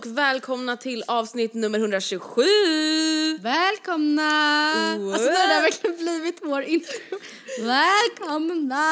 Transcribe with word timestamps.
Och 0.00 0.06
välkomna 0.06 0.76
till 0.76 1.04
avsnitt 1.06 1.54
nummer 1.54 1.78
127! 1.78 2.42
Välkomna! 3.40 4.96
Wow. 4.98 5.12
Alltså 5.12 5.28
det 5.30 5.36
har 5.36 5.48
där 5.48 5.62
verkligen 5.62 5.96
blivit 5.96 6.38
vår 6.42 6.62
intro. 6.62 7.18
Välkomna! 7.60 8.84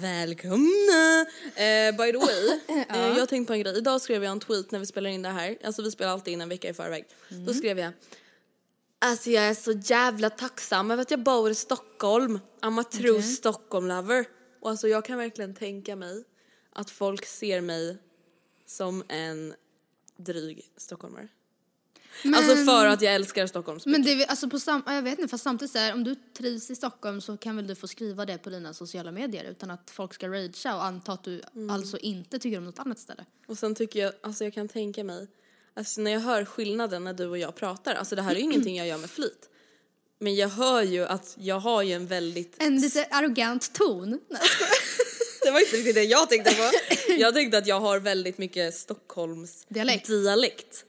Välkomna! 0.00 1.26
Eh, 1.54 1.96
by 1.96 2.12
the 2.12 2.18
way, 2.18 2.60
eh, 2.88 3.08
jag 3.08 3.20
har 3.20 3.26
tänkt 3.26 3.46
på 3.46 3.52
en 3.52 3.60
grej. 3.60 3.76
Idag 3.76 4.00
skrev 4.00 4.24
jag 4.24 4.32
en 4.32 4.40
tweet 4.40 4.70
när 4.70 4.78
vi 4.78 4.86
spelar 4.86 5.10
in 5.10 5.22
det 5.22 5.28
här. 5.28 5.56
Alltså 5.64 5.82
vi 5.82 5.90
spelar 5.90 6.12
alltid 6.12 6.32
in 6.32 6.40
en 6.40 6.48
vecka 6.48 6.68
i 6.68 6.74
förväg. 6.74 7.04
Då 7.46 7.54
skrev 7.54 7.78
jag 7.78 7.92
Alltså 8.98 9.30
jag 9.30 9.44
är 9.44 9.54
så 9.54 9.72
jävla 9.72 10.30
tacksam 10.30 10.90
över 10.90 11.02
att 11.02 11.10
jag 11.10 11.22
bor 11.22 11.50
i 11.50 11.54
Stockholm. 11.54 12.40
I'm 12.62 12.80
a 12.80 12.84
true 12.84 13.22
Stockholm 13.22 13.86
lover. 13.86 14.24
Och 14.60 14.70
alltså 14.70 14.88
jag 14.88 15.04
kan 15.04 15.18
verkligen 15.18 15.54
tänka 15.54 15.96
mig 15.96 16.24
att 16.72 16.90
folk 16.90 17.26
ser 17.26 17.60
mig 17.60 17.98
som 18.66 19.04
en 19.08 19.54
dryg 20.18 20.72
stockholmare. 20.76 21.28
Alltså 22.34 22.56
för 22.56 22.86
att 22.86 23.02
jag 23.02 23.14
älskar 23.14 23.46
Stockholm 23.46 23.80
Men 23.86 24.02
det 24.02 24.12
är, 24.12 24.26
alltså 24.26 24.50
på 24.50 24.58
sam, 24.60 24.82
ja, 24.86 24.94
jag 24.94 25.02
vet 25.02 25.18
inte, 25.18 25.30
fast 25.30 25.44
samtidigt 25.44 25.72
så 25.72 25.78
här, 25.78 25.92
om 25.94 26.04
du 26.04 26.14
trivs 26.14 26.70
i 26.70 26.76
Stockholm 26.76 27.20
så 27.20 27.36
kan 27.36 27.56
väl 27.56 27.66
du 27.66 27.74
få 27.74 27.88
skriva 27.88 28.26
det 28.26 28.38
på 28.38 28.50
dina 28.50 28.74
sociala 28.74 29.12
medier 29.12 29.44
utan 29.44 29.70
att 29.70 29.90
folk 29.90 30.14
ska 30.14 30.28
ragea 30.28 30.76
och 30.76 30.84
anta 30.84 31.12
att 31.12 31.24
du 31.24 31.42
Mm. 31.54 31.70
alltså 31.70 31.98
inte 31.98 32.38
tycker 32.38 32.58
om 32.58 32.64
något 32.64 32.78
annat 32.78 32.98
ställe. 32.98 33.24
Och 33.46 33.58
sen 33.58 33.74
tycker 33.74 34.00
jag, 34.00 34.12
alltså 34.20 34.44
jag 34.44 34.54
kan 34.54 34.68
tänka 34.68 35.04
mig, 35.04 35.26
alltså 35.74 36.00
när 36.00 36.10
jag 36.10 36.20
hör 36.20 36.44
skillnaden 36.44 37.04
när 37.04 37.12
du 37.12 37.26
och 37.26 37.38
jag 37.38 37.54
pratar, 37.54 37.94
alltså 37.94 38.16
det 38.16 38.22
här 38.22 38.30
är 38.30 38.36
ju 38.36 38.42
ingenting 38.42 38.76
jag 38.76 38.86
gör 38.86 38.98
med 38.98 39.10
flit. 39.10 39.48
Men 40.18 40.34
jag 40.34 40.48
hör 40.48 40.82
ju 40.82 41.04
att 41.06 41.34
jag 41.38 41.60
har 41.60 41.82
ju 41.82 41.92
en 41.92 42.06
väldigt, 42.06 42.62
En 42.62 42.76
lite 42.80 43.04
arrogant 43.10 43.72
ton. 43.72 44.08
Nej. 44.28 44.40
det 45.48 45.52
var 45.52 45.60
inte 45.60 45.76
riktigt 45.76 45.94
det 45.94 46.04
jag 46.04 46.28
tänkte 46.30 46.54
på. 46.54 46.70
Jag 47.18 47.34
tänkte 47.34 47.58
att 47.58 47.66
jag 47.66 47.80
har 47.80 47.98
väldigt 48.00 48.38
mycket 48.38 48.74
Stockholms 48.74 49.64
Dialekt. 49.68 50.06
dialekt. 50.06 50.84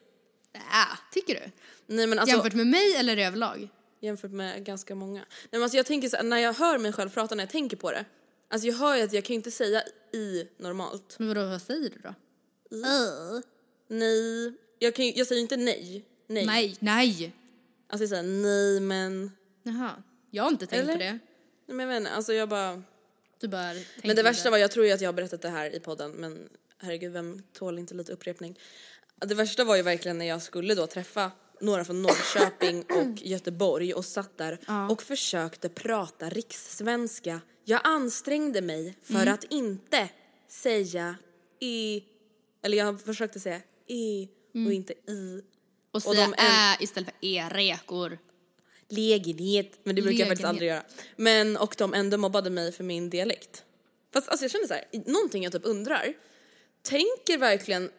Äh, 0.53 0.97
tycker 1.14 1.36
du? 1.36 1.52
Nej 1.88 2.08
men 2.08 2.20
alltså 2.20 2.36
Jämfört 2.36 2.53
med 2.53 2.68
mig 2.68 2.96
eller 2.96 3.18
överlag? 3.18 3.70
jämfört 4.02 4.31
med 4.31 4.66
ganska 4.66 4.96
många. 4.96 5.20
Nej 5.20 5.47
men 5.52 5.64
alltså 5.64 5.78
jag 5.78 5.86
tänker 5.86 6.09
så 6.09 6.16
här, 6.18 6.24
när 6.24 6.38
jag 6.38 6.53
hör 6.53 6.78
mig 6.78 6.94
själv 6.94 7.09
prata, 7.09 7.36
när 7.36 7.44
jag 7.44 7.50
tänker 7.52 7.78
på 7.78 7.92
det. 7.92 8.06
Alltså 8.50 8.68
jag 8.68 8.75
hör 8.75 8.96
ju 8.96 9.02
att 9.03 9.14
jag 9.14 9.24
kan 9.24 9.34
ju 9.34 9.36
inte 9.36 9.52
säga 9.52 9.84
i 10.14 10.47
normalt. 10.58 11.16
Men 11.20 11.28
vadå, 11.28 11.46
vad 11.46 11.62
säger 11.62 11.90
du 11.90 11.97
då? 12.03 12.14
Nej, 13.90 14.53
jag, 14.80 14.96
kan, 14.96 15.06
ju- 15.06 15.14
jag 15.16 15.28
säger 15.28 15.41
inte 15.41 15.58
nej. 15.58 16.06
Nej. 16.28 16.46
Nej, 16.46 16.76
nej! 16.80 17.34
Alltså 17.90 18.03
jag 18.03 18.09
säger 18.09 18.24
nej 18.24 18.80
men, 18.80 19.31
Jaha, 19.64 19.91
jag 20.31 20.44
har 20.44 20.50
inte 20.52 20.66
tänkt 20.68 20.84
Eller? 20.84 20.94
på 20.94 21.00
det. 21.00 21.12
nej 21.12 21.20
men 21.76 21.80
jag 21.80 21.88
vet 21.88 21.97
inte, 21.97 22.12
alltså 22.12 22.34
jag 22.34 22.50
bara 22.50 22.84
Du 23.40 23.48
bara 23.48 23.74
Men 24.04 24.16
det 24.16 24.24
värsta 24.24 24.50
var, 24.50 24.58
jag 24.58 24.72
tror 24.72 24.86
ju 24.86 24.92
att 24.92 25.02
jag 25.02 25.08
har 25.08 25.14
berättat 25.14 25.42
det 25.42 25.50
här 25.50 25.76
i 25.76 25.80
podden 25.80 26.12
men 26.12 26.50
herregud 26.78 27.12
vem 27.12 27.42
tål 27.54 27.80
inte 27.80 27.94
lite 27.94 28.12
upprepning. 28.12 28.60
Det 29.16 29.36
värsta 29.36 29.64
var 29.64 29.76
ju 29.76 29.82
verkligen 29.82 30.18
när 30.18 30.26
jag 30.26 30.42
skulle 30.42 30.76
då 30.76 30.88
träffa 30.88 31.32
några 31.62 31.86
från 31.86 32.02
Norrköping 32.02 32.86
och 32.90 33.22
Göteborg 33.22 33.94
och 33.94 34.06
satt 34.06 34.38
där 34.38 34.60
och 34.90 35.02
försökte 35.04 35.70
prata 35.70 36.30
rikssvenska. 36.30 37.42
Jag 37.66 37.82
ansträngde 37.84 38.62
mig 38.62 38.98
för 39.04 39.26
att 39.26 39.44
inte 39.44 40.10
säga 40.48 41.16
i, 41.60 42.04
eller 42.64 42.78
jag 42.78 43.02
försökte 43.02 43.40
säga 43.40 43.62
i 43.88 44.30
och 44.54 44.74
inte 44.74 44.94
i. 44.94 45.42
Och 45.92 46.04
säga 46.04 46.28
de 46.28 46.34
ä 46.34 46.78
istället 46.80 47.10
för 47.10 47.28
e, 47.28 47.50
rekor. 47.52 48.18
Lägenhet, 48.90 49.80
men 49.84 49.96
det 49.96 50.02
brukar 50.02 50.20
jag 50.20 50.28
faktiskt 50.28 50.48
aldrig 50.48 50.70
göra. 50.70 50.84
Men, 51.16 51.58
och 51.58 51.76
de 51.78 51.94
ändå 51.94 52.18
mobbade 52.18 52.50
mig 52.50 52.72
för 52.72 52.84
min 52.84 53.10
dialekt. 53.10 53.64
Fast 54.14 54.30
alltså 54.30 54.44
jag 54.44 54.52
känner 54.52 54.68
så 54.68 54.74
här, 54.74 54.86
någonting 55.06 55.44
jag 55.44 55.52
typ 55.52 55.66
undrar. 55.66 56.14
Tänker 56.82 57.38
verkligen 57.38 57.92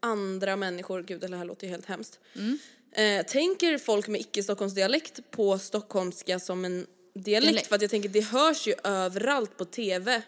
andra 0.00 0.56
människor, 0.56 1.02
gud 1.02 1.20
det 1.20 1.36
här 1.36 1.44
låter 1.44 1.66
ju 1.66 1.70
helt 1.70 1.86
hemskt. 1.86 2.18
Mm. 2.36 2.58
Eh, 2.92 3.26
tänker 3.26 3.78
folk 3.78 4.08
med 4.08 4.20
icke-stockholmsdialekt 4.20 5.30
på 5.30 5.58
stockholmska 5.58 6.38
som 6.38 6.64
en 6.64 6.86
dialekt? 7.14 7.46
Dialekt. 7.46 7.66
För 7.66 7.76
att 7.76 7.82
jag 7.82 7.90
tänker 7.90 8.08
det 8.08 8.20
hörs 8.20 8.66
ju 8.66 8.74
överallt 8.84 9.56
på 9.56 9.64
tv 9.64 10.22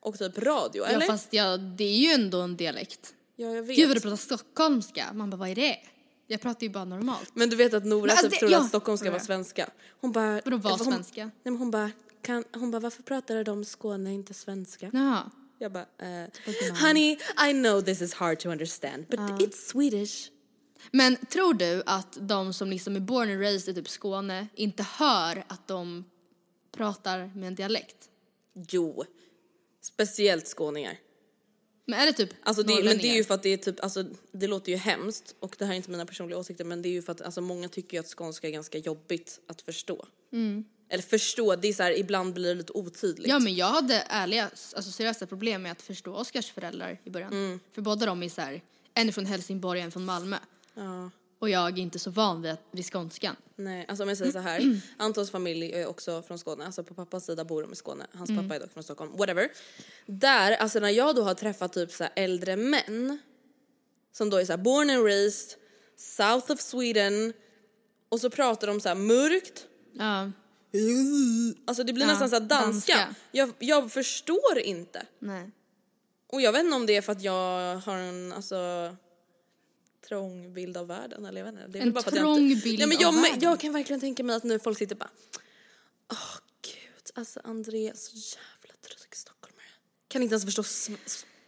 och 0.00 0.18
typ 0.18 0.38
radio, 0.38 0.82
Ja 0.82 0.86
eller? 0.86 1.06
fast 1.06 1.32
ja, 1.32 1.56
det 1.56 1.84
är 1.84 1.96
ju 1.96 2.08
ändå 2.08 2.40
en 2.40 2.56
dialekt. 2.56 3.14
Ja 3.36 3.54
jag 3.54 3.62
vet. 3.62 3.76
Gud 3.76 3.88
vad 3.88 3.96
du 3.96 4.00
pratar 4.00 4.16
stockholmska. 4.16 5.12
Man 5.12 5.30
bara 5.30 5.36
vad 5.36 5.48
är 5.48 5.54
det? 5.54 5.78
Jag 6.26 6.40
pratar 6.40 6.62
ju 6.62 6.68
bara 6.70 6.84
normalt. 6.84 7.30
Men 7.34 7.50
du 7.50 7.56
vet 7.56 7.74
att 7.74 7.84
Nora 7.84 8.00
Men 8.00 8.10
alltså 8.10 8.24
typ 8.24 8.30
det- 8.32 8.38
trodde 8.38 8.52
ja. 8.52 8.60
att 8.60 8.68
stockholmska 8.68 9.10
var 9.10 9.18
svenska. 9.18 9.70
Hon 10.00 10.12
bara... 10.12 10.40
Vadå 10.44 10.56
var 10.56 10.70
hon, 10.70 10.78
svenska? 10.78 11.24
Nej 11.24 11.32
men 11.42 11.56
hon 11.56 11.70
bara, 11.70 11.90
kan, 12.22 12.44
hon 12.54 12.70
bara 12.70 12.80
varför 12.80 13.02
pratar 13.02 13.44
de 13.44 13.64
Skåne 13.64 14.14
inte 14.14 14.34
svenska? 14.34 14.90
Jaha. 14.92 15.30
Jag 15.58 15.72
bara, 15.72 15.86
eh, 15.98 16.28
honey 16.82 17.18
I 17.48 17.52
know 17.52 17.80
this 17.80 18.02
is 18.02 18.14
hard 18.14 18.38
to 18.38 18.48
understand 18.48 19.06
but 19.08 19.20
it's 19.20 19.52
Swedish. 19.70 20.30
Men 20.90 21.16
tror 21.16 21.54
du 21.54 21.82
att 21.86 22.18
de 22.20 22.52
som 22.52 22.70
liksom 22.70 22.96
är 22.96 23.00
born 23.00 23.30
and 23.30 23.40
raised 23.40 23.68
i 23.78 23.80
typ 23.80 23.88
Skåne 23.88 24.46
inte 24.54 24.82
hör 24.82 25.44
att 25.48 25.68
de 25.68 26.04
pratar 26.72 27.30
med 27.34 27.46
en 27.46 27.54
dialekt? 27.54 27.96
Jo, 28.54 29.04
speciellt 29.82 30.46
skåningar. 30.46 30.98
Men 31.86 32.00
är 32.00 32.06
det 32.06 32.12
typ 32.12 32.30
Alltså 32.42 32.62
det, 32.62 32.84
men 32.84 32.98
det 32.98 33.08
är 33.08 33.14
ju 33.14 33.24
för 33.24 33.34
att 33.34 33.42
det 33.42 33.48
är 33.48 33.56
typ, 33.56 33.84
alltså 33.84 34.04
det 34.32 34.46
låter 34.46 34.72
ju 34.72 34.78
hemskt 34.78 35.34
och 35.38 35.56
det 35.58 35.64
här 35.64 35.72
är 35.72 35.76
inte 35.76 35.90
mina 35.90 36.06
personliga 36.06 36.38
åsikter 36.38 36.64
men 36.64 36.82
det 36.82 36.88
är 36.88 36.92
ju 36.92 37.02
för 37.02 37.12
att 37.12 37.20
alltså 37.20 37.40
många 37.40 37.68
tycker 37.68 37.96
ju 37.96 38.00
att 38.00 38.14
skånska 38.18 38.48
är 38.48 38.52
ganska 38.52 38.78
jobbigt 38.78 39.40
att 39.46 39.62
förstå. 39.62 40.06
Eller 40.88 41.02
förstå, 41.02 41.56
det 41.56 41.68
är 41.68 41.72
så 41.72 41.82
här, 41.82 41.98
ibland 41.98 42.34
blir 42.34 42.48
det 42.48 42.54
lite 42.54 42.72
otydligt. 42.72 43.28
Ja 43.28 43.38
men 43.38 43.54
jag 43.54 43.66
hade 43.66 43.94
ärliga, 43.94 44.44
alltså 44.44 44.90
seriösa 44.90 45.26
problem 45.26 45.62
med 45.62 45.72
att 45.72 45.82
förstå 45.82 46.14
Oskars 46.14 46.50
föräldrar 46.50 47.00
i 47.04 47.10
början. 47.10 47.32
Mm. 47.32 47.60
För 47.72 47.82
båda 47.82 48.06
de 48.06 48.22
är 48.22 48.28
så 48.28 48.40
här, 48.40 48.62
en 48.94 49.08
är 49.08 49.12
från 49.12 49.26
Helsingborg 49.26 49.80
och 49.80 49.84
en 49.84 49.92
från 49.92 50.04
Malmö. 50.04 50.36
Ja. 50.74 51.10
Och 51.44 51.50
jag 51.50 51.78
är 51.78 51.82
inte 51.82 51.98
så 51.98 52.10
van 52.10 52.42
vid, 52.42 52.56
vid 52.70 52.84
skånskan. 52.86 53.36
Nej, 53.56 53.86
alltså 53.88 54.02
om 54.02 54.08
jag 54.08 54.18
säger 54.18 54.32
så 54.32 54.38
här. 54.38 54.80
Antons 54.96 55.30
familj 55.30 55.72
är 55.72 55.86
också 55.86 56.22
från 56.22 56.38
Skåne, 56.38 56.66
alltså 56.66 56.84
på 56.84 56.94
pappas 56.94 57.24
sida 57.24 57.44
bor 57.44 57.62
de 57.62 57.72
i 57.72 57.76
Skåne. 57.76 58.06
Hans 58.12 58.30
pappa 58.30 58.54
är 58.54 58.60
dock 58.60 58.72
från 58.72 58.82
Stockholm, 58.82 59.16
whatever. 59.16 59.48
Där, 60.06 60.52
alltså 60.52 60.80
när 60.80 60.88
jag 60.90 61.14
då 61.16 61.22
har 61.22 61.34
träffat 61.34 61.72
typ 61.72 61.92
så 61.92 62.04
äldre 62.16 62.56
män 62.56 63.18
som 64.12 64.30
då 64.30 64.36
är 64.36 64.44
så 64.44 64.52
här 64.52 64.58
born 64.58 64.90
and 64.90 65.04
raised, 65.04 65.58
south 65.96 66.52
of 66.52 66.60
Sweden 66.60 67.32
och 68.08 68.20
så 68.20 68.30
pratar 68.30 68.66
de 68.66 68.80
så 68.80 68.88
här 68.88 68.96
mörkt. 68.96 69.66
Ja, 69.92 70.30
Alltså 71.66 71.84
det 71.84 71.92
blir 71.92 72.04
Ja, 72.06 72.10
nästan 72.12 72.30
så 72.30 72.38
danska. 72.38 72.92
danska. 72.96 73.14
Jag, 73.32 73.52
jag 73.58 73.92
förstår 73.92 74.58
inte. 74.58 75.06
nej. 75.18 75.50
Och 76.26 76.40
jag 76.40 76.52
vet 76.52 76.64
inte 76.64 76.76
om 76.76 76.86
det 76.86 76.96
är 76.96 77.02
för 77.02 77.12
att 77.12 77.22
jag 77.22 77.76
har 77.76 77.96
en 77.96 78.32
alltså 78.32 78.56
trång 80.08 80.54
bild 80.54 80.76
av 80.76 80.86
världen 80.86 81.24
eller 81.24 81.40
jag 81.40 81.44
vet 81.44 81.54
inte. 81.54 81.66
Det 81.68 81.78
är 81.78 81.82
En 81.82 81.92
bara 81.92 82.00
att 82.00 82.06
jag 82.06 82.14
trång 82.14 82.50
inte... 82.50 82.64
bild 82.64 82.78
Nej, 82.78 82.88
men 82.88 82.96
av 82.96 83.02
jag, 83.02 83.22
världen? 83.22 83.40
jag 83.40 83.60
kan 83.60 83.72
verkligen 83.72 84.00
tänka 84.00 84.24
mig 84.24 84.36
att 84.36 84.44
nu 84.44 84.58
folk 84.58 84.78
sitter 84.78 84.96
bara 84.96 85.10
Åh 86.12 86.36
gud, 86.62 87.10
alltså 87.14 87.40
André 87.44 87.88
är 87.88 87.94
så 87.94 88.16
jävla 88.16 88.74
dryg 88.86 89.16
stockholmare. 89.16 89.66
Kan 90.08 90.22
inte 90.22 90.32
ens 90.32 90.44
förstå 90.44 90.62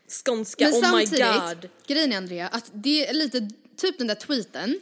skånska, 0.08 0.64
Men 0.64 0.84
oh 0.84 0.96
my 0.96 1.04
god. 1.04 1.68
grejen 1.86 2.12
är 2.12 2.16
Andrea, 2.16 2.48
att 2.48 2.70
det 2.74 3.08
är 3.08 3.14
lite 3.14 3.50
typ 3.76 3.98
den 3.98 4.06
där 4.06 4.14
tweeten. 4.14 4.80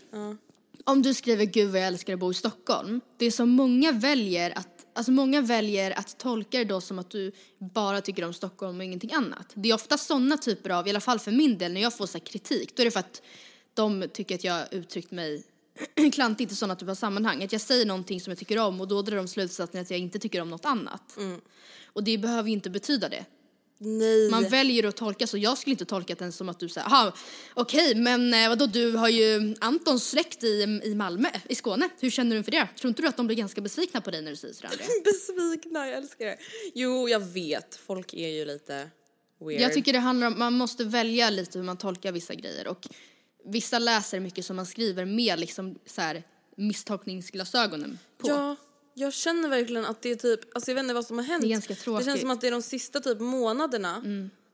Om 0.84 1.02
du 1.02 1.14
skriver 1.14 1.44
gud 1.44 1.70
vad 1.70 1.80
jag 1.80 1.86
älskar 1.86 2.12
att 2.12 2.18
bo 2.18 2.30
i 2.30 2.34
Stockholm. 2.34 3.00
Det 3.16 3.26
är 3.26 3.30
som 3.30 3.50
många 3.50 3.92
väljer 3.92 4.58
att, 4.58 4.86
alltså 4.94 5.12
många 5.12 5.40
väljer 5.40 5.98
att 5.98 6.18
tolka 6.18 6.58
det 6.58 6.64
då 6.64 6.80
som 6.80 6.98
att 6.98 7.10
du 7.10 7.32
bara 7.58 8.00
tycker 8.00 8.24
om 8.24 8.32
Stockholm 8.34 8.78
och 8.78 8.84
ingenting 8.84 9.12
annat. 9.12 9.52
Det 9.54 9.70
är 9.70 9.74
ofta 9.74 9.98
sådana 9.98 10.36
typer 10.36 10.70
av, 10.70 10.86
i 10.86 10.90
alla 10.90 11.00
fall 11.00 11.18
för 11.18 11.30
min 11.30 11.58
del, 11.58 11.72
när 11.72 11.80
jag 11.80 11.96
får 11.96 12.06
så 12.06 12.18
här 12.18 12.24
kritik, 12.24 12.76
då 12.76 12.82
är 12.82 12.84
det 12.84 12.90
för 12.90 13.00
att 13.00 13.22
de 13.74 14.08
tycker 14.12 14.34
att 14.34 14.44
jag 14.44 14.74
uttryckt 14.74 15.10
mig 15.10 15.42
klantigt 16.12 16.52
i 16.52 16.56
sådana 16.56 16.76
typer 16.76 16.90
av 16.90 16.94
sammanhang. 16.94 17.44
Att 17.44 17.52
jag 17.52 17.60
säger 17.60 17.86
någonting 17.86 18.20
som 18.20 18.30
jag 18.30 18.38
tycker 18.38 18.58
om 18.58 18.80
och 18.80 18.88
då 18.88 19.02
drar 19.02 19.16
de 19.16 19.28
slutsatsen 19.28 19.80
att 19.80 19.90
jag 19.90 20.00
inte 20.00 20.18
tycker 20.18 20.40
om 20.40 20.50
något 20.50 20.64
annat. 20.64 21.16
Och 21.86 22.04
det 22.04 22.18
behöver 22.18 22.48
ju 22.48 22.54
inte 22.54 22.70
betyda 22.70 23.08
det. 23.08 23.24
Nej. 23.78 24.30
Man 24.30 24.48
väljer 24.48 24.84
att 24.84 24.96
tolka 24.96 25.26
så. 25.26 25.38
Jag 25.38 25.58
skulle 25.58 25.72
inte 25.72 25.84
tolka 25.84 26.14
den 26.14 26.32
som 26.32 26.48
att 26.48 26.60
du 26.60 26.68
säger, 26.68 26.88
jaha, 26.90 27.12
okej, 27.54 27.94
men 27.94 28.34
eh, 28.34 28.48
vadå, 28.48 28.66
du 28.66 28.92
har 28.92 29.08
ju 29.08 29.54
Antons 29.60 30.08
släkt 30.08 30.44
i, 30.44 30.80
i 30.84 30.94
Malmö, 30.94 31.28
i 31.48 31.54
Skåne. 31.54 31.88
Hur 32.00 32.10
känner 32.10 32.36
du 32.36 32.42
för 32.42 32.50
det? 32.50 32.68
Tror 32.80 32.88
inte 32.88 33.02
du 33.02 33.08
att 33.08 33.16
de 33.16 33.26
blir 33.26 33.36
ganska 33.36 33.60
besvikna 33.60 34.00
på 34.00 34.10
dig 34.10 34.22
när 34.22 34.30
du 34.30 34.36
säger 34.36 34.54
sådär? 34.54 34.70
Besvikna, 35.04 35.88
jag 35.88 35.98
älskar 35.98 36.26
det. 36.26 36.38
Jo, 36.74 37.08
jag 37.08 37.20
vet. 37.20 37.74
Folk 37.86 38.14
är 38.14 38.28
ju 38.28 38.44
lite 38.44 38.90
weird. 39.40 39.60
Jag 39.60 39.72
tycker 39.72 39.92
det 39.92 39.98
handlar 39.98 40.26
om, 40.26 40.38
man 40.38 40.52
måste 40.52 40.84
välja 40.84 41.30
lite 41.30 41.58
hur 41.58 41.64
man 41.64 41.76
tolkar 41.76 42.12
vissa 42.12 42.34
grejer 42.34 42.68
och 42.68 42.88
vissa 43.44 43.78
läser 43.78 44.20
mycket 44.20 44.44
som 44.46 44.56
man 44.56 44.66
skriver 44.66 45.04
med 45.04 45.38
liksom 45.38 45.78
så 45.86 46.00
här 46.00 46.22
misstolkningsglasögonen 46.56 47.98
på. 48.18 48.28
Ja, 48.28 48.56
jag 48.94 49.12
känner 49.12 49.48
verkligen 49.48 49.84
att 49.84 50.02
det 50.02 50.10
är 50.10 50.16
typ, 50.16 50.40
alltså 50.54 50.70
jag 50.70 50.74
vet 50.74 50.82
inte 50.82 50.94
vad 50.94 51.06
som 51.06 51.18
har 51.18 51.24
hänt. 51.24 51.42
Det 51.42 51.48
är 51.48 51.50
ganska 51.50 51.74
Det 51.74 51.80
tråkigt. 51.80 52.06
känns 52.06 52.20
som 52.20 52.30
att 52.30 52.40
det 52.40 52.46
är 52.46 52.50
de 52.50 52.62
sista 52.62 53.00
typ 53.00 53.20
månaderna 53.20 54.02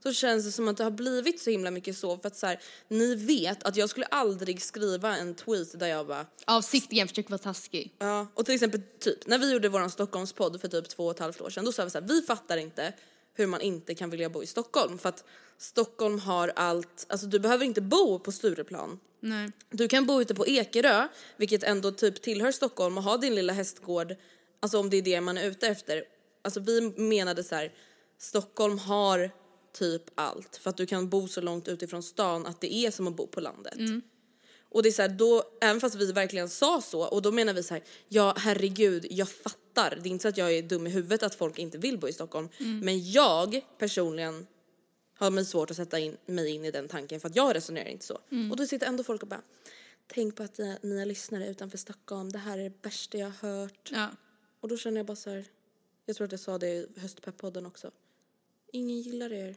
så 0.03 0.13
känns 0.13 0.45
det 0.45 0.53
som 0.53 0.69
att 0.69 0.77
det 0.77 0.85
har 0.85 0.91
blivit 0.91 1.41
så 1.41 1.51
himla 1.51 1.71
mycket 1.71 1.97
så 1.99 2.19
för 2.19 2.27
att 2.29 2.37
så 2.37 2.47
här, 2.47 2.61
ni 2.89 3.15
vet 3.15 3.63
att 3.63 3.77
jag 3.77 3.91
skulle 3.91 4.07
aldrig 4.07 4.63
skriva 4.63 5.17
en 5.17 5.35
tweet 5.35 5.79
där 5.79 5.87
jag 5.87 6.07
bara 6.07 6.27
Avsiktligen 6.47 7.09
försöker 7.09 7.31
vara 7.31 7.39
taskig. 7.39 7.95
Ja, 7.99 8.27
och 8.35 8.45
till 8.47 8.55
exempel 8.55 8.81
typ 8.99 9.27
när 9.27 9.39
vi 9.39 9.53
gjorde 9.53 9.69
våran 9.69 9.91
Stockholmspodd 9.91 10.61
för 10.61 10.69
typ 10.69 10.89
två 10.89 11.05
och 11.05 11.11
ett 11.11 11.19
halvt 11.19 11.41
år 11.41 11.51
sedan 11.51 11.65
då 11.65 11.73
sa 11.73 11.85
vi 11.85 11.91
så 11.91 12.01
här, 12.01 12.09
vi 12.09 12.23
fattar 12.23 12.57
inte 12.57 12.93
hur 13.35 13.47
man 13.47 13.61
inte 13.61 13.95
kan 13.95 14.11
vilja 14.11 14.31
bo 14.31 14.43
i 14.43 14.47
Stockholm 14.47 14.99
för 14.99 15.09
att 15.09 15.25
Stockholm 15.61 16.19
har 16.19 16.53
allt, 16.57 17.07
alltså 17.09 17.27
du 17.27 17.39
behöver 17.39 17.65
inte 17.65 17.81
bo 17.81 18.19
på 18.19 18.33
Stureplan. 18.33 19.01
Nej. 19.21 19.51
Du 19.71 19.89
kan 19.89 20.07
bo 20.07 20.21
ute 20.21 20.35
på 20.35 20.47
Ekerö, 20.47 21.09
vilket 21.37 21.63
ändå 21.63 21.91
typ 21.91 22.23
tillhör 22.23 22.53
Stockholm 22.53 22.99
och 22.99 23.05
ha 23.05 23.17
din 23.17 23.35
lilla 23.35 23.53
hästgård, 23.53 24.17
alltså 24.61 24.79
om 24.79 24.91
det 24.91 24.97
är 24.97 25.03
det 25.03 25.21
man 25.21 25.39
är 25.39 25.45
ute 25.45 25.67
efter. 25.67 26.05
Alltså 26.43 26.61
vi 26.61 26.81
menade 26.97 27.45
så 27.45 27.55
här, 27.55 27.73
Stockholm 28.19 28.79
har 28.79 29.31
typ 29.73 30.03
allt 30.15 30.57
för 30.57 30.71
att 30.71 30.77
du 30.77 30.87
kan 30.87 31.09
bo 31.09 31.29
så 31.29 31.41
långt 31.41 31.69
utifrån 31.69 32.03
stan 32.03 32.47
att 32.47 32.61
det 32.61 32.75
är 32.75 32.91
som 32.91 33.07
att 33.07 33.17
bo 33.17 33.27
på 33.27 33.41
landet. 33.41 33.79
Och 34.71 34.83
det 34.83 34.89
är 34.89 34.93
så 34.93 35.03
här, 35.03 35.09
då, 35.09 35.43
även 35.61 35.81
fast 35.81 35.95
vi 35.95 36.13
verkligen 36.13 36.49
sa 36.49 36.81
så, 36.81 37.01
och 37.01 37.23
då 37.23 37.33
menar 37.33 37.55
vi 37.55 37.63
så 37.63 37.75
här, 37.75 37.83
ja 38.09 38.35
herregud, 38.37 39.07
jag 39.11 39.29
fattar. 39.29 39.99
Det 40.03 40.09
är 40.09 40.11
inte 40.11 40.23
så 40.23 40.29
att 40.29 40.37
jag 40.37 40.53
är 40.53 40.63
dum 40.63 40.87
i 40.87 40.91
huvudet 40.91 41.23
att 41.23 41.35
folk 41.35 41.59
inte 41.59 41.79
vill 41.79 41.99
bo 41.99 42.09
i 42.09 42.13
Stockholm. 42.13 42.49
Men 42.59 43.11
jag 43.11 43.61
personligen 43.79 44.47
har 45.21 45.31
mig 45.31 45.45
svårt 45.45 45.71
att 45.71 45.77
sätta 45.77 45.99
in, 45.99 46.17
mig 46.27 46.51
in 46.51 46.65
i 46.65 46.71
den 46.71 46.89
tanken 46.89 47.21
för 47.21 47.29
att 47.29 47.37
jag 47.37 47.55
resonerar 47.57 47.89
inte 47.89 48.07
så. 48.07 48.19
Och 48.51 48.57
då 48.57 48.67
sitter 48.67 48.87
ändå 48.87 49.05
folk 49.05 49.23
och 49.23 49.29
bara, 49.29 49.43
tänk 50.07 50.37
på 50.37 50.43
att 50.43 50.59
eh, 50.59 50.73
mina 50.83 51.05
lyssnare 51.05 51.47
utanför 51.49 51.79
Stockholm, 51.79 52.33
det 52.33 52.39
här 52.39 52.59
är 52.59 52.63
det 52.63 52.73
värsta 52.83 53.19
jag 53.19 53.33
har 53.41 53.49
hört. 53.49 53.91
Ja. 53.93 54.09
Och 54.61 54.69
då 54.69 54.77
känner 54.77 54.97
jag 54.97 55.07
bara 55.07 55.17
så 55.17 55.31
här, 55.31 55.45
jag 56.07 56.17
tror 56.17 56.25
att 56.25 56.33
jag 56.33 56.41
sa 56.41 56.59
det 56.59 56.69
i 56.69 56.87
höstpepp-podden 56.97 57.67
också. 57.67 57.91
Ingen 58.73 59.01
gillar 59.01 59.33
er. 59.33 59.57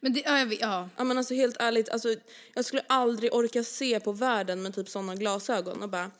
Men 0.00 0.12
det, 0.12 0.20
ja, 0.26 0.38
jag 0.38 0.46
vet, 0.46 0.60
ja. 0.60 0.88
Ja 0.96 1.04
men 1.04 1.18
alltså 1.18 1.34
helt 1.34 1.56
ärligt, 1.60 1.88
alltså, 1.88 2.14
jag 2.54 2.64
skulle 2.64 2.82
aldrig 2.86 3.34
orka 3.34 3.64
se 3.64 4.00
på 4.00 4.12
världen 4.12 4.62
med 4.62 4.74
typ 4.74 4.88
sådana 4.88 5.14
glasögon 5.14 5.82
och 5.82 5.88
bara 5.88 6.10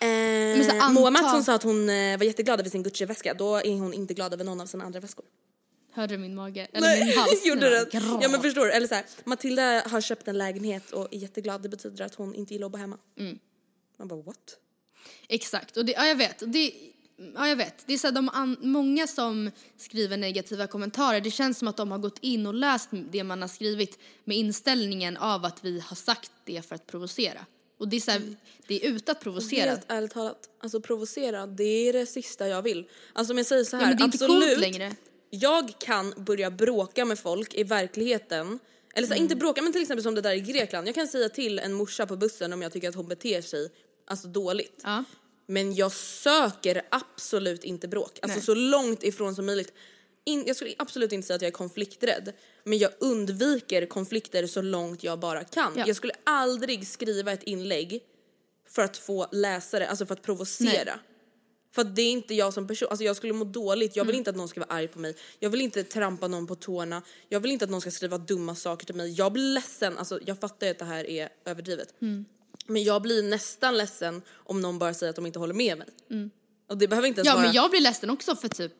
eh, 0.00 0.06
anta- 0.06 0.92
Moa 0.92 1.10
Mattsson 1.10 1.44
sa 1.44 1.54
att 1.54 1.62
hon 1.62 1.90
eh, 1.90 2.18
var 2.18 2.24
jätteglad 2.24 2.60
över 2.60 2.70
sin 2.70 2.82
Gucci-väska, 2.82 3.34
då 3.34 3.56
är 3.56 3.78
hon 3.78 3.94
inte 3.94 4.14
glad 4.14 4.32
över 4.34 4.44
någon 4.44 4.60
av 4.60 4.66
sina 4.66 4.84
andra 4.84 5.00
väskor. 5.00 5.24
Hörde 5.92 6.14
du 6.14 6.18
min 6.18 6.34
mage? 6.34 6.68
Eller 6.72 7.04
min 7.04 7.14
hals? 7.18 7.46
gjorde. 7.46 7.88
Grrr. 7.92 8.18
Ja 8.22 8.28
men 8.28 8.42
förstår 8.42 8.64
du, 8.64 8.72
eller 8.72 8.86
så 8.86 8.94
här, 8.94 9.04
Matilda 9.24 9.82
har 9.88 10.00
köpt 10.00 10.28
en 10.28 10.38
lägenhet 10.38 10.90
och 10.90 11.08
är 11.14 11.18
jätteglad, 11.18 11.62
det 11.62 11.68
betyder 11.68 12.04
att 12.04 12.14
hon 12.14 12.34
inte 12.34 12.54
gillar 12.54 12.66
att 12.66 12.72
bo 12.72 12.78
hemma. 12.78 12.98
Mm. 13.18 13.38
Man 13.98 14.08
bara 14.08 14.22
what? 14.22 14.56
Exakt, 15.28 15.76
och 15.76 15.84
det, 15.84 15.92
ja 15.92 16.06
jag 16.06 16.16
vet. 16.16 16.42
Det, 16.46 16.72
ja 17.34 17.48
jag 17.48 17.56
vet. 17.56 17.86
Det 17.86 17.92
är 17.94 17.98
så 17.98 18.06
här, 18.06 18.14
de 18.14 18.28
an, 18.28 18.56
många 18.60 19.06
som 19.06 19.50
skriver 19.76 20.16
negativa 20.16 20.66
kommentarer, 20.66 21.20
det 21.20 21.30
känns 21.30 21.58
som 21.58 21.68
att 21.68 21.76
de 21.76 21.90
har 21.90 21.98
gått 21.98 22.18
in 22.20 22.46
och 22.46 22.54
läst 22.54 22.88
det 22.90 23.24
man 23.24 23.40
har 23.40 23.48
skrivit 23.48 23.98
med 24.24 24.36
inställningen 24.36 25.16
av 25.16 25.44
att 25.44 25.64
vi 25.64 25.80
har 25.80 25.96
sagt 25.96 26.32
det 26.44 26.66
för 26.68 26.74
att 26.74 26.86
provocera. 26.86 27.46
Och 27.78 27.88
det 27.88 27.96
är 27.96 28.00
så 28.00 28.10
här, 28.10 28.22
det 28.66 28.86
är 28.86 28.90
ute 28.90 29.12
att 29.12 29.20
provocera. 29.20 29.70
Helt 29.70 29.84
ärligt 29.88 30.10
talat, 30.10 30.48
alltså 30.60 30.80
provocera, 30.80 31.46
det 31.46 31.88
är 31.88 31.92
det 31.92 32.06
sista 32.06 32.48
jag 32.48 32.62
vill. 32.62 32.88
Alltså 33.12 33.32
om 33.32 33.36
jag 33.36 33.46
säger 33.46 33.64
så 33.64 33.76
här, 33.76 33.84
Ja, 33.84 33.88
men 33.88 33.96
det 33.96 34.02
är 34.02 34.04
inte 34.04 34.24
absolut. 34.24 34.48
coolt 34.48 34.60
längre. 34.60 34.92
Jag 35.30 35.72
kan 35.78 36.14
börja 36.16 36.50
bråka 36.50 37.04
med 37.04 37.18
folk 37.18 37.54
i 37.54 37.62
verkligheten. 37.64 38.58
Eller 38.94 39.06
så, 39.06 39.12
Mm. 39.12 39.22
inte 39.22 39.36
bråka 39.36 39.62
men 39.62 39.72
till 39.72 39.82
exempel 39.82 40.02
som 40.02 40.14
det 40.14 40.20
där 40.20 40.34
i 40.34 40.40
Grekland. 40.40 40.88
Jag 40.88 40.94
kan 40.94 41.08
säga 41.08 41.28
till 41.28 41.58
en 41.58 41.72
morsa 41.72 42.06
på 42.06 42.16
bussen 42.16 42.52
om 42.52 42.62
jag 42.62 42.72
tycker 42.72 42.88
att 42.88 42.94
hon 42.94 43.08
beter 43.08 43.42
sig 43.42 43.70
alltså 44.06 44.28
dåligt. 44.28 44.80
Ja. 44.84 45.04
Men 45.46 45.74
jag 45.74 45.92
söker 45.92 46.82
absolut 46.90 47.64
inte 47.64 47.88
bråk. 47.88 48.18
Alltså 48.22 48.36
Nej. 48.38 48.44
så 48.44 48.54
långt 48.54 49.02
ifrån 49.02 49.34
som 49.34 49.46
möjligt. 49.46 49.72
In, 50.24 50.44
jag 50.46 50.56
skulle 50.56 50.74
absolut 50.78 51.12
inte 51.12 51.26
säga 51.26 51.34
att 51.36 51.42
jag 51.42 51.48
är 51.48 51.52
konflikträdd. 51.52 52.32
Men 52.64 52.78
jag 52.78 52.90
undviker 52.98 53.86
konflikter 53.86 54.46
så 54.46 54.62
långt 54.62 55.02
jag 55.04 55.18
bara 55.20 55.44
kan. 55.44 55.72
Ja. 55.76 55.84
Jag 55.86 55.96
skulle 55.96 56.12
aldrig 56.24 56.86
skriva 56.88 57.32
ett 57.32 57.42
inlägg 57.42 58.00
för 58.68 58.82
att 58.82 58.96
få 58.96 59.26
läsare, 59.32 59.88
alltså 59.88 60.06
för 60.06 60.14
att 60.14 60.22
provocera. 60.22 60.70
Nej. 60.84 60.94
För 61.72 61.82
att 61.82 61.96
det 61.96 62.02
är 62.02 62.10
inte 62.10 62.34
jag 62.34 62.54
som 62.54 62.66
person, 62.66 62.88
alltså 62.90 63.04
jag 63.04 63.16
skulle 63.16 63.32
må 63.32 63.44
dåligt, 63.44 63.96
jag 63.96 64.04
vill 64.04 64.14
Mm. 64.14 64.18
inte 64.18 64.30
att 64.30 64.36
någon 64.36 64.48
ska 64.48 64.60
vara 64.60 64.70
arg 64.70 64.88
på 64.88 64.98
mig, 64.98 65.16
jag 65.38 65.50
vill 65.50 65.60
inte 65.60 65.84
trampa 65.84 66.28
någon 66.28 66.46
på 66.46 66.54
tårna, 66.54 67.02
jag 67.28 67.40
vill 67.40 67.50
inte 67.50 67.64
att 67.64 67.70
någon 67.70 67.80
ska 67.80 67.90
skriva 67.90 68.18
dumma 68.18 68.54
saker 68.54 68.86
till 68.86 68.94
mig. 68.94 69.10
Jag 69.12 69.32
blir 69.32 69.42
ledsen, 69.54 69.98
alltså 69.98 70.20
jag 70.26 70.40
fattar 70.40 70.66
ju 70.66 70.70
att 70.70 70.78
det 70.78 70.84
här 70.84 71.10
är 71.10 71.28
överdrivet. 71.44 71.94
Mm. 72.02 72.24
Men 72.66 72.82
jag 72.84 73.02
blir 73.02 73.22
nästan 73.22 73.76
ledsen 73.78 74.22
om 74.32 74.60
någon 74.60 74.78
bara 74.78 74.94
säger 74.94 75.10
att 75.10 75.16
de 75.16 75.26
inte 75.26 75.38
håller 75.38 75.54
med 75.54 75.78
mig. 75.78 75.88
Och 76.68 76.78
det 76.78 76.88
behöver 76.88 77.08
inte 77.08 77.18
ens 77.20 77.26
Mm. 77.28 77.36
Ja 77.36 77.42
vara, 77.42 77.46
men 77.46 77.54
jag 77.56 77.70
blir 77.70 77.80
ledsen 77.80 78.10
också 78.10 78.36
för 78.36 78.48
typ 78.48 78.72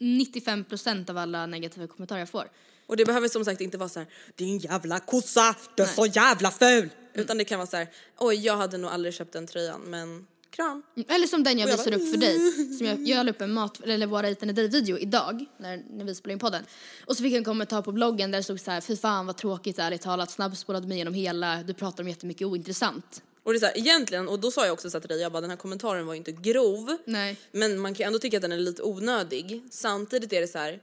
95% 0.00 1.10
av 1.10 1.18
alla 1.18 1.46
negativa 1.46 1.86
kommentarer 1.86 2.18
jag 2.18 2.28
får. 2.28 2.50
och 2.86 2.96
det 2.96 3.04
behöver 3.04 3.28
som 3.28 3.44
sagt 3.44 3.60
inte 3.60 3.78
vara 3.78 3.88
så 3.88 3.98
här: 3.98 4.08
din 4.34 4.58
jävla 4.58 5.00
kossa, 5.00 5.56
du 5.76 5.82
är 5.82 5.86
så 5.86 6.06
jävla 6.06 6.50
ful. 6.50 6.88
Utan 7.14 7.38
det 7.38 7.44
kan 7.44 7.58
vara 7.58 7.66
så 7.66 7.76
här: 7.76 7.88
oj 8.18 8.34
jag 8.36 8.56
hade 8.56 8.78
nog 8.78 8.90
aldrig 8.90 9.14
köpt 9.14 9.32
den 9.32 9.46
tröjan 9.46 9.80
men 9.80 10.26
kram. 10.54 10.82
Eller 11.08 11.26
som 11.26 11.42
den 11.42 11.58
jag 11.58 11.68
jag 11.68 11.76
visade 11.76 11.96
upp 11.96 12.10
för 12.10 12.16
dig. 12.16 12.52
Som 12.78 12.86
jag, 12.86 13.08
jag 13.08 13.26
la 13.26 13.32
upp 13.32 13.40
en 13.40 13.52
mat, 13.52 13.80
eller 13.80 14.06
våra 14.06 14.28
Eat 14.28 14.42
and 14.42 14.58
video 14.58 14.98
idag 14.98 15.44
när, 15.56 15.82
när 15.90 16.04
vi 16.04 16.14
spelade 16.14 16.32
in 16.32 16.38
podden. 16.38 16.64
Och 17.06 17.16
så 17.16 17.22
fick 17.22 17.32
jag 17.32 17.38
en 17.38 17.44
kommentar 17.44 17.82
på 17.82 17.92
bloggen 17.92 18.30
där 18.30 18.38
det 18.38 18.42
stod 18.42 18.60
så 18.60 18.70
här, 18.70 18.80
fy 18.80 18.96
fan 18.96 19.26
vad 19.26 19.36
tråkigt 19.36 19.78
ärligt 19.78 20.02
talat, 20.02 20.30
snabbspolade 20.30 20.88
mig 20.88 20.98
genom 20.98 21.14
hela, 21.14 21.62
du 21.62 21.74
pratar 21.74 22.04
om 22.04 22.08
jättemycket 22.08 22.46
ointressant. 22.46 23.22
Och 23.42 23.52
det 23.52 23.56
är 23.56 23.60
så 23.60 23.66
här, 23.66 23.78
egentligen, 23.78 24.28
och 24.28 24.40
då 24.40 24.50
sa 24.50 24.64
jag 24.64 24.72
också 24.72 24.90
så 24.90 25.00
till 25.00 25.08
dig, 25.08 25.20
jag 25.20 25.32
bara 25.32 25.40
den 25.40 25.50
här 25.50 25.56
kommentaren 25.56 26.06
var 26.06 26.14
ju 26.14 26.18
inte 26.18 26.32
grov. 26.32 26.96
Nej. 27.04 27.36
Men 27.52 27.78
man 27.78 27.94
kan 27.94 28.06
ändå 28.06 28.18
tycka 28.18 28.36
att 28.36 28.42
den 28.42 28.52
är 28.52 28.56
lite 28.56 28.82
onödig. 28.82 29.62
Samtidigt 29.70 30.32
är 30.32 30.40
det 30.40 30.48
så 30.48 30.58
här, 30.58 30.80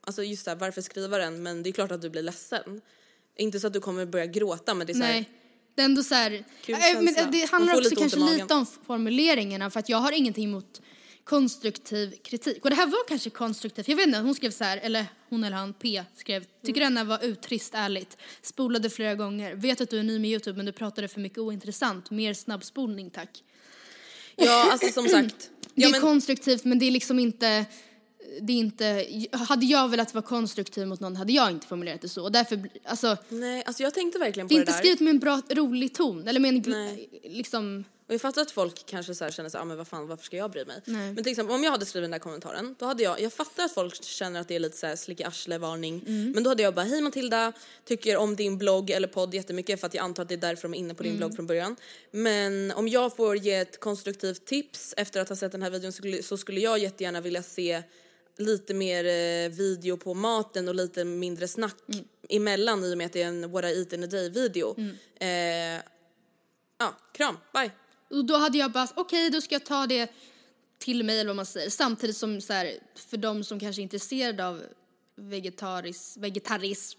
alltså 0.00 0.22
just 0.22 0.44
så 0.44 0.50
här, 0.50 0.56
varför 0.56 0.82
skriva 0.82 1.18
den 1.18 1.42
men 1.42 1.62
det 1.62 1.70
är 1.70 1.72
klart 1.72 1.90
att 1.90 2.02
du 2.02 2.10
blir 2.10 2.22
ledsen. 2.22 2.80
Inte 3.36 3.60
så 3.60 3.66
att 3.66 3.72
du 3.72 3.80
kommer 3.80 4.06
börja 4.06 4.26
gråta 4.26 4.74
men 4.74 4.86
det 4.86 4.92
är 4.92 4.94
så 4.94 5.02
här, 5.02 5.12
Nej. 5.12 5.30
Det 5.76 5.82
är 5.82 5.84
ändå 5.84 6.02
så 6.02 6.14
här, 6.14 6.44
äh, 6.66 6.74
men 7.00 7.30
det 7.30 7.50
handlar 7.50 7.74
också 7.74 7.82
lite 7.90 7.96
kanske 8.00 8.18
lite 8.18 8.54
om 8.54 8.66
formuleringarna 8.86 9.70
för 9.70 9.80
att 9.80 9.88
jag 9.88 9.98
har 9.98 10.12
ingenting 10.12 10.44
emot 10.44 10.80
konstruktiv 11.24 12.14
kritik. 12.22 12.64
Och 12.64 12.70
det 12.70 12.76
här 12.76 12.86
var 12.86 13.08
kanske 13.08 13.30
konstruktivt, 13.30 13.88
jag 13.88 13.96
vet 13.96 14.06
inte, 14.06 14.18
hon 14.18 14.34
skrev 14.34 14.50
så 14.50 14.64
här, 14.64 14.78
eller 14.82 15.06
hon 15.28 15.44
eller 15.44 15.56
han, 15.56 15.72
P, 15.74 16.04
skrev, 16.16 16.44
tycker 16.66 16.80
Mm. 16.80 16.94
denna 16.94 17.04
var 17.04 17.24
uttrist 17.24 17.74
ärligt, 17.74 18.16
spolade 18.42 18.90
flera 18.90 19.14
gånger, 19.14 19.54
vet 19.54 19.80
att 19.80 19.90
du 19.90 19.98
är 19.98 20.02
ny 20.02 20.18
med 20.18 20.30
YouTube 20.30 20.56
men 20.56 20.66
du 20.66 20.72
pratade 20.72 21.08
för 21.08 21.20
mycket 21.20 21.38
ointressant, 21.38 22.10
mer 22.10 22.34
snabbspolning 22.34 23.10
tack. 23.10 23.42
Ja 24.36 24.72
alltså 24.72 24.92
som 24.92 25.08
sagt. 25.08 25.50
Det 25.74 25.82
Ja, 25.82 25.88
är 25.88 25.92
men, 25.92 26.00
konstruktivt 26.00 26.64
men 26.64 26.78
det 26.78 26.86
är 26.86 26.90
liksom 26.90 27.18
inte, 27.18 27.64
det 28.40 28.52
är 28.52 28.56
inte, 28.56 29.06
hade 29.32 29.66
jag 29.66 29.88
velat 29.88 30.14
vara 30.14 30.24
konstruktiv 30.24 30.86
mot 30.86 31.00
någon 31.00 31.16
hade 31.16 31.32
jag 31.32 31.50
inte 31.50 31.66
formulerat 31.66 32.00
det 32.00 32.08
så. 32.08 32.22
Och 32.22 32.32
därför, 32.32 32.68
alltså, 32.84 33.16
nej 33.28 33.62
alltså 33.66 33.82
jag 33.82 33.94
tänkte 33.94 34.18
verkligen 34.18 34.48
på 34.48 34.54
det 34.54 34.54
är 34.54 34.58
det, 34.58 34.62
inte 34.62 34.72
där. 34.72 34.78
skrivet 34.78 35.00
med 35.00 35.10
en 35.10 35.18
bra, 35.18 35.42
rolig 35.50 35.94
ton. 35.94 36.28
Eller 36.28 36.40
med 36.40 36.48
en, 36.48 36.62
Nej. 36.66 37.08
liksom, 37.24 37.84
Och 38.08 38.14
jag 38.14 38.20
fattar 38.20 38.42
att 38.42 38.50
folk 38.50 38.86
kanske 38.86 39.14
så 39.14 39.24
här 39.24 39.30
känner 39.30 39.50
så 39.50 39.58
här, 39.58 39.62
ah, 39.62 39.64
men 39.64 39.76
vad 39.76 39.88
fan 39.88 40.08
varför 40.08 40.24
ska 40.24 40.36
jag 40.36 40.50
bry 40.50 40.64
mig? 40.64 40.80
Nej. 40.84 41.12
Men 41.12 41.24
till 41.24 41.30
exempel 41.30 41.54
om 41.54 41.64
jag 41.64 41.70
hade 41.70 41.86
skrivit 41.86 42.04
den 42.04 42.10
där 42.10 42.18
kommentaren, 42.18 42.74
då 42.78 42.86
hade 42.86 43.02
jag, 43.02 43.20
jag 43.20 43.32
fattar 43.32 43.64
att 43.64 43.72
folk 43.74 44.04
känner 44.04 44.40
att 44.40 44.48
det 44.48 44.54
är 44.54 44.60
lite 44.60 44.76
så 44.76 44.86
här 44.86 45.26
arsle 45.26 45.58
varning. 45.58 46.04
Mm. 46.06 46.30
Men 46.30 46.42
då 46.42 46.50
hade 46.50 46.62
jag 46.62 46.74
bara, 46.74 46.84
hej 46.84 47.00
Matilda, 47.00 47.52
tycker 47.84 48.16
om 48.16 48.36
din 48.36 48.58
blogg 48.58 48.90
eller 48.90 49.08
podd 49.08 49.34
jättemycket 49.34 49.80
för 49.80 49.86
att 49.86 49.94
jag 49.94 50.04
antar 50.04 50.22
att 50.22 50.28
det 50.28 50.34
är 50.34 50.36
därför 50.48 50.62
de 50.68 50.74
är 50.74 50.78
inne 50.78 50.94
på 50.94 51.02
din 51.02 51.12
Mm. 51.12 51.18
blogg 51.18 51.36
från 51.36 51.46
början. 51.46 51.76
Men 52.10 52.72
om 52.72 52.88
jag 52.88 53.16
får 53.16 53.36
ge 53.36 53.54
ett 53.54 53.80
konstruktivt 53.80 54.44
tips 54.46 54.94
efter 54.96 55.20
att 55.20 55.28
ha 55.28 55.36
sett 55.36 55.52
den 55.52 55.62
här 55.62 55.70
videon 55.70 55.92
så 55.92 55.96
skulle, 55.96 56.22
så 56.22 56.36
skulle 56.36 56.60
jag 56.60 56.78
jättegärna 56.78 57.20
vilja 57.20 57.42
se 57.42 57.82
lite 58.38 58.74
mer 58.74 59.04
eh, 59.04 59.50
video 59.50 59.96
på 59.96 60.14
maten 60.14 60.68
och 60.68 60.74
lite 60.74 61.04
mindre 61.04 61.48
snack 61.48 61.76
Mm. 61.88 62.04
emellan 62.28 62.84
i 62.84 62.94
och 62.94 62.98
med 62.98 63.06
att 63.06 63.12
det 63.12 63.22
är 63.22 63.28
en 63.28 63.50
What 63.50 63.64
I 63.64 63.68
Eat 63.78 63.92
in 63.92 64.04
a 64.04 64.06
Day 64.06 64.30
video. 64.30 64.74
Mm. 64.78 64.96
Eh, 65.78 65.82
ja, 66.78 66.96
kram, 67.12 67.36
bye. 67.52 67.70
Och 68.10 68.24
då 68.24 68.36
hade 68.36 68.58
jag 68.58 68.72
bara, 68.72 68.88
okej 68.94 69.30
då 69.30 69.40
ska 69.40 69.54
jag 69.54 69.64
ta 69.64 69.86
det 69.86 70.10
till 70.78 71.04
mig 71.04 71.20
eller 71.20 71.28
vad 71.28 71.36
man 71.36 71.46
säger. 71.46 71.70
Samtidigt 71.70 72.16
som 72.16 72.40
så 72.40 72.52
här, 72.52 72.78
för 72.94 73.16
de 73.16 73.44
som 73.44 73.60
kanske 73.60 73.80
är 73.80 73.82
intresserade 73.82 74.46
av 74.46 74.62
vegetaris, 75.16 76.16
vegetarism. 76.16 76.98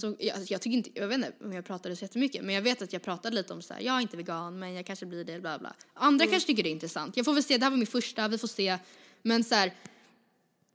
Så 0.00 0.16
jag, 0.18 0.36
alltså, 0.36 0.52
jag 0.52 0.60
tycker 0.60 0.76
inte, 0.76 0.90
jag 0.94 1.08
vet 1.08 1.14
inte 1.16 1.32
om 1.44 1.52
jag 1.52 1.64
pratade 1.64 1.96
så 1.96 2.04
jättemycket 2.04 2.44
men 2.44 2.54
jag 2.54 2.62
vet 2.62 2.82
att 2.82 2.92
jag 2.92 3.02
pratade 3.02 3.36
lite 3.36 3.52
om 3.52 3.62
så 3.62 3.74
här, 3.74 3.80
jag 3.80 3.96
är 3.96 4.00
inte 4.00 4.16
vegan 4.16 4.58
men 4.58 4.74
jag 4.74 4.86
kanske 4.86 5.06
blir 5.06 5.24
det, 5.24 5.40
bla 5.40 5.58
bla. 5.58 5.74
Andra 5.94 6.26
kanske 6.26 6.46
tycker 6.46 6.62
det 6.62 6.68
är 6.68 6.72
intressant. 6.72 7.16
Jag 7.16 7.24
får 7.24 7.34
väl 7.34 7.42
se, 7.42 7.58
det 7.58 7.64
här 7.64 7.70
var 7.70 7.76
min 7.76 7.86
första, 7.86 8.28
vi 8.28 8.38
får 8.38 8.48
se. 8.48 8.78
Men 9.22 9.44
så 9.44 9.54
här, 9.54 9.72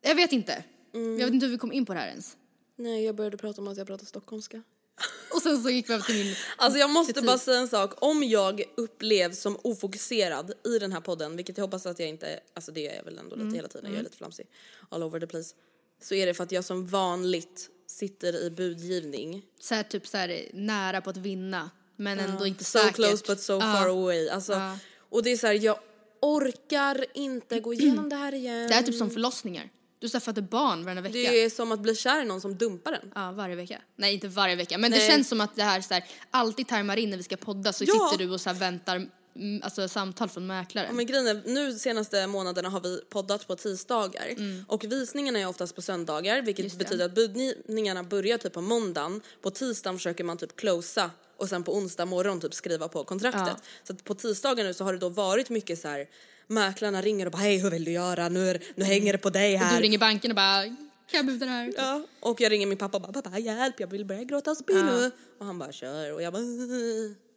jag 0.02 0.16
vet 0.16 0.32
inte. 0.32 0.64
Jag 0.94 1.02
vet 1.26 1.34
inte 1.34 1.46
hur 1.46 1.52
vi 1.54 1.58
kom 1.58 1.72
in 1.74 1.86
på 1.86 1.94
det 1.94 2.00
här 2.00 2.08
ens. 2.08 2.38
Nej, 2.76 3.06
jag 3.06 3.16
började 3.16 3.38
prata 3.38 3.62
om 3.62 3.68
att 3.68 3.78
jag 3.78 3.88
pratar 3.88 4.06
stockholmska. 4.06 4.64
Och 5.36 5.42
sen 5.42 5.64
så 5.64 5.70
gick 5.70 5.90
vi 5.90 5.94
över 5.94 6.04
till 6.06 6.16
min, 6.26 6.36
Alltså 6.58 6.80
jag 6.80 6.90
måste 6.90 7.14
Kritik. 7.14 7.28
bara 7.28 7.38
säga 7.38 7.60
en 7.60 7.68
sak. 7.68 7.94
Om 8.02 8.24
jag 8.24 8.64
upplevs 8.78 9.40
som 9.42 9.58
ofokuserad 9.64 10.54
i 10.66 10.80
den 10.80 10.92
här 10.92 11.02
podden, 11.02 11.36
vilket 11.36 11.58
jag 11.58 11.66
hoppas 11.66 11.86
att 11.86 12.00
jag 12.00 12.10
inte, 12.10 12.40
alltså 12.54 12.72
det 12.72 12.88
är 12.88 12.96
jag 12.96 13.04
väl 13.04 13.18
ändå 13.18 13.36
lite 13.36 13.56
hela 13.56 13.68
tiden, 13.68 13.92
jag 13.92 14.00
är 14.00 14.04
lite 14.04 14.18
flamsig, 14.18 14.48
all 14.90 15.04
over 15.04 15.20
the 15.20 15.28
place. 15.28 15.56
Så 16.02 16.16
är 16.16 16.26
det 16.26 16.34
för 16.34 16.44
att 16.44 16.52
jag 16.52 16.64
som 16.66 16.86
vanligt 16.88 17.70
sitter 17.88 18.44
i 18.44 18.50
budgivning. 18.52 19.46
så 19.60 19.76
här, 19.76 19.84
typ 19.84 20.08
så 20.08 20.18
här, 20.18 20.50
nära 20.54 21.02
på 21.02 21.10
att 21.10 21.18
vinna 21.18 21.70
men 21.96 22.20
ändå 22.20 22.46
inte 22.48 22.64
So 22.64 22.80
säkert. 22.80 22.96
close 22.96 23.24
but 23.28 23.40
so 23.42 23.54
Ja. 23.54 23.60
far 23.62 23.88
away. 23.90 24.30
Alltså, 24.30 24.54
Ja. 24.54 24.78
Och 25.10 25.24
det 25.24 25.30
är 25.32 25.38
så 25.38 25.48
här, 25.48 25.54
jag 25.54 25.80
orkar 26.22 27.06
inte 27.14 27.60
gå 27.60 27.74
igenom 27.74 28.10
det 28.10 28.16
här 28.16 28.34
igen. 28.34 28.68
Det 28.70 28.74
är 28.76 28.84
typ 28.84 28.96
som 28.96 29.10
förlossningar. 29.10 29.70
Du 30.02 30.10
föder 30.10 30.42
barn 30.42 30.86
varannan 30.86 31.04
vecka. 31.04 31.14
Det 31.14 31.44
är 31.44 31.50
som 31.50 31.72
att 31.72 31.80
bli 31.80 31.96
kär 31.96 32.22
i 32.22 32.26
någon 32.26 32.42
som 32.42 32.56
dumpar 32.58 32.94
en. 32.94 33.12
Ja, 33.16 33.32
varje 33.32 33.56
vecka. 33.56 33.82
Nej, 33.96 34.14
inte 34.14 34.28
varje 34.28 34.56
vecka. 34.56 34.78
Men 34.78 34.92
det 34.92 34.98
Nej. 34.98 35.08
känns 35.10 35.30
som 35.30 35.42
att 35.42 35.56
det 35.56 35.64
här, 35.64 35.82
så 35.82 35.94
här 35.94 36.04
alltid 36.32 36.68
tajmar 36.68 36.98
in 36.98 37.10
när 37.10 37.18
vi 37.18 37.24
ska 37.24 37.38
podda 37.38 37.74
så 37.74 37.84
Ja. 37.88 38.10
sitter 38.12 38.26
du 38.26 38.32
och 38.32 38.42
så 38.42 38.50
här 38.50 38.56
väntar 38.60 38.96
mm, 39.36 39.62
alltså, 39.64 39.88
samtal 39.88 40.30
från 40.30 40.48
mäklaren. 40.48 40.88
Ja, 40.90 40.94
men 40.96 41.06
grejen 41.06 41.28
är, 41.28 41.42
nu 41.46 41.74
senaste 41.74 42.28
månaderna 42.28 42.70
har 42.70 42.80
vi 42.82 43.02
poddat 43.10 43.48
på 43.48 43.56
tisdagar 43.56 44.26
och 44.68 44.84
visningarna 44.84 45.40
är 45.40 45.48
oftast 45.48 45.76
på 45.76 45.82
söndagar 45.82 46.42
vilket 46.42 46.66
Mm. 46.66 46.78
Det. 46.78 46.84
betyder 46.84 47.06
att 47.06 47.16
budgivningarna 47.16 48.04
börjar 48.04 48.38
typ 48.38 48.54
på 48.54 48.62
måndagen. 48.62 49.22
På 49.42 49.50
tisdagen 49.52 49.98
försöker 49.98 50.24
man 50.24 50.38
typ 50.38 50.56
closa 50.56 51.12
och 51.38 51.50
sen 51.50 51.64
på 51.64 51.76
onsdag 51.76 52.06
morgon 52.06 52.40
typ 52.42 52.54
skriva 52.54 52.88
på 52.88 53.04
kontraktet. 53.04 53.42
Ja. 53.48 53.56
Så 53.84 53.96
på 53.96 54.14
tisdagar 54.16 54.64
nu 54.64 54.74
så 54.74 54.84
har 54.84 54.94
det 54.94 55.00
då 55.00 55.10
varit 55.10 55.50
mycket 55.50 55.80
så 55.82 55.88
här 55.88 56.08
mäklarna 56.52 57.02
ringer 57.02 57.26
och 57.26 57.32
bara 57.32 57.38
hej 57.42 57.58
hur 57.58 57.72
vill 57.72 57.84
du 57.86 57.92
göra 57.92 58.30
nu, 58.30 58.50
är- 58.50 58.62
nu 58.76 58.86
hänger 58.86 59.12
det 59.14 59.18
på 59.20 59.30
dig 59.30 59.54
och 59.54 59.60
här. 59.60 59.76
du 59.78 59.82
ringer 59.84 59.98
banken 59.98 60.32
och 60.32 60.36
bara, 60.36 60.64
kan 60.64 60.76
jag 61.12 61.26
buda 61.26 61.46
det 61.46 61.52
här? 61.52 61.74
Ja, 61.78 62.04
och 62.20 62.42
jag 62.42 62.52
ringer 62.52 62.68
min 62.68 62.78
pappa 62.78 62.98
och 62.98 63.04
bara 63.04 63.14
pappa 63.22 63.40
hjälp 63.40 63.80
jag 63.80 63.88
vill 63.88 64.06
börja 64.06 64.24
gråta 64.24 64.52
och 64.52 64.58
spy 64.58 64.74
Ja. 64.74 64.84
nu. 64.84 65.12
Och 65.40 65.46
han 65.46 65.60
bara 65.60 65.72
kör 65.72 66.14
och 66.14 66.22
jag 66.22 66.34
bara 66.34 66.44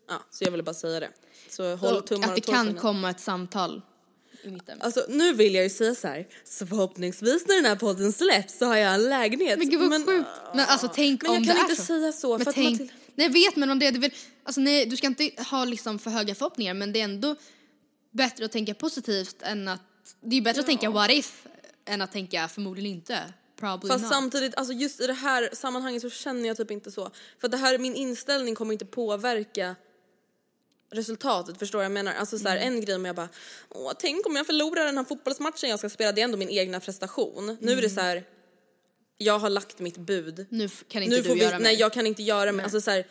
ja 0.09 0.23
så 0.31 0.45
jag 0.45 0.51
ville 0.51 0.63
bara 0.63 0.75
säga 0.75 1.01
det. 1.01 1.09
Så 1.51 1.77
håll 1.77 1.97
Och 1.97 2.07
tummar 2.07 2.29
att 2.29 2.35
det 2.35 2.41
och 2.41 2.45
tår 2.47 2.53
för 2.53 2.65
kan 2.65 2.75
komma 2.75 3.11
ett 3.11 3.21
samtal. 3.21 3.83
Alltså 4.81 5.05
nu 5.09 5.33
vill 5.33 5.55
jag 5.55 5.65
ju 5.65 5.71
säga 5.71 5.95
så 5.95 6.09
här, 6.09 6.27
så 6.45 6.67
förhoppningsvis 6.67 7.47
när 7.49 7.55
den 7.57 7.65
här 7.65 7.77
podden 7.77 8.13
släpps 8.13 8.59
så 8.59 8.67
har 8.67 8.77
jag 8.77 8.95
en 8.95 9.05
lägenhet. 9.11 9.59
Men 9.59 9.71
gud 9.71 9.81
vad 9.81 10.07
sjukt. 10.07 10.29
Men 10.55 10.67
alltså 10.69 10.89
tänk 10.95 11.23
Men 11.23 11.31
om 11.31 11.37
jag 11.37 11.43
det 11.43 11.47
kan 11.49 11.57
är 11.57 11.61
inte 11.71 11.77
så. 11.77 11.83
säga 11.87 12.13
så, 12.13 12.37
Men 12.37 12.45
för 12.45 12.51
att 12.51 12.55
tänk, 12.55 12.81
Matilda- 12.81 12.93
nej 13.15 13.27
jag 13.27 13.33
vet 13.33 13.57
men 13.57 13.71
om 13.71 13.79
det, 13.79 13.91
det 13.91 13.97
är 13.99 14.01
väl, 14.01 14.11
alltså 14.45 14.61
nej 14.61 14.87
du 14.87 14.97
ska 14.97 15.07
inte 15.07 15.31
ha 15.51 15.65
liksom 15.65 15.99
för 15.99 16.11
höga 16.11 16.35
förhoppningar 16.35 16.75
men 16.75 16.93
det 16.93 17.01
är 17.01 17.05
ändå 17.05 17.37
bättre 18.15 18.45
att 18.45 18.53
tänka 18.53 18.75
positivt 18.75 19.37
än 19.43 19.69
att, 19.69 19.81
det 20.21 20.37
är 20.37 20.41
bättre 20.41 20.61
att 20.61 20.67
tänka 20.67 20.91
what 20.91 21.11
if 21.11 21.47
än 21.85 22.03
att 22.03 22.13
tänka 22.13 22.49
förmodligen 22.49 22.93
inte. 22.93 23.33
Probably 23.61 23.89
Fast 23.89 24.03
not. 24.05 24.13
samtidigt, 24.13 24.55
alltså 24.55 24.73
just 24.73 25.01
i 25.01 25.07
det 25.07 25.13
här 25.13 25.51
sammanhanget 25.53 26.03
så 26.03 26.11
känner 26.11 26.49
jag 26.49 26.57
typ 26.57 26.71
inte 26.71 26.91
så. 26.91 27.11
För 27.39 27.49
det 27.49 27.57
här, 27.57 27.79
min 27.79 27.95
inställning 27.95 28.55
kommer 28.55 28.73
inte 28.73 28.85
påverka 28.85 29.77
resultatet, 30.91 31.59
förstår 31.59 31.79
du 31.79 31.83
jag 31.85 31.93
menar? 31.93 32.15
Alltså 32.15 32.39
så 32.39 32.49
här, 32.49 32.57
Mm. 32.57 32.75
en 32.75 32.81
grej 32.81 32.95
om 32.97 33.05
jag 33.05 33.17
bara, 33.17 33.29
åh 33.69 33.93
tänk 33.99 34.27
om 34.27 34.37
jag 34.37 34.47
förlorar 34.47 34.85
den 34.85 34.97
här 34.97 35.05
fotbollsmatchen 35.05 35.71
jag 35.71 35.79
ska 35.79 35.89
spela, 35.91 36.13
det 36.13 36.21
är 36.21 36.25
ändå 36.25 36.39
min 36.39 36.51
egna 36.51 36.81
prestation. 36.81 37.57
Nu 37.61 37.73
är 37.73 37.83
det 37.83 37.91
så 37.91 38.01
här, 38.01 38.25
jag 39.19 39.39
har 39.39 39.51
lagt 39.51 39.79
mitt 39.79 39.97
bud. 39.99 40.47
Nu 40.51 40.69
kan 40.89 41.03
inte 41.03 41.17
nu 41.17 41.23
du 41.23 41.35
vi, 41.35 41.41
göra 41.41 41.59
nej 41.59 41.73
mer. 41.75 41.81
jag 41.81 41.93
kan 41.93 42.07
inte 42.07 42.23
göra 42.23 42.53
mer, 42.53 42.65
alltså 42.65 42.81
så 42.81 42.91
här, 42.91 43.07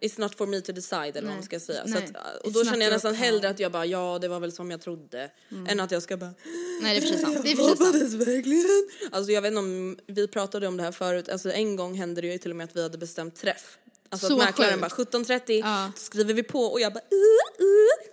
It's 0.00 0.20
not 0.20 0.34
for 0.34 0.46
me 0.46 0.60
to 0.60 0.72
decide 0.72 1.16
eller 1.16 1.28
vad 1.28 1.36
man 1.36 1.44
ska 1.44 1.60
säga. 1.60 1.88
Så 1.88 1.98
att, 1.98 2.44
och 2.44 2.52
då 2.52 2.64
känner 2.64 2.84
jag 2.84 2.92
nästan 2.92 3.14
hellre 3.14 3.48
att 3.48 3.60
jag 3.60 3.72
bara 3.72 3.86
ja 3.86 4.18
det 4.20 4.28
var 4.28 4.40
väl 4.40 4.52
som 4.52 4.70
jag 4.70 4.80
trodde. 4.80 5.30
Än 5.68 5.80
att 5.80 5.90
jag 5.90 6.02
ska 6.02 6.16
bara 6.16 6.34
Nej 6.82 7.00
det 7.00 7.06
är 7.06 7.08
för 7.08 7.08
sig 7.08 7.18
sant. 7.18 7.38
Det 7.42 7.52
är 7.52 7.56
hoppades 7.56 8.14
verkligen. 8.14 8.88
Alltså 9.10 9.32
jag 9.32 9.42
vet 9.42 9.48
inte 9.48 9.58
om 9.58 9.98
vi 10.06 10.28
pratade 10.28 10.68
om 10.68 10.76
det 10.76 10.82
här 10.82 10.92
förut, 10.92 11.28
alltså 11.28 11.52
en 11.52 11.76
gång 11.76 11.94
hände 11.94 12.20
det 12.20 12.26
ju 12.26 12.38
till 12.38 12.50
och 12.50 12.56
med 12.56 12.64
att 12.64 12.76
vi 12.76 12.82
hade 12.82 12.98
bestämt 12.98 13.36
träff. 13.36 13.78
Alltså 14.10 14.26
Så 14.26 14.40
att 14.40 14.46
mäklaren 14.46 14.80
bara 14.80 14.88
17.30, 14.88 15.60
Ja. 15.60 15.92
skriver 15.96 16.34
vi 16.34 16.42
på 16.42 16.60
och 16.60 16.80
jag 16.80 16.92
bara 16.92 17.00
uh, 17.00 17.64
uh. 17.64 18.08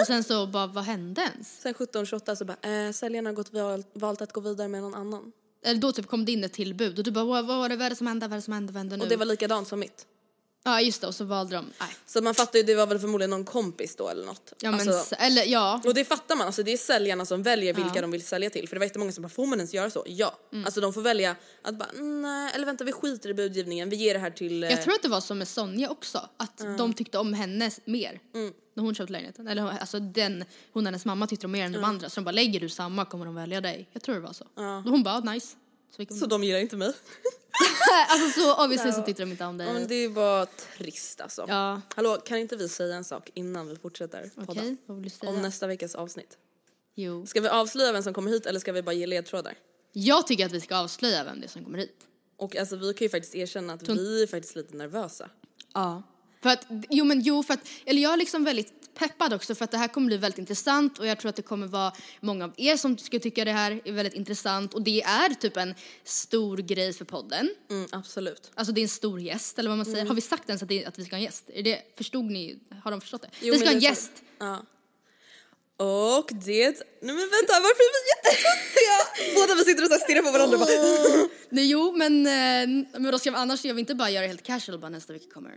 Och 0.00 0.06
sen 0.06 0.24
så 0.24 0.46
bara, 0.46 0.66
vad 0.66 0.84
hände 0.84 1.20
ens? 1.20 1.60
Sen 1.60 1.74
17.28 1.74 2.34
så 2.34 2.44
bara 2.44 2.86
äh, 2.86 2.92
säljarna 2.92 3.30
har 3.30 3.34
gått, 3.34 3.50
valt 3.92 4.22
att 4.22 4.32
gå 4.32 4.40
vidare 4.40 4.68
med 4.68 4.82
någon 4.82 4.94
annan. 4.94 5.32
Eller 5.64 5.80
då 5.80 5.92
typ 5.92 6.06
kom 6.06 6.24
det 6.24 6.32
in 6.32 6.44
ett 6.44 6.52
tillbud 6.52 6.98
och 6.98 7.04
du 7.04 7.10
bara, 7.10 7.24
vad 7.24 7.46
vad 7.46 7.58
var 7.58 7.68
det, 7.68 7.76
vad 7.76 7.86
är 7.86 7.90
det 7.90 7.96
som 7.96 8.06
hände, 8.06 8.28
vad 8.28 8.32
är 8.32 8.36
det 8.36 8.42
som 8.42 8.52
hände, 8.52 8.72
vad 8.72 8.80
hände 8.80 8.96
nu? 8.96 9.02
Och 9.02 9.08
det 9.08 9.16
var 9.16 9.26
likadant 9.26 9.68
som 9.68 9.80
mitt. 9.80 10.06
Ja 10.66 10.80
just 10.80 11.00
det 11.00 11.06
och 11.06 11.14
så 11.14 11.24
valde 11.24 11.56
de, 11.56 11.64
nej. 11.80 11.88
Så 12.06 12.22
man 12.22 12.34
fattar 12.34 12.58
ju, 12.58 12.62
det 12.62 12.74
var 12.74 12.86
väl 12.86 12.98
förmodligen 12.98 13.30
någon 13.30 13.44
kompis 13.44 13.96
då 13.96 14.08
eller 14.08 14.26
något. 14.26 14.52
Ja 14.60 14.70
men, 14.70 14.88
alltså, 14.88 15.14
eller 15.14 15.44
ja. 15.44 15.80
och 15.84 15.94
det 15.94 16.04
fattar 16.04 16.36
man, 16.36 16.46
alltså 16.46 16.62
det 16.62 16.72
är 16.72 16.76
säljarna 16.76 17.26
som 17.26 17.42
väljer 17.42 17.74
vilka 17.74 17.90
Ja. 17.94 18.00
de 18.00 18.10
vill 18.10 18.22
sälja 18.26 18.50
till. 18.50 18.68
För 18.68 18.76
det 18.76 18.80
var 18.80 18.86
jättemånga 18.86 19.12
som 19.12 19.22
bara, 19.22 19.28
får 19.28 19.46
man 19.46 19.58
ens 19.58 19.74
göra 19.74 19.90
så? 19.90 20.04
Ja. 20.06 20.38
Alltså 20.64 20.80
de 20.80 20.92
får 20.92 21.02
välja 21.02 21.36
att 21.62 21.78
bara, 21.78 21.88
nej, 22.02 22.52
eller 22.54 22.66
vänta 22.66 22.84
vi 22.84 22.92
skiter 22.92 23.28
i 23.30 23.34
budgivningen, 23.34 23.90
vi 23.90 23.96
ger 23.96 24.14
det 24.14 24.20
här 24.20 24.30
till... 24.30 24.64
eh, 24.64 24.70
Jag 24.70 24.82
tror 24.82 24.94
att 24.94 25.02
det 25.02 25.08
var 25.08 25.20
som 25.20 25.38
med 25.38 25.48
Sonja 25.48 25.90
också, 25.90 26.28
att 26.36 26.58
de 26.78 26.92
tyckte 26.94 27.18
om 27.18 27.32
henne 27.34 27.70
mer. 27.84 28.20
Mm. 28.34 28.52
När 28.74 28.82
hon 28.82 28.94
köpte 28.94 29.12
lägenheten. 29.12 29.48
Eller 29.48 29.62
alltså 29.80 30.00
den, 30.00 30.44
hon 30.72 30.82
och 30.82 30.86
hennes 30.86 31.04
mamma 31.04 31.26
tyckte 31.26 31.46
om 31.46 31.52
mer 31.52 31.64
än 31.64 31.72
de 31.72 31.84
andra. 31.84 32.08
Så 32.10 32.14
de 32.20 32.24
bara, 32.24 32.30
lägger 32.30 32.60
du 32.60 32.68
samma 32.68 33.04
kommer 33.04 33.24
de 33.24 33.34
välja 33.34 33.60
dig. 33.60 33.88
Jag 33.92 34.02
tror 34.02 34.14
det 34.14 34.20
var 34.20 34.32
så. 34.32 34.44
Och 34.84 34.90
hon 34.90 35.02
bara, 35.02 35.20
nice. 35.20 35.56
Så, 35.96 36.02
vi 36.02 36.06
kom 36.06 36.16
Så 36.16 36.26
de 36.26 36.44
gillar 36.44 36.60
inte 36.60 36.76
mig. 36.76 36.92
alltså 38.08 38.40
så 38.40 38.64
obviously 38.64 38.92
så 38.92 39.02
tyckte 39.02 39.22
de 39.22 39.30
inte 39.30 39.44
om 39.44 39.58
dig. 39.58 39.66
Ja, 39.66 39.72
men 39.72 39.88
det 39.88 40.08
var 40.08 40.46
trist 40.78 41.20
alltså. 41.20 41.44
Ja. 41.48 41.80
Hallå, 41.94 42.16
kan 42.26 42.38
inte 42.38 42.56
vi 42.56 42.68
säga 42.68 42.96
en 42.96 43.04
sak 43.04 43.30
innan 43.34 43.68
vi 43.68 43.76
fortsätter? 43.76 44.30
Okej, 44.36 44.76
vad 44.86 44.96
vill 44.96 45.04
du 45.04 45.10
säga? 45.10 45.30
Om 45.30 45.42
nästa 45.42 45.66
veckas 45.66 45.94
avsnitt. 45.94 46.38
Jo. 46.94 47.26
Ska 47.26 47.40
vi 47.40 47.48
avslöja 47.48 47.92
vem 47.92 48.02
som 48.02 48.14
kommer 48.14 48.30
hit 48.30 48.46
eller 48.46 48.60
ska 48.60 48.72
vi 48.72 48.82
bara 48.82 48.92
ge 48.92 49.06
ledtrådar? 49.06 49.54
Jag 49.92 50.26
tycker 50.26 50.46
att 50.46 50.52
vi 50.52 50.60
ska 50.60 50.76
avslöja 50.76 51.24
vem 51.24 51.40
det 51.40 51.46
är 51.46 51.48
som 51.48 51.64
kommer 51.64 51.78
hit. 51.78 51.98
Och 52.36 52.56
alltså 52.56 52.76
vi 52.76 52.94
kan 52.94 53.04
ju 53.04 53.08
faktiskt 53.08 53.34
erkänna 53.34 53.72
att 53.72 53.88
vi 53.88 54.22
är 54.22 54.26
faktiskt 54.26 54.56
lite 54.56 54.76
nervösa. 54.76 55.30
Ja. 55.74 56.02
För 56.42 56.50
att, 56.50 56.66
jo 56.90 57.04
men 57.04 57.20
jo 57.20 57.42
för 57.42 57.54
att, 57.54 57.60
eller 57.84 58.02
jag 58.02 58.12
är 58.12 58.16
liksom 58.16 58.44
väldigt 58.44 58.85
peppad 58.98 59.34
också 59.34 59.54
för 59.54 59.64
att 59.64 59.70
det 59.70 59.78
här 59.78 59.88
kommer 59.88 60.06
bli 60.06 60.16
väldigt 60.16 60.38
intressant 60.38 60.98
och 60.98 61.06
jag 61.06 61.18
tror 61.18 61.28
att 61.28 61.36
det 61.36 61.42
kommer 61.42 61.66
vara 61.66 61.92
många 62.20 62.44
av 62.44 62.52
er 62.56 62.76
som 62.76 62.98
ska 62.98 63.18
tycka 63.18 63.44
det 63.44 63.52
här 63.52 63.80
är 63.84 63.92
väldigt 63.92 64.14
intressant 64.14 64.74
och 64.74 64.82
det 64.82 65.02
är 65.02 65.34
typ 65.34 65.56
en 65.56 65.74
stor 66.04 66.56
grej 66.56 66.92
för 66.92 67.04
podden. 67.04 67.50
Mm, 67.70 67.88
absolut. 67.92 68.50
Alltså 68.54 68.72
det 68.72 68.80
är 68.80 68.82
en 68.82 68.88
stor 68.88 69.20
gäst 69.20 69.58
eller 69.58 69.70
vad 69.70 69.78
man 69.78 69.86
säger. 69.86 70.06
Har 70.06 70.14
vi 70.14 70.20
sagt 70.20 70.48
ens 70.48 70.62
att, 70.62 70.68
det, 70.68 70.84
att 70.84 70.98
vi 70.98 71.04
ska 71.04 71.16
ha 71.16 71.18
en 71.18 71.24
gäst? 71.24 71.44
Är 71.54 71.62
det, 71.62 71.82
förstod 71.96 72.24
ni, 72.24 72.58
har 72.84 72.90
de 72.90 73.00
förstått 73.00 73.22
det? 73.22 73.28
Jo, 73.40 73.52
vi 73.52 73.58
ska 73.58 73.68
ha 73.68 73.72
en 73.72 73.80
det 73.80 73.84
gäst. 73.84 74.12
Ja. 74.38 74.62
Och 75.78 76.30
det... 76.32 76.82
Nej 77.00 77.14
men 77.14 77.28
vänta, 77.36 77.52
varför 77.52 77.82
är 77.86 77.92
vi 77.96 78.02
jättetöntiga? 78.12 79.34
Båda 79.34 79.54
vi 79.54 79.64
sitter 79.64 79.82
och 79.84 79.90
så 79.90 79.98
stirrar 79.98 80.22
på 80.22 80.30
varandra 80.30 80.58
bara... 80.58 80.68
Nej 81.50 81.70
jo 81.70 81.92
men, 81.96 82.26
eh, 82.26 82.84
men 83.00 83.12
då 83.12 83.18
ska 83.18 83.30
vi, 83.30 83.36
annars 83.36 83.58
ska 83.58 83.72
vi 83.72 83.80
inte 83.80 83.94
bara 83.94 84.10
göra 84.10 84.22
det 84.22 84.28
helt 84.28 84.42
casual 84.42 84.78
bara 84.78 84.88
nästa 84.88 85.12
vecka 85.12 85.26
kommer 85.34 85.50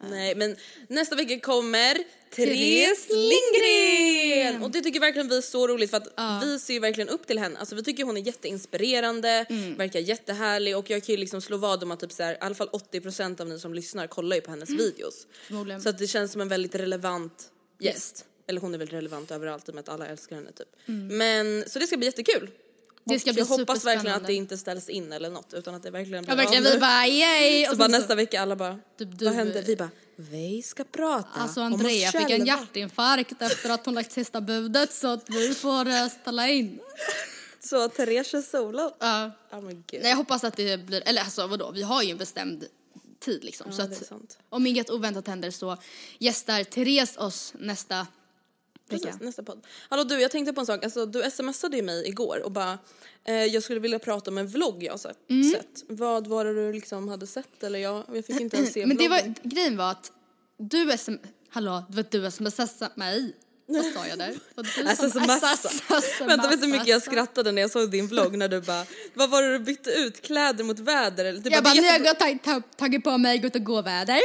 Nej 0.00 0.34
men 0.34 0.56
nästa 0.88 1.16
vecka 1.16 1.40
kommer 1.40 1.98
Therese 2.30 3.08
Lindgren! 3.08 4.62
Och 4.62 4.70
det 4.70 4.80
tycker 4.80 5.00
verkligen 5.00 5.28
vi 5.28 5.36
är 5.36 5.40
så 5.40 5.68
roligt 5.68 5.90
för 5.90 5.96
att 5.96 6.44
vi 6.44 6.58
ser 6.58 6.74
ju 6.74 6.80
verkligen 6.80 7.08
upp 7.08 7.26
till 7.26 7.38
henne. 7.38 7.58
Alltså 7.58 7.74
vi 7.74 7.82
tycker 7.82 8.04
hon 8.04 8.16
är 8.16 8.20
jätteinspirerande, 8.20 9.46
verkar 9.76 10.00
jättehärlig 10.00 10.76
och 10.76 10.90
jag 10.90 11.04
kan 11.04 11.12
ju 11.12 11.16
liksom 11.16 11.40
slå 11.40 11.56
vad 11.56 11.82
om 11.82 11.90
att 11.90 12.00
typ 12.00 12.12
så 12.12 12.22
här, 12.22 12.34
i 12.34 12.36
alla 12.40 12.54
fall 12.54 12.68
80% 12.68 13.40
av 13.40 13.48
ni 13.48 13.58
som 13.58 13.74
lyssnar 13.74 14.06
kollar 14.06 14.36
ju 14.36 14.42
på 14.42 14.50
hennes 14.50 14.70
videos. 14.70 15.26
Förmodligen. 15.46 15.82
Så 15.82 15.88
att 15.88 15.98
det 15.98 16.06
känns 16.06 16.32
som 16.32 16.40
en 16.40 16.48
väldigt 16.48 16.74
relevant 16.74 17.50
gäst. 17.80 18.24
Eller 18.46 18.60
hon 18.60 18.74
är 18.74 18.78
väl 18.78 18.88
relevant 18.88 19.30
överallt 19.30 19.68
i 19.68 19.70
och 19.70 19.74
med 19.74 19.82
att 19.82 19.88
alla 19.88 20.06
älskar 20.06 20.36
henne 20.36 20.52
typ. 20.52 20.68
Men 21.10 21.64
så 21.66 21.78
det 21.78 21.86
ska 21.86 21.96
bli 21.96 22.06
jättekul. 22.06 22.50
Det 23.04 23.18
ska 23.18 23.30
Och 23.30 23.34
bli 23.34 23.40
jag 23.42 23.46
hoppas 23.46 23.84
verkligen 23.84 24.16
att 24.16 24.26
det 24.26 24.34
inte 24.34 24.58
ställs 24.58 24.88
in 24.88 25.12
eller 25.12 25.30
något 25.30 25.54
utan 25.54 25.74
att 25.74 25.82
det 25.82 25.90
verkligen 25.90 26.24
blir 26.24 26.32
Ja 26.32 26.36
verkligen 26.36 26.64
vi 26.64 26.78
bara 26.78 27.06
yay! 27.06 27.64
Så 27.64 27.72
Och 27.72 27.78
bara 27.78 27.88
nästa 27.88 28.14
vecka 28.14 28.40
alla 28.40 28.56
bara, 28.56 28.78
Typ 28.98 29.18
du- 29.18 29.24
vad 29.24 29.34
hände? 29.34 29.62
Vi 29.62 29.76
bara, 29.76 29.90
vi 30.16 30.62
ska 30.62 30.84
prata 30.84 31.28
Alltså 31.40 31.60
Andrea 31.60 32.10
fick 32.12 32.20
en 32.20 32.28
själva." 32.28 32.46
hjärtinfarkt 32.46 33.42
efter 33.42 33.70
att 33.70 33.86
hon 33.86 33.94
lagt 33.94 34.12
sista 34.12 34.40
budet 34.40 34.92
så 34.92 35.08
att 35.08 35.30
vi 35.30 35.54
får 35.54 35.88
uh, 35.88 36.08
ställa 36.08 36.48
in. 36.48 36.80
Så 37.60 37.88
Therese 37.88 38.50
solo. 38.50 38.90
Ja. 38.98 39.30
Gud. 39.86 40.00
Nej 40.02 40.10
jag 40.10 40.16
hoppas 40.16 40.44
att 40.44 40.56
det 40.56 40.86
blir, 40.86 41.02
eller 41.06 41.22
alltså 41.22 41.46
vadå, 41.46 41.70
vi 41.70 41.82
har 41.82 42.02
ju 42.02 42.10
en 42.10 42.18
bestämd 42.18 42.64
tid 43.20 43.44
liksom. 43.44 43.72
så 43.72 43.82
Ja, 43.82 43.86
är 43.86 43.90
att 43.92 44.38
om 44.48 44.66
inget 44.66 44.90
oväntat 44.90 45.26
händer 45.26 45.50
så 45.50 45.76
gästar 46.18 46.64
Therese 46.64 47.16
oss 47.16 47.52
nästa 47.58 48.06
vecka. 48.94 49.06
Precis, 49.06 49.22
nästa 49.22 49.42
podd. 49.42 49.66
Hallå 49.88 50.04
du, 50.04 50.20
jag 50.20 50.30
tänkte 50.30 50.52
på 50.52 50.60
en 50.60 50.66
sak. 50.66 50.84
Alltså, 50.84 51.06
du 51.06 51.30
smsade 51.30 51.76
ju 51.76 51.82
mig 51.82 52.08
igår 52.08 52.42
och 52.44 52.52
bara, 52.52 52.78
eh, 53.24 53.34
jag 53.34 53.62
skulle 53.62 53.80
vilja 53.80 53.98
prata 53.98 54.30
om 54.30 54.38
en 54.38 54.46
vlogg 54.48 54.82
jag 54.82 54.92
har 54.92 54.98
sett. 54.98 55.30
Mm. 55.30 55.50
sett. 55.50 55.84
Vad 55.88 56.26
var 56.26 56.44
det 56.44 56.54
du 56.54 56.72
liksom 56.72 57.08
hade 57.08 57.26
sett 57.26 57.62
eller 57.62 57.78
jag, 57.78 58.04
jag 58.14 58.24
fick 58.26 58.40
inte 58.40 58.56
ens 58.56 58.72
se 58.72 58.86
Men 58.86 58.96
det 58.96 59.08
vloggen. 59.08 59.34
var, 59.42 59.50
grejen 59.50 59.76
var 59.76 59.90
att 59.90 60.12
du 60.58 60.92
sm... 60.98 61.12
Hallå, 61.50 61.84
det 61.88 61.96
var 61.96 62.04
du 62.10 62.30
smsade 62.30 62.90
mig. 62.94 63.32
Vad 63.66 63.84
sa 63.84 64.06
jag 64.06 64.18
där? 64.18 64.34
Alltså, 64.86 65.10
som- 65.10 65.26
massa. 65.26 65.70
Vänta, 66.26 66.48
vet 66.50 66.60
du 66.60 66.66
hur 66.66 66.72
mycket 66.72 66.86
jag 66.88 67.02
skrattade 67.02 67.52
när 67.52 67.62
jag 67.62 67.70
såg 67.70 67.90
din 67.90 68.06
vlogg 68.06 68.36
när 68.38 68.48
du 68.48 68.60
bara, 68.60 68.84
vad 69.14 69.30
var 69.30 69.42
det 69.42 69.52
du 69.52 69.58
bytte 69.58 69.90
ut 69.90 70.22
kläder 70.22 70.64
mot 70.64 70.78
väder? 70.78 71.24
Eller, 71.24 71.50
Jag 71.52 71.64
bara, 71.64 71.74
"Det 71.74 71.80
nu 71.80 71.86
har 71.86 71.92
jag 71.98 72.04
jättebra." 72.06 72.28
gått, 72.32 72.42
tag, 72.44 72.54
tag, 72.54 72.76
tagit 72.76 73.04
på 73.04 73.18
mig 73.18 73.38
gått 73.38 73.54
och 73.56 73.64
gå-väder. 73.64 74.20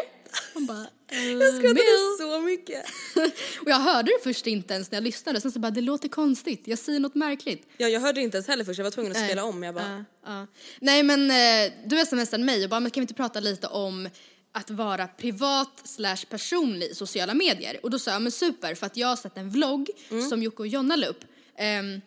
Hon 0.54 0.66
bara, 0.66 0.88
Jag 1.40 1.54
skrattade 1.56 2.18
så 2.20 2.42
mycket. 2.42 2.86
Och 3.62 3.70
jag 3.70 3.80
hörde 3.80 4.12
det 4.12 4.24
först 4.24 4.48
inte 4.48 4.74
ens 4.74 4.92
när 4.92 4.96
jag 4.98 5.04
lyssnade, 5.04 5.42
sen 5.42 5.52
så 5.52 5.60
bara 5.60 5.72
det 5.72 5.82
låter 5.82 6.10
konstigt, 6.10 6.62
jag 6.68 6.80
säger 6.80 7.00
något 7.00 7.16
märkligt. 7.16 7.68
Ja, 7.78 7.88
jag 7.88 8.00
hörde 8.02 8.22
inte 8.22 8.38
ens 8.38 8.48
heller 8.48 8.64
först, 8.64 8.78
jag 8.78 8.84
var 8.84 8.92
tvungen 8.92 9.12
att 9.12 9.26
spela 9.26 9.44
om. 9.44 9.64
Jag 9.64 9.76
bara, 9.76 10.06
Ja, 10.26 10.32
ja. 10.40 10.48
Nej 10.80 11.04
men 11.04 11.32
eh, 11.32 11.74
du 11.86 12.06
smsade 12.06 12.44
mig 12.44 12.64
och 12.64 12.70
bara, 12.70 12.80
men 12.80 12.92
kan 12.92 13.02
vi 13.02 13.04
inte 13.04 13.14
prata 13.14 13.40
lite 13.40 13.68
om 13.68 14.10
att 14.52 14.70
vara 14.70 15.08
privat 15.08 15.82
slash 15.84 16.26
personlig 16.30 16.88
i 16.88 16.96
sociala 16.96 17.34
medier? 17.34 17.80
Och 17.84 17.90
då 17.90 18.00
sa 18.00 18.12
jag, 18.12 18.22
men 18.22 18.32
super, 18.32 18.76
för 18.76 18.86
att 18.86 18.98
jag 18.98 19.08
har 19.08 19.16
sett 19.16 19.38
en 19.38 19.50
vlogg 19.50 19.90
som 20.30 20.44
Jocke 20.44 20.58
och 20.62 20.68
Jonna 20.68 20.96
la 20.96 21.08
upp. 21.08 21.26
ehm, 21.58 22.02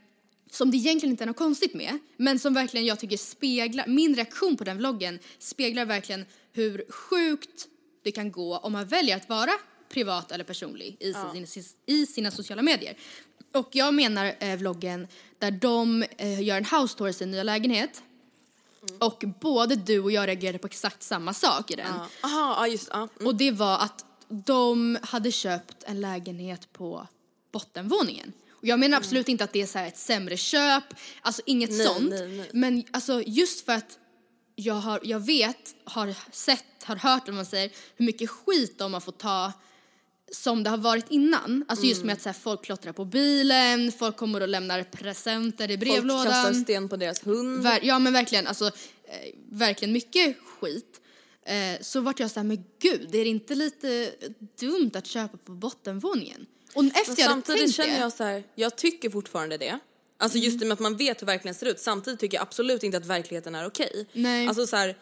som 0.50 0.71
det 0.71 0.76
egentligen 0.76 1.11
inte 1.11 1.25
är 1.25 1.26
något 1.26 1.37
konstigt 1.37 1.75
med, 1.75 1.99
men 2.17 2.38
som 2.38 2.55
verkligen 2.55 2.87
jag 2.87 2.99
tycker 2.99 3.17
speglar, 3.17 3.87
min 3.87 4.14
reaktion 4.14 4.57
på 4.57 4.64
den 4.64 4.79
vloggen 4.79 5.19
speglar 5.38 5.85
verkligen 5.85 6.26
hur 6.52 6.85
sjukt 6.88 7.67
det 8.02 8.12
kan 8.12 8.32
gå 8.32 8.56
om 8.56 8.73
man 8.73 8.87
väljer 8.87 9.16
att 9.16 9.28
vara 9.28 9.52
privat 9.88 10.32
eller 10.32 10.44
personlig 10.44 10.97
i, 11.00 11.14
sin, 11.47 11.64
i 11.87 12.06
sina 12.06 12.30
sociala 12.30 12.62
medier. 12.62 12.97
Och 13.52 13.68
jag 13.73 13.94
menar 13.94 14.35
eh, 14.38 14.56
vloggen 14.56 15.09
där 15.38 15.50
de 15.50 16.04
eh, 16.16 16.42
gör 16.42 16.56
en 16.56 16.64
house 16.64 16.99
tour 16.99 17.09
i 17.09 17.12
sin 17.12 17.30
nya 17.30 17.42
lägenhet. 17.42 18.02
Och 18.99 19.25
både 19.40 19.76
du 19.76 20.00
och 20.00 20.12
jag 20.12 20.28
reagerade 20.28 20.59
på 20.59 20.66
exakt 20.66 21.02
samma 21.02 21.35
sak 21.35 21.71
i 21.71 21.75
den. 21.75 21.87
ja. 21.87 22.28
aha, 22.28 22.54
ja 22.59 22.66
just 22.66 22.88
ja. 22.90 22.97
Mm. 22.97 23.26
Och 23.26 23.35
det 23.35 23.50
var 23.50 23.78
att 23.78 24.04
de 24.28 24.99
hade 25.02 25.32
köpt 25.32 25.82
en 25.82 26.00
lägenhet 26.00 26.73
på 26.73 27.06
bottenvåningen. 27.52 28.32
Och 28.50 28.66
jag 28.68 28.80
menar 28.80 28.97
absolut 28.97 29.28
inte 29.28 29.44
att 29.44 29.52
det 29.52 29.62
är 29.62 29.66
så 29.66 29.78
här 29.78 29.87
ett 29.87 29.99
sämre 29.99 30.37
köp, 30.37 30.85
alltså 31.23 31.42
inget 31.47 31.71
Nej, 31.71 31.87
sånt. 31.87 32.11
nej, 32.11 32.28
nej. 32.28 32.50
Men 32.52 32.85
alltså 32.90 33.23
just 33.26 33.65
för 33.65 33.73
att 33.73 33.99
jag, 34.54 34.75
har, 34.75 35.00
jag 35.02 35.21
vet, 35.21 35.75
har 35.84 36.15
sett, 36.32 36.65
har 36.84 36.97
hört 36.97 37.28
om 37.28 37.34
man 37.34 37.47
säger, 37.47 37.71
hur 37.97 38.06
mycket 38.06 38.30
skit 38.30 38.78
de 38.78 38.95
har 38.95 39.00
fått 39.00 39.19
ta 39.19 39.52
som 40.32 40.62
det 40.62 40.71
har 40.71 40.76
varit 40.76 41.10
innan. 41.10 41.65
Alltså 41.69 41.86
just 41.86 42.04
med 42.04 42.12
att 42.12 42.23
så 42.23 42.28
här, 42.28 42.34
folk 42.34 42.65
klottrar 42.65 42.93
på 42.93 43.04
bilen, 43.04 43.93
folk 43.93 44.17
kommer 44.17 44.41
och 44.41 44.49
lämnar 44.49 44.82
presenter 44.82 45.71
i 45.71 45.76
Folk 45.78 45.80
kastar 45.80 46.02
brevlådan. 46.02 46.54
sten 46.54 46.88
på 46.88 46.97
deras 46.97 47.26
hund. 47.26 47.67
Ver- 47.67 47.80
ja 47.82 47.99
men 47.99 48.12
verkligen, 48.12 48.47
alltså 48.47 48.67
eh, 48.67 49.34
verkligen 49.50 49.93
mycket 49.93 50.36
skit. 50.60 51.00
Eh, 51.47 51.80
så 51.80 52.00
vart 52.00 52.21
jag 52.21 52.30
så 52.30 52.41
här, 52.41 52.45
men 52.45 52.65
gud, 52.78 53.15
är 53.15 53.25
det 53.25 53.30
inte 53.30 53.54
lite 53.54 54.10
dumt 54.60 54.91
att 54.95 55.06
köpa 55.06 55.36
på 55.36 55.52
bottenvåningen? 55.52 56.47
Och 56.75 56.84
efter 56.84 57.00
jag 57.00 57.06
hade 57.06 57.17
samtidigt 57.32 57.60
tänkt 57.60 57.75
känner 57.75 57.91
det, 57.95 58.00
jag 58.00 58.12
så 58.12 58.25
här, 58.25 58.43
jag 58.54 58.76
tycker 58.76 59.10
fortfarande 59.10 59.58
det. 59.58 59.78
Alltså 60.23 60.39
just 60.39 60.58
det 60.61 60.65
med 60.67 60.73
att 60.73 60.80
man 60.80 60.97
vet 60.97 61.23
hur 61.23 61.26
verkligheten 61.26 61.58
ser 61.58 61.67
ut. 61.67 61.80
Samtidigt 61.80 62.21
tycker 62.21 62.37
jag 62.37 62.43
absolut 62.43 62.82
inte 62.82 62.97
att 62.99 63.06
verkligheten 63.06 63.54
är 63.54 63.67
okej. 63.67 64.06
Nej. 64.13 64.49
Alltså 64.49 64.67
så 64.67 64.76
här, 64.76 64.97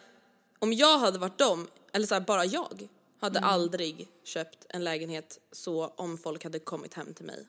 om 0.59 0.73
jag 0.73 0.99
hade 0.99 1.19
varit 1.19 1.37
dem, 1.37 1.67
eller 1.93 2.07
så 2.07 2.13
här, 2.13 2.21
bara 2.21 2.45
jag, 2.45 2.87
hade 3.21 3.39
Mm. 3.39 3.49
aldrig 3.49 4.07
köpt 4.23 4.65
en 4.69 4.83
lägenhet 4.83 5.39
så 5.51 5.87
om 5.87 6.17
folk 6.17 6.43
hade 6.43 6.59
kommit 6.59 6.93
hem 6.93 7.13
till 7.13 7.25
mig 7.25 7.47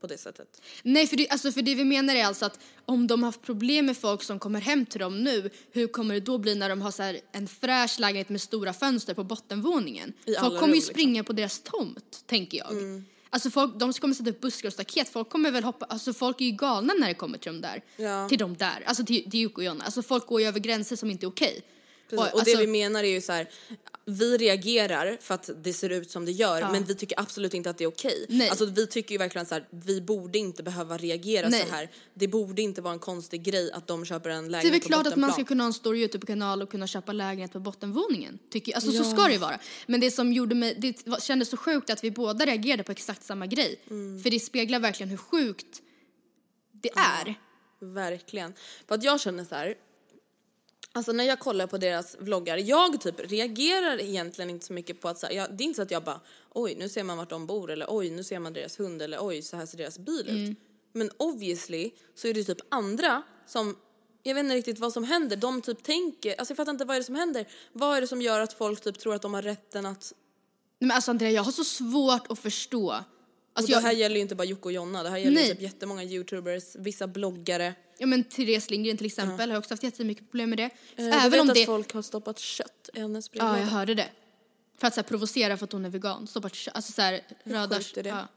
på 0.00 0.06
det 0.06 0.18
sättet. 0.18 0.62
Nej, 0.82 1.06
för 1.06 1.16
det, 1.16 1.28
alltså 1.28 1.52
för 1.52 1.62
det 1.62 1.74
vi 1.74 1.84
menar 1.84 2.14
är 2.14 2.24
alltså 2.24 2.44
att 2.46 2.58
om 2.84 3.06
de 3.06 3.22
har 3.22 3.28
haft 3.28 3.42
problem 3.42 3.86
med 3.86 3.96
folk 3.96 4.22
som 4.22 4.38
kommer 4.38 4.60
hem 4.60 4.86
till 4.86 5.00
dem 5.00 5.22
nu, 5.24 5.50
hur 5.72 5.86
kommer 5.86 6.14
det 6.14 6.20
då 6.20 6.38
bli 6.38 6.54
när 6.54 6.68
de 6.68 6.82
har 6.82 6.90
så 6.90 7.02
här 7.02 7.20
en 7.32 7.48
fräsch 7.48 8.00
lägenhet 8.00 8.28
med 8.28 8.40
stora 8.40 8.72
fönster 8.72 9.14
på 9.14 9.24
bottenvåningen? 9.24 10.12
I 10.24 10.34
folk 10.34 10.44
kommer 10.44 10.60
ju 10.60 10.62
rum, 10.66 10.72
liksom. 10.72 10.92
springa 10.94 11.24
på 11.24 11.32
deras 11.32 11.60
tomt, 11.60 12.22
tänker 12.26 12.58
jag. 12.58 12.72
Alltså 13.30 13.50
folk, 13.50 13.78
de 13.78 13.92
kommer 13.92 14.14
sätta 14.14 14.30
upp 14.30 14.40
buskar 14.40 14.68
och 14.68 14.72
staket, 14.72 15.08
folk 15.08 15.28
kommer 15.28 15.50
väl 15.50 15.64
hoppa, 15.64 15.86
alltså 15.86 16.12
folk 16.12 16.40
är 16.40 16.44
ju 16.44 16.50
galna 16.50 16.94
när 17.00 17.08
det 17.08 17.14
kommer 17.14 17.38
till 17.38 17.52
dem 17.52 17.60
där. 17.60 17.82
Ja. 17.96 18.28
Till 18.28 18.38
dem 18.38 18.56
där, 18.56 18.82
alltså 18.86 19.04
till, 19.04 19.30
till 19.30 19.40
Jocke 19.40 19.54
och 19.56 19.64
Jonna. 19.64 19.84
Alltså 19.84 20.02
folk 20.02 20.26
går 20.26 20.40
ju 20.40 20.46
över 20.46 20.60
gränser 20.60 20.96
som 20.96 21.10
inte 21.10 21.26
är 21.26 21.28
okej. 21.28 21.62
Precis. 22.10 22.18
Och, 22.18 22.38
alltså- 22.40 22.56
det 22.56 22.60
vi 22.60 22.66
menar 22.66 23.04
är 23.04 23.08
ju 23.08 23.20
så 23.20 23.32
här, 23.32 23.48
vi 24.08 24.36
reagerar 24.36 25.18
för 25.20 25.34
att 25.34 25.50
det 25.62 25.72
ser 25.72 25.90
ut 25.90 26.10
som 26.10 26.24
det 26.24 26.32
gör 26.32 26.72
men 26.72 26.84
vi 26.84 26.94
tycker 26.94 27.20
absolut 27.20 27.54
inte 27.54 27.70
att 27.70 27.78
det 27.78 27.84
är 27.84 27.88
okej. 27.88 28.26
Nej. 28.28 28.48
Alltså 28.48 28.66
vi 28.66 28.86
tycker 28.86 29.12
ju 29.12 29.18
verkligen 29.18 29.46
så 29.46 29.54
här, 29.54 29.68
vi 29.70 30.00
borde 30.00 30.38
inte 30.38 30.62
behöva 30.62 30.96
reagera 30.96 31.48
Nej. 31.48 31.64
så 31.68 31.74
här. 31.74 31.90
Det 32.14 32.28
borde 32.28 32.62
inte 32.62 32.80
vara 32.80 32.92
en 32.92 32.98
konstig 32.98 33.42
grej 33.42 33.72
att 33.72 33.86
de 33.86 34.04
köper 34.04 34.30
en 34.30 34.44
Det 34.44 34.48
är 34.48 34.50
lägenhet 34.50 34.72
väl 34.72 34.80
på 34.80 34.86
klart 34.86 35.06
att 35.06 35.16
man 35.16 35.32
ska 35.32 35.44
kunna 35.44 35.62
ha 35.62 35.66
en 35.66 35.72
stor 35.72 35.96
Youtube-kanal 35.96 36.62
och 36.62 36.70
kunna 36.70 36.86
köpa 36.86 37.12
lägenhet 37.12 37.52
på 37.52 37.60
bottenvåningen. 37.60 38.38
Tycker 38.50 38.72
jag. 38.72 38.76
Alltså 38.76 38.92
så 38.92 39.04
ska 39.04 39.22
det 39.22 39.32
ju 39.32 39.38
vara. 39.38 39.58
Men 39.86 40.00
det 40.00 40.10
som 40.10 40.32
gjorde 40.32 40.54
mig, 40.54 40.74
det 40.78 41.22
kändes 41.22 41.48
så 41.48 41.56
sjukt 41.56 41.90
att 41.90 42.04
vi 42.04 42.10
båda 42.10 42.46
reagerade 42.46 42.82
på 42.82 42.92
exakt 42.92 43.24
samma 43.24 43.46
grej. 43.46 43.80
Mm. 43.90 44.22
För 44.22 44.30
det 44.30 44.40
speglar 44.40 44.80
verkligen 44.80 45.10
hur 45.10 45.16
sjukt 45.16 45.82
det 46.72 46.90
är. 46.96 47.34
Verkligen. 47.80 48.54
För 48.88 48.94
att 48.94 49.04
jag 49.04 49.20
känner 49.20 49.44
så 49.44 49.54
här. 49.54 49.74
Alltså 50.96 51.12
när 51.12 51.24
jag 51.24 51.38
kollar 51.38 51.66
på 51.66 51.78
deras 51.78 52.16
vloggar, 52.18 52.58
jag 52.58 53.00
typ 53.00 53.20
reagerar 53.20 54.00
egentligen 54.00 54.50
inte 54.50 54.66
så 54.66 54.72
mycket 54.72 55.00
på 55.00 55.08
att 55.08 55.18
så 55.18 55.26
här, 55.26 55.34
jag, 55.34 55.56
det 55.56 55.64
är 55.64 55.66
inte 55.66 55.76
så 55.76 55.82
att 55.82 55.90
jag 55.90 56.04
bara 56.04 56.20
oj 56.54 56.74
nu 56.78 56.88
ser 56.88 57.04
man 57.04 57.16
vart 57.16 57.30
de 57.30 57.46
bor 57.46 57.70
eller 57.70 57.86
oj 57.88 58.10
nu 58.10 58.24
ser 58.24 58.38
man 58.38 58.52
deras 58.52 58.80
hund 58.80 59.02
eller 59.02 59.18
oj 59.20 59.42
så 59.42 59.56
här 59.56 59.66
ser 59.66 59.78
deras 59.78 59.98
bil 59.98 60.28
ut. 60.28 60.58
Men 60.92 61.10
obviously 61.16 61.90
så 62.14 62.28
är 62.28 62.34
det 62.34 62.44
typ 62.44 62.58
andra 62.68 63.22
som 63.46 63.76
jag 64.22 64.34
vet 64.34 64.44
inte 64.44 64.56
riktigt 64.56 64.78
vad 64.78 64.92
som 64.92 65.04
händer. 65.04 65.36
De 65.36 65.62
typ 65.62 65.82
tänker, 65.82 66.34
alltså 66.38 66.52
jag 66.52 66.56
fattar 66.56 66.72
inte 66.72 66.84
vad 66.84 66.96
är 66.96 67.00
det 67.00 67.04
som 67.04 67.14
händer. 67.14 67.46
Vad 67.72 67.96
är 67.96 68.00
det 68.00 68.06
som 68.06 68.22
gör 68.22 68.40
att 68.40 68.52
folk 68.52 68.80
typ 68.80 68.98
tror 68.98 69.14
att 69.14 69.22
de 69.22 69.34
har 69.34 69.42
rätten 69.42 69.86
att, 69.86 70.12
Nej, 70.78 70.88
Men 70.88 70.94
alltså 70.94 71.10
Andrea, 71.10 71.30
jag 71.30 71.42
har 71.42 71.52
så 71.52 71.64
svårt 71.64 72.30
att 72.30 72.38
förstå. 72.38 72.86
och 72.86 72.94
Alltså 73.52 73.72
det 73.72 73.80
här 73.80 73.92
jag, 73.92 74.00
gäller 74.00 74.16
ju 74.16 74.22
inte 74.22 74.34
bara 74.34 74.44
Jocke 74.44 74.64
och 74.64 74.72
Jonna, 74.72 75.02
det 75.02 75.10
här 75.10 75.18
gäller 75.18 75.34
Nej. 75.34 75.50
typ 75.50 75.62
jättemånga 75.62 76.04
youtubers, 76.04 76.76
vissa 76.76 77.06
bloggare. 77.06 77.74
Ja 77.98 78.06
men 78.06 78.24
Therese 78.24 78.70
Lindgren 78.70 78.96
till 78.96 79.06
exempel 79.06 79.50
har 79.50 79.58
också 79.58 79.74
haft 79.74 79.82
jättemycket 79.82 80.30
problem 80.30 80.50
med 80.50 80.58
det. 80.58 80.70
Eh, 80.96 81.24
Även 81.24 81.30
vet 81.30 81.40
om 81.40 81.48
att 81.48 81.54
det... 81.54 81.66
folk 81.66 81.94
har 81.94 82.02
stoppat 82.02 82.38
kött 82.38 82.90
i 82.94 83.00
hennes 83.00 83.30
Ja, 83.32 83.58
jag 83.58 83.66
hörde 83.66 83.94
det. 83.94 84.08
För 84.78 84.86
att 84.86 84.94
så 84.94 85.00
här, 85.00 85.08
provocera 85.08 85.56
för 85.56 85.64
att 85.64 85.72
hon 85.72 85.84
är 85.84 85.90
vegan. 85.90 86.26
Stoppa 86.26 86.48
kö- 86.48 86.70
alltså 86.74 86.92
så 86.92 87.02
här, 87.02 87.20
röda... 87.44 87.76
sjukt 87.76 87.96
är 87.96 88.02
det? 88.02 88.08
Ja. 88.08 88.28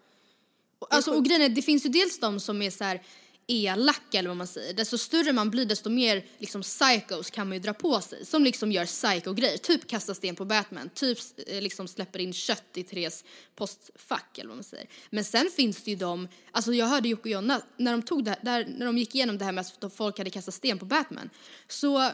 Och, 0.79 0.93
alltså, 0.93 1.11
och 1.11 1.25
grejen 1.25 1.41
är, 1.41 1.49
det 1.49 1.61
finns 1.61 1.85
ju 1.85 1.89
dels 1.89 2.19
de 2.19 2.39
som 2.39 2.61
är 2.61 2.69
så 2.69 2.83
här 2.83 3.01
elaka 3.49 4.19
eller 4.19 4.29
vad 4.29 4.38
man 4.38 4.47
säger. 4.47 4.73
Desto 4.73 4.97
större 4.97 5.33
man 5.33 5.49
blir 5.49 5.65
desto 5.65 5.89
mer 5.89 6.25
liksom 6.38 6.62
psychos 6.62 7.29
kan 7.29 7.47
man 7.47 7.57
ju 7.57 7.59
dra 7.62 7.73
på 7.73 8.01
sig. 8.01 8.25
Som 8.25 8.43
liksom 8.43 8.71
gör 8.71 8.85
psycho-grejer. 8.85 9.57
Typ 9.57 9.88
kastar 9.88 10.13
sten 10.13 10.35
på 10.35 10.45
Batman. 10.45 10.89
Typ 10.93 11.17
eh, 11.47 11.62
liksom 11.62 11.88
släpper 11.88 12.19
in 12.19 12.33
kött 12.33 12.63
i 12.73 12.83
Therese 12.83 13.23
postfack 13.55 14.38
eller 14.38 14.47
vad 14.47 14.57
man 14.57 14.63
säger. 14.63 14.88
Men 15.09 15.23
sen 15.23 15.49
finns 15.55 15.83
det 15.83 15.91
ju 15.91 15.97
de, 15.97 16.27
alltså 16.51 16.73
jag 16.73 16.85
hörde 16.85 17.09
Jocke 17.09 17.21
och 17.23 17.27
Jonna 17.27 17.62
när 17.77 17.91
de 17.91 18.01
tog 18.01 18.23
det 18.23 18.31
här, 18.31 18.39
där, 18.41 18.67
när 18.77 18.85
de 18.85 18.97
gick 18.97 19.15
igenom 19.15 19.38
det 19.38 19.45
här 19.45 19.51
med 19.51 19.65
att 19.81 19.93
folk 19.93 20.17
hade 20.17 20.29
kastat 20.29 20.53
sten 20.53 20.79
på 20.79 20.85
Batman. 20.85 21.29
Så 21.67 22.12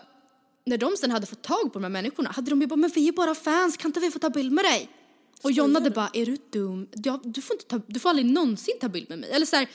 när 0.65 0.77
de 0.77 0.97
sen 0.97 1.11
hade 1.11 1.25
fått 1.25 1.41
tag 1.41 1.63
på 1.63 1.79
de 1.79 1.83
här 1.83 1.89
människorna 1.89 2.31
hade 2.31 2.49
de 2.49 2.61
ju 2.61 2.67
bara, 2.67 2.75
men 2.75 2.91
vi 2.95 3.07
är 3.07 3.11
bara 3.11 3.35
fans, 3.35 3.77
kan 3.77 3.89
inte 3.89 3.99
vi 3.99 4.11
få 4.11 4.19
ta 4.19 4.29
bild 4.29 4.51
med 4.51 4.65
dig? 4.65 4.89
Och 5.41 5.51
Jonna 5.51 5.79
hade 5.79 5.89
bara, 5.89 6.09
är 6.13 6.25
du 6.25 6.37
dum? 6.49 6.87
Du, 6.91 7.19
du, 7.23 7.41
får 7.41 7.55
inte 7.55 7.65
ta, 7.65 7.81
du 7.87 7.99
får 7.99 8.09
aldrig 8.09 8.25
någonsin 8.25 8.75
ta 8.81 8.89
bild 8.89 9.09
med 9.09 9.19
mig. 9.19 9.31
Eller 9.31 9.45
så 9.45 9.55
här, 9.55 9.67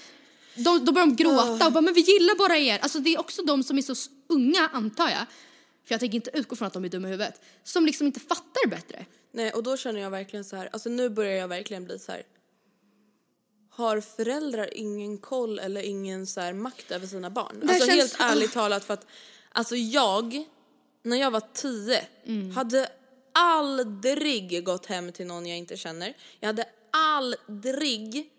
då, 0.55 0.79
då 0.79 0.93
börjar 0.93 1.07
de 1.07 1.17
gråta 1.17 1.67
och 1.67 1.73
bara, 1.73 1.81
men 1.81 1.95
vi 1.95 2.01
gillar 2.01 2.35
bara 2.39 2.59
er. 2.59 2.79
Alltså 2.79 2.99
det 2.99 3.15
är 3.15 3.21
också 3.21 3.43
de 3.43 3.63
som 3.63 3.79
är 3.79 3.83
så 3.83 3.95
unga, 4.29 4.69
antar 4.73 5.09
jag. 5.09 5.27
För 5.85 5.95
jag 5.95 6.01
tänker 6.01 6.17
inte 6.17 6.31
utgå 6.35 6.57
från 6.57 6.67
att 6.67 6.73
de 6.73 6.85
är 6.85 6.89
dumma 6.89 7.09
i 7.09 7.11
huvudet. 7.11 7.41
Som 7.65 7.87
liksom 7.87 8.07
inte 8.07 8.21
fattar 8.21 8.69
bättre. 8.71 9.07
Nej, 9.33 9.53
och 9.53 9.63
då 9.63 9.77
känner 9.77 10.01
jag 10.01 10.11
verkligen 10.11 10.45
så 10.45 10.57
här, 10.57 10.69
alltså 10.73 10.89
nu 10.89 11.09
börjar 11.09 11.33
jag 11.37 11.49
verkligen 11.49 11.85
bli 11.85 11.99
så 11.99 12.13
här. 12.13 12.23
Har 13.71 14.01
föräldrar 14.01 14.75
ingen 14.77 15.19
koll 15.19 15.59
eller 15.59 15.83
ingen 15.83 16.27
så 16.27 16.41
här 16.41 16.53
makt 16.53 16.91
över 16.91 17.07
sina 17.07 17.31
barn? 17.31 17.63
här 17.63 17.75
Alltså 17.75 17.87
känns- 17.87 17.99
helt 17.99 18.17
ärligt 18.21 18.53
talat 18.53 18.85
för 18.85 18.95
att, 18.95 19.07
alltså 19.53 19.77
jag, 19.77 20.45
när 21.03 21.17
jag 21.17 21.31
var 21.31 21.43
tio, 21.55 22.05
Mm. 22.27 22.51
hade 22.51 22.89
aldrig 23.35 24.65
gått 24.65 24.87
hem 24.87 25.13
till 25.13 25.27
någon 25.27 25.47
jag 25.47 25.59
inte 25.59 25.77
känner. 25.77 26.17
Jag 26.41 26.47
hade 26.47 26.65
aldrig 26.93 28.31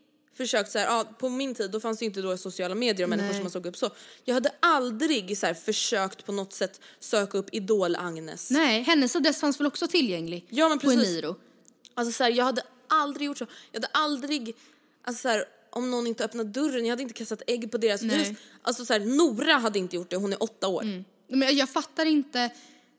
försökt 0.41 0.71
så 0.71 0.79
här, 0.79 0.85
ja, 0.85 1.05
på 1.19 1.29
min 1.29 1.55
tid 1.55 1.71
då 1.71 1.79
fanns 1.79 1.99
det 1.99 2.05
inte 2.05 2.21
då 2.21 2.37
sociala 2.37 2.75
medier 2.75 3.05
och 3.05 3.09
människor 3.09 3.27
Nej. 3.27 3.35
som 3.35 3.43
man 3.43 3.51
såg 3.51 3.65
upp 3.65 3.77
så. 3.77 3.89
Jag 4.23 4.33
hade 4.33 4.51
aldrig 4.59 5.37
så 5.37 5.45
här 5.45 5.53
försökt 5.53 6.25
på 6.25 6.31
något 6.31 6.53
sätt 6.53 6.81
söka 6.99 7.37
upp 7.37 7.49
Idol-Agnes. 7.51 8.47
Nej, 8.49 8.81
hennes 8.81 9.15
adress 9.15 9.39
fanns 9.39 9.59
väl 9.59 9.67
också 9.67 9.87
tillgänglig 9.87 10.45
Ja, 10.49 10.69
men 10.69 10.79
på 10.79 10.87
precis. 10.87 11.09
Eniro. 11.09 11.35
Alltså 11.93 12.11
så 12.13 12.23
här, 12.23 12.31
jag 12.31 12.45
hade 12.45 12.61
aldrig 12.87 13.25
gjort 13.25 13.37
så. 13.37 13.45
Jag 13.71 13.81
hade 13.81 13.93
aldrig, 13.93 14.55
alltså 15.03 15.21
så 15.21 15.27
här, 15.27 15.45
om 15.69 15.91
någon 15.91 16.07
inte 16.07 16.25
öppnade 16.25 16.49
dörren, 16.49 16.85
jag 16.85 16.91
hade 16.91 17.03
inte 17.03 17.13
kastat 17.13 17.41
ägg 17.47 17.71
på 17.71 17.77
deras 17.77 18.01
Nej. 18.01 18.17
hus. 18.17 18.37
Alltså 18.61 18.85
så 18.85 18.93
här, 18.93 18.99
Nora 18.99 19.53
hade 19.53 19.79
inte 19.79 19.95
gjort 19.95 20.09
det, 20.09 20.15
hon 20.15 20.33
är 20.33 20.43
åtta 20.43 20.67
år. 20.67 20.83
Men 21.27 21.41
jag, 21.41 21.53
jag 21.53 21.69
fattar 21.69 22.05
inte 22.05 22.49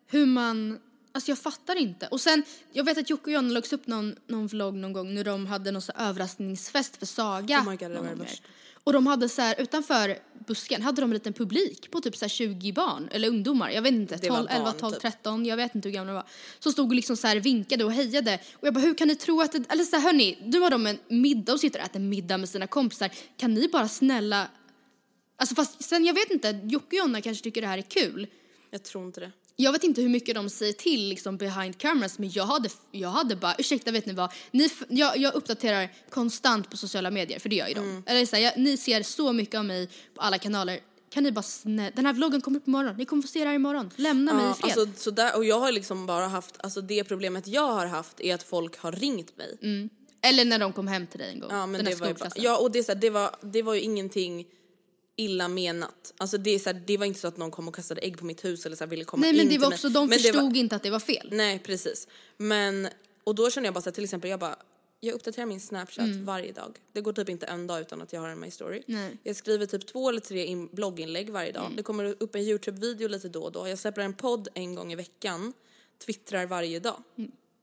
hur 0.07 0.26
man... 0.26 0.78
Alltså 1.12 1.31
jag 1.31 1.38
fattar 1.38 1.77
inte. 1.77 2.07
Och 2.07 2.20
sen, 2.20 2.42
jag 2.72 2.85
vet 2.85 2.98
att 2.98 3.11
Jocke 3.11 3.25
och 3.25 3.33
Jonna 3.33 3.48
lades 3.48 3.72
upp 3.72 3.87
någon, 3.87 4.16
någon 4.27 4.46
vlogg 4.46 4.75
någon 4.75 4.92
gång 4.92 5.14
när 5.14 5.25
de 5.25 5.46
hade 5.46 5.70
någon 5.70 5.83
så 5.83 5.92
överraskningsfest 5.92 6.96
för 6.96 7.07
Saga. 7.07 7.61
Oh 7.61 7.70
my 7.70 7.77
God, 7.77 7.90
det 7.90 7.98
var 8.01 8.14
det. 8.14 8.40
Och 8.85 8.92
de 8.92 9.07
hade 9.07 9.29
så 9.29 9.42
här, 9.42 9.55
utanför 9.59 10.18
busken 10.46 10.83
hade 10.83 11.01
de 11.01 11.11
en 11.11 11.14
liten 11.14 11.33
publik 11.33 11.90
på 11.90 12.01
typ 12.01 12.16
så 12.16 12.25
här 12.25 12.29
20 12.29 12.72
barn, 12.72 13.09
eller 13.12 13.29
ungdomar, 13.29 13.70
jag 13.70 13.83
vet 13.83 13.92
inte, 13.92 14.16
Det 14.16 14.31
var 14.31 14.37
12, 14.37 14.48
11, 14.51 14.64
barn, 14.64 14.75
12, 14.79 14.92
typ. 14.92 15.01
13, 15.01 15.46
jag 15.46 15.57
vet 15.57 15.75
inte 15.75 15.88
hur 15.88 15.94
gamla 15.94 16.12
de 16.12 16.14
var. 16.14 16.27
Som 16.59 16.72
stod 16.72 16.88
och 16.88 16.94
liksom 16.94 17.16
så 17.16 17.27
här 17.27 17.37
vinkade 17.37 17.85
och 17.85 17.92
hejade. 17.92 18.38
Och 18.55 18.66
jag 18.66 18.75
bara, 18.75 18.81
hur 18.81 18.94
kan 18.94 19.09
ni 19.09 19.16
tro 19.16 19.40
att 19.40 19.53
det, 19.53 19.70
eller 19.72 19.85
så 19.85 19.96
här, 19.96 20.03
hörni, 20.03 20.38
nu 20.44 20.61
har 20.61 20.70
de 20.70 20.87
en 20.87 20.98
middag 21.09 21.53
och 21.53 21.61
sitter 21.61 21.81
och 21.81 21.87
äter 21.87 22.01
middag 22.01 22.38
med 22.38 22.48
sina 22.48 22.66
kompisar. 22.66 23.11
Kan 23.37 23.55
ni 23.55 23.68
bara 23.68 23.88
snälla, 23.88 24.48
alltså 25.37 25.55
fast 25.55 25.85
sen 25.85 26.05
jag 26.05 26.14
vet 26.14 26.31
inte, 26.31 26.61
Jocke 26.64 26.87
och 26.87 26.94
Jonna 26.94 27.20
kanske 27.20 27.44
tycker 27.44 27.61
det 27.61 27.66
här 27.66 27.79
är 27.79 27.83
kul. 27.83 28.27
Jag 28.70 28.83
tror 28.83 29.07
inte 29.07 29.20
det. 29.20 29.33
Jag 29.56 29.72
vet 29.72 29.84
inte 29.84 30.00
hur 30.00 30.08
mycket 30.08 30.34
de 30.34 30.50
säger 30.50 30.72
till 30.72 31.08
liksom 31.08 31.36
behind 31.36 31.78
cameras 31.78 32.18
men 32.18 32.30
jag 32.30 32.44
hade, 32.46 32.68
jag 32.90 33.08
hade 33.08 33.36
bara, 33.36 33.54
ursäkta 33.58 33.90
vet 33.90 34.06
ni 34.06 34.12
vad, 34.12 34.32
ni, 34.50 34.70
jag, 34.88 35.16
jag 35.16 35.34
uppdaterar 35.34 35.92
konstant 36.10 36.70
på 36.70 36.76
sociala 36.76 37.10
medier 37.10 37.38
för 37.38 37.48
det 37.48 37.56
gör 37.56 37.68
ju 37.68 37.74
de. 37.74 37.80
Mm. 37.80 38.02
Eller 38.06 38.26
så 38.26 38.36
här, 38.36 38.42
jag, 38.42 38.52
ni 38.56 38.76
ser 38.76 39.02
så 39.02 39.32
mycket 39.32 39.58
av 39.58 39.64
mig 39.64 39.88
på 40.14 40.20
alla 40.20 40.38
kanaler. 40.38 40.80
Kan 41.10 41.22
ni 41.22 41.32
bara 41.32 41.42
snä, 41.42 41.90
den 41.96 42.06
här 42.06 42.12
vloggen 42.12 42.40
kommer 42.40 42.58
upp 42.58 42.68
imorgon, 42.68 42.96
ni 42.96 43.04
kommer 43.04 43.22
få 43.22 43.28
se 43.28 43.38
det 43.40 43.46
här 43.46 43.54
imorgon. 43.54 43.90
Lämna 43.96 44.34
mig 44.34 44.44
i 44.44 44.48
Ja, 44.48 44.54
fred. 44.54 44.78
alltså, 44.78 45.02
så 45.02 45.10
där, 45.10 45.36
och 45.36 45.44
jag 45.44 45.60
har 45.60 45.72
liksom 45.72 46.06
bara 46.06 46.26
haft, 46.28 46.54
alltså 46.58 46.80
det 46.80 47.04
problemet 47.04 47.46
jag 47.46 47.72
har 47.72 47.86
haft 47.86 48.20
är 48.20 48.34
att 48.34 48.42
folk 48.42 48.78
har 48.78 48.92
ringt 48.92 49.36
mig. 49.36 49.58
Eller 50.22 50.44
när 50.44 50.58
de 50.58 50.72
kom 50.72 50.86
hem 50.88 51.06
till 51.06 51.18
dig 51.18 51.30
en 51.32 51.40
gång. 51.40 51.50
Ja 51.50 51.66
men 51.66 51.84
det 51.84 52.00
var, 52.00 52.08
ju 52.08 52.14
bara, 52.14 52.30
ja 52.36 52.58
och 52.58 52.70
det, 52.70 52.82
så 52.82 52.92
här, 52.92 53.00
det, 53.00 53.10
var, 53.10 53.36
det 53.40 53.62
var 53.62 53.74
ju 53.74 53.80
ingenting 53.80 54.46
illa 55.16 55.48
menat. 55.48 56.14
Alltså 56.16 56.38
det, 56.38 56.51
är 56.51 56.59
så 56.59 56.70
här, 56.72 56.83
det 56.87 56.96
var 56.96 57.07
inte 57.07 57.20
så 57.20 57.29
att 57.29 57.37
någon 57.37 57.51
kom 57.51 57.68
och 57.68 57.75
kastade 57.75 58.01
ägg 58.01 58.18
på 58.18 58.25
mitt 58.25 58.44
hus 58.44 58.66
eller 58.66 58.77
så 58.77 58.87
ville 58.87 59.05
komma 59.05 59.20
Nej 59.20 59.31
in 59.31 59.37
men 59.37 59.48
det 59.48 59.59
var 59.59 59.68
också, 59.68 59.88
de 59.88 60.09
förstod 60.09 60.35
var- 60.42 60.57
inte 60.57 60.77
att 60.77 60.83
det 60.83 60.90
var 60.90 61.01
fel. 61.01 61.29
Nej 61.33 61.59
precis. 61.59 62.09
Men, 62.37 62.88
och 63.25 63.35
då 63.35 63.51
känner 63.51 63.66
jag 63.66 63.75
bara 63.75 63.81
så 63.81 63.90
här, 63.90 63.94
till 63.94 64.05
exempel 64.05 64.31
jag 64.31 64.40
bara, 64.40 64.57
jag 65.01 65.14
uppdaterar 65.14 65.46
min 65.46 65.61
snapchat 65.61 66.09
varje 66.25 66.53
dag. 66.53 66.79
Det 66.92 67.01
går 67.01 67.12
typ 67.12 67.29
inte 67.29 67.46
en 67.46 67.66
dag 67.66 67.81
utan 67.81 68.03
att 68.03 68.12
jag 68.12 68.20
har 68.20 68.29
en 68.29 68.40
my 68.40 68.51
story. 68.51 68.83
Nej. 68.87 69.16
Jag 69.22 69.37
skriver 69.37 69.66
typ 69.66 69.87
två 69.87 70.09
eller 70.09 70.20
tre 70.20 70.44
in, 70.44 70.68
blogginlägg 70.72 71.31
varje 71.31 71.53
dag. 71.53 71.72
Det 71.77 71.83
kommer 71.83 72.05
upp 72.18 72.35
en 72.35 72.42
Youtube-video 72.42 73.09
lite 73.09 73.29
då 73.29 73.42
och 73.42 73.53
då. 73.53 73.68
Jag 73.68 73.79
släpper 73.79 74.01
en 74.03 74.14
podd 74.14 74.48
en 74.55 74.75
gång 74.75 74.92
i 74.92 74.96
veckan. 74.96 75.53
Twittrar 76.07 76.46
varje 76.46 76.81
dag. 76.81 77.03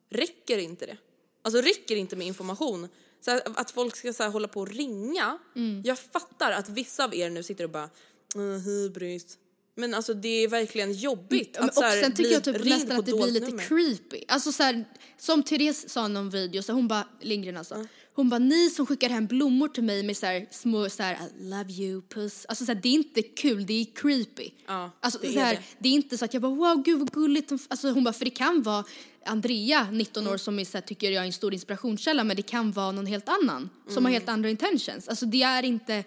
Räcker 0.09 0.57
inte 0.57 0.85
det? 0.85 0.97
Alltså 1.41 1.61
räcker 1.61 1.95
inte 1.95 2.15
med 2.15 2.27
information? 2.27 2.87
Så 3.21 3.31
här, 3.31 3.41
att 3.55 3.71
folk 3.71 3.95
ska 3.95 4.13
så 4.13 4.23
hålla 4.23 4.47
på 4.47 4.59
och 4.59 4.67
ringa. 4.67 5.37
Jag 5.83 5.99
fattar 5.99 6.51
att 6.51 6.69
vissa 6.69 7.03
av 7.03 7.15
er 7.15 7.29
nu 7.29 7.43
sitter 7.43 7.63
och 7.63 7.69
bara, 7.69 7.89
uh, 8.37 8.57
hybris. 8.57 9.37
Men 9.75 9.93
alltså 9.93 10.13
det 10.13 10.43
är 10.43 10.47
verkligen 10.47 10.93
jobbigt 10.93 11.57
men 11.59 11.69
att 11.69 11.75
så 11.75 11.81
och 11.81 11.85
här, 11.85 12.01
sen 12.01 12.13
tycker 12.15 12.31
jag 12.31 12.43
typ 12.43 12.65
nästan 12.65 12.99
att 12.99 13.05
det 13.05 13.13
blir 13.13 13.31
lite 13.31 13.45
nummer. 13.45 13.63
creepy. 13.63 14.23
Alltså 14.27 14.51
så 14.51 14.63
här, 14.63 14.85
som 15.17 15.43
Therese 15.43 15.89
sa 15.89 16.05
i 16.05 16.09
någon 16.09 16.29
video, 16.29 16.61
så 16.61 16.73
hon 16.73 16.87
bara, 16.87 17.07
Lindgren 17.21 17.57
alltså, 17.57 17.85
hon 18.19 18.29
bara 18.29 18.39
ni 18.39 18.69
som 18.69 18.85
skickar 18.85 19.09
hem 19.09 19.27
blommor 19.27 19.67
till 19.67 19.83
mig 19.83 20.03
med 20.03 20.17
så 20.17 20.25
här, 20.25 20.47
små 20.51 20.89
så 20.89 21.03
här, 21.03 21.13
I 21.13 21.43
love 21.49 21.71
you, 21.73 22.01
puss. 22.01 22.45
Alltså 22.49 22.65
så 22.65 22.71
här, 22.73 22.79
det 22.83 22.89
är 22.89 22.93
inte 22.93 23.21
kul, 23.21 23.65
det 23.65 23.73
är 23.81 23.85
creepy. 23.95 24.49
Ja, 24.67 24.91
alltså, 24.99 25.19
det 25.21 25.27
så 25.33 25.39
är 25.39 25.43
här, 25.43 25.53
det. 25.55 25.61
det 25.79 25.89
är 25.89 25.93
inte 25.93 26.17
så 26.17 26.25
att 26.25 26.33
jag 26.33 26.41
bara 26.41 26.55
wow 26.55 26.83
gud 26.83 26.99
vad 26.99 27.11
gulligt. 27.11 27.51
Alltså 27.67 27.91
hon 27.91 28.03
bara, 28.03 28.13
för 28.13 28.25
det 28.25 28.31
kan 28.31 28.61
vara 28.63 28.83
Andrea, 29.25 29.87
19 29.91 30.23
Mm. 30.23 30.33
år, 30.33 30.37
som 30.37 30.59
är, 30.59 30.65
så 30.65 30.77
här, 30.77 30.81
tycker 30.81 31.11
jag 31.11 31.21
är 31.23 31.25
en 31.27 31.33
stor 31.33 31.53
inspirationskälla, 31.53 32.23
men 32.23 32.35
det 32.35 32.41
kan 32.41 32.71
vara 32.71 32.91
någon 32.91 33.05
helt 33.05 33.29
annan 33.29 33.69
som 33.87 33.93
Mm. 33.97 34.05
har 34.05 34.11
helt 34.11 34.29
andra 34.29 34.49
intentions. 34.49 35.07
Alltså 35.07 35.25
det 35.25 35.41
är 35.43 35.63
inte 35.65 36.03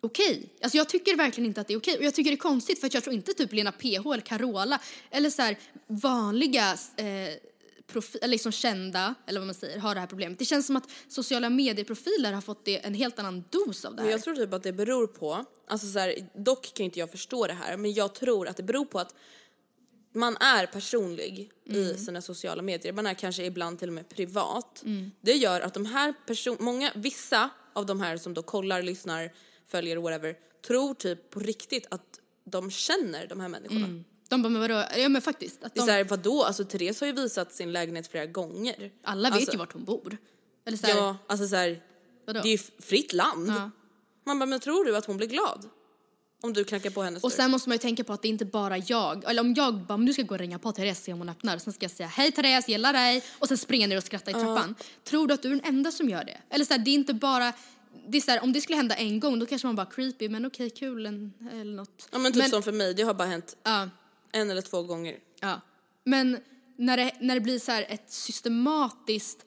okej. 0.00 0.48
Alltså 0.62 0.78
jag 0.78 0.88
tycker 0.88 1.16
verkligen 1.16 1.46
inte 1.46 1.60
att 1.60 1.68
det 1.68 1.74
är 1.74 1.78
okej. 1.78 1.98
Och 1.98 2.04
jag 2.04 2.14
tycker 2.14 2.30
det 2.30 2.34
är 2.34 2.38
konstigt 2.38 2.80
för 2.80 2.86
att 2.86 2.94
jag 2.94 3.02
tror 3.04 3.14
inte 3.14 3.32
typ 3.32 3.52
Lena 3.52 3.72
PH 3.72 3.84
eller 4.12 4.20
Carola 4.20 4.80
eller 5.10 5.30
så 5.30 5.42
här 5.42 5.56
vanliga 5.86 6.72
eh, 6.96 7.06
profi- 7.92 8.26
liksom 8.26 8.52
kända, 8.52 9.14
eller 9.26 9.40
vad 9.40 9.46
man 9.46 9.54
säger, 9.54 9.78
har 9.78 9.94
det 9.94 10.00
här 10.00 10.06
problemet. 10.06 10.38
Det 10.38 10.44
känns 10.44 10.66
som 10.66 10.76
att 10.76 10.90
sociala 11.08 11.50
medieprofiler 11.50 12.32
har 12.32 12.40
fått 12.40 12.64
det, 12.64 12.86
en 12.86 12.94
helt 12.94 13.18
annan 13.18 13.44
dos 13.50 13.84
av 13.84 13.92
det 13.92 13.96
Men 13.96 14.04
här. 14.04 14.12
jag 14.12 14.22
tror 14.22 14.34
typ 14.34 14.52
att 14.54 14.62
det 14.62 14.72
beror 14.72 15.06
på, 15.06 15.44
alltså 15.66 15.86
så 15.86 15.98
här, 15.98 16.14
dock 16.34 16.74
kan 16.74 16.84
inte 16.84 16.98
jag 16.98 17.10
förstå 17.10 17.46
det 17.46 17.52
här, 17.52 17.76
men 17.76 17.92
jag 17.92 18.14
tror 18.14 18.48
att 18.48 18.56
det 18.56 18.62
beror 18.62 18.84
på 18.84 18.98
att 18.98 19.14
man 20.14 20.36
är 20.36 20.66
personlig 20.66 21.50
i 21.64 21.94
sina 21.94 22.20
sociala 22.22 22.62
medier, 22.62 22.92
man 22.92 23.06
är 23.06 23.14
kanske 23.14 23.44
ibland 23.44 23.78
till 23.78 23.88
och 23.88 23.94
med 23.94 24.08
privat. 24.08 24.82
Det 25.20 25.32
gör 25.32 25.60
att 25.60 25.74
de 25.74 25.86
här 25.86 26.14
person, 26.26 26.56
många, 26.60 26.92
vissa 26.94 27.50
av 27.72 27.86
de 27.86 28.00
här 28.00 28.16
som 28.16 28.34
då 28.34 28.42
kollar, 28.42 28.82
lyssnar, 28.82 29.32
följer 29.66 29.96
whatever, 29.96 30.36
tror 30.66 30.94
typ 30.94 31.30
på 31.30 31.40
riktigt 31.40 31.86
att 31.90 32.20
de 32.44 32.70
känner 32.70 33.26
de 33.26 33.40
här 33.40 33.48
människorna. 33.48 34.04
De 34.32 34.42
bara, 34.42 34.48
men 34.48 34.60
vadå? 34.60 34.84
Ja 34.96 35.08
men 35.08 35.22
faktiskt. 35.22 35.62
Att 35.62 35.74
Det 35.74 35.80
är 35.80 35.82
de, 35.82 35.86
såhär, 35.86 36.04
vadå? 36.04 36.42
Alltså 36.42 36.64
Therese 36.64 37.00
har 37.00 37.06
ju 37.06 37.12
visat 37.12 37.52
sin 37.52 37.72
lägenhet 37.72 38.08
flera 38.08 38.26
gånger. 38.26 38.90
alla 39.04 39.28
vet 39.28 39.36
alltså, 39.36 39.52
ju 39.52 39.58
vart 39.58 39.72
hon 39.72 39.84
bor. 39.84 40.16
Eller 40.66 40.76
så 40.76 40.86
här, 40.86 40.96
Ja, 40.96 41.16
alltså 41.26 41.48
såhär, 41.48 41.82
det 42.26 42.38
är 42.38 42.46
ju 42.46 42.58
fritt 42.78 43.12
land. 43.12 43.48
Ja. 43.48 43.70
Man 44.26 44.38
bara, 44.38 44.46
men 44.46 44.60
tror 44.60 44.84
du 44.84 44.96
att 44.96 45.04
hon 45.04 45.16
blir 45.16 45.26
glad? 45.28 45.68
Om 46.42 46.52
du 46.52 46.64
knackar 46.64 46.90
på 46.90 47.02
hennes 47.02 47.24
Och 47.24 47.30
dörr? 47.30 47.36
sen 47.36 47.50
måste 47.50 47.68
man 47.68 47.74
ju 47.74 47.78
tänka 47.78 48.04
på 48.04 48.12
att 48.12 48.22
det 48.22 48.28
är 48.28 48.30
inte 48.30 48.44
bara 48.44 48.78
jag, 48.78 49.24
eller 49.24 49.42
om 49.42 49.54
jag 49.54 49.74
bara, 49.74 49.96
men 49.98 50.06
du 50.06 50.12
ska 50.12 50.22
gå 50.22 50.34
och 50.34 50.40
ringa 50.40 50.58
på 50.58 50.72
Therese 50.72 51.04
se 51.04 51.12
om 51.12 51.18
hon 51.18 51.28
öppnar, 51.28 51.58
sen 51.58 51.72
ska 51.72 51.84
jag 51.84 51.90
säga 51.90 52.06
hej 52.06 52.32
Therese, 52.32 52.68
gillar 52.68 52.92
dig, 52.92 53.24
och 53.38 53.48
sen 53.48 53.58
springer 53.58 53.88
ner 53.88 53.96
och 53.96 54.04
skrattar 54.04 54.30
i 54.30 54.34
trappan. 54.34 54.74
Tror 55.04 55.26
du 55.26 55.34
att 55.34 55.42
du 55.42 55.48
är 55.48 55.56
den 55.56 55.64
enda 55.64 55.90
som 55.90 56.08
gör 56.08 56.24
det? 56.24 56.38
Eller 56.50 56.64
så 56.64 56.74
här, 56.74 56.78
det 56.80 56.90
är 56.90 56.94
inte 56.94 57.14
bara, 57.14 57.52
det 58.08 58.18
är 58.18 58.20
så 58.20 58.30
här, 58.30 58.42
om 58.42 58.52
det 58.52 58.60
skulle 58.60 58.76
hända 58.76 58.94
en 58.94 59.20
gång 59.20 59.38
då 59.38 59.46
kanske 59.46 59.66
man 59.68 59.76
bara 59.76 59.86
creepy, 59.86 60.28
men 60.28 60.46
okej 60.46 60.70
kul 60.70 61.06
en, 61.06 61.32
eller 61.52 61.74
något. 61.74 62.08
Ja 62.12 62.18
men 62.18 62.32
typ 62.32 62.48
som 62.48 62.62
för 62.62 62.72
mig, 62.72 62.94
det 62.94 63.02
har 63.02 63.14
bara 63.14 63.28
hänt 63.28 63.56
Ja, 63.62 63.88
en 64.32 64.50
eller 64.50 64.62
två 64.62 64.82
gånger. 64.82 65.18
ja. 65.40 65.60
Men 66.04 66.38
när 66.76 66.96
det, 66.96 67.12
när 67.20 67.34
det 67.34 67.40
blir 67.40 67.58
så 67.58 67.72
här 67.72 67.86
ett 67.88 68.10
systematiskt, 68.12 69.44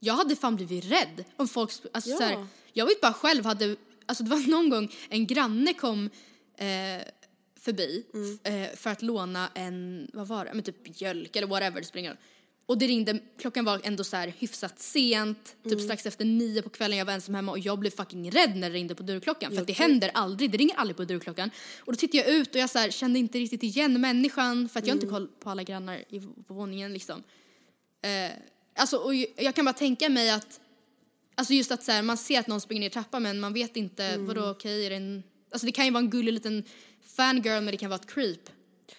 jag 0.00 0.14
hade 0.14 0.36
fan 0.36 0.56
blivit 0.56 0.84
rädd 0.84 1.24
om 1.36 1.48
folk, 1.48 1.70
alltså 1.92 2.10
Ja. 2.10 2.16
så 2.16 2.22
här, 2.22 2.46
jag 2.72 2.86
vet 2.86 3.00
bara 3.00 3.12
själv 3.12 3.44
hade, 3.44 3.76
alltså 4.06 4.24
det 4.24 4.30
var 4.30 4.38
någon 4.50 4.70
gång 4.70 4.92
en 5.08 5.26
granne 5.26 5.72
kom 5.74 6.10
eh, 6.58 7.02
förbi 7.60 8.06
Mm. 8.14 8.38
eh, 8.44 8.76
för 8.76 8.90
att 8.90 9.02
låna 9.02 9.48
en, 9.54 10.10
vad 10.12 10.26
var 10.28 10.44
det, 10.44 10.54
men 10.54 10.62
typ 10.62 11.00
mjölk 11.00 11.36
eller 11.36 11.46
whatever, 11.46 11.80
det 11.80 11.86
spelar 11.86 12.00
ingen 12.00 12.12
roll. 12.12 12.22
Och 12.68 12.78
det 12.78 12.86
ringde, 12.86 13.18
klockan 13.38 13.64
var 13.64 13.80
ändå 13.84 14.04
så 14.04 14.16
här 14.16 14.32
hyfsat 14.38 14.78
sent, 14.80 15.56
Mm. 15.64 15.76
typ 15.76 15.84
strax 15.84 16.06
efter 16.06 16.24
nio 16.24 16.62
på 16.62 16.70
kvällen, 16.70 16.98
jag 16.98 17.04
var 17.06 17.12
ensam 17.12 17.34
hemma 17.34 17.52
och 17.52 17.58
jag 17.58 17.78
blev 17.78 17.90
fucking 17.90 18.30
rädd 18.30 18.56
när 18.56 18.70
det 18.70 18.76
ringde 18.76 18.94
på 18.94 19.02
dörrklockan 19.02 19.52
för 19.52 19.60
att 19.60 19.66
det 19.66 19.72
händer 19.72 20.10
aldrig, 20.14 20.50
det 20.50 20.56
ringer 20.58 20.74
aldrig 20.76 20.96
på 20.96 21.04
dörrklockan. 21.04 21.50
Och 21.78 21.92
då 21.92 21.96
tittade 21.96 22.18
jag 22.18 22.28
ut 22.28 22.54
och 22.54 22.60
jag 22.60 22.70
så 22.70 22.78
här, 22.78 22.90
kände 22.90 23.18
inte 23.18 23.38
riktigt 23.38 23.62
igen 23.62 24.00
människan 24.00 24.68
för 24.68 24.78
att 24.78 24.86
jag 24.86 24.94
har 24.94 24.96
inte 24.96 25.06
koll 25.06 25.28
på 25.40 25.50
alla 25.50 25.62
grannar 25.62 26.04
i, 26.08 26.20
på 26.20 26.54
våningen 26.54 26.92
liksom. 26.92 27.22
Eh, 28.02 28.32
alltså 28.76 28.96
och 28.96 29.14
jag 29.14 29.54
kan 29.54 29.64
bara 29.64 29.72
tänka 29.72 30.08
mig 30.08 30.30
att, 30.30 30.60
alltså 31.34 31.54
just 31.54 31.70
att 31.72 31.82
så 31.84 31.92
här, 31.92 32.02
man 32.02 32.16
ser 32.16 32.40
att 32.40 32.46
någon 32.46 32.60
springer 32.60 32.80
ner 32.80 32.90
trappan 32.90 33.22
men 33.22 33.40
man 33.40 33.52
vet 33.52 33.76
inte, 33.76 34.16
vadå 34.18 34.50
okej 34.50 34.86
är 34.86 34.90
det 34.90 34.96
en, 34.96 35.22
alltså 35.50 35.66
det 35.66 35.72
kan 35.72 35.84
ju 35.84 35.90
vara 35.90 36.04
en 36.04 36.10
gullig 36.10 36.32
liten 36.32 36.64
fangirl 37.02 37.62
men 37.62 37.66
det 37.66 37.76
kan 37.76 37.90
vara 37.90 38.00
ett 38.00 38.10
creep. 38.14 38.50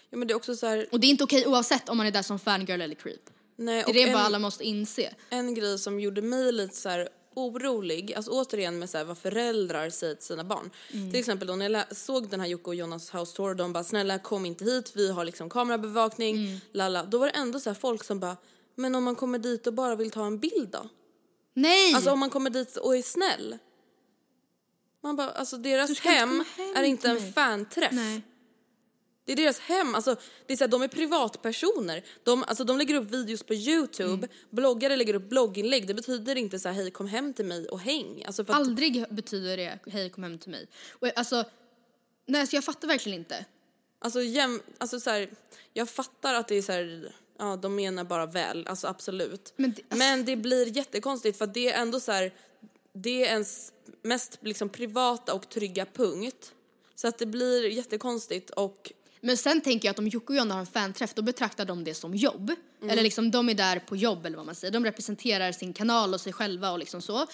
Ja 0.10 0.18
men 0.18 0.28
det 0.28 0.32
är 0.32 0.36
också 0.36 0.56
så 0.56 0.68
här, 0.68 0.88
Och 0.92 1.00
det 1.00 1.08
är 1.08 1.10
inte 1.10 1.24
okej 1.24 1.48
oavsett 1.48 1.90
om 1.90 1.98
man 1.98 2.08
är 2.08 2.12
där 2.12 2.22
som 2.22 2.40
fangirl 2.40 2.82
eller 2.82 2.96
creep. 2.96 3.27
Nej 3.58 3.84
Det 3.86 3.92
är 3.92 3.94
det 3.94 4.04
en, 4.04 4.14
bara 4.14 4.24
alla 4.24 4.40
måste 4.40 4.64
inse. 4.64 5.14
en 5.30 5.54
grej 5.54 5.80
som 5.80 6.00
gjorde 6.00 6.22
mig 6.22 6.52
lite 6.52 6.76
så 6.76 6.90
här 6.90 7.10
orolig, 7.36 8.14
alltså 8.14 8.32
återigen 8.32 8.80
med 8.80 8.90
så 8.90 8.98
här 8.98 9.06
vad 9.06 9.18
föräldrar 9.18 9.90
säger 9.90 10.16
till 10.16 10.26
sina 10.26 10.44
barn. 10.44 10.70
Mm. 10.94 11.12
Till 11.12 11.20
exempel 11.20 11.48
då 11.48 11.56
när 11.56 11.70
jag 11.70 11.98
såg 11.98 12.30
den 12.30 12.40
här 12.40 12.48
Jocke 12.48 12.66
och 12.70 12.76
Jonas 12.76 13.14
house 13.16 13.36
tour, 13.36 13.54
de 13.56 13.74
bara 13.74 13.84
snälla 13.84 14.20
kom 14.20 14.46
inte 14.46 14.66
hit, 14.66 14.92
vi 14.96 15.12
har 15.12 15.26
liksom 15.26 15.50
kamerabevakning, 15.50 16.36
Mm. 16.38 16.60
lalla. 16.72 17.04
Då 17.04 17.18
var 17.18 17.26
det 17.26 17.32
ändå 17.32 17.60
så 17.60 17.74
folk 17.74 18.04
som 18.04 18.20
bara 18.20 18.38
Men 18.76 18.96
om 18.96 19.04
man 19.04 19.16
kommer 19.16 19.40
dit 19.40 19.68
och 19.68 19.74
bara 19.74 19.96
vill 19.96 20.12
ta 20.12 20.26
en 20.26 20.40
bild 20.40 20.70
då? 20.70 20.90
Nej! 21.54 21.94
Alltså 21.94 22.12
om 22.12 22.20
man 22.20 22.30
kommer 22.30 22.50
dit 22.50 22.78
och 22.78 22.98
är 22.98 23.02
snäll. 23.02 23.58
Man 25.04 25.16
bara, 25.16 25.30
alltså 25.32 25.58
deras 25.58 26.00
hem, 26.00 26.44
hem 26.58 26.76
är 26.76 26.84
inte 26.84 27.10
en 27.10 27.16
mig. 27.16 27.34
fanträff. 27.34 27.92
Nej. 27.92 28.22
Det 29.28 29.32
är 29.34 29.36
deras 29.36 29.60
hem, 29.60 29.96
alltså 29.96 30.16
det 30.46 30.54
är 30.54 30.58
så 30.58 30.64
här, 30.64 30.70
de 30.72 30.82
är 30.82 30.88
privatpersoner. 30.88 32.04
De, 32.24 32.44
alltså, 32.44 32.64
de 32.64 32.78
lägger 32.78 32.96
upp 32.96 33.12
videos 33.12 33.44
på 33.44 33.54
Youtube, 33.54 34.14
Mm. 34.14 34.30
bloggare 34.50 34.96
lägger 34.96 35.14
upp 35.14 35.30
blogginlägg. 35.30 35.88
Det 35.88 35.94
betyder 35.94 36.36
inte 36.36 36.60
så 36.60 36.70
här, 36.70 36.76
hej 36.76 36.92
kom 36.92 37.08
hem 37.08 37.34
till 37.34 37.46
mig 37.46 37.68
och 37.70 37.80
häng. 37.80 38.24
Alltså 38.26 38.42
att, 38.42 38.50
Aldrig 38.50 39.06
betyder 39.10 39.58
det 39.58 39.80
hej 39.92 40.10
kom 40.10 40.24
hem 40.24 40.38
till 40.38 40.52
mig. 40.52 40.68
Och 40.92 41.18
alltså, 41.18 41.44
nej 42.26 42.48
så 42.48 42.56
jag 42.56 42.64
fattar 42.64 42.88
verkligen 42.88 43.20
inte. 43.20 43.46
alltså, 44.00 44.22
jäm, 44.22 44.62
alltså 44.78 45.00
så 45.00 45.10
här, 45.10 45.30
jag 45.74 45.90
fattar 45.90 46.34
att 46.34 46.48
det 46.48 46.56
är 46.56 46.62
så 46.62 46.72
här, 46.72 47.16
ja 47.40 47.56
de 47.56 47.76
menar 47.76 48.04
bara 48.04 48.26
väl, 48.26 48.68
alltså 48.68 48.88
absolut. 48.88 49.54
Men 49.56 49.72
det- 49.72 49.82
alltså- 49.82 49.98
Men 49.98 50.26
det 50.26 50.36
blir 50.36 50.78
jättekonstigt 50.78 51.38
för 51.38 51.48
det 51.48 51.72
är 51.72 51.82
ändå 51.82 52.00
så 52.00 52.12
här, 52.12 52.34
det 52.94 53.24
är 53.24 53.28
ens 53.28 53.74
mest 54.02 54.38
liksom 54.42 54.70
privata 54.70 55.34
och 55.34 55.50
trygga 55.50 55.86
punkt. 55.86 56.54
Så 56.96 57.08
att 57.08 57.18
det 57.18 57.26
blir 57.26 57.68
jättekonstigt 57.70 58.50
och 58.50 58.92
Men 59.22 59.38
sen 59.38 59.62
tänker 59.62 59.88
jag 59.88 59.94
att 59.94 60.00
om 60.00 60.08
Jocke 60.08 60.34
och 60.34 60.38
Jonna 60.38 60.54
har 60.54 60.60
en 60.60 60.66
fanträff 60.66 61.14
då 61.14 61.22
betraktar 61.22 61.66
de 61.66 61.84
det 61.84 61.94
som 61.94 62.16
jobb. 62.16 62.52
Eller 62.90 63.04
liksom 63.04 63.32
de 63.32 63.50
är 63.50 63.54
där 63.54 63.80
på 63.80 63.96
jobb 63.96 64.26
eller 64.26 64.38
vad 64.38 64.46
man 64.46 64.56
säger. 64.56 64.72
De 64.72 64.86
representerar 64.86 65.52
sin 65.52 65.74
kanal 65.74 66.14
och 66.14 66.22
sig 66.22 66.34
själva 66.34 66.72
och 66.72 66.80
liksom 66.80 67.02
så. 67.02 67.26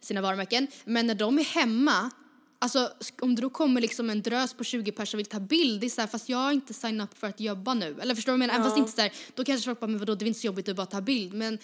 Sina 0.00 0.20
varumärken. 0.20 0.66
Men 0.84 1.06
när 1.06 1.14
de 1.14 1.38
är 1.38 1.44
hemma 1.44 2.10
Alltså 2.62 2.92
om 3.20 3.34
det 3.34 3.42
då 3.42 3.50
kommer 3.50 3.80
liksom 3.80 4.10
en 4.10 4.22
drös 4.22 4.54
på 4.54 4.64
20 4.64 4.92
personer 4.92 5.16
och 5.16 5.18
vill 5.18 5.26
ta 5.26 5.40
bild, 5.40 5.80
det 5.80 5.86
är 5.86 5.88
så 5.88 6.00
här, 6.00 6.08
fast 6.08 6.28
jag 6.28 6.38
har 6.38 6.52
inte 6.52 6.74
signat 6.74 7.12
upp 7.12 7.18
för 7.18 7.26
att 7.26 7.40
jobba 7.40 7.74
nu. 7.74 7.96
Eller 8.00 8.14
förstår 8.14 8.32
du 8.32 8.38
vad 8.38 8.42
jag 8.42 8.48
menar? 8.48 8.54
Även 8.54 8.64
fast 8.64 8.78
inte 8.78 8.92
så 8.92 9.00
här, 9.00 9.12
då 9.34 9.44
kanske 9.44 9.64
folk 9.64 9.80
bara, 9.80 9.86
men 9.86 9.98
vadå 9.98 10.14
det 10.14 10.24
är 10.24 10.26
inte 10.26 10.40
så 10.40 10.46
jobbigt 10.46 10.68
att 10.68 10.76
bara 10.76 10.86
ta 10.86 11.00
bild. 11.00 11.34
Men, 11.34 11.58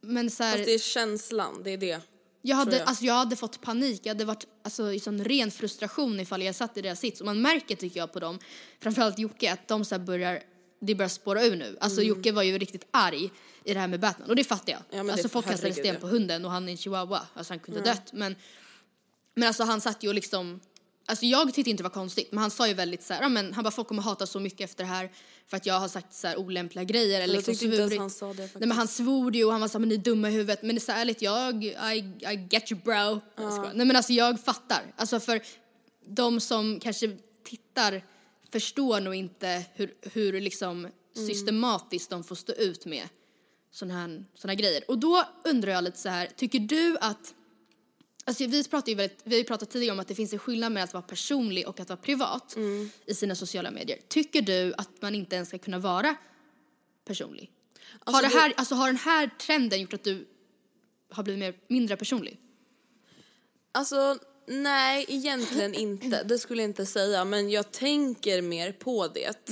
men 0.00 0.30
så 0.30 0.42
här, 0.42 0.52
fast 0.52 0.64
det 0.64 0.74
är 0.74 0.78
känslan, 0.78 1.62
det 1.64 1.70
är 1.70 1.76
det. 1.76 2.00
Jag 2.48 2.56
hade, 2.56 2.76
jag. 2.76 2.88
Alltså 2.88 3.04
jag 3.04 3.14
hade 3.14 3.36
fått 3.36 3.60
panik, 3.60 4.00
jag 4.04 4.10
hade 4.10 4.24
varit 4.24 4.46
alltså, 4.62 4.92
i 4.92 5.00
sån 5.00 5.24
ren 5.24 5.50
frustration 5.50 6.20
ifall 6.20 6.42
jag 6.42 6.54
satt 6.54 6.76
i 6.76 6.82
deras 6.82 7.00
sits. 7.00 7.20
Och 7.20 7.26
man 7.26 7.42
märker 7.42 7.76
tycker 7.76 8.00
jag 8.00 8.12
på 8.12 8.20
dem, 8.20 8.38
framförallt 8.80 9.18
Jocke, 9.18 9.52
att 9.52 9.68
de 9.68 9.84
så 9.84 9.98
börjar, 9.98 10.42
det 10.80 10.94
börjar 10.94 11.08
spåra 11.08 11.44
ur 11.44 11.56
nu. 11.56 11.76
Alltså 11.80 12.02
Jocke 12.02 12.32
var 12.32 12.42
ju 12.42 12.58
riktigt 12.58 12.88
arg 12.90 13.30
i 13.64 13.74
det 13.74 13.80
här 13.80 13.88
med 13.88 14.00
Batman 14.00 14.28
och 14.28 14.36
det 14.36 14.44
fattar 14.44 14.72
jag. 14.72 14.82
Mm. 14.90 15.06
men 15.06 15.12
alltså 15.12 15.28
det- 15.28 15.32
folk 15.32 15.46
kastade 15.46 15.72
sten 15.72 15.94
ja. 15.94 16.00
på 16.00 16.06
hunden 16.06 16.44
och 16.44 16.50
han 16.50 16.68
är 16.68 16.72
en 16.72 16.76
chihuahua, 16.76 17.26
alltså 17.34 17.52
han 17.52 17.60
kunde 17.60 17.80
dött. 17.80 18.12
Men, 18.12 18.36
men 19.34 19.48
alltså 19.48 19.64
han 19.64 19.80
satt 19.80 20.04
ju 20.04 20.08
och 20.08 20.14
liksom, 20.14 20.60
alltså 21.06 21.26
jag 21.26 21.54
tyckte 21.54 21.70
inte 21.70 21.82
det 21.82 21.88
var 21.88 21.90
konstigt 21.90 22.32
men 22.32 22.38
han 22.38 22.50
sa 22.50 22.68
ju 22.68 22.74
väldigt 22.74 23.02
så 23.02 23.14
här, 23.14 23.22
ja 23.22 23.28
men 23.28 23.52
han 23.52 23.64
bara 23.64 23.70
folk 23.70 23.88
kommer 23.88 24.02
hata 24.02 24.26
så 24.26 24.40
mycket 24.40 24.70
efter 24.70 24.84
det 24.84 24.90
här 24.90 25.10
för 25.48 25.56
att 25.56 25.66
jag 25.66 25.80
har 25.80 25.88
sagt 25.88 26.14
så 26.14 26.26
här 26.26 26.36
olämpliga 26.36 26.84
grejer 26.84 27.20
eller 27.20 27.34
Jag 27.34 27.46
liksom 27.48 27.54
tyckte 27.54 27.82
inte 27.82 27.94
ens 27.94 27.98
han 27.98 28.10
sa 28.10 28.28
det 28.28 28.34
faktiskt. 28.34 28.60
Nej 28.60 28.68
men 28.68 28.76
han 28.76 28.88
svor 28.88 29.36
ju 29.36 29.44
och 29.44 29.52
han 29.52 29.60
var 29.60 29.68
såhär, 29.68 29.80
men 29.80 29.88
ni 29.88 29.94
är 29.94 29.98
dumma 29.98 30.28
i 30.28 30.32
huvudet. 30.32 30.62
Men 30.62 30.74
det 30.74 30.78
är 30.78 30.80
så 30.80 30.92
ärligt, 30.92 31.22
jag, 31.22 31.64
I, 31.64 31.98
I 32.32 32.48
get 32.50 32.72
you 32.72 32.80
bro. 32.84 33.20
Skojar. 33.34 33.72
Nej 33.74 33.86
men 33.86 33.96
alltså 33.96 34.12
jag 34.12 34.40
fattar. 34.40 34.82
Alltså 34.96 35.20
för 35.20 35.40
de 36.06 36.40
som 36.40 36.80
kanske 36.80 37.16
tittar 37.44 38.02
förstår 38.52 39.00
nog 39.00 39.14
inte 39.14 39.64
hur, 39.74 39.94
hur 40.00 40.40
liksom 40.40 40.88
systematiskt 41.26 42.10
de 42.10 42.24
får 42.24 42.34
stå 42.34 42.52
ut 42.52 42.86
med 42.86 43.08
såna 43.70 43.94
här, 43.94 44.24
här 44.44 44.54
grejer. 44.54 44.82
Och 44.88 44.98
då 44.98 45.24
undrar 45.44 45.72
jag 45.72 45.84
lite 45.84 45.98
så 45.98 46.08
här, 46.08 46.28
tycker 46.36 46.58
du 46.58 46.96
att 47.00 47.34
Alltså 48.28 48.46
vi, 48.46 48.64
pratar 48.64 48.88
ju 48.88 48.94
väldigt, 48.94 49.20
vi 49.24 49.34
har 49.34 49.38
ju 49.38 49.44
pratat 49.44 49.70
tidigare 49.70 49.92
om 49.92 50.00
att 50.00 50.08
det 50.08 50.14
finns 50.14 50.32
en 50.32 50.38
skillnad 50.38 50.72
mellan 50.72 50.84
att 50.84 50.94
vara 50.94 51.02
personlig 51.02 51.68
och 51.68 51.80
att 51.80 51.88
vara 51.88 51.96
privat 51.96 52.56
i 53.06 53.14
sina 53.14 53.34
sociala 53.34 53.70
medier. 53.70 53.98
Tycker 54.08 54.42
du 54.42 54.74
att 54.78 55.02
man 55.02 55.14
inte 55.14 55.36
ens 55.36 55.48
ska 55.48 55.58
kunna 55.58 55.78
vara 55.78 56.16
personlig? 57.04 57.50
har, 58.04 58.12
Alltså, 58.12 58.22
det 58.22 58.40
här, 58.40 58.52
alltså 58.56 58.74
har 58.74 58.86
den 58.86 58.96
här 58.96 59.30
trenden 59.40 59.80
gjort 59.80 59.92
att 59.92 60.04
du 60.04 60.26
har 61.10 61.22
blivit 61.22 61.40
mer, 61.40 61.54
mindre 61.68 61.96
personlig? 61.96 62.40
Alltså 63.72 64.18
nej, 64.46 65.04
egentligen 65.08 65.74
inte. 65.74 66.22
Det 66.22 66.38
skulle 66.38 66.62
jag 66.62 66.70
inte 66.70 66.86
säga. 66.86 67.24
Men 67.24 67.50
jag 67.50 67.72
tänker 67.72 68.42
mer 68.42 68.72
på 68.72 69.08
det. 69.08 69.48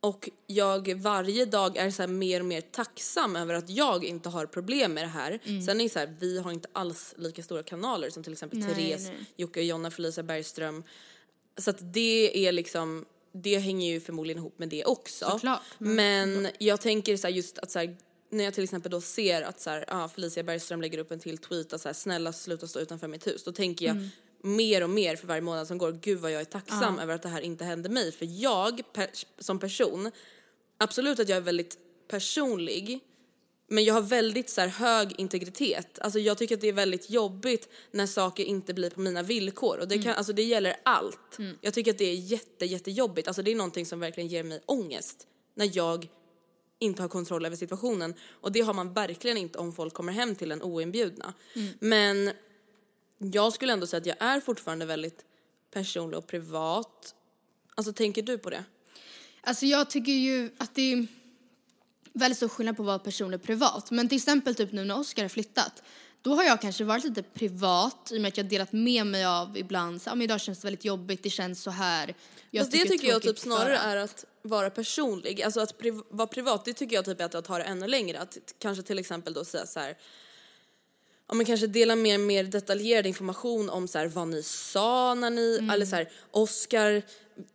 Och 0.00 0.30
jag 0.46 0.94
varje 0.94 1.44
dag 1.44 1.76
är 1.76 1.90
så 1.90 2.06
mer 2.06 2.40
och 2.40 2.46
mer 2.46 2.60
tacksam 2.60 3.36
över 3.36 3.54
att 3.54 3.70
jag 3.70 4.04
inte 4.04 4.28
har 4.28 4.46
problem 4.46 4.94
med 4.94 5.04
det 5.04 5.08
här. 5.08 5.38
Sen 5.66 5.80
är 5.80 5.84
det 5.84 5.90
så 5.90 5.98
här, 5.98 6.16
vi 6.20 6.38
har 6.38 6.50
inte 6.50 6.68
alls 6.72 7.14
lika 7.16 7.42
stora 7.42 7.62
kanaler 7.62 8.10
som 8.10 8.22
till 8.22 8.32
exempel 8.32 8.58
Nej, 8.58 8.68
Therese, 8.74 9.06
nej. 9.06 9.16
Jocke 9.36 9.60
och 9.60 9.66
Jonna, 9.66 9.90
Felicia 9.90 10.22
Bergström. 10.24 10.82
Så 11.56 11.70
att 11.70 11.92
det 11.92 12.46
är 12.46 12.52
liksom, 12.52 13.04
det 13.32 13.58
hänger 13.58 13.92
ju 13.92 14.00
förmodligen 14.00 14.38
ihop 14.38 14.58
med 14.58 14.68
det 14.68 14.84
också. 14.84 15.30
Såklart. 15.30 15.62
Men 15.78 16.48
jag 16.58 16.80
tänker 16.80 17.16
så 17.16 17.28
just 17.28 17.58
att 17.58 17.70
så 17.70 17.78
här, 17.78 17.96
när 18.30 18.44
jag 18.44 18.54
till 18.54 18.64
exempel 18.64 18.90
då 18.90 19.00
ser 19.00 19.42
att 19.42 19.60
så 19.60 19.70
här, 19.70 19.84
ah, 19.88 20.08
Felicia 20.08 20.42
Bergström 20.42 20.80
lägger 20.80 20.98
upp 20.98 21.10
en 21.10 21.20
till 21.20 21.38
tweet 21.38 21.72
att 21.72 21.80
så 21.80 21.88
här, 21.88 21.94
snälla 21.94 22.32
sluta 22.32 22.66
stå 22.66 22.80
utanför 22.80 23.08
mitt 23.08 23.26
hus. 23.26 23.44
Då 23.44 23.52
tänker 23.52 23.86
jag 23.86 23.96
Mm. 23.96 24.08
Mer 24.42 24.82
och 24.82 24.90
mer 24.90 25.16
för 25.16 25.26
varje 25.26 25.40
månad 25.40 25.66
som 25.66 25.78
går, 25.78 25.92
gud 25.92 26.18
vad 26.18 26.32
jag 26.32 26.40
är 26.40 26.44
tacksam 26.44 26.98
över 26.98 27.14
att 27.14 27.22
det 27.22 27.28
här 27.28 27.40
inte 27.40 27.64
hände 27.64 27.88
mig. 27.88 28.12
För 28.12 28.26
jag 28.30 28.82
per, 28.92 29.10
som 29.38 29.58
person, 29.58 30.10
absolut 30.78 31.20
att 31.20 31.28
jag 31.28 31.36
är 31.36 31.42
väldigt 31.42 31.78
personlig 32.08 33.00
men 33.70 33.84
jag 33.84 33.94
har 33.94 34.00
väldigt 34.00 34.50
så 34.50 34.60
här, 34.60 34.68
hög 34.68 35.14
integritet. 35.18 35.98
Alltså 35.98 36.18
jag 36.18 36.38
tycker 36.38 36.54
att 36.54 36.60
det 36.60 36.68
är 36.68 36.72
väldigt 36.72 37.10
jobbigt 37.10 37.68
när 37.90 38.06
saker 38.06 38.44
inte 38.44 38.74
blir 38.74 38.90
på 38.90 39.00
mina 39.00 39.22
villkor. 39.22 39.78
Och 39.78 39.88
det, 39.88 39.98
kan, 39.98 40.14
alltså 40.14 40.32
det 40.32 40.42
gäller 40.42 40.76
allt. 40.82 41.38
Jag 41.60 41.74
tycker 41.74 41.90
att 41.90 41.98
det 41.98 42.04
är 42.04 42.14
jätte, 42.14 42.66
jättejobbigt. 42.66 43.28
Alltså 43.28 43.42
det 43.42 43.50
är 43.50 43.54
någonting 43.54 43.86
som 43.86 44.00
verkligen 44.00 44.28
ger 44.28 44.44
mig 44.44 44.60
ångest. 44.66 45.26
När 45.54 45.70
jag 45.72 46.08
inte 46.78 47.02
har 47.02 47.08
kontroll 47.08 47.46
över 47.46 47.56
situationen. 47.56 48.14
Och 48.30 48.52
det 48.52 48.60
har 48.60 48.74
man 48.74 48.92
verkligen 48.92 49.36
inte 49.36 49.58
om 49.58 49.72
folk 49.72 49.94
kommer 49.94 50.12
hem 50.12 50.34
till 50.34 50.52
en 50.52 50.62
oinbjudna. 50.62 51.34
Men 51.78 52.30
jag 53.18 53.52
skulle 53.52 53.72
ändå 53.72 53.86
säga 53.86 54.00
att 54.00 54.06
jag 54.06 54.16
är 54.20 54.40
fortfarande 54.40 54.86
väldigt 54.86 55.24
personlig 55.70 56.18
och 56.18 56.26
privat. 56.26 57.14
Alltså 57.74 57.92
tänker 57.92 58.22
du 58.22 58.38
på 58.38 58.50
det? 58.50 58.64
Alltså 59.40 59.66
jag 59.66 59.90
tycker 59.90 60.12
ju 60.12 60.50
att 60.58 60.74
det 60.74 60.92
är 60.92 61.06
väldigt 62.12 62.36
stor 62.36 62.48
skillnad 62.48 62.76
på 62.76 62.82
att 62.82 62.86
vara 62.86 62.98
personlig 62.98 63.40
och 63.40 63.46
privat. 63.46 63.90
Men 63.90 64.08
till 64.08 64.16
exempel 64.16 64.54
typ 64.54 64.72
nu 64.72 64.84
när 64.84 64.98
Oscar 64.98 65.22
har 65.22 65.28
flyttat. 65.28 65.82
Då 66.22 66.34
har 66.34 66.44
jag 66.44 66.60
kanske 66.60 66.84
varit 66.84 67.04
lite 67.04 67.22
privat 67.22 68.10
i 68.12 68.16
och 68.16 68.20
med 68.22 68.28
att 68.28 68.36
jag 68.36 68.46
delat 68.46 68.72
med 68.72 69.06
mig 69.06 69.24
av 69.24 69.58
ibland, 69.58 70.02
så, 70.02 70.10
ja, 70.10 70.14
men 70.14 70.22
idag 70.22 70.40
känns 70.40 70.60
det 70.60 70.66
väldigt 70.66 70.84
jobbigt, 70.84 71.22
det 71.22 71.30
känns 71.30 71.62
så 71.62 71.70
här. 71.70 72.14
Jag 72.50 72.62
Fast 72.62 72.72
det 72.72 72.84
tycker 72.84 73.08
jag 73.08 73.22
typ 73.22 73.38
snarare 73.38 73.78
för- 73.78 73.88
är 73.88 73.96
att 73.96 74.24
vara 74.42 74.70
personlig. 74.70 75.42
Alltså 75.42 75.60
att 75.60 75.78
priv- 75.78 76.02
vara 76.10 76.26
privat, 76.26 76.64
det 76.64 76.72
tycker 76.72 76.96
jag 76.96 77.04
typ 77.04 77.20
är 77.20 77.36
att 77.36 77.44
ta 77.44 77.58
det 77.58 77.64
ännu 77.64 77.86
längre. 77.86 78.20
Att 78.20 78.38
kanske 78.58 78.82
till 78.82 78.98
exempel 78.98 79.32
då 79.32 79.44
säga 79.44 79.66
så 79.66 79.80
här. 79.80 79.96
Ja 81.28 81.34
men 81.34 81.46
kanske 81.46 81.66
dela 81.66 81.96
mer, 81.96 82.18
mer 82.18 82.44
detaljerad 82.44 83.06
information 83.06 83.70
om 83.70 83.88
så 83.88 83.98
här, 83.98 84.06
vad 84.06 84.28
ni 84.28 84.42
sa 84.42 85.14
när 85.14 85.30
ni, 85.30 85.56
Mm. 85.58 85.70
eller 85.70 85.86
så 85.86 85.96
här, 85.96 86.10
Oscar, 86.30 87.02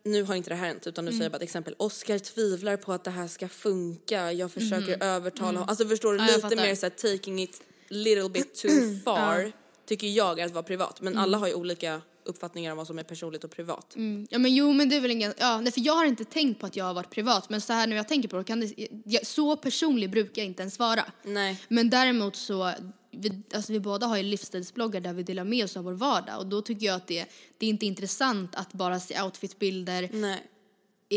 nu 0.04 0.24
har 0.24 0.36
inte 0.36 0.50
det 0.50 0.56
här 0.56 0.68
hänt 0.68 0.88
utan 0.88 1.06
nu 1.06 1.12
säger 1.12 1.24
jag 1.24 1.32
bara 1.32 1.36
ett 1.38 1.42
exempel. 1.44 1.76
Oscar 1.78 2.20
tvivlar 2.20 2.78
på 2.78 2.94
att 2.94 3.04
det 3.04 3.12
här 3.12 3.28
ska 3.28 3.48
funka, 3.50 4.32
jag 4.32 4.52
försöker 4.52 5.04
övertala 5.04 5.48
honom. 5.48 5.66
Alltså 5.70 5.88
förstår 5.88 6.14
du, 6.14 6.20
Mm. 6.20 6.30
Ja, 6.42 6.50
lite 6.50 6.62
mer 6.62 6.76
så 6.76 6.86
här, 6.86 6.90
taking 7.18 7.42
it 7.44 7.62
little 7.90 8.30
bit 8.30 8.56
too 8.56 8.72
far. 9.06 9.52
Tycker 9.86 10.08
jag 10.08 10.40
är 10.40 10.46
att 10.46 10.52
vara 10.52 10.64
privat. 10.64 11.02
Men 11.02 11.14
Mm. 11.14 11.24
alla 11.24 11.38
har 11.38 11.48
ju 11.48 11.54
olika 11.54 12.02
uppfattningar 12.26 12.72
om 12.72 12.78
vad 12.78 12.88
som 12.88 13.00
är 13.00 13.04
personligt 13.04 13.44
och 13.44 13.52
privat. 13.52 13.96
Ja 14.30 14.40
men 14.40 14.56
jo 14.56 14.74
men 14.74 14.90
det 14.90 14.96
är 14.96 15.02
väl 15.02 15.12
ingen, 15.12 15.34
ja 15.38 15.62
nej, 15.62 15.72
för 15.72 15.82
jag 15.86 15.94
har 15.94 16.06
inte 16.06 16.26
tänkt 16.26 16.60
på 16.60 16.66
att 16.66 16.76
jag 16.76 16.86
har 16.86 16.94
varit 16.94 17.10
privat 17.10 17.50
men 17.50 17.62
så 17.62 17.74
här 17.74 17.88
när 17.88 17.96
jag 17.96 18.08
tänker 18.08 18.30
på 18.30 18.38
det 18.38 18.44
kan 18.44 18.60
det, 18.60 18.88
jag, 19.06 19.26
så 19.28 19.56
personlig 19.56 20.10
brukar 20.12 20.42
jag 20.42 20.48
inte 20.48 20.62
ens 20.62 20.80
vara. 20.80 21.06
Nej. 21.24 21.62
Men 21.68 21.90
däremot 21.90 22.36
så, 22.36 22.72
vi, 23.14 23.42
alltså 23.54 23.74
vi 23.74 23.80
båda 23.80 24.06
har 24.08 24.18
ju 24.18 24.24
livsstilsbloggar 24.24 25.02
där 25.02 25.14
vi 25.14 25.24
delar 25.24 25.44
med 25.44 25.64
oss 25.64 25.78
av 25.78 25.84
vår 25.84 25.94
vardag 25.94 26.40
och 26.40 26.48
då 26.48 26.62
tycker 26.62 26.86
jag 26.86 26.96
att 26.96 27.08
det, 27.08 27.26
det 27.58 27.66
är 27.66 27.70
inte 27.70 27.86
intressant 27.86 28.56
att 28.56 28.74
bara 28.74 29.00
se 29.00 29.22
outfitbilder. 29.22 30.10
Nej. 30.14 30.50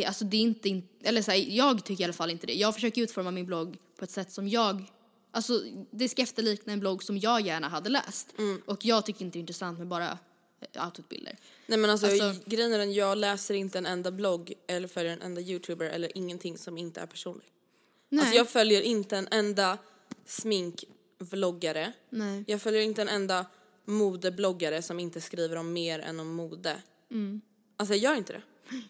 Alltså 0.07 0.25
det 0.25 0.37
är 0.37 0.41
inte, 0.41 0.69
in- 0.69 0.89
eller 1.03 1.23
så 1.23 1.31
här, 1.31 1.39
jag 1.49 1.85
tycker 1.85 2.01
i 2.03 2.05
alla 2.05 2.13
fall 2.13 2.31
inte 2.31 2.47
det. 2.47 2.55
Jag 2.55 2.75
försöker 2.75 3.03
utforma 3.03 3.31
min 3.31 3.47
blogg 3.47 3.77
på 3.99 4.05
ett 4.05 4.11
sätt 4.11 4.33
som 4.33 4.49
jag, 4.49 4.85
alltså 5.31 5.63
det 5.91 6.09
ska 6.09 6.23
efterlikna 6.23 6.73
en 6.73 6.81
blogg 6.81 7.03
som 7.03 7.19
jag 7.19 7.41
gärna 7.41 7.69
hade 7.69 7.89
läst. 7.91 8.29
Och 8.67 8.85
jag 8.85 9.07
tycker 9.07 9.25
inte 9.25 9.39
det 9.39 9.39
är 9.39 9.41
intressant 9.41 9.79
med 9.79 9.89
bara 9.89 10.19
eh, 10.73 10.85
outfitbilder. 10.87 11.37
Nej 11.67 11.79
men 11.79 11.91
alltså, 11.91 12.07
Alltså- 12.07 12.43
grejen 12.47 12.73
är 12.73 12.79
den, 12.79 12.93
jag 12.95 13.19
läser 13.19 13.55
inte 13.55 13.79
en 13.79 13.87
enda 13.87 14.11
blogg 14.11 14.53
eller 14.69 14.89
följer 14.89 15.13
en 15.13 15.23
enda 15.23 15.41
youtuber 15.41 15.87
eller 15.87 16.19
ingenting 16.19 16.59
som 16.59 16.79
inte 16.79 17.01
är 17.01 17.07
personlig. 17.07 17.47
Nej. 18.09 18.21
Alltså 18.21 18.37
jag 18.37 18.49
följer 18.49 18.83
inte 18.83 19.17
en 19.17 19.29
enda 19.31 19.79
sminkvloggare. 21.19 21.93
Nej. 22.11 22.45
Jag 22.47 22.63
följer 22.63 22.83
inte 22.83 23.03
en 23.03 23.09
enda 23.09 23.47
modebloggare 23.85 24.83
som 24.83 25.01
inte 25.01 25.21
skriver 25.21 25.57
om 25.57 25.73
mer 25.73 25.99
än 25.99 26.21
om 26.21 26.29
mode. 26.29 26.77
Mm. 27.11 27.41
Alltså 27.77 27.95
jag 27.95 28.03
gör 28.13 28.19
inte 28.19 28.33
det. 28.33 28.43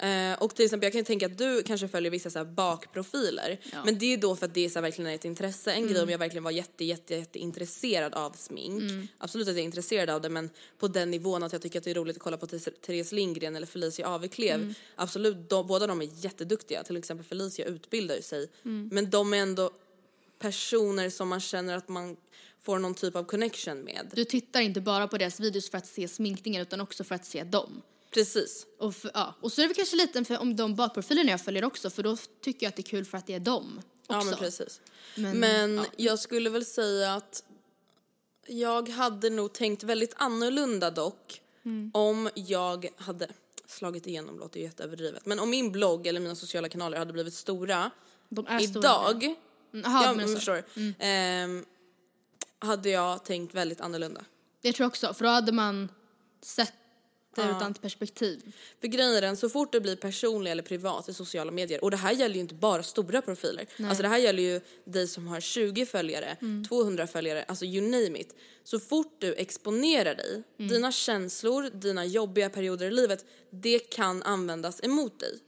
Eh, 0.00 0.42
och 0.42 0.54
till 0.54 0.64
exempel 0.64 0.86
jag 0.86 0.92
kan 0.92 1.04
tänka 1.04 1.26
att 1.26 1.38
du 1.38 1.62
kanske 1.62 1.88
följer 1.88 2.10
vissa 2.10 2.30
så 2.30 2.44
bakprofiler. 2.44 3.58
Ja. 3.62 3.72
Mm. 3.72 3.84
Men 3.84 3.98
det 3.98 4.12
är 4.12 4.16
då 4.16 4.36
för 4.36 4.46
att 4.46 4.54
det 4.54 4.64
är 4.64 4.68
så 4.68 4.80
verkligen 4.80 5.10
ett 5.10 5.24
intresse. 5.24 5.72
En 5.72 5.88
grej 5.88 6.02
om 6.02 6.08
jag 6.10 6.18
verkligen 6.18 6.44
var 6.44 6.50
jätte, 6.50 6.84
jätte, 6.84 7.14
jätte 7.14 7.38
intresserad 7.38 8.14
av 8.14 8.30
smink. 8.30 8.82
Absolut 9.18 9.48
att 9.48 9.54
jag 9.54 9.60
är 9.60 9.64
intresserad 9.64 10.10
av 10.10 10.20
det 10.20 10.28
men 10.28 10.50
på 10.78 10.88
den 10.88 11.10
nivån 11.10 11.42
att 11.42 11.52
jag 11.52 11.62
tycker 11.62 11.78
att 11.78 11.84
det 11.84 11.90
är 11.90 11.94
roligt 11.94 12.16
att 12.16 12.22
kolla 12.22 12.36
på 12.36 12.46
Therese- 12.46 12.80
Therese 12.80 13.12
Lindgren 13.12 13.56
eller 13.56 13.66
Felicia 13.66 14.08
Aveklev. 14.08 14.60
Mm. 14.60 14.74
Absolut, 14.94 15.50
de, 15.50 15.66
båda 15.66 15.86
de 15.86 16.02
är 16.02 16.08
jätteduktiga. 16.24 16.82
Till 16.82 16.96
exempel 16.96 17.26
Felicia 17.26 17.64
utbildar 17.66 18.16
ju 18.16 18.22
sig. 18.22 18.48
Mm. 18.64 18.88
Men 18.92 19.10
de 19.10 19.34
är 19.34 19.38
ändå 19.38 19.70
personer 20.38 21.10
som 21.10 21.28
man 21.28 21.40
känner 21.40 21.76
att 21.76 21.88
man 21.88 22.16
får 22.60 22.78
någon 22.78 22.94
typ 22.94 23.16
av 23.16 23.24
connection 23.24 23.80
med. 23.80 24.10
Du 24.14 24.24
tittar 24.24 24.60
inte 24.60 24.80
bara 24.80 25.08
på 25.08 25.18
deras 25.18 25.40
videos 25.40 25.70
för 25.70 25.78
att 25.78 25.86
se 25.86 26.08
sminkningen 26.08 26.62
utan 26.62 26.80
också 26.80 27.04
för 27.04 27.14
att 27.14 27.24
se 27.26 27.44
dem. 27.44 27.82
Precis. 28.10 28.66
Och, 28.78 28.94
för, 28.94 29.10
ja. 29.14 29.34
och 29.40 29.52
så 29.52 29.60
är 29.60 29.62
det 29.62 29.68
väl 29.68 29.76
kanske 29.76 29.96
lite 29.96 30.24
för, 30.24 30.38
om 30.38 30.56
de 30.56 30.74
bakprofilerna 30.74 31.30
jag 31.30 31.40
följer 31.40 31.64
också 31.64 31.90
för 31.90 32.02
då 32.02 32.16
tycker 32.40 32.66
jag 32.66 32.68
att 32.68 32.76
det 32.76 32.80
är 32.80 32.90
kul 32.90 33.04
för 33.04 33.18
att 33.18 33.26
det 33.26 33.34
är 33.34 33.40
dem 33.40 33.80
också. 34.06 34.18
Ja 34.18 34.24
men 34.24 34.34
precis. 34.34 34.80
Men, 35.16 35.38
Men 35.38 35.76
ja. 35.76 35.84
jag 35.96 36.18
skulle 36.18 36.50
väl 36.50 36.64
säga 36.64 37.14
att 37.14 37.44
jag 38.46 38.88
hade 38.88 39.30
nog 39.30 39.52
tänkt 39.52 39.82
väldigt 39.82 40.14
annorlunda 40.16 40.90
dock 40.90 41.40
Mm. 41.68 41.90
om 41.94 42.30
jag 42.34 42.88
hade 42.96 43.28
slagit 43.66 44.06
igenom, 44.06 44.38
låter 44.38 44.58
ju 44.58 44.66
jätteöverdrivet, 44.66 45.26
men 45.26 45.38
om 45.40 45.50
min 45.50 45.72
blogg 45.72 46.06
eller 46.06 46.20
mina 46.20 46.34
sociala 46.34 46.68
kanaler 46.68 46.98
hade 46.98 47.12
blivit 47.12 47.34
stora 47.34 47.90
är 48.46 48.58
stora. 48.58 48.82
Mm, 49.78 49.92
Jaha, 49.92 50.04
ja, 50.04 50.14
men 50.14 50.28
förstår. 50.34 50.62
Du, 50.74 50.94
ehm, 50.98 51.64
hade 52.58 52.90
jag 52.90 53.24
tänkt 53.24 53.54
väldigt 53.54 53.80
annorlunda. 53.80 54.24
Det 54.62 54.72
tror 54.72 54.84
jag 54.84 54.88
också, 54.88 55.14
för 55.14 55.24
då 55.24 55.30
hade 55.30 55.52
man 55.52 55.88
sett 56.42 56.72
det 57.36 57.42
ur 57.42 57.50
ett 57.50 57.62
annat 57.62 57.82
perspektiv. 57.82 58.52
För 58.80 58.88
grejen 58.88 59.14
är 59.14 59.20
den, 59.20 59.36
så 59.36 59.48
fort 59.48 59.72
det 59.72 59.80
blir 59.80 59.96
personlig 59.96 60.50
eller 60.50 60.62
privat 60.62 61.08
i 61.08 61.14
sociala 61.14 61.50
medier, 61.50 61.84
och 61.84 61.90
det 61.90 61.96
här 61.96 62.12
gäller 62.12 62.34
ju 62.34 62.40
inte 62.40 62.54
bara 62.54 62.82
stora 62.82 63.22
profiler, 63.22 63.66
alltså 63.84 64.02
det 64.02 64.08
här 64.08 64.18
gäller 64.18 64.42
ju 64.42 64.60
dig 64.84 65.08
som 65.08 65.26
har 65.26 65.40
20 65.40 65.86
följare, 65.86 66.36
200 66.68 67.06
följare, 67.06 67.42
alltså 67.48 67.64
you 67.64 67.82
name 67.90 68.18
it. 68.18 68.34
Så 68.64 68.80
fort 68.80 69.16
du 69.20 69.34
exponerar 69.34 70.14
dig, 70.14 70.42
dina 70.68 70.92
känslor, 70.92 71.70
dina 71.70 72.04
jobbiga 72.04 72.50
perioder 72.50 72.86
i 72.86 72.90
livet, 72.90 73.24
det 73.50 73.78
kan 73.78 74.22
användas 74.22 74.80
emot 74.82 75.20
dig. 75.20 75.38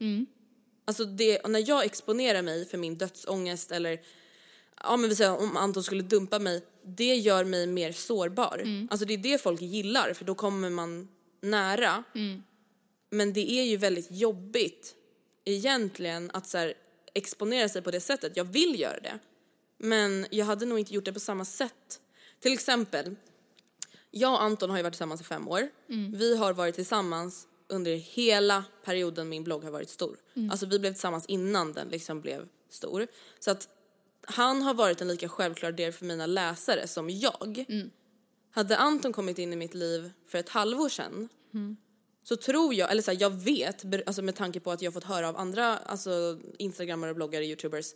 Alltså 0.85 1.05
det, 1.05 1.47
när 1.49 1.69
jag 1.69 1.85
exponerar 1.85 2.43
mig 2.43 2.65
för 2.65 2.79
min 2.79 2.99
dödsångest 2.99 3.73
eller 3.73 4.01
ja 4.83 4.97
men 4.97 5.11
vi 5.11 5.17
säger 5.17 5.41
om 5.41 5.57
Anton 5.57 5.83
skulle 5.83 6.03
dumpa 6.03 6.39
mig, 6.39 6.63
det 6.85 7.15
gör 7.15 7.45
mig 7.45 7.67
mer 7.67 7.93
sårbar. 7.93 8.65
Alltså 8.91 9.07
det 9.07 9.15
är 9.15 9.19
det 9.19 9.43
folk 9.43 9.61
gillar 9.63 10.13
för 10.13 10.25
då 10.25 10.35
kommer 10.35 10.71
man 10.71 11.09
nära. 11.41 12.05
Men 13.11 13.33
det 13.33 13.51
är 13.51 13.65
ju 13.65 13.77
väldigt 13.77 14.11
jobbigt 14.11 14.95
egentligen 15.45 16.31
att 16.35 16.47
så 16.47 16.59
här, 16.59 16.75
exponera 17.15 17.69
sig 17.69 17.83
på 17.83 17.91
det 17.91 18.01
sättet. 18.01 18.37
Jag 18.37 18.45
vill 18.45 18.81
göra 18.81 19.01
det. 19.01 19.19
Men 19.79 20.27
jag 20.31 20.47
hade 20.47 20.67
nog 20.67 20.79
inte 20.79 20.95
gjort 20.95 21.05
det 21.05 21.13
på 21.13 21.21
samma 21.21 21.45
sätt. 21.45 22.01
Till 22.41 22.53
exempel, 22.53 23.17
jag 24.11 24.33
och 24.33 24.43
Anton 24.43 24.71
har 24.71 24.77
ju 24.77 24.83
varit 24.83 24.93
tillsammans 24.93 25.21
i 25.21 25.25
fem 25.25 25.49
år. 25.49 25.69
Vi 26.17 26.37
har 26.37 26.53
varit 26.53 26.75
tillsammans 26.75 27.47
under 27.69 27.95
hela 27.95 28.65
perioden 28.85 29.29
min 29.29 29.45
blogg 29.45 29.65
har 29.65 29.71
varit 29.71 29.91
stor. 29.91 30.17
Alltså 30.51 30.67
vi 30.67 30.79
blev 30.79 30.93
tillsammans 30.93 31.27
innan 31.27 31.73
den 31.73 31.89
liksom 31.89 32.21
blev 32.21 32.49
stor. 32.71 33.07
Så 33.39 33.51
att 33.51 33.69
han 34.31 34.63
har 34.63 34.75
varit 34.75 35.01
en 35.01 35.09
lika 35.09 35.29
självklar 35.29 35.73
del 35.73 35.93
för 35.93 36.05
mina 36.07 36.27
läsare 36.27 36.87
som 36.87 37.11
jag. 37.11 37.65
Hade 38.51 38.77
Anton 38.77 39.13
kommit 39.13 39.39
in 39.39 39.53
i 39.53 39.57
mitt 39.57 39.75
liv 39.75 40.11
för 40.29 40.39
ett 40.39 40.49
halvår 40.49 40.89
sedan 40.89 41.29
så 42.23 42.37
tror 42.37 42.75
jag, 42.75 42.91
eller 42.91 43.03
så 43.03 43.11
här, 43.11 43.19
jag 43.21 43.31
vet, 43.31 43.85
alltså 44.07 44.23
med 44.23 44.37
tanke 44.37 44.61
på 44.61 44.71
att 44.71 44.83
jag 44.83 44.95
fått 44.95 45.05
höra 45.05 45.29
av 45.29 45.37
andra 45.37 45.79
alltså 45.79 46.41
instagrammare, 46.59 47.15
bloggare, 47.15 47.47
youtubers 47.47 47.87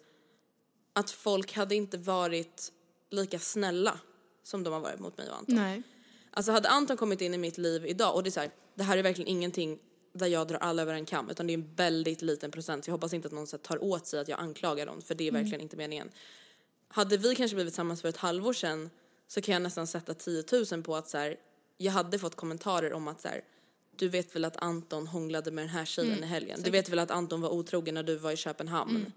att 0.92 1.10
folk 1.10 1.52
hade 1.52 1.74
inte 1.74 1.98
varit 1.98 2.72
lika 3.10 3.38
snälla 3.38 4.00
som 4.42 4.62
de 4.62 4.72
har 4.72 4.80
varit 4.80 5.00
mot 5.00 5.18
mig 5.18 5.30
och 5.30 5.38
Anton. 5.38 5.56
Nej. 5.56 5.82
Alltså 6.30 6.52
hade 6.52 6.68
Anton 6.68 6.96
kommit 6.96 7.20
in 7.20 7.34
i 7.34 7.38
mitt 7.38 7.58
liv 7.58 7.86
idag 7.86 8.14
och 8.14 8.22
det 8.22 8.28
är 8.28 8.30
så 8.30 8.40
här, 8.40 8.50
det 8.74 8.82
här 8.82 8.98
är 8.98 9.02
verkligen 9.02 9.28
ingenting 9.28 9.78
där 10.14 10.26
jag 10.26 10.48
drar 10.48 10.58
alla 10.58 10.82
över 10.82 10.94
en 10.94 11.06
kam 11.06 11.30
utan 11.30 11.46
det 11.46 11.52
är 11.52 11.58
en 11.58 11.74
väldigt 11.74 12.22
liten 12.22 12.50
procent 12.50 12.84
så 12.84 12.88
jag 12.88 12.92
hoppas 12.92 13.12
inte 13.12 13.26
att 13.26 13.32
någon 13.32 13.46
så 13.46 13.58
tar 13.58 13.84
åt 13.84 14.06
sig 14.06 14.20
att 14.20 14.28
jag 14.28 14.40
anklagar 14.40 14.86
dem 14.86 15.02
för 15.02 15.14
det 15.14 15.28
är 15.28 15.32
verkligen 15.32 15.60
inte 15.60 15.76
meningen. 15.76 16.10
Hade 16.88 17.16
vi 17.16 17.34
kanske 17.34 17.54
blivit 17.54 17.72
tillsammans 17.72 18.02
för 18.02 18.08
ett 18.08 18.16
halvår 18.16 18.52
sedan 18.52 18.90
så 19.26 19.40
kan 19.40 19.52
jag 19.52 19.62
nästan 19.62 19.86
sätta 19.86 20.14
10 20.14 20.44
000 20.72 20.82
på 20.82 20.96
att 20.96 21.08
så 21.08 21.18
här, 21.18 21.36
jag 21.76 21.92
hade 21.92 22.18
fått 22.18 22.34
kommentarer 22.34 22.92
om 22.92 23.08
att 23.08 23.20
så 23.20 23.28
här, 23.28 23.40
du 23.96 24.08
vet 24.08 24.34
väl 24.36 24.44
att 24.44 24.56
Anton 24.56 25.06
hånglade 25.06 25.50
med 25.50 25.62
den 25.64 25.68
här 25.68 25.84
tjejen 25.84 26.24
i 26.24 26.26
helgen. 26.26 26.60
Du 26.62 26.70
vet 26.70 26.88
väl 26.88 26.98
att 26.98 27.10
Anton 27.10 27.40
var 27.40 27.50
otrogen 27.50 27.94
när 27.94 28.02
du 28.02 28.16
var 28.16 28.32
i 28.32 28.36
Köpenhamn. 28.36 29.12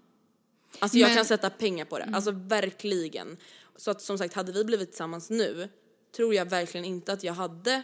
Alltså 0.78 0.98
jag 0.98 1.08
Men- 1.08 1.16
kan 1.16 1.24
sätta 1.24 1.50
pengar 1.50 1.84
på 1.84 1.98
det, 1.98 2.10
alltså 2.14 2.30
verkligen. 2.30 3.36
Så 3.76 3.90
att 3.90 4.02
som 4.02 4.18
sagt, 4.18 4.34
hade 4.34 4.52
vi 4.52 4.64
blivit 4.64 4.88
tillsammans 4.90 5.30
nu 5.30 5.68
tror 6.16 6.34
jag 6.34 6.44
verkligen 6.50 6.84
inte 6.84 7.12
att 7.12 7.22
jag 7.24 7.32
hade 7.32 7.82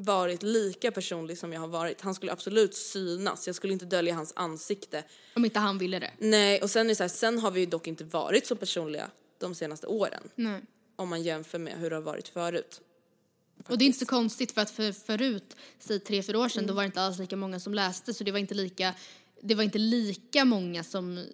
varit 0.00 0.42
lika 0.42 0.90
personlig 0.90 1.38
som 1.38 1.52
jag 1.52 1.60
har 1.60 1.68
varit. 1.68 2.00
Han 2.00 2.14
skulle 2.14 2.32
absolut 2.32 2.74
synas, 2.74 3.46
jag 3.46 3.56
skulle 3.56 3.72
inte 3.72 3.84
dölja 3.84 4.14
hans 4.14 4.32
ansikte. 4.36 5.04
Om 5.34 5.44
inte 5.44 5.58
han 5.58 5.78
ville 5.78 5.98
det. 5.98 6.10
Nej, 6.18 6.62
och 6.62 6.70
sen 6.70 6.86
är 6.86 6.88
det 6.88 6.94
så 6.94 7.02
här, 7.02 7.08
sen 7.08 7.38
har 7.38 7.50
vi 7.50 7.60
ju 7.60 7.66
dock 7.66 7.86
inte 7.86 8.04
varit 8.04 8.46
så 8.46 8.56
personliga 8.56 9.10
de 9.38 9.54
senaste 9.54 9.86
åren. 9.86 10.22
Nej. 10.34 10.60
Om 10.96 11.08
man 11.08 11.22
jämför 11.22 11.58
med 11.58 11.78
hur 11.78 11.90
det 11.90 11.96
har 11.96 12.02
varit 12.02 12.28
förut. 12.28 12.80
Och 13.68 13.78
det 13.78 13.84
är 13.84 13.86
inte 13.86 13.98
så 13.98 14.06
konstigt 14.06 14.52
för 14.52 14.60
att 14.60 14.70
för, 14.70 14.92
förut, 14.92 15.56
säg 15.78 16.00
tre, 16.00 16.22
fyra 16.22 16.38
år 16.38 16.48
sedan, 16.48 16.58
Mm. 16.58 16.68
då 16.68 16.74
var 16.74 16.82
det 16.82 16.86
inte 16.86 17.00
alls 17.02 17.18
lika 17.18 17.36
många 17.36 17.60
som 17.60 17.74
läste 17.74 18.14
så 18.14 18.24
det 18.24 18.32
var 18.32 18.38
inte 18.38 18.54
lika, 18.54 18.94
det 19.42 19.54
var 19.54 19.62
inte 19.64 19.78
lika 19.78 20.44
många 20.44 20.84
som 20.84 21.24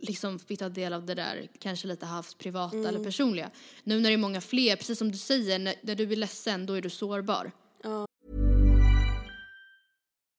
liksom 0.00 0.38
fick 0.38 0.58
ta 0.58 0.68
del 0.68 0.92
av 0.92 1.06
det 1.06 1.14
där 1.14 1.48
kanske 1.58 1.88
lite 1.88 2.06
halvt 2.06 2.38
privata 2.38 2.76
Mm. 2.76 2.86
eller 2.86 3.04
personliga. 3.04 3.50
Nu 3.84 4.00
när 4.00 4.10
det 4.10 4.14
är 4.14 4.18
många 4.18 4.40
fler, 4.40 4.76
precis 4.76 4.98
som 4.98 5.12
du 5.12 5.18
säger, 5.18 5.58
när, 5.58 5.74
när 5.82 5.94
du 5.94 6.12
är 6.12 6.16
ledsen 6.16 6.66
då 6.66 6.74
är 6.74 6.80
du 6.82 6.90
sårbar. 6.90 7.52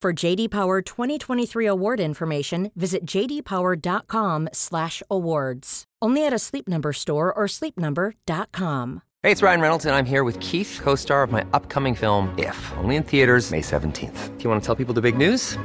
For 0.00 0.12
JD 0.12 0.50
Power 0.50 0.80
2023 0.80 1.66
award 1.66 1.98
information, 1.98 2.70
visit 2.76 3.04
jdpower.com/awards. 3.04 5.84
Only 6.00 6.24
at 6.24 6.32
a 6.32 6.38
Sleep 6.38 6.68
Number 6.68 6.92
store 6.92 7.32
or 7.32 7.46
sleepnumber.com. 7.46 9.02
Hey, 9.24 9.32
it's 9.32 9.42
Ryan 9.42 9.60
Reynolds, 9.60 9.86
and 9.86 9.96
I'm 9.96 10.06
here 10.06 10.22
with 10.22 10.38
Keith, 10.38 10.78
co 10.80 10.94
star 10.94 11.24
of 11.24 11.32
my 11.32 11.44
upcoming 11.52 11.96
film, 11.96 12.32
If, 12.38 12.56
only 12.78 12.94
in 12.94 13.02
theaters, 13.02 13.50
May 13.50 13.60
17th. 13.60 14.38
Do 14.38 14.44
you 14.44 14.50
want 14.50 14.62
to 14.62 14.66
tell 14.66 14.76
people 14.76 14.94
the 14.94 15.00
big 15.00 15.18
news? 15.18 15.58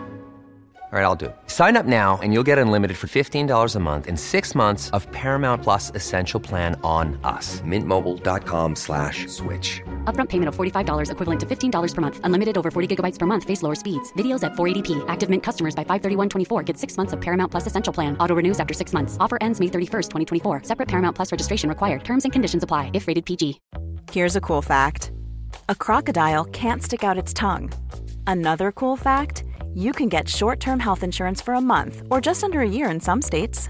All 0.94 1.00
right, 1.00 1.06
I'll 1.06 1.16
do 1.16 1.26
it. 1.26 1.36
Sign 1.48 1.76
up 1.76 1.88
now 1.88 2.20
and 2.22 2.34
you'll 2.34 2.44
get 2.44 2.60
unlimited 2.60 2.98
for 2.98 3.08
$15 3.08 3.76
a 3.76 3.80
month 3.80 4.06
in 4.06 4.16
six 4.16 4.54
months 4.54 4.92
of 4.92 5.12
Paramount 5.12 5.64
Plus 5.64 5.90
Essential 5.96 6.40
Plan 6.40 6.80
on 6.84 7.20
us. 7.24 7.62
Mintmobile.com 7.62 8.76
slash 8.76 9.26
switch. 9.26 9.82
Upfront 10.06 10.30
payment 10.30 10.50
of 10.50 10.56
$45 10.56 11.10
equivalent 11.10 11.40
to 11.40 11.48
$15 11.48 11.96
per 11.96 12.02
month. 12.02 12.22
Unlimited 12.24 12.56
over 12.56 12.70
40 12.70 12.96
gigabytes 12.96 13.18
per 13.18 13.26
month. 13.26 13.44
Face 13.44 13.64
lower 13.64 13.74
speeds. 13.74 14.14
Videos 14.14 14.44
at 14.44 14.54
480p. 14.54 15.04
Active 15.08 15.32
Mint 15.32 15.42
customers 15.42 15.74
by 15.74 15.84
531.24 15.84 16.64
get 16.64 16.78
six 16.78 16.96
months 16.96 17.14
of 17.14 17.20
Paramount 17.20 17.50
Plus 17.50 17.66
Essential 17.66 17.92
Plan. 17.92 18.16
Auto 18.20 18.36
renews 18.36 18.60
after 18.60 18.76
six 18.76 18.94
months. 18.94 19.18
Offer 19.20 19.40
ends 19.42 19.60
May 19.60 19.70
31st, 19.70 20.10
2024. 20.12 20.62
Separate 20.66 20.88
Paramount 20.88 21.16
Plus 21.16 21.32
registration 21.32 21.70
required. 21.70 22.04
Terms 22.04 22.24
and 22.24 22.32
conditions 22.32 22.62
apply 22.62 22.92
if 22.94 23.08
rated 23.08 23.26
PG. 23.26 23.60
Here's 24.12 24.36
a 24.36 24.42
cool 24.42 24.62
fact 24.62 25.12
a 25.70 25.76
crocodile 25.76 26.44
can't 26.46 26.84
stick 26.84 27.04
out 27.04 27.18
its 27.18 27.34
tongue. 27.34 27.72
Another 28.28 28.72
cool 28.72 28.98
fact 28.98 29.44
you 29.74 29.92
can 29.92 30.10
get 30.10 30.28
short 30.30 30.60
term 30.60 30.80
health 30.80 31.04
insurance 31.04 31.42
for 31.42 31.56
a 31.56 31.62
month 31.62 32.04
or 32.12 32.22
just 32.22 32.44
under 32.44 32.62
a 32.62 32.68
year 32.68 32.90
in 32.90 33.00
some 33.00 33.22
states. 33.22 33.70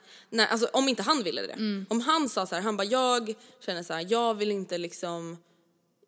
nej 0.31 0.47
alltså 0.49 0.69
om 0.73 0.89
inte 0.89 1.03
han 1.03 1.23
ville 1.23 1.41
det. 1.41 1.85
Om 1.89 2.01
han 2.01 2.29
sa 2.29 2.45
så 2.45 2.55
här, 2.55 2.61
han 2.61 2.77
bara 2.77 2.83
jag 2.83 3.33
känner 3.65 3.83
så 3.83 3.93
här, 3.93 4.05
jag 4.09 4.33
vill 4.33 4.51
inte 4.51 4.77
liksom 4.77 5.37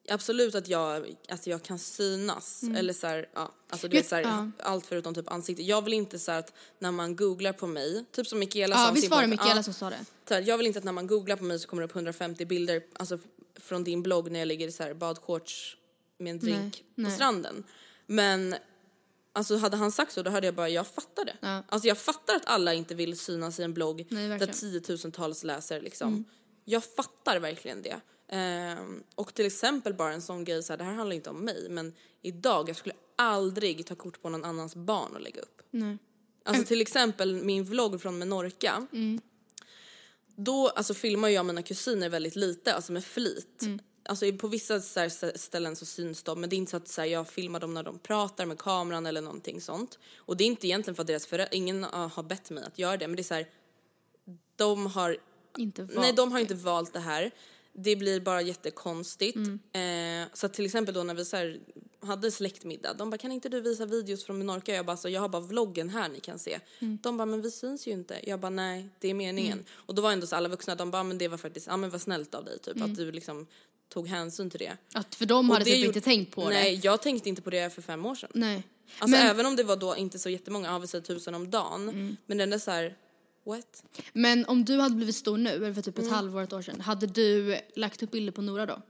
Absolut 0.10 0.56
att 0.56 0.68
jag, 0.68 1.16
att 1.30 1.48
jag 1.48 1.64
kan 1.64 1.80
synas 1.80 2.64
eller 2.76 2.94
så 2.94 3.08
här, 3.08 3.30
ja, 3.34 3.52
alltså 3.70 3.88
du 3.88 3.98
vet 3.98 4.08
så 4.08 4.16
här, 4.16 4.22
ja. 4.22 4.52
allt 4.60 4.86
förutom 4.86 5.16
typ 5.16 5.32
ansikte. 5.32 5.64
Jag 5.64 5.82
vill 5.82 5.94
inte 5.94 6.20
så 6.20 6.32
att 6.32 6.54
när 6.80 6.92
man 6.92 7.16
googlar 7.16 7.54
på 7.54 7.68
mig, 7.68 8.06
typ 8.12 8.28
som 8.28 8.40
Mikaela 8.40 8.76
Ja, 8.76 8.86
sa 8.86 8.92
visst 8.92 9.10
var 9.10 9.22
det 9.22 9.28
Mikaela 9.28 9.56
ja, 9.56 9.64
som 9.64 9.74
sa 9.74 9.90
det? 9.90 10.06
så 10.28 10.34
här, 10.34 10.42
jag 10.42 10.58
vill 10.58 10.68
inte 10.68 10.80
att 10.80 10.86
när 10.86 10.92
man 10.92 11.08
googlar 11.08 11.36
på 11.36 11.44
mig 11.44 11.60
så 11.60 11.68
kommer 11.68 11.82
det 11.82 11.86
upp 11.86 11.96
150 11.96 12.46
bilder, 12.46 12.84
alltså 12.94 13.20
från 13.56 13.84
din 13.84 14.04
blogg 14.04 14.32
när 14.32 14.40
jag 14.40 14.48
ligger 14.48 14.68
i 14.68 14.72
så 14.72 14.84
här 14.84 14.94
badshorts 14.94 15.78
med 16.18 16.32
en 16.32 16.40
drink 16.40 16.60
Nej, 16.60 16.96
på 16.96 17.02
nej. 17.02 17.12
stranden. 17.12 17.64
Men 18.06 18.56
alltså 19.34 19.58
hade 19.58 19.78
han 19.78 19.92
sagt 19.92 20.14
så 20.14 20.22
då 20.22 20.32
hade 20.32 20.48
jag 20.48 20.56
bara, 20.56 20.70
jag 20.70 20.88
fattar 20.88 21.26
det. 21.26 21.38
Ja. 21.40 21.64
Alltså 21.70 21.88
jag 21.88 21.98
fattar 21.98 22.36
att 22.36 22.46
alla 22.46 22.74
inte 22.74 22.96
vill 22.96 23.20
synas 23.20 23.60
i 23.60 23.64
en 23.64 23.74
blogg 23.74 24.06
Nej, 24.10 24.28
där. 24.28 24.36
Mm. 24.36 24.48
tiotusentals 24.48 25.44
läser 25.44 25.82
liksom. 25.82 26.26
Jag 26.66 26.84
fattar 26.84 27.40
verkligen 27.40 27.82
det. 27.82 28.02
Ehm, 28.28 29.04
och 29.16 29.34
till 29.34 29.46
exempel 29.46 29.94
bara 29.94 30.14
en 30.14 30.22
sån 30.22 30.44
grej, 30.44 30.64
så 30.64 30.74
här, 30.74 30.78
det 30.78 30.84
här 30.84 30.94
handlar 30.94 31.16
inte 31.16 31.30
om 31.30 31.46
mig 31.46 31.68
men 31.70 31.94
idag, 32.22 32.70
jag 32.70 32.76
skulle 32.76 32.96
aldrig 33.16 33.86
ta 33.86 33.96
kort 33.96 34.22
på 34.22 34.30
någon 34.30 34.46
annans 34.46 34.76
barn 34.76 35.14
och 35.14 35.22
lägga 35.22 35.42
upp. 35.42 35.62
Nej. 35.72 35.98
Alltså 36.46 36.64
till 36.64 36.82
exempel 36.82 37.36
min 37.36 37.64
vlogg 37.64 38.02
från 38.02 38.18
Menorca. 38.18 38.88
Då 40.36 40.70
alltså, 40.70 40.94
filmar 40.94 41.30
jag 41.30 41.46
mina 41.46 41.64
kusiner 41.64 42.10
väldigt 42.10 42.36
lite, 42.36 42.74
alltså 42.74 42.92
med 42.92 43.06
flit. 43.06 43.62
Alltså 44.06 44.32
på 44.32 44.48
vissa 44.48 44.80
så 44.82 45.10
ställen 45.36 45.76
så 45.76 45.86
syns 45.86 46.24
de 46.24 46.42
men 46.42 46.50
det 46.50 46.56
är 46.56 46.58
inte 46.58 46.72
så 46.72 46.78
att 46.78 46.88
så 46.88 47.02
här, 47.02 47.08
jag 47.08 47.28
filmar 47.28 47.60
dem 47.60 47.74
när 47.74 47.84
de 47.84 48.00
pratar 48.00 48.46
med 48.46 48.60
kameran 48.60 49.06
eller 49.06 49.22
någonting 49.22 49.62
sånt. 49.62 50.00
Och 50.18 50.38
det 50.38 50.44
är 50.44 50.46
inte 50.46 50.68
egentligen 50.68 50.96
för 50.96 51.04
att 51.04 51.08
deras 51.08 51.26
föräldrar, 51.26 51.58
ingen 51.58 51.84
har 51.84 52.24
bett 52.24 52.50
mig 52.50 52.64
att 52.64 52.80
göra 52.80 52.98
det 52.98 53.08
men 53.08 53.16
det 53.16 53.22
är 53.22 53.24
så 53.24 53.34
här, 53.34 53.48
de 54.56 54.86
har 54.86 55.18
Inte 55.58 55.84
valt 55.84 56.00
Nej, 56.00 56.14
de 56.14 56.32
har 56.32 56.40
inte 56.40 56.56
valt 56.56 56.94
det 56.94 57.00
här. 57.00 57.32
Det 57.74 57.96
blir 57.96 58.20
bara 58.20 58.42
jättekonstigt. 58.42 59.36
Mm. 59.36 60.24
Eh, 60.24 60.30
så 60.34 60.50
till 60.50 60.66
exempel 60.66 60.94
då 60.94 61.04
när 61.04 61.14
vi 61.14 61.26
så 61.26 61.38
här, 61.38 61.60
hade 62.00 62.32
släktmiddag, 62.32 62.94
de 62.94 63.10
bara 63.10 63.18
kan 63.18 63.32
inte 63.32 63.50
du 63.50 63.62
visa 63.62 63.86
videos 63.86 64.26
från 64.26 64.38
Menorca? 64.38 64.74
Jag 64.74 64.86
bara 64.86 64.98
så 64.98 65.10
jag 65.10 65.22
har 65.22 65.30
bara 65.30 65.42
vloggen 65.42 65.90
här 65.90 66.10
ni 66.10 66.20
kan 66.20 66.40
se. 66.40 66.60
Mm. 66.80 67.00
De 67.04 67.18
bara 67.18 67.26
men 67.26 67.42
vi 67.42 67.52
syns 67.52 67.88
ju 67.88 67.92
inte. 67.92 68.20
Jag 68.24 68.40
bara 68.40 68.50
nej, 68.50 68.90
det 69.00 69.08
är 69.10 69.14
meningen. 69.14 69.66
Och 69.72 69.96
då 69.96 70.02
var 70.02 70.12
ändå 70.12 70.28
så 70.28 70.36
alla 70.36 70.50
vuxna, 70.50 70.76
de 70.76 70.92
bara 70.92 71.04
men 71.04 71.18
det 71.18 71.28
var 71.28 71.38
faktiskt, 71.38 71.68
ja 71.68 71.78
men 71.78 71.90
vad 71.90 72.02
snällt 72.02 72.36
av 72.36 72.46
dig 72.46 72.60
typ 72.60 72.76
Mm. 72.76 72.92
att 72.92 72.98
du 72.98 73.12
liksom 73.12 73.48
tog 73.94 74.08
hänsyn 74.08 74.50
till 74.50 74.60
det. 74.60 74.78
Att 74.94 75.16
för 75.16 75.26
de 75.26 75.50
Och 75.50 75.54
hade 75.56 75.66
typ 75.66 75.76
gjorde- 75.76 75.88
inte 75.88 76.02
tänkt 76.02 76.36
på 76.36 76.50
Nej, 76.50 76.76
det. 76.78 76.84
jag 76.86 77.02
tänkte 77.02 77.30
inte 77.30 77.42
på 77.42 77.50
det 77.50 77.74
för 77.74 77.82
fem 77.82 78.06
år 78.06 78.16
sedan. 78.16 78.30
Nej. 78.34 78.64
Alltså 79.00 79.18
men, 79.18 79.28
även 79.28 79.46
om 79.46 79.56
det 79.56 79.64
var 79.64 79.76
då 79.76 79.96
inte 79.98 80.20
så 80.20 80.30
jättemånga, 80.30 80.80
vi 80.80 80.88
säger 80.88 81.04
tusen 81.04 81.36
om 81.36 81.52
dagen. 81.52 81.90
Mm. 81.90 82.18
Men 82.26 82.38
den 82.38 82.54
är 82.54 82.60
så 82.60 82.72
här, 82.72 82.98
what? 83.46 83.84
men 84.14 84.46
om 84.46 84.66
du 84.66 84.80
hade 84.80 84.96
blivit 84.96 85.16
stor 85.16 85.38
nu, 85.38 85.50
eller 85.50 85.74
för 85.74 85.82
typ 85.82 85.98
Mm. 85.98 86.10
ett 86.10 86.16
halvår, 86.16 86.42
ett 86.42 86.54
år 86.54 86.62
sedan, 86.62 86.82
hade 86.82 87.08
du 87.08 87.58
lagt 87.76 88.04
upp 88.04 88.12
bilder 88.12 88.32
på 88.32 88.42
Nora 88.42 88.66
då? 88.66 88.82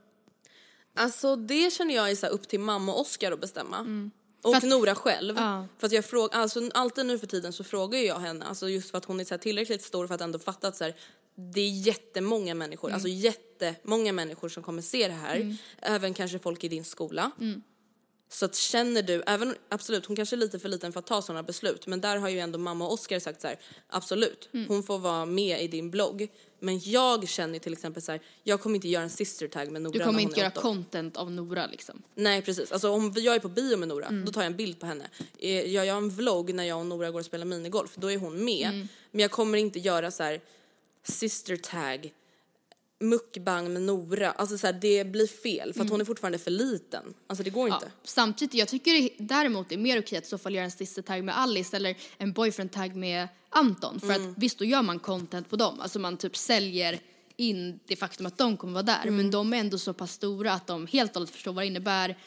Alltså 0.96 1.36
det 1.36 1.72
känner 1.72 1.94
jag 1.94 2.10
är 2.10 2.16
så 2.16 2.26
här 2.26 2.32
upp 2.32 2.48
till 2.48 2.60
mamma 2.60 2.92
och 2.92 3.00
Oscar 3.00 3.32
att 3.32 3.40
bestämma. 3.40 3.78
Och 3.80 3.84
Mm. 3.86 4.10
För 4.42 4.54
att- 4.56 4.62
Nora 4.62 4.94
själv. 4.94 5.36
Ja. 5.36 5.66
För 5.78 5.86
att 5.86 5.92
jag 5.92 6.04
frågar, 6.04 6.38
alltså 6.40 6.70
alltid 6.74 7.06
nu 7.06 7.18
för 7.18 7.26
tiden 7.26 7.52
så 7.52 7.64
frågar 7.64 7.98
jag 7.98 8.18
henne, 8.18 8.44
alltså 8.44 8.68
just 8.68 8.90
för 8.90 8.98
att 8.98 9.04
hon 9.04 9.20
är 9.20 9.24
så 9.24 9.38
tillräckligt 9.38 9.82
stor 9.82 10.06
för 10.06 10.14
att 10.14 10.20
ändå 10.20 10.38
fatta 10.38 10.68
att 10.68 10.76
så 10.76 10.84
här, 10.84 10.94
det 11.36 11.60
är 11.60 11.68
jättemånga 11.70 12.54
människor, 12.54 12.90
alltså 12.90 13.08
jättemånga 13.60 14.12
människor 14.12 14.48
som 14.48 14.62
kommer 14.62 14.82
se 14.82 15.08
det 15.08 15.14
här. 15.14 15.56
Även 15.82 16.14
kanske 16.14 16.38
folk 16.38 16.64
i 16.64 16.68
din 16.68 16.84
skola. 16.84 17.30
Så 18.28 18.44
att 18.44 18.54
känner 18.54 19.02
du, 19.02 19.22
även 19.26 19.54
absolut 19.68 20.06
hon 20.06 20.16
kanske 20.16 20.36
är 20.36 20.38
lite 20.38 20.58
för 20.58 20.68
liten 20.68 20.92
för 20.92 21.00
att 21.00 21.06
ta 21.06 21.22
sådana 21.22 21.42
beslut 21.42 21.86
men 21.86 22.00
där 22.00 22.16
har 22.16 22.28
ju 22.28 22.38
ändå 22.38 22.58
mamma 22.58 22.86
och 22.86 22.92
Oscar 22.92 23.18
sagt 23.18 23.40
så 23.40 23.46
här, 23.46 23.58
absolut 23.88 24.48
hon 24.68 24.82
får 24.82 24.98
vara 24.98 25.26
med 25.26 25.62
i 25.62 25.68
din 25.68 25.90
blogg. 25.90 26.28
Men 26.60 26.80
jag 26.80 27.28
känner 27.28 27.58
till 27.58 27.72
exempel 27.72 28.02
så 28.02 28.12
här, 28.12 28.20
jag 28.42 28.60
kommer 28.60 28.74
inte 28.76 28.88
göra 28.88 29.02
en 29.02 29.10
sister 29.10 29.48
tag 29.48 29.70
med 29.70 29.82
Nora 29.82 29.92
Du 29.98 30.04
kommer 30.04 30.20
inte 30.20 30.40
göra 30.40 30.50
content 30.50 31.16
av 31.16 31.30
Nora 31.30 31.66
liksom. 31.66 32.02
Nej 32.14 32.42
precis, 32.42 32.72
alltså 32.72 32.90
om 32.90 33.12
jag 33.16 33.34
är 33.34 33.40
på 33.40 33.48
bio 33.48 33.76
med 33.76 33.88
Nora 33.88 34.06
Mm. 34.06 34.24
då 34.24 34.32
tar 34.32 34.40
jag 34.40 34.46
en 34.46 34.56
bild 34.56 34.80
på 34.80 34.86
henne. 34.86 35.04
Eh, 35.38 35.70
Gör 35.70 35.84
jag 35.84 35.96
en 35.96 36.10
vlogg 36.10 36.54
när 36.54 36.64
jag 36.64 36.78
och 36.78 36.86
Nora 36.86 37.10
går 37.10 37.20
och 37.20 37.26
spelar 37.26 37.44
minigolf 37.44 37.94
då 37.96 38.10
är 38.12 38.18
hon 38.18 38.44
med. 38.44 38.68
Mm. 38.68 38.88
Men 39.10 39.20
jag 39.20 39.30
kommer 39.30 39.58
inte 39.58 39.78
göra 39.78 40.10
så 40.10 40.22
här 40.22 40.40
sister 41.02 41.56
tag 41.56 42.12
mukbang 43.08 43.72
med 43.72 43.82
Nora, 43.82 44.30
alltså 44.32 44.58
så 44.58 44.66
här, 44.66 44.74
det 44.80 45.04
blir 45.04 45.26
fel 45.26 45.72
för 45.74 45.80
att 45.84 45.90
hon 45.90 46.00
är 46.00 46.04
fortfarande 46.04 46.38
för 46.38 46.50
liten. 46.50 47.14
Alltså 47.26 47.44
det 47.44 47.50
går 47.50 47.60
Mm. 47.66 47.70
Ja, 47.80 47.86
inte. 47.86 47.96
samtidigt, 48.04 48.54
jag 48.54 48.68
tycker 48.68 48.92
det, 48.92 49.10
däremot 49.18 49.68
det 49.68 49.74
är 49.74 49.78
mer 49.78 50.00
okej 50.00 50.18
att 50.18 50.26
så 50.26 50.38
fall 50.38 50.54
göra 50.54 50.64
en 50.64 50.70
sister 50.70 51.02
tag 51.02 51.24
med 51.24 51.38
Alice 51.38 51.76
eller 51.76 51.96
en 52.18 52.32
boyfriend 52.32 52.72
tag 52.72 52.96
med 52.96 53.28
Anton. 53.50 54.00
För 54.00 54.12
Mm. 54.14 54.30
att 54.30 54.38
visst, 54.38 54.58
då 54.58 54.64
gör 54.64 54.82
man 54.82 54.98
content 54.98 55.50
på 55.50 55.56
dem. 55.56 55.80
Alltså 55.80 55.98
man 55.98 56.16
typ 56.16 56.36
säljer 56.36 56.98
in 57.36 57.80
det 57.86 57.96
faktum 57.96 58.26
att 58.26 58.38
de 58.38 58.56
kommer 58.56 58.72
vara 58.72 58.82
där. 58.82 59.02
Mm. 59.02 59.16
Men 59.16 59.30
de 59.30 59.52
är 59.52 59.56
ändå 59.56 59.78
så 59.78 59.92
pass 59.92 60.12
stora 60.12 60.52
att 60.52 60.66
de 60.66 60.86
helt 60.86 61.10
och 61.10 61.14
hållet 61.14 61.30
förstår 61.30 61.52
vad 61.52 61.62
det 61.64 61.66
innebär. 61.66 62.18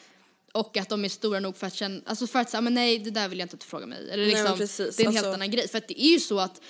Och 0.52 0.76
att 0.76 0.88
de 0.88 1.04
är 1.04 1.08
stora 1.08 1.40
nog 1.40 1.56
för 1.56 1.66
att 1.66 1.74
känna, 1.74 2.00
alltså 2.06 2.26
för 2.26 2.38
att 2.38 2.50
säga, 2.50 2.60
men 2.60 2.74
nej 2.74 2.98
det 2.98 3.10
där 3.10 3.28
vill 3.28 3.38
jag 3.38 3.44
inte 3.44 3.54
att 3.54 3.60
du 3.60 3.66
frågar 3.66 3.86
mig. 3.86 4.10
Eller 4.10 4.26
liksom, 4.26 4.58
precis, 4.58 4.96
det 4.96 5.02
är 5.02 5.06
en 5.06 5.12
helt 5.12 5.26
alltså- 5.26 5.34
annan 5.34 5.50
grej. 5.50 5.68
För 5.68 5.78
att 5.78 5.88
det 5.88 6.02
är 6.02 6.10
ju 6.12 6.20
så 6.20 6.40
att 6.40 6.60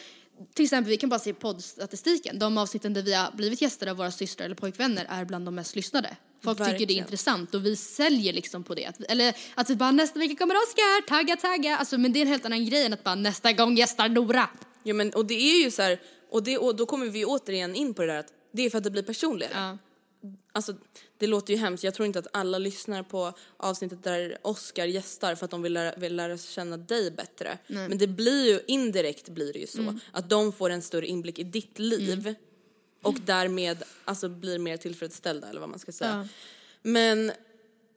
till 0.54 0.64
exempel, 0.64 0.90
vi 0.90 0.96
kan 0.96 1.10
bara 1.10 1.20
se 1.20 1.34
poddstatistiken. 1.34 2.38
De 2.38 2.58
avsnitten 2.58 2.94
där 2.94 3.02
vi 3.02 3.14
har 3.14 3.32
blivit 3.32 3.62
gäster 3.62 3.86
av 3.86 3.96
våra 3.96 4.10
systrar 4.10 4.44
eller 4.44 4.54
pojkvänner 4.54 5.06
är 5.08 5.24
bland 5.24 5.44
de 5.44 5.54
mest 5.54 5.76
lyssnade. 5.76 6.16
Folk 6.44 6.58
tycker 6.58 6.68
det 6.70 6.74
är 6.74 6.80
Verkligen. 6.80 7.04
intressant 7.04 7.54
och 7.54 7.66
vi 7.66 7.76
säljer 7.76 8.32
liksom 8.32 8.64
på 8.64 8.74
det. 8.74 8.86
Att, 8.86 9.00
eller 9.00 9.34
att 9.54 9.70
vi 9.70 9.76
bara 9.76 9.90
nästa 9.90 10.18
vecka 10.18 10.36
kommer 10.36 10.54
Oscar, 10.54 11.08
tagga, 11.08 11.36
tagga. 11.36 11.76
Alltså, 11.76 11.98
men 11.98 12.12
det 12.12 12.18
är 12.18 12.22
en 12.22 12.28
helt 12.28 12.46
annan 12.46 12.64
grej 12.64 12.86
än 12.86 12.92
att 12.92 13.04
bara 13.04 13.14
nästa 13.14 13.52
gång 13.52 13.76
gästar 13.76 14.08
Nora. 14.08 14.48
Ja 14.82 14.94
men 14.94 15.10
och 15.10 15.26
det 15.26 15.34
är 15.34 15.64
ju 15.64 15.70
så 15.70 15.82
här, 15.82 16.00
och, 16.30 16.42
det, 16.42 16.58
och 16.58 16.76
då 16.76 16.86
kommer 16.86 17.06
vi 17.06 17.24
återigen 17.24 17.74
in 17.74 17.94
på 17.94 18.02
det 18.02 18.08
där 18.12 18.18
att 18.18 18.32
det 18.52 18.62
är 18.62 18.70
för 18.70 18.78
att 18.78 18.84
det 18.84 18.90
blir 18.90 19.02
personligare. 19.02 19.52
Ja. 19.54 19.78
Alltså 20.52 20.74
det 21.18 21.26
låter 21.26 21.54
ju 21.54 21.58
hemskt, 21.60 21.84
jag 21.84 21.94
tror 21.94 22.06
inte 22.06 22.18
att 22.18 22.26
alla 22.32 22.58
lyssnar 22.58 23.02
på 23.02 23.32
avsnittet 23.56 24.02
där 24.04 24.38
Oscar 24.42 24.86
gästar 24.86 25.34
för 25.34 25.44
att 25.44 25.50
de 25.50 25.62
vill 25.62 25.72
lära, 25.72 25.94
vill 25.96 26.16
lära 26.16 26.38
känna 26.38 26.76
dig 26.76 27.10
bättre. 27.10 27.58
Men 27.66 27.98
det 27.98 28.06
blir 28.06 28.46
ju, 28.52 28.60
indirekt 28.66 29.28
blir 29.28 29.52
det 29.52 29.58
ju 29.58 29.66
så, 29.66 29.80
Mm. 29.80 30.00
att 30.12 30.30
de 30.30 30.52
får 30.52 30.70
en 30.70 30.82
större 30.82 31.06
inblick 31.06 31.38
i 31.38 31.44
ditt 31.44 31.78
liv 31.78 32.34
och 33.02 33.14
därmed 33.14 33.82
alltså 34.04 34.28
blir 34.28 34.58
mer 34.58 34.76
tillfredsställda 34.76 35.48
eller 35.48 35.60
vad 35.60 35.68
man 35.68 35.78
ska 35.78 35.92
säga. 35.92 36.10
Ja. 36.10 36.28
Men 36.82 37.32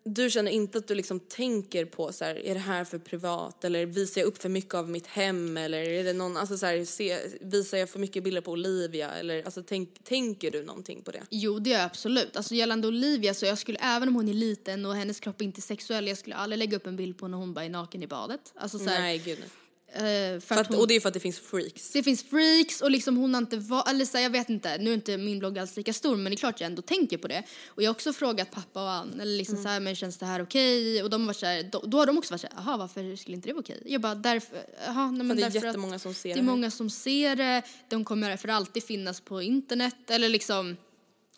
du 0.03 0.29
känner 0.29 0.51
inte 0.51 0.77
att 0.77 0.87
du 0.87 0.95
liksom 0.95 1.19
tänker 1.19 1.85
på 1.85 2.13
så 2.13 2.25
här, 2.25 2.45
är 2.45 2.53
det 2.53 2.59
här 2.59 2.83
för 2.83 2.97
privat 2.97 3.63
eller 3.63 3.85
visar 3.85 4.21
jag 4.21 4.27
upp 4.27 4.41
för 4.41 4.49
mycket 4.49 4.73
av 4.73 4.89
mitt 4.89 5.07
hem 5.07 5.57
eller 5.57 5.77
är 5.77 6.03
det 6.03 6.13
någon, 6.13 6.37
alltså 6.37 6.57
så 6.57 6.65
här, 6.65 6.85
se, 6.85 7.17
visar 7.41 7.77
jag 7.77 7.89
för 7.89 7.99
mycket 7.99 8.23
bilder 8.23 8.41
på 8.41 8.51
Olivia 8.51 9.11
eller 9.11 9.43
alltså 9.43 9.63
tänk, 9.63 10.03
tänker 10.03 10.51
du 10.51 10.63
någonting 10.63 11.01
på 11.01 11.11
det? 11.11 11.23
Jo, 11.29 11.59
det 11.59 11.69
gör 11.69 11.77
jag 11.77 11.85
absolut. 11.85 12.37
Alltså 12.37 12.55
gällande 12.55 12.87
Olivia 12.87 13.33
så 13.33 13.45
jag 13.45 13.57
skulle, 13.57 13.79
även 13.79 14.07
om 14.07 14.15
hon 14.15 14.29
är 14.29 14.33
liten 14.33 14.85
och 14.85 14.95
hennes 14.95 15.19
kropp 15.19 15.41
inte 15.41 15.59
är 15.59 15.61
sexuell, 15.61 16.07
jag 16.07 16.17
skulle 16.17 16.35
aldrig 16.35 16.59
lägga 16.59 16.77
upp 16.77 16.87
en 16.87 16.95
bild 16.95 17.17
på 17.17 17.27
när 17.27 17.37
hon 17.37 17.53
bara 17.53 17.65
är 17.65 17.69
naken 17.69 18.03
i 18.03 18.07
badet. 18.07 18.53
Alltså 18.55 18.79
så 18.79 18.89
här, 18.89 19.01
Nej 19.01 19.17
gud 19.17 19.37
nej. 19.39 19.49
Eh, 19.93 20.01
för 20.01 20.39
För 20.39 20.55
att 20.55 20.61
att, 20.61 20.67
hon, 20.67 20.79
och 20.79 20.87
det 20.87 20.95
är 20.95 20.99
för 20.99 21.07
att 21.07 21.13
det 21.13 21.19
finns 21.19 21.39
freaks. 21.39 21.91
det 21.91 22.03
finns 22.03 22.23
freaks 22.23 22.81
och 22.81 22.91
liksom 22.91 23.17
hon 23.17 23.33
har 23.33 23.41
inte 23.41 23.57
varit, 23.57 23.89
eller 23.89 24.05
så 24.05 24.17
jag 24.17 24.29
vet 24.29 24.49
inte, 24.49 24.77
nu 24.77 24.89
är 24.89 24.93
inte 24.93 25.17
min 25.17 25.39
blogg 25.39 25.59
alls 25.59 25.77
lika 25.77 25.93
stor 25.93 26.15
men 26.15 26.31
det 26.31 26.35
är 26.35 26.37
klart 26.37 26.61
jag 26.61 26.65
ändå 26.65 26.81
tänker 26.81 27.17
på 27.17 27.27
det. 27.27 27.43
Och 27.67 27.83
jag 27.83 27.89
har 27.89 27.95
också 27.95 28.13
frågat 28.13 28.51
pappa 28.51 28.83
och 28.83 28.91
Ann, 28.91 29.19
eller 29.19 29.37
liksom 29.37 29.57
så 29.57 29.67
här, 29.69 29.79
men 29.79 29.95
känns 29.95 30.17
det 30.17 30.25
här 30.25 30.41
okej? 30.41 31.03
Och 31.03 31.09
de 31.09 31.27
varit 31.27 31.37
så 31.37 31.45
här, 31.45 31.63
då, 31.63 31.83
då 31.87 31.97
har 31.97 32.05
de 32.05 32.17
också 32.17 32.33
varit 32.33 32.41
så 32.41 32.47
här, 32.47 32.55
jaha 32.65 32.77
varför 32.77 33.15
skulle 33.15 33.35
inte 33.35 33.49
det 33.49 33.53
vara 33.53 33.61
okej? 33.61 33.83
Jag 33.85 34.01
bara 34.01 34.15
därför, 34.15 34.57
jaha, 34.85 35.11
nej 35.11 35.23
men 35.27 35.37
det 35.37 35.43
är 35.43 35.47
att 35.47 35.53
jättemånga 35.53 35.99
som 35.99 36.13
ser 36.13 36.29
det 36.29 36.35
det 36.35 36.39
är 36.39 36.43
många 36.43 36.71
som 36.71 36.89
ser 36.89 37.35
det, 37.35 37.61
de 37.89 38.05
kommer 38.05 38.37
för 38.37 38.47
alltid 38.47 38.83
finnas 38.83 39.21
på 39.21 39.41
internet 39.41 39.95
eller 40.07 40.29
liksom 40.29 40.77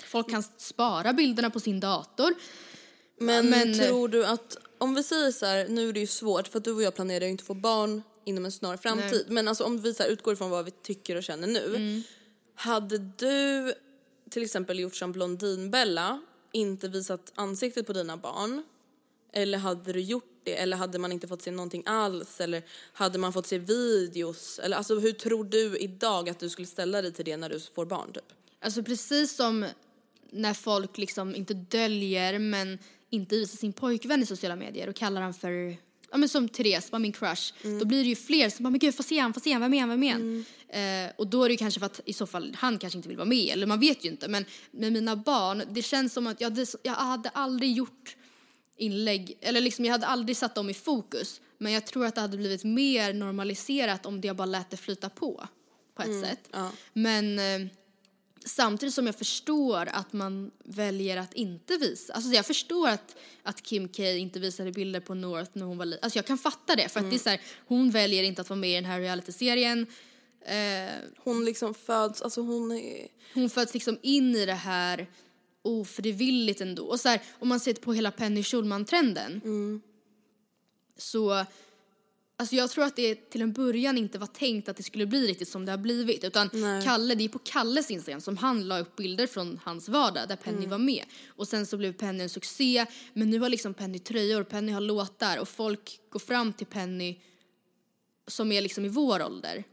folk 0.06 0.30
kan 0.30 0.44
spara 0.58 1.14
bilderna 1.14 1.50
på 1.50 1.60
sin 1.60 1.80
dator. 1.80 2.34
Men, 3.20 3.50
men- 3.50 3.80
tror 3.80 4.08
du 4.08 4.26
att, 4.26 4.58
om 4.78 4.96
vi 4.96 5.04
säger 5.04 5.32
så 5.32 5.46
här, 5.46 5.68
nu 5.68 5.90
är 5.90 5.94
det 5.94 6.00
ju 6.00 6.08
svårt 6.08 6.48
för 6.48 6.58
att 6.58 6.64
du 6.64 6.72
och 6.72 6.84
jag 6.84 6.96
planerar 6.96 7.26
ju 7.26 7.32
inte 7.32 7.44
få 7.44 7.54
barn 7.54 8.04
inom 8.26 8.46
en 8.46 8.52
snar 8.52 8.78
framtid. 8.78 9.26
Men 9.30 9.48
alltså 9.48 9.64
om 9.64 9.82
vi 9.82 9.94
så 9.94 10.04
utgår 10.04 10.34
ifrån 10.34 10.50
vad 10.50 10.66
vi 10.66 10.72
tycker 10.72 11.16
och 11.16 11.24
känner 11.24 11.48
nu. 11.48 11.76
Mm. 11.76 12.04
Hade 12.56 12.98
du 12.98 13.74
till 14.30 14.44
exempel 14.44 14.80
gjort 14.80 14.96
som 14.96 15.12
Blondinbella, 15.12 16.22
inte 16.52 16.88
visat 16.88 17.32
ansiktet 17.36 17.88
på 17.88 17.94
dina 17.94 18.18
barn? 18.18 18.64
Eller 19.34 19.58
hade 19.58 19.94
du 19.94 20.02
gjort 20.02 20.42
det? 20.44 20.62
Eller 20.62 20.78
hade 20.78 21.00
man 21.00 21.12
inte 21.12 21.28
fått 21.28 21.42
se 21.42 21.52
någonting 21.52 21.84
alls? 21.86 22.42
Eller 22.42 22.64
hade 22.94 23.20
man 23.20 23.34
fått 23.34 23.48
se 23.48 23.58
videos? 23.58 24.60
Eller 24.60 24.78
alltså 24.78 25.00
hur 25.00 25.12
tror 25.12 25.44
du 25.44 25.78
idag 25.78 26.30
att 26.30 26.40
du 26.40 26.50
skulle 26.50 26.68
ställa 26.68 27.02
dig 27.02 27.14
till 27.14 27.26
det 27.26 27.38
när 27.38 27.50
du 27.50 27.60
får 27.60 27.86
barn 27.86 28.14
typ? 28.14 28.34
Alltså 28.60 28.84
precis 28.84 29.36
som 29.36 29.66
när 30.32 30.54
folk 30.54 30.98
liksom 30.98 31.36
inte 31.36 31.54
döljer 31.54 32.40
men 32.40 32.80
inte 33.10 33.36
visar 33.36 33.58
sin 33.58 33.74
pojkvän 33.74 34.24
i 34.24 34.26
sociala 34.26 34.56
medier 34.56 34.90
och 34.90 34.96
kallar 34.96 35.22
han 35.22 35.34
för, 35.34 35.78
ja 36.14 36.18
men 36.18 36.30
som 36.30 36.50
Therese 36.50 36.92
var 36.92 37.00
min 37.00 37.12
crush. 37.12 37.54
Då 37.80 37.86
blir 37.86 38.04
det 38.04 38.10
ju 38.10 38.16
fler 38.16 38.50
som 38.50 38.64
bara, 38.64 38.70
men 38.70 38.80
gud 38.80 38.96
få 38.96 39.04
se 39.04 39.20
han, 39.20 39.34
få 39.34 39.40
se 39.40 39.52
han, 39.52 39.62
vem 39.62 39.74
är 39.74 39.80
han, 39.80 39.90
vem 39.90 40.04
är 40.04 40.12
han? 40.12 40.46
Eh, 40.68 41.12
och 41.16 41.28
då 41.28 41.44
är 41.44 41.50
det 41.50 41.54
ju 41.54 41.58
kanske 41.58 41.80
för 41.80 41.86
att 41.86 42.02
i 42.06 42.14
så 42.14 42.26
fall 42.28 42.56
han 42.60 42.78
kanske 42.78 42.98
inte 42.98 43.10
vill 43.10 43.18
vara 43.18 43.28
med 43.28 43.50
eller 43.50 43.68
man 43.68 43.80
vet 43.80 44.06
ju 44.06 44.10
inte. 44.10 44.28
Men 44.28 44.46
med 44.72 44.94
mina 44.94 45.16
barn, 45.16 45.64
det 45.72 45.82
känns 45.82 46.14
som 46.14 46.28
att 46.28 46.42
jag 46.42 46.50
hade, 46.50 46.66
jag 46.84 46.94
hade 46.94 47.30
aldrig 47.30 47.74
gjort 47.74 48.16
inlägg, 48.78 49.38
eller 49.42 49.62
liksom 49.62 49.86
jag 49.86 49.92
hade 49.92 50.08
aldrig 50.08 50.38
satt 50.38 50.56
dem 50.56 50.70
i 50.70 50.74
fokus. 50.74 51.42
Men 51.58 51.72
jag 51.72 51.86
tror 51.86 52.06
att 52.06 52.16
det 52.16 52.22
hade 52.22 52.38
blivit 52.38 52.64
mer 52.64 53.14
normaliserat 53.14 54.06
om 54.06 54.22
jag 54.24 54.36
bara 54.36 54.46
lät 54.46 54.70
det 54.70 54.78
flyta 54.78 55.10
på, 55.10 55.48
på 55.96 56.04
ett 56.04 56.22
sätt. 56.22 56.50
ja. 56.52 56.72
Men 56.94 57.40
eh, 57.40 57.68
samtidigt 58.46 58.94
som 58.96 59.06
jag 59.06 59.16
förstår 59.16 59.90
att 59.94 60.14
man 60.14 60.52
väljer 60.64 61.18
att 61.18 61.34
inte 61.34 61.78
visa, 61.78 62.14
alltså 62.14 62.32
jag 62.32 62.46
förstår 62.46 62.90
att, 62.90 63.16
att 63.44 63.64
Kim 63.64 63.88
K 63.88 64.04
inte 64.04 64.40
visade 64.40 64.72
bilder 64.72 65.00
på 65.00 65.14
North 65.14 65.52
när 65.54 65.66
hon 65.66 65.78
var 65.78 65.86
liten, 65.86 66.04
alltså 66.04 66.18
jag 66.18 66.26
kan 66.26 66.38
fatta 66.38 66.76
det 66.76 66.90
för 66.90 67.00
att 67.00 67.10
det 67.10 67.16
är 67.16 67.20
så 67.20 67.30
här, 67.30 67.42
hon 67.68 67.92
väljer 67.92 68.24
inte 68.24 68.42
att 68.42 68.50
vara 68.50 68.60
med 68.60 68.72
i 68.72 68.76
den 68.76 68.86
här 68.86 69.00
realityserien. 69.00 69.88
Eh, 70.46 70.92
Hon 71.18 71.46
liksom 71.46 71.74
föds, 71.74 72.22
alltså 72.22 72.42
hon 72.42 72.72
är... 72.72 73.08
hon 73.34 73.50
föds 73.50 73.74
liksom 73.74 73.98
in 74.02 74.36
i 74.36 74.46
det 74.46 74.54
här 74.54 75.08
ofrivilligt 75.62 76.62
ändå. 76.62 76.84
Och 76.84 77.00
så 77.00 77.10
här, 77.10 77.22
om 77.40 77.48
man 77.48 77.60
ser 77.60 77.74
på 77.74 77.94
hela 77.94 78.12
Penny 78.12 78.44
Schulman-trenden 78.44 79.42
så 80.98 81.46
Alltså 82.38 82.56
jag 82.56 82.70
tror 82.70 82.86
att 82.86 82.96
det 82.96 83.30
till 83.30 83.42
en 83.42 83.54
början 83.54 83.98
inte 83.98 84.20
var 84.20 84.28
tänkt 84.28 84.70
att 84.70 84.78
det 84.78 84.84
skulle 84.84 85.06
bli 85.06 85.28
riktigt 85.28 85.48
som 85.48 85.66
det 85.66 85.72
har 85.72 85.78
blivit 85.78 86.24
utan 86.24 86.50
Kalle, 86.84 87.16
det 87.16 87.24
är 87.24 87.30
på 87.30 87.40
Kalles 87.40 87.92
Instagram 87.92 88.22
som 88.22 88.38
han 88.38 88.68
la 88.68 88.80
upp 88.80 88.96
bilder 88.96 89.28
från 89.28 89.60
hans 89.64 89.90
vardag 89.90 90.28
där 90.28 90.36
Penny 90.36 90.68
var 90.68 90.78
med. 90.78 91.04
Och 91.28 91.48
sen 91.48 91.66
så 91.66 91.78
blev 91.78 91.94
Penny 91.94 92.24
en 92.24 92.30
succé 92.30 92.86
men 93.14 93.30
nu 93.30 93.40
har 93.40 93.50
liksom 93.50 93.74
Penny 93.74 94.00
tröjor, 94.00 94.44
Penny 94.44 94.72
har 94.72 94.82
låtar 94.82 95.38
och 95.38 95.48
folk 95.48 96.00
går 96.10 96.20
fram 96.20 96.54
till 96.54 96.68
Penny 96.68 97.20
som 98.28 98.52
är 98.52 98.62
liksom 98.62 98.86
i 98.86 98.90
vår 98.90 99.24
ålder. 99.24 99.64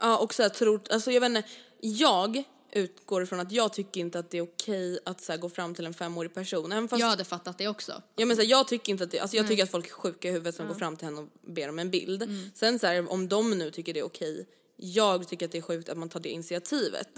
Ja 0.00 0.18
och 0.18 0.34
så 0.34 0.42
här, 0.42 0.48
tror, 0.48 0.80
alltså 0.90 1.10
jag 1.10 1.20
vet 1.20 1.30
inte, 1.30 1.48
jag 1.80 2.44
utgår 2.74 3.22
ifrån 3.22 3.40
att 3.40 3.52
jag 3.52 3.72
tycker 3.72 4.00
inte 4.00 4.18
att 4.18 4.30
det 4.30 4.38
är 4.38 4.42
okej 4.42 4.98
att 5.04 5.20
så 5.20 5.32
här, 5.32 5.38
gå 5.38 5.48
fram 5.48 5.74
till 5.74 5.86
en 5.86 5.94
femårig 5.94 6.34
person. 6.34 6.72
Även 6.72 6.88
fast, 6.88 7.00
Jag 7.00 7.06
hade 7.06 7.24
fattat 7.24 7.58
det 7.58 7.68
också. 7.68 8.02
Ja 8.16 8.26
men 8.26 8.36
så 8.36 8.42
här, 8.42 8.50
jag 8.50 8.68
tycker 8.68 8.92
inte 8.92 9.04
att 9.04 9.10
det, 9.10 9.18
alltså 9.18 9.36
jag 9.36 9.48
tycker 9.48 9.62
att 9.62 9.70
folk 9.70 9.86
är 9.86 9.90
sjuka 9.90 10.28
i 10.28 10.32
huvudet 10.32 10.54
som 10.54 10.68
går 10.68 10.74
fram 10.74 10.96
till 10.96 11.06
henne 11.06 11.20
och 11.20 11.28
ber 11.46 11.68
om 11.68 11.78
en 11.78 11.90
bild. 11.90 12.22
Mm. 12.22 12.50
Sen 12.54 12.78
så 12.78 12.86
här, 12.86 13.12
om 13.12 13.28
de 13.28 13.50
nu 13.50 13.70
tycker 13.70 13.94
det 13.94 14.00
är 14.00 14.04
okej, 14.04 14.46
jag 14.76 15.28
tycker 15.28 15.46
att 15.46 15.52
det 15.52 15.58
är 15.58 15.62
sjukt 15.62 15.88
att 15.88 15.98
man 15.98 16.08
tar 16.08 16.20
det 16.20 16.28
initiativet. 16.28 17.08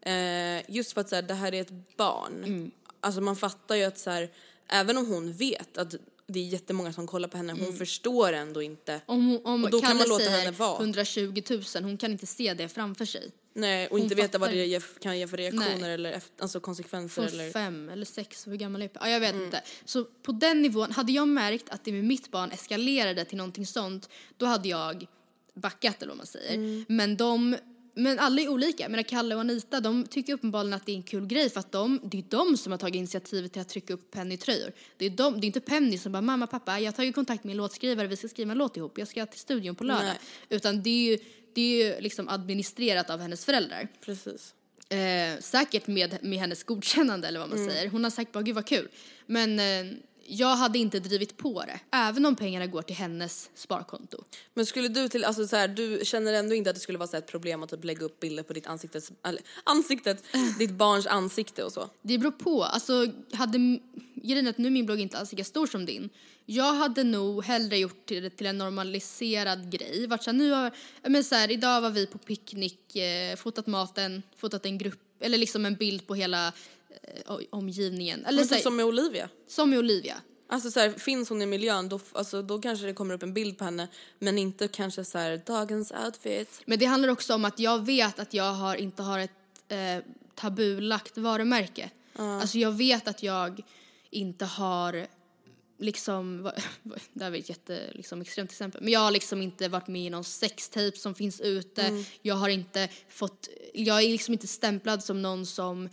Eh, 0.00 0.70
just 0.70 0.92
för 0.92 1.00
att 1.00 1.08
så 1.08 1.14
här, 1.14 1.22
det 1.22 1.34
här 1.34 1.54
är 1.54 1.60
ett 1.60 1.96
barn. 1.96 2.44
Mm. 2.44 2.70
Alltså 3.00 3.20
man 3.20 3.36
fattar 3.36 3.74
ju 3.74 3.84
att 3.84 3.98
så 3.98 4.10
här, 4.10 4.30
även 4.68 4.96
om 4.96 5.06
hon 5.06 5.32
vet 5.32 5.78
att 5.78 5.94
det 6.26 6.40
är 6.40 6.44
jättemånga 6.44 6.92
som 6.92 7.06
kollar 7.06 7.28
på 7.28 7.36
henne, 7.36 7.52
hon 7.52 7.76
förstår 7.76 8.32
ändå 8.32 8.62
inte. 8.62 9.00
Om, 9.06 9.40
om 9.44 9.64
Och 9.64 9.70
då 9.70 9.80
kan 9.80 9.88
Kalle 9.88 9.98
man 9.98 10.08
låta 10.08 10.24
säger 10.24 10.38
henne 10.38 10.50
vara. 10.50 10.78
120 10.78 11.42
000, 11.50 11.84
hon 11.84 11.96
kan 11.96 12.12
inte 12.12 12.26
se 12.26 12.54
det 12.54 12.68
framför 12.68 13.04
sig. 13.04 13.32
Nej, 13.56 13.86
och 13.88 13.98
inte 13.98 14.14
Hon 14.14 14.22
veta 14.22 14.38
vad 14.38 14.50
det 14.50 14.66
ger, 14.66 14.82
kan 15.00 15.18
ge 15.18 15.26
för 15.26 15.36
reaktioner 15.36 15.78
Nej. 15.80 15.94
eller 15.94 16.20
alltså 16.38 16.60
konsekvenser 16.60 17.22
Från 17.28 17.40
eller... 17.40 17.50
fem 17.50 17.88
eller 17.88 18.06
sex, 18.06 18.46
hur 18.46 18.56
gammal 18.56 18.82
är 18.82 18.90
Ja, 18.94 19.08
jag 19.08 19.20
vet 19.20 19.32
Mm. 19.32 19.44
inte. 19.44 19.62
Så 19.84 20.04
på 20.04 20.32
den 20.32 20.62
nivån, 20.62 20.92
hade 20.92 21.12
jag 21.12 21.28
märkt 21.28 21.68
att 21.68 21.84
det 21.84 21.92
med 21.92 22.04
mitt 22.04 22.30
barn 22.30 22.50
eskalerade 22.50 23.24
till 23.24 23.36
någonting 23.38 23.66
sånt, 23.66 24.08
då 24.36 24.46
hade 24.46 24.68
jag 24.68 25.06
backat 25.54 26.02
eller 26.02 26.10
vad 26.10 26.16
man 26.16 26.26
säger. 26.26 26.54
Mm. 26.54 26.84
Men 26.88 27.16
de, 27.16 27.56
men 27.98 28.18
alla 28.18 28.42
är 28.42 28.48
olika. 28.48 28.88
Menar 28.88 29.02
Kalle 29.02 29.34
och 29.34 29.40
Anita, 29.40 29.80
de 29.80 30.06
tycker 30.06 30.32
uppenbarligen 30.32 30.74
att 30.74 30.86
det 30.86 30.92
är 30.92 30.96
en 30.96 31.02
kul 31.02 31.26
grej 31.26 31.50
för 31.50 31.60
att 31.60 31.72
de, 31.72 32.00
det 32.04 32.18
är 32.18 32.24
de 32.28 32.56
som 32.56 32.72
har 32.72 32.78
tagit 32.78 32.94
initiativet 32.94 33.52
till 33.52 33.62
att 33.62 33.68
trycka 33.68 33.94
upp 33.94 34.10
Penny-tröjor. 34.10 34.72
Det 34.96 35.06
är, 35.06 35.10
de, 35.10 35.40
det 35.40 35.44
är 35.44 35.46
inte 35.46 35.60
Penny 35.60 35.98
som 35.98 36.12
bara, 36.12 36.22
mamma, 36.22 36.46
pappa, 36.46 36.80
jag 36.80 36.86
har 36.86 36.92
tagit 36.92 37.14
kontakt 37.14 37.44
med 37.44 37.50
en 37.50 37.56
låtskrivare, 37.56 38.06
vi 38.06 38.16
ska 38.16 38.28
skriva 38.28 38.52
en 38.52 38.58
låt 38.58 38.76
ihop, 38.76 38.98
jag 38.98 39.08
ska 39.08 39.26
till 39.26 39.40
studion 39.40 39.74
på 39.74 39.84
lördag. 39.84 40.04
Nej. 40.04 40.18
Utan 40.48 40.82
det 40.82 40.90
är 40.90 41.10
ju, 41.10 41.18
det 41.54 41.60
är 41.60 41.84
ju 41.84 42.00
liksom 42.00 42.28
administrerat 42.28 43.10
av 43.10 43.20
hennes 43.20 43.44
föräldrar. 43.44 43.88
Precis. 44.00 44.54
Eh, 44.88 45.40
säkert 45.40 45.86
med, 45.86 46.18
med 46.22 46.38
hennes 46.38 46.64
godkännande 46.64 47.28
eller 47.28 47.40
vad 47.40 47.48
man 47.48 47.66
säger. 47.66 47.90
Hon 47.90 48.04
har 48.04 48.10
sagt 48.10 48.32
bara 48.32 48.42
gud 48.42 48.54
vad 48.54 48.66
kul. 48.66 48.88
Men 49.26 49.58
eh, 49.58 49.96
jag 50.28 50.56
hade 50.56 50.78
inte 50.78 51.00
drivit 51.00 51.36
på 51.36 51.64
det. 51.66 51.80
Även 51.92 52.26
om 52.26 52.36
pengarna 52.36 52.66
går 52.66 52.82
till 52.82 52.96
hennes 52.96 53.50
sparkonto. 53.54 54.24
Men 54.54 54.66
skulle 54.66 54.88
du 54.88 55.08
till, 55.08 55.24
alltså 55.24 55.46
så 55.46 55.56
här, 55.56 55.68
du 55.68 56.00
känner 56.04 56.32
ändå 56.32 56.54
inte 56.54 56.70
att 56.70 56.76
det 56.76 56.82
skulle 56.82 56.98
vara 56.98 57.08
så 57.08 57.16
ett 57.16 57.26
problem 57.26 57.62
att 57.62 57.70
typ 57.70 57.84
lägga 57.84 58.04
upp 58.04 58.20
bilder 58.20 58.42
på 58.42 58.52
ditt 58.52 58.66
ansiktes, 58.66 59.12
eller, 59.24 59.42
ansiktet, 59.64 60.24
ditt 60.58 60.70
barns 60.70 61.06
ansikte 61.06 61.64
och 61.64 61.72
så? 61.72 61.90
Det 62.02 62.18
beror 62.18 62.30
på. 62.30 62.64
Alltså, 62.64 63.06
hade, 63.32 63.78
grejen 64.14 64.46
att 64.46 64.58
nu 64.58 64.66
är 64.66 64.70
min 64.70 64.86
blogg 64.86 65.00
inte 65.00 65.18
alls 65.18 65.32
lika 65.32 65.44
stor 65.44 65.66
som 65.66 65.86
din. 65.86 66.10
Jag 66.46 66.74
hade 66.74 67.04
nog 67.04 67.44
hellre 67.44 67.78
gjort 67.78 68.02
det 68.04 68.30
till 68.30 68.46
en 68.46 68.58
normaliserad 68.58 69.70
grej. 69.70 70.06
Vart 70.06 70.22
så 70.22 70.30
här, 70.30 70.38
nu 70.38 70.50
har, 70.50 70.70
men 71.02 71.24
så 71.24 71.34
här, 71.34 71.50
idag 71.50 71.80
var 71.80 71.90
vi 71.90 72.06
på 72.06 72.18
picknick, 72.18 72.96
eh, 72.96 73.36
fotat 73.36 73.66
maten, 73.66 74.22
fotat 74.36 74.66
en 74.66 74.78
grupp, 74.78 75.00
eller 75.20 75.38
liksom 75.38 75.66
en 75.66 75.74
bild 75.74 76.06
på 76.06 76.14
hela 76.14 76.52
omgivningen. 77.50 78.26
Eller 78.26 78.38
Men 78.38 78.48
typ 78.48 78.62
som 78.62 78.76
med 78.76 78.84
Olivia. 78.84 79.28
som 79.46 79.70
med 79.70 79.78
Olivia. 79.78 80.16
Alltså 80.48 80.70
så 80.70 80.80
här, 80.80 80.90
finns 80.90 81.28
hon 81.28 81.42
i 81.42 81.46
miljön 81.46 81.88
då, 81.88 82.00
alltså, 82.12 82.42
då 82.42 82.58
kanske 82.58 82.86
det 82.86 82.92
kommer 82.92 83.14
upp 83.14 83.22
en 83.22 83.34
bild 83.34 83.58
på 83.58 83.64
henne 83.64 83.88
men 84.18 84.38
inte 84.38 84.68
kanske 84.68 85.04
så 85.04 85.18
här 85.18 85.42
dagens 85.46 85.92
outfit. 86.04 86.60
Men 86.64 86.78
det 86.78 86.84
handlar 86.84 87.08
också 87.08 87.34
om 87.34 87.44
att 87.44 87.58
jag 87.58 87.86
vet 87.86 88.18
att 88.18 88.34
jag 88.34 88.52
har, 88.52 88.76
inte 88.76 89.02
har 89.02 89.18
ett 89.18 89.30
eh, 89.68 90.04
tabulagt 90.34 91.18
varumärke. 91.18 91.90
Alltså 92.18 92.58
jag 92.58 92.72
vet 92.72 93.08
att 93.08 93.22
jag 93.22 93.62
inte 94.10 94.44
har 94.44 95.06
liksom, 95.78 96.42
det 97.12 97.24
här 97.24 97.30
var 97.30 97.38
ett 97.38 97.48
jätte, 97.48 97.90
liksom, 97.94 98.20
extremt 98.20 98.50
exempel, 98.50 98.82
men 98.82 98.92
jag 98.92 99.00
har 99.00 99.10
liksom 99.10 99.42
inte 99.42 99.68
varit 99.68 99.88
med 99.88 100.02
i 100.02 100.10
någon 100.10 100.24
sextape 100.24 100.96
som 100.96 101.14
finns 101.14 101.40
ute. 101.40 102.04
Jag 102.22 102.34
har 102.34 102.48
inte 102.48 102.88
fått, 103.08 103.48
jag 103.74 104.02
är 104.02 104.08
liksom 104.08 104.34
inte 104.34 104.46
stämplad 104.46 105.04
som 105.04 105.22
någon 105.22 105.46
som 105.46 105.84
eh, 105.86 105.90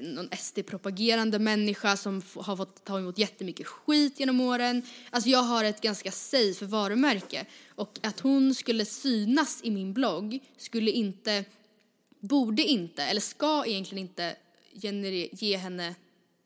någon 0.00 0.28
SD-propagerande 0.30 1.38
människa 1.38 1.96
som 1.96 2.22
har 2.36 2.56
fått 2.56 2.84
ta 2.84 2.98
emot 2.98 3.18
jättemycket 3.18 3.66
skit 3.66 4.20
genom 4.20 4.40
åren. 4.40 4.82
Alltså 5.10 5.30
jag 5.30 5.42
har 5.42 5.64
ett 5.64 5.80
ganska 5.80 6.12
safe 6.12 6.64
varumärke 6.64 7.46
och 7.68 7.98
att 8.02 8.20
hon 8.20 8.54
skulle 8.54 8.84
synas 8.84 9.60
i 9.62 9.70
min 9.70 9.92
blogg 9.92 10.38
skulle 10.56 10.90
inte, 10.90 11.44
borde 12.20 12.62
inte, 12.62 13.02
eller 13.02 13.20
ska 13.20 13.66
egentligen 13.66 14.08
inte 14.08 14.36
genere- 14.74 15.28
ge 15.32 15.56
henne, 15.56 15.94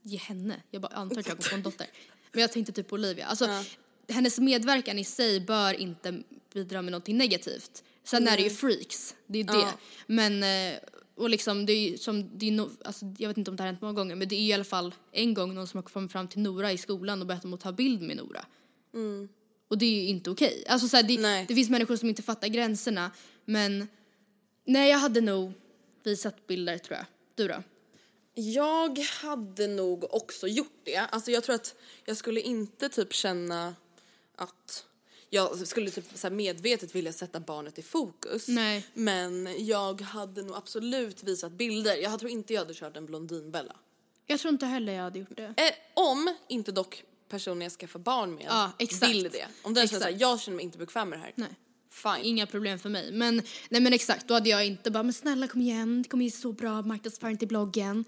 ge 0.03 0.19
henne, 0.19 0.63
jag 0.71 0.83
bara 0.83 0.95
antar 0.95 1.21
att 1.21 1.29
jag 1.29 1.37
går 1.37 1.49
på 1.49 1.55
en 1.55 1.63
dotter. 1.63 1.87
Men 2.33 2.41
jag 2.41 2.53
tänkte 2.53 2.73
typ 2.73 2.89
på 2.89 2.95
Olivia. 2.95 3.27
Alltså, 3.27 3.65
hennes 4.09 4.39
medverkan 4.39 4.99
i 4.99 5.05
sig 5.05 5.41
bör 5.41 5.75
inte 5.75 6.23
bidra 6.55 6.83
med 6.83 6.93
någonting 6.93 7.17
negativt. 7.17 7.85
Sen 8.05 8.29
är 8.29 8.37
det 8.37 8.43
ju 8.43 8.51
freaks, 8.51 9.15
det 9.27 9.41
är 9.41 9.45
det. 9.45 9.73
Men, 10.07 10.43
eh, 10.43 10.79
och 11.23 11.31
liksom 11.31 11.67
det 11.67 11.73
är 11.73 11.97
som, 11.97 12.39
det 12.39 12.49
är 12.49 12.53
no, 12.53 12.71
alltså, 12.85 13.07
jag 13.19 13.29
vet 13.29 13.39
inte 13.39 13.51
om 13.51 13.57
det 13.57 13.63
har 13.63 13.67
hänt 13.67 13.81
många 13.81 13.93
gånger, 13.95 14.15
men 14.15 14.29
det 14.29 14.35
är 14.35 14.41
i 14.41 14.53
alla 14.53 14.65
fall 14.65 14.95
en 15.13 15.35
gång 15.35 15.55
någon 15.55 15.67
som 15.67 15.79
har 15.79 15.83
kommit 15.83 16.13
fram 16.13 16.29
till 16.29 16.41
Nora 16.41 16.73
i 16.73 16.79
skolan 16.79 17.21
och 17.21 17.27
bett 17.27 17.45
om 17.45 17.55
att 17.55 17.61
ta 17.61 17.73
bild 17.73 18.03
med 18.03 18.17
Nora. 18.17 18.45
Och 19.69 19.79
det 19.79 19.87
är 19.87 20.03
ju 20.03 20.07
inte 20.07 20.31
okej. 20.31 20.65
Alltså 20.69 20.89
så 20.89 20.97
här, 20.97 21.03
det, 21.03 21.45
det 21.49 21.55
finns 21.55 21.71
människor 21.71 21.97
som 21.97 22.09
inte 22.09 22.23
fattar 22.23 22.49
gränserna, 22.49 23.11
men 23.45 23.89
nej 24.65 24.91
jag 24.91 24.99
hade 24.99 25.21
nog 25.21 25.53
visat 26.05 26.47
bilder 26.47 26.79
tror 26.79 26.97
jag. 26.97 27.07
Du 27.35 27.49
då? 27.49 27.63
Jag 28.35 28.99
hade 28.99 29.67
nog 29.67 30.15
också 30.15 30.49
gjort 30.49 30.81
det. 30.85 30.97
Alltså 30.97 31.31
jag 31.31 31.45
tror 31.45 31.55
att 31.55 31.75
jag 32.05 32.17
skulle 32.17 32.41
inte 32.41 32.89
typ 32.89 33.13
känna 33.13 33.75
att 34.37 34.87
jag 35.35 35.67
skulle 35.67 35.91
typ 35.91 36.05
så 36.15 36.31
medvetet 36.31 36.95
vilja 36.95 37.13
sätta 37.13 37.41
barnet 37.41 37.79
i 37.79 37.83
fokus. 37.83 38.49
Nej. 38.49 38.87
Men 38.95 39.67
jag 39.67 40.01
hade 40.01 40.43
nog 40.43 40.57
absolut 40.57 41.23
visat 41.23 41.53
bilder. 41.53 41.97
Jag 41.97 42.19
tror 42.19 42.31
inte 42.31 42.55
jag 42.55 42.61
hade 42.61 42.75
kört 42.75 42.97
en 42.97 43.07
blondinbella. 43.07 43.77
Jag 44.27 44.41
tror 44.41 44.53
inte 44.53 44.67
heller 44.67 44.93
jag 44.93 45.03
hade 45.03 45.19
gjort 45.19 45.37
det. 45.37 45.45
Eh, 45.45 45.75
om 45.95 46.35
inte 46.49 46.73
dock 46.73 47.05
personen 47.29 47.61
jag 47.61 47.73
skaffar 47.73 47.99
barn 48.01 48.35
med 48.35 48.45
Ja, 48.49 48.73
exakt. 48.79 49.13
vill 49.13 49.23
det. 49.23 49.47
Om 49.63 49.75
den 49.75 49.89
känner 49.89 50.01
såhär, 50.01 50.17
jag 50.19 50.41
känner 50.41 50.57
mig 50.57 50.65
inte 50.65 50.79
bekväm 50.79 51.09
med 51.09 51.19
det 51.19 51.23
här. 51.23 51.33
Nej. 51.35 51.57
Fine. 51.91 52.25
Inga 52.25 52.47
problem 52.47 52.79
för 52.79 52.89
mig. 52.89 53.13
Men, 53.13 53.43
nej 53.69 53.81
men 53.81 53.93
exakt, 53.93 54.29
då 54.29 54.35
hade 54.35 54.49
jag 54.49 54.67
inte 54.67 54.91
bara, 54.91 55.03
men 55.03 55.13
snälla 55.13 55.49
kom 55.49 55.61
igen, 55.61 56.03
det 56.03 56.09
kommer 56.09 56.25
ju 56.25 56.31
så 56.31 56.53
bra 56.53 56.83
marknadsföring 56.83 57.37
till 57.37 57.49
bloggen. 57.49 58.05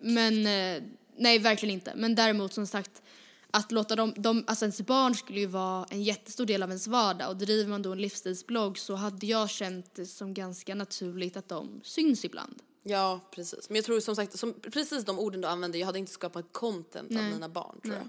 Men 0.00 0.46
eh, 0.46 0.82
nej, 1.16 1.38
verkligen 1.38 1.74
inte. 1.74 1.92
Men 1.96 2.14
däremot 2.14 2.54
som 2.54 2.66
sagt, 2.66 3.02
att 3.50 3.72
låta 3.72 3.96
dem, 3.96 4.14
de, 4.16 4.44
alltså 4.46 4.64
ens 4.64 4.80
barn 4.80 5.14
skulle 5.14 5.40
ju 5.40 5.46
vara 5.46 5.86
en 5.90 6.02
jättestor 6.02 6.46
del 6.46 6.62
av 6.62 6.68
ens 6.68 6.86
vardag 6.86 7.28
och 7.28 7.36
driver 7.36 7.70
man 7.70 7.82
då 7.82 7.92
en 7.92 8.00
livsstilsblogg 8.00 8.78
så 8.78 8.94
hade 8.94 9.26
jag 9.26 9.50
känt 9.50 9.94
det 9.94 10.06
som 10.06 10.34
ganska 10.34 10.74
naturligt 10.74 11.36
att 11.36 11.48
de 11.48 11.80
syns 11.84 12.24
ibland. 12.24 12.62
Ja, 12.82 13.20
precis. 13.30 13.68
Men 13.68 13.76
jag 13.76 13.84
tror 13.84 14.00
som 14.00 14.16
sagt, 14.16 14.38
som, 14.38 14.54
precis 14.60 15.04
de 15.04 15.18
orden 15.18 15.40
du 15.40 15.48
använder, 15.48 15.78
jag 15.78 15.86
hade 15.86 15.98
inte 15.98 16.12
skapat 16.12 16.52
content 16.52 17.10
av 17.10 17.22
mina 17.22 17.48
barn 17.48 17.80
tror 17.80 17.94
jag. 17.94 18.08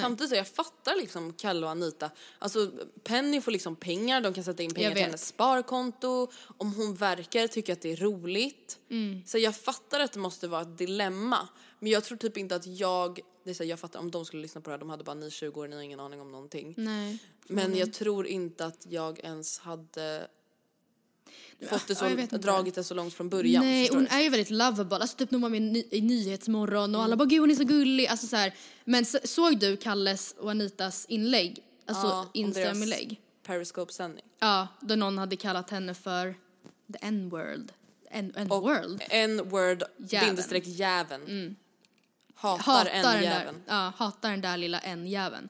Samtidigt 0.00 0.30
så 0.30 0.36
jag 0.36 0.48
fattar 0.48 0.96
liksom 0.96 1.32
Kalle 1.32 1.66
och 1.66 1.70
Anita. 1.72 2.10
Alltså 2.38 2.70
Penny 3.04 3.40
får 3.40 3.52
liksom 3.52 3.76
pengar, 3.76 4.20
de 4.20 4.34
kan 4.34 4.44
sätta 4.44 4.62
in 4.62 4.74
pengar 4.74 4.90
till 4.90 5.02
hennes 5.02 5.26
sparkonto. 5.26 6.30
Om 6.58 6.74
hon 6.74 6.94
verkar 6.94 7.46
tycka 7.46 7.72
att 7.72 7.80
det 7.80 7.92
är 7.92 7.96
roligt. 7.96 8.78
Mm. 8.90 9.22
Så 9.26 9.38
jag 9.38 9.56
fattar 9.56 10.00
att 10.00 10.12
det 10.12 10.18
måste 10.18 10.48
vara 10.48 10.62
ett 10.62 10.78
dilemma. 10.78 11.48
Men 11.78 11.92
jag 11.92 12.04
tror 12.04 12.18
typ 12.18 12.36
inte 12.36 12.56
att 12.56 12.66
jag, 12.66 13.20
det 13.44 13.50
är 13.50 13.54
så 13.54 13.62
här, 13.62 13.70
jag 13.70 13.78
fattar 13.80 14.00
om 14.00 14.10
de 14.10 14.24
skulle 14.24 14.42
lyssna 14.42 14.60
på 14.60 14.70
det 14.70 14.74
här, 14.74 14.78
de 14.80 14.90
hade 14.90 15.04
bara 15.04 15.14
ni 15.14 15.26
är 15.26 15.30
20 15.30 15.60
år, 15.60 15.68
ni 15.68 15.76
har 15.76 15.82
ingen 15.82 16.00
aning 16.00 16.20
om 16.20 16.32
någonting. 16.32 16.74
Nej. 16.76 17.18
Men 17.48 17.76
jag 17.76 17.92
tror 17.92 18.26
inte 18.26 18.66
att 18.66 18.86
jag 18.88 19.18
ens 19.18 19.58
hade 19.58 20.26
fått 21.68 21.86
det 21.86 21.92
Ja, 21.92 21.94
så, 21.94 22.08
inte. 22.08 22.38
dragit 22.38 22.74
det 22.74 22.84
så 22.84 22.94
långt 22.94 23.14
från 23.14 23.28
början. 23.28 23.64
Nej, 23.64 23.88
hon 23.92 24.06
är 24.06 24.20
ju 24.20 24.28
väldigt 24.28 24.50
lovable. 24.50 24.96
Alltså 24.96 25.16
typ 25.16 25.30
när 25.30 25.36
hon 25.38 25.42
var 25.42 25.48
med 25.50 25.60
i 25.60 25.70
ny- 25.70 25.88
i 25.90 26.00
Nyhetsmorgon 26.00 26.94
och 26.94 27.02
alla 27.02 27.16
bara 27.16 27.24
gud 27.24 27.40
hon 27.40 27.50
är 27.50 27.54
så 27.54 27.64
gullig. 27.64 28.06
Alltså 28.06 28.26
så 28.26 28.36
här. 28.36 28.54
Men 28.84 29.04
såg 29.04 29.58
du 29.58 29.76
Kalles 29.76 30.34
och 30.38 30.50
Anitas 30.50 31.06
inlägg? 31.08 31.62
Alltså 31.86 32.06
Ja, 32.06 32.30
Instagram-inlägg? 32.34 33.20
Periscope-sändning. 33.46 34.24
Ja, 34.38 34.68
där 34.80 34.96
någon 34.96 35.18
hade 35.18 35.36
kallat 35.36 35.70
henne 35.70 35.94
för 35.94 36.34
the 36.92 36.98
N-word. 37.00 37.72
N- 38.10 38.32
N-world. 38.36 39.02
N-word, 39.10 39.82
bindestreck 40.10 40.66
jäveln. 40.66 41.56
Hatar, 42.34 42.62
Hatar 42.64 42.90
en 42.90 43.02
den 43.02 43.14
där, 43.14 43.20
jäveln. 43.22 43.62
ja, 43.66 43.92
hatar 43.96 44.30
den 44.30 44.40
där 44.40 44.56
lilla 44.56 44.78
N-jäveln. 44.80 45.48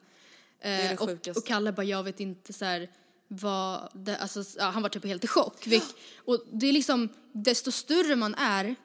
är 0.61 0.77
det 0.77 0.93
Eh, 0.93 1.01
och, 1.01 1.37
och 1.37 1.45
Kalle 1.45 1.71
bara, 1.71 1.83
jag 1.83 2.03
vet 2.03 2.19
inte 2.19 2.53
så 2.53 2.65
här 2.65 2.89
vad 3.27 3.89
det, 3.93 4.17
alltså, 4.17 4.43
ja, 4.57 4.65
han 4.65 4.81
var 4.81 4.89
typ 4.89 5.05
helt 5.05 5.23
i 5.23 5.27
chock. 5.27 5.67
Vilk, 5.67 5.83
och 6.25 6.43
det 6.51 6.67
är 6.67 6.73
liksom, 6.73 7.09
desto 7.31 7.71
större 7.71 8.15
man 8.15 8.35
är, 8.35 8.75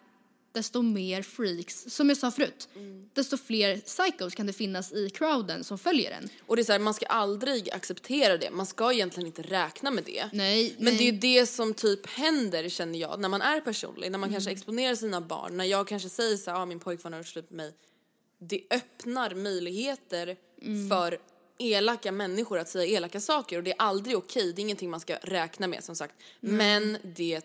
desto 0.52 0.82
mer 0.82 1.22
freaks, 1.22 1.84
som 1.94 2.08
jag 2.08 2.18
sa 2.18 2.30
förut, 2.30 2.68
Mm. 2.76 3.10
desto 3.14 3.36
fler 3.36 3.76
psychos 3.78 4.34
kan 4.34 4.46
det 4.46 4.52
finnas 4.52 4.92
i 4.92 5.10
crowden 5.10 5.64
som 5.64 5.78
följer 5.78 6.10
en. 6.10 6.28
Och 6.46 6.56
det 6.56 6.62
är 6.62 6.64
så 6.64 6.72
här, 6.72 6.78
man 6.78 6.94
ska 6.94 7.06
aldrig 7.06 7.70
acceptera 7.70 8.36
det. 8.38 8.50
Man 8.50 8.66
ska 8.66 8.92
egentligen 8.92 9.26
inte 9.26 9.42
räkna 9.42 9.90
med 9.90 10.04
det. 10.04 10.28
Nej, 10.32 10.74
Men 10.78 10.84
det 10.84 11.08
är 11.08 11.12
nej. 11.12 11.30
ju 11.32 11.40
det 11.40 11.46
som 11.46 11.74
typ 11.74 12.06
händer 12.06 12.68
känner 12.68 12.98
jag 12.98 13.20
när 13.20 13.28
man 13.28 13.42
är 13.42 13.60
personlig, 13.60 14.10
när 14.10 14.18
man 14.18 14.28
Mm. 14.28 14.34
kanske 14.34 14.50
exponerar 14.50 14.94
sina 14.94 15.20
barn, 15.20 15.56
när 15.56 15.64
jag 15.64 15.88
kanske 15.88 16.08
säger 16.08 16.36
så 16.36 16.50
här, 16.50 16.58
ah, 16.58 16.66
min 16.66 16.80
pojkvän 16.80 17.12
har 17.12 17.20
gjort 17.20 17.26
slut 17.26 17.50
med 17.50 17.56
mig. 17.56 17.72
Det 18.40 18.62
öppnar 18.70 19.34
möjligheter 19.34 20.36
Mm. 20.62 20.88
för 20.88 21.18
elaka 21.58 22.12
människor 22.12 22.58
att 22.58 22.68
säga 22.68 22.96
elaka 22.96 23.20
saker 23.20 23.56
och 23.58 23.62
det 23.64 23.70
är 23.70 23.76
aldrig 23.78 24.16
okej, 24.16 24.52
det 24.52 24.60
är 24.60 24.62
ingenting 24.62 24.90
man 24.90 25.00
ska 25.00 25.16
räkna 25.22 25.66
med 25.66 25.84
som 25.84 25.96
sagt. 25.96 26.14
Men 26.40 26.96
det 27.02 27.42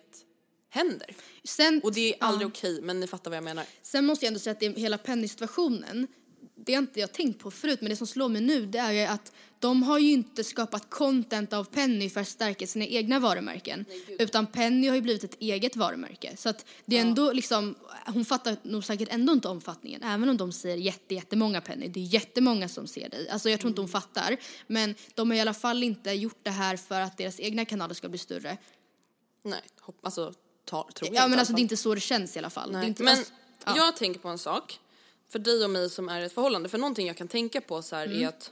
händer. 0.69 1.15
Sen, 1.43 1.81
Och 1.83 1.93
det 1.93 2.13
är 2.13 2.23
aldrig 2.23 2.45
ja. 2.47 2.51
okej, 2.55 2.81
men 2.81 2.99
ni 2.99 3.07
fattar 3.07 3.31
vad 3.31 3.37
jag 3.37 3.43
menar. 3.43 3.65
Sen 3.81 4.05
måste 4.05 4.25
jag 4.25 4.27
ändå 4.27 4.39
säga 4.39 4.51
att 4.51 4.59
det 4.59 4.65
är 4.65 4.71
hela 4.73 4.97
Penny-situationen, 4.97 6.07
det 6.55 6.73
har 6.73 6.81
inte 6.81 6.99
jag 6.99 7.11
tänkt 7.11 7.39
på 7.39 7.51
förut, 7.51 7.81
men 7.81 7.89
det 7.89 7.95
som 7.95 8.07
slår 8.07 8.29
mig 8.29 8.41
nu 8.41 8.65
det 8.65 8.77
är 8.77 9.07
att 9.07 9.31
de 9.59 9.83
har 9.83 9.99
ju 9.99 10.11
inte 10.11 10.43
skapat 10.43 10.89
content 10.89 11.53
av 11.53 11.63
Penny 11.63 12.09
för 12.09 12.21
att 12.21 12.27
stärka 12.27 12.67
sina 12.67 12.85
egna 12.85 13.19
varumärken. 13.19 13.85
utan 14.19 14.47
Penny 14.47 14.87
har 14.87 14.95
ju 14.95 15.01
blivit 15.01 15.23
ett 15.23 15.35
eget 15.39 15.75
varumärke. 15.75 16.37
Så 16.37 16.49
att 16.49 16.65
det 16.85 16.97
är 16.97 17.01
ändå 17.01 17.31
liksom, 17.31 17.75
hon 18.05 18.25
fattar 18.25 18.57
nog 18.63 18.83
säkert 18.83 19.09
ändå 19.11 19.33
inte 19.33 19.47
omfattningen. 19.47 20.03
Även 20.03 20.29
om 20.29 20.37
de 20.37 20.51
säger 20.51 20.77
jätte, 20.77 21.15
jättemånga 21.15 21.61
Penny, 21.61 21.87
det 21.87 21.99
är 21.99 22.03
jättemånga 22.03 22.67
som 22.67 22.87
ser 22.87 23.09
dig. 23.09 23.29
Alltså 23.29 23.49
jag 23.49 23.59
tror 23.59 23.69
inte 23.69 23.81
hon 23.81 23.89
fattar. 23.89 24.37
Men 24.67 24.95
de 25.13 25.29
har 25.29 25.37
i 25.37 25.41
alla 25.41 25.53
fall 25.53 25.83
inte 25.83 26.11
gjort 26.11 26.39
det 26.43 26.51
här 26.51 26.77
för 26.77 27.01
att 27.01 27.17
deras 27.17 27.39
egna 27.39 27.65
kanaler 27.65 27.93
ska 27.93 28.09
bli 28.09 28.17
större. 28.17 28.57
Nej, 29.43 29.61
hopp, 29.81 30.05
alltså 30.05 30.33
ta, 30.65 30.89
tror 30.93 31.13
jag 31.13 31.23
Ja 31.23 31.27
men 31.27 31.39
alltså 31.39 31.53
det 31.53 31.59
är 31.59 31.61
inte 31.61 31.77
så 31.77 31.95
det 31.95 32.01
känns 32.01 32.35
i 32.35 32.39
alla 32.39 32.49
fall. 32.49 32.71
Nej. 32.71 32.87
inte, 32.87 33.03
Men 33.03 33.17
alltså, 33.17 33.33
ja. 33.65 33.73
jag 33.77 33.95
tänker 33.95 34.19
på 34.19 34.29
en 34.29 34.37
sak. 34.37 34.79
För 35.29 35.39
dig 35.39 35.63
och 35.63 35.69
mig 35.69 35.89
som 35.89 36.09
är 36.09 36.21
i 36.21 36.23
ett 36.25 36.33
förhållande. 36.33 36.69
För 36.69 36.77
någonting 36.77 37.07
jag 37.07 37.17
kan 37.17 37.27
tänka 37.27 37.61
på 37.61 37.81
så 37.81 37.95
här 37.95 38.05
Mm. 38.05 38.23
är 38.23 38.27
att 38.27 38.51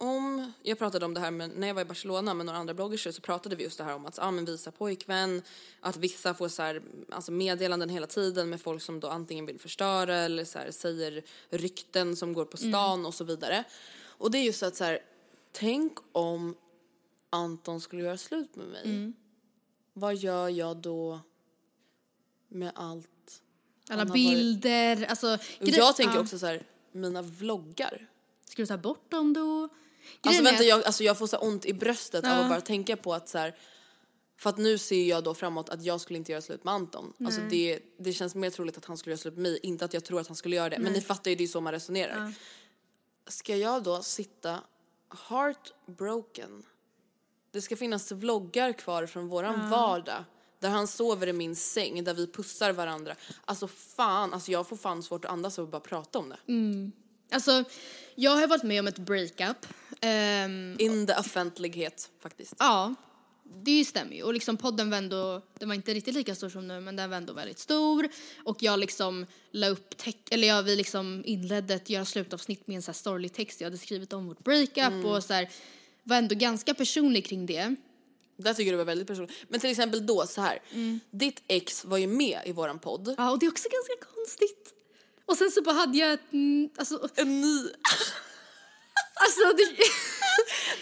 om, 0.00 0.52
jag 0.62 0.78
pratade 0.78 1.04
om 1.04 1.14
det 1.14 1.20
här 1.20 1.30
med, 1.30 1.50
när 1.56 1.66
jag 1.66 1.74
var 1.74 1.82
i 1.82 1.84
Barcelona 1.84 2.34
med 2.34 2.46
några 2.46 2.58
andra 2.58 2.74
bloggerser 2.74 3.12
så 3.12 3.20
pratade 3.22 3.56
vi 3.56 3.62
just 3.64 3.78
det 3.78 3.84
här 3.84 3.94
om 3.94 4.06
att 4.06 4.18
ah, 4.18 4.30
men 4.30 4.44
visa 4.44 4.70
pojkvän, 4.70 5.42
att 5.80 5.96
vissa 5.96 6.34
får 6.34 6.48
så 6.48 6.62
här, 6.62 6.82
alltså 7.10 7.32
meddelanden 7.32 7.88
hela 7.88 8.06
tiden 8.06 8.50
med 8.50 8.60
folk 8.60 8.82
som 8.82 9.00
då 9.00 9.08
antingen 9.08 9.46
vill 9.46 9.58
förstöra 9.60 10.16
eller 10.16 10.44
så 10.44 10.58
här, 10.58 10.70
säger 10.70 11.22
rykten 11.50 12.16
som 12.16 12.32
går 12.32 12.44
på 12.44 12.56
Mm. 12.60 12.72
stan 12.72 13.06
och 13.06 13.14
så 13.14 13.24
vidare. 13.24 13.64
Och 14.00 14.30
det 14.30 14.38
är 14.38 14.42
just 14.42 14.62
att 14.62 14.76
så 14.76 14.84
här, 14.84 14.98
tänk 15.52 15.98
om 16.12 16.54
Anton 17.30 17.80
skulle 17.80 18.02
göra 18.02 18.16
slut 18.18 18.56
med 18.56 18.66
mig. 18.66 18.82
Mm. 18.84 19.14
Vad 19.92 20.16
gör 20.16 20.48
jag 20.48 20.76
då 20.76 21.20
med 22.48 22.72
allt 22.74 23.10
Alla 23.90 24.00
har 24.00 24.06
varit- 24.06 24.12
bilder, 24.14 25.06
alltså. 25.08 25.38
Jag 25.58 25.96
tänker 25.96 26.14
ja. 26.14 26.20
också 26.20 26.38
så 26.38 26.46
här, 26.46 26.62
mina 26.92 27.22
vloggar. 27.22 28.06
Ska 28.50 28.62
du 28.62 28.66
ta 28.66 28.76
bort 28.76 29.10
dem 29.10 29.32
då? 29.32 29.62
Alltså 29.62 30.28
Grejen 30.30 30.46
är 30.46 30.50
vänta, 30.50 30.64
jag, 30.64 30.84
alltså 30.84 31.04
jag 31.04 31.18
får 31.18 31.26
så 31.26 31.36
ont 31.36 31.66
i 31.66 31.72
bröstet 31.72 32.24
av 32.24 32.30
Ja. 32.30 32.36
att 32.36 32.48
bara 32.48 32.60
tänka 32.60 32.96
på 32.96 33.14
att 33.14 33.28
så 33.28 33.38
här, 33.38 33.56
för 34.36 34.50
att 34.50 34.58
nu 34.58 34.78
ser 34.78 35.08
jag 35.08 35.24
då 35.24 35.34
framåt 35.34 35.68
att 35.68 35.82
jag 35.82 36.00
skulle 36.00 36.18
inte 36.18 36.32
göra 36.32 36.42
slut 36.42 36.64
med 36.64 36.74
Anton. 36.74 37.12
Alltså 37.24 37.40
det, 37.50 37.80
det 37.98 38.12
känns 38.12 38.34
mer 38.34 38.50
troligt 38.50 38.76
att 38.78 38.84
han 38.84 38.96
skulle 38.96 39.12
göra 39.12 39.18
slut 39.20 39.34
med 39.34 39.42
mig, 39.42 39.58
inte 39.62 39.84
att 39.84 39.94
jag 39.94 40.04
tror 40.04 40.20
att 40.20 40.26
han 40.26 40.36
skulle 40.36 40.56
göra 40.56 40.68
det. 40.68 40.78
Men 40.78 40.92
ni 40.92 41.00
fattar 41.00 41.30
ju, 41.30 41.34
det 41.36 41.44
är 41.44 41.48
så 41.48 41.60
man 41.60 41.72
resonerar. 41.72 42.32
Ska 43.26 43.56
jag 43.56 43.82
då 43.82 44.02
sitta 44.02 44.60
heartbroken? 45.28 46.62
Det 47.50 47.60
ska 47.62 47.76
finnas 47.76 48.12
vloggar 48.12 48.72
kvar 48.72 49.06
från 49.06 49.28
våran 49.28 49.70
vardag. 49.70 50.24
Där 50.58 50.68
han 50.68 50.86
sover 50.86 51.26
i 51.26 51.32
min 51.32 51.56
säng, 51.56 52.04
där 52.04 52.14
vi 52.14 52.26
pussar 52.26 52.72
varandra. 52.72 53.14
Alltså 53.44 53.68
fan, 53.68 54.34
alltså 54.34 54.50
jag 54.52 54.68
får 54.68 54.76
fan 54.76 55.02
svårt 55.02 55.24
att 55.24 55.30
andas 55.30 55.58
av 55.58 55.64
att 55.64 55.70
bara 55.70 55.80
prata 55.80 56.18
om 56.18 56.28
det. 56.28 56.38
Alltså, 57.30 57.64
jag 58.14 58.30
har 58.30 58.46
varit 58.46 58.62
med 58.62 58.80
om 58.80 58.86
ett 58.86 58.98
breakup. 58.98 59.66
Ehm, 60.00 60.76
In 60.78 61.06
the 61.06 61.14
offentlighet 61.14 62.10
faktiskt. 62.20 62.54
ja, 62.58 62.94
det 63.64 63.84
stämmer 63.84 64.12
ju. 64.16 64.22
Och 64.22 64.34
liksom 64.34 64.56
podden 64.56 64.90
var 64.90 64.98
ändå, 64.98 65.42
den 65.58 65.68
var 65.68 65.74
inte 65.74 65.94
riktigt 65.94 66.14
lika 66.14 66.34
stor 66.34 66.48
som 66.48 66.68
nu, 66.68 66.80
men 66.80 66.96
den 66.96 67.10
var 67.10 67.16
ändå 67.16 67.32
väldigt 67.32 67.58
stor. 67.58 68.08
Och 68.44 68.62
jag 68.62 68.78
liksom 68.78 69.26
la 69.50 69.68
upp, 69.68 69.96
text, 69.96 70.18
eller 70.30 70.48
jag, 70.48 70.62
vi 70.62 70.76
liksom 70.76 71.22
inledde 71.26 71.74
ett 71.74 71.90
göra 71.90 72.04
slutavsnitt 72.04 72.66
med 72.66 72.76
en 72.76 72.82
så 72.82 72.90
här 72.90 72.94
sorglig 72.94 73.32
text 73.32 73.60
jag 73.60 73.66
hade 73.66 73.78
skrivit 73.78 74.12
om 74.12 74.26
vårt 74.26 74.44
breakup 74.44 75.04
och 75.04 75.24
så 75.24 75.32
här, 75.32 75.48
var 76.02 76.16
ändå 76.16 76.34
ganska 76.34 76.74
personlig 76.74 77.26
kring 77.26 77.46
det. 77.46 77.74
Där 78.38 78.54
tycker 78.54 78.72
det 78.72 78.78
var 78.78 78.84
väldigt 78.84 79.06
personligt. 79.06 79.36
Men 79.48 79.60
till 79.60 79.70
exempel 79.70 80.06
då 80.06 80.26
så 80.26 80.40
här. 80.40 80.58
Mm. 80.72 81.00
Ditt 81.10 81.42
ex 81.48 81.84
var 81.84 81.98
ju 81.98 82.06
med 82.06 82.40
i 82.44 82.52
våran 82.52 82.78
podd. 82.78 83.14
Ja, 83.18 83.30
och 83.30 83.38
det 83.38 83.46
är 83.46 83.50
också 83.50 83.68
ganska 83.68 84.06
konstigt. 84.14 84.74
Och 85.26 85.36
sen 85.36 85.50
så 85.50 85.62
bara 85.62 85.74
hade 85.74 85.98
jag 85.98 86.12
ett, 86.12 86.20
alltså, 86.78 87.08
En 87.14 87.40
ny. 87.40 87.58
alltså 89.14 89.40
det, 89.56 89.68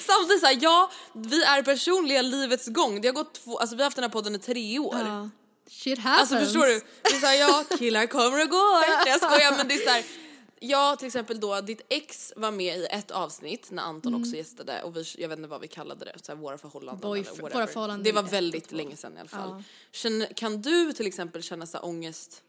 Samtidigt 0.06 0.40
så 0.40 0.46
här, 0.46 0.58
ja, 0.60 0.90
vi 1.12 1.44
är 1.44 1.62
personliga 1.62 2.22
livets 2.22 2.66
gång. 2.66 3.00
Det 3.00 3.08
har 3.08 3.12
gått 3.14 3.34
två, 3.34 3.58
alltså 3.58 3.76
vi 3.76 3.82
har 3.82 3.86
haft 3.86 3.96
den 3.96 4.04
här 4.04 4.10
podden 4.10 4.34
i 4.34 4.38
tre 4.38 4.78
år. 4.78 4.98
ja, 4.98 5.30
shit 5.70 5.98
happens. 5.98 6.32
Alltså 6.32 6.46
förstår 6.46 6.66
du? 6.66 6.80
Det 7.02 7.16
är 7.16 7.20
såhär, 7.20 7.34
ja 7.34 7.64
killar 7.78 8.06
kommer 8.06 8.42
och 8.42 8.50
går. 8.50 8.80
Nej 8.80 9.04
jag 9.06 9.16
skojar 9.16 9.56
men 9.56 9.68
det 9.68 9.74
är 9.74 9.84
såhär. 9.84 10.04
Ja 10.60 10.96
till 10.98 11.06
exempel 11.06 11.40
då, 11.40 11.60
ditt 11.60 11.80
ex 11.88 12.32
var 12.36 12.50
med 12.50 12.78
i 12.78 12.86
ett 12.90 13.10
avsnitt 13.10 13.70
när 13.70 13.82
Anton 13.82 14.12
Mm. 14.14 14.22
också 14.22 14.36
gästade 14.36 14.82
och 14.82 14.96
vi, 14.96 15.04
jag 15.18 15.28
vet 15.28 15.38
inte 15.38 15.48
vad 15.48 15.60
vi 15.60 15.68
kallade 15.68 16.04
det, 16.04 16.12
så 16.24 16.32
här, 16.32 16.36
våra 16.38 16.58
förhållanden 16.58 17.10
Boyf- 17.10 17.14
eller 17.20 17.30
whatever. 17.30 17.50
våra 17.54 17.66
förhållanden 17.66 18.04
Det 18.04 18.12
var 18.12 18.22
väldigt 18.22 18.72
länge 18.72 18.96
sedan 18.96 19.16
i 19.16 19.20
alla 19.20 19.28
fall. 19.28 19.62
Känner, 19.92 20.26
kan 20.26 20.62
du 20.62 20.92
till 20.92 21.06
exempel 21.06 21.42
känna 21.42 21.66
så 21.66 21.76
här 21.76 21.84
ångest 21.84 22.42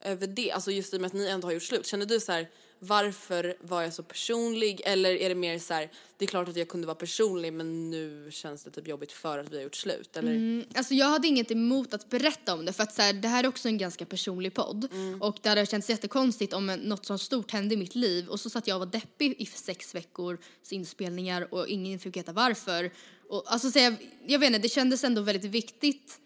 över 0.00 0.26
det? 0.26 0.52
Alltså 0.52 0.70
just 0.70 0.94
i 0.94 0.96
och 0.96 1.00
med 1.00 1.06
att 1.08 1.12
ni 1.12 1.26
ändå 1.26 1.46
har 1.48 1.52
gjort 1.52 1.62
slut. 1.62 1.86
Känner 1.86 2.06
du 2.06 2.20
så 2.20 2.32
här, 2.32 2.50
varför 2.84 3.56
var 3.60 3.82
jag 3.82 3.94
så 3.94 4.02
personlig? 4.02 4.80
Eller 4.84 5.14
är 5.14 5.28
det 5.28 5.34
mer 5.34 5.58
så 5.58 5.74
här, 5.74 5.90
det 6.16 6.24
är 6.24 6.26
klart 6.26 6.48
att 6.48 6.56
jag 6.56 6.68
kunde 6.68 6.86
vara 6.86 6.94
personlig 6.94 7.52
men 7.52 7.90
nu 7.90 8.28
känns 8.30 8.64
det 8.64 8.70
typ 8.70 8.88
jobbigt 8.88 9.12
för 9.12 9.38
att 9.38 9.52
vi 9.52 9.56
har 9.56 9.62
gjort 9.62 9.76
slut? 9.76 10.16
Eller? 10.16 10.64
Alltså 10.74 10.94
jag 10.94 11.06
hade 11.06 11.28
inget 11.28 11.50
emot 11.50 11.94
att 11.94 12.10
berätta 12.10 12.54
om 12.54 12.64
det 12.64 12.72
för 12.72 12.82
att 12.82 12.94
så 12.94 13.02
här, 13.02 13.12
det 13.12 13.28
här 13.28 13.44
är 13.44 13.48
också 13.48 13.68
en 13.68 13.78
ganska 13.78 14.06
personlig 14.06 14.54
podd 14.54 14.88
och 15.20 15.38
det 15.42 15.48
hade 15.48 15.66
känts 15.66 15.90
jättekonstigt 15.90 16.52
om 16.52 16.66
något 16.66 17.06
så 17.06 17.18
stort 17.18 17.50
hände 17.50 17.74
i 17.74 17.76
mitt 17.76 17.94
liv 17.94 18.28
och 18.28 18.40
så 18.40 18.50
satt 18.50 18.66
jag 18.66 18.74
och 18.74 18.80
var 18.80 18.92
deppig 18.92 19.34
i 19.38 19.46
sex 19.46 19.94
veckors 19.94 20.38
inspelningar 20.70 21.54
och 21.54 21.68
ingen 21.68 21.98
fick 21.98 22.16
veta 22.16 22.32
varför. 22.32 22.90
Och, 23.28 23.44
alltså, 23.46 23.70
så 23.70 23.78
jag, 23.78 23.94
jag 24.26 24.38
vet 24.38 24.46
inte, 24.46 24.58
det 24.58 24.68
kändes 24.68 25.04
ändå 25.04 25.22
väldigt 25.22 25.50
viktigt 25.50 26.18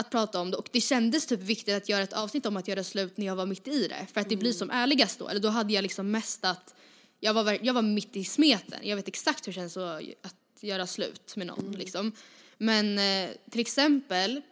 att 0.00 0.10
prata 0.10 0.40
om 0.40 0.50
det 0.50 0.56
och 0.56 0.68
det 0.72 0.80
kändes 0.80 1.26
typ 1.26 1.40
viktigt 1.40 1.74
att 1.74 1.88
göra 1.88 2.02
ett 2.02 2.12
avsnitt 2.12 2.46
om 2.46 2.56
att 2.56 2.68
göra 2.68 2.84
slut 2.84 3.16
när 3.16 3.26
jag 3.26 3.36
var 3.36 3.46
mitt 3.46 3.68
i 3.68 3.88
det 3.88 4.06
för 4.14 4.20
att 4.20 4.28
det 4.28 4.36
blir 4.36 4.52
som 4.52 4.70
ärligast 4.70 5.18
då, 5.18 5.28
eller 5.28 5.40
då 5.40 5.48
hade 5.48 5.72
jag 5.72 5.82
liksom 5.82 6.10
mest 6.10 6.44
att 6.44 6.74
jag 7.20 7.34
var, 7.34 7.58
jag 7.62 7.74
var 7.74 7.82
mitt 7.82 8.16
i 8.16 8.24
smeten, 8.24 8.78
jag 8.82 8.96
vet 8.96 9.08
exakt 9.08 9.46
hur 9.46 9.52
det 9.52 9.56
känns 9.56 9.76
att, 9.76 10.02
att 10.22 10.62
göra 10.62 10.86
slut 10.86 11.36
med 11.36 11.46
någon 11.46 11.72
liksom. 11.72 12.12
Men 12.58 12.98
eh, 12.98 13.30
till 13.50 13.60
exempel, 13.60 14.42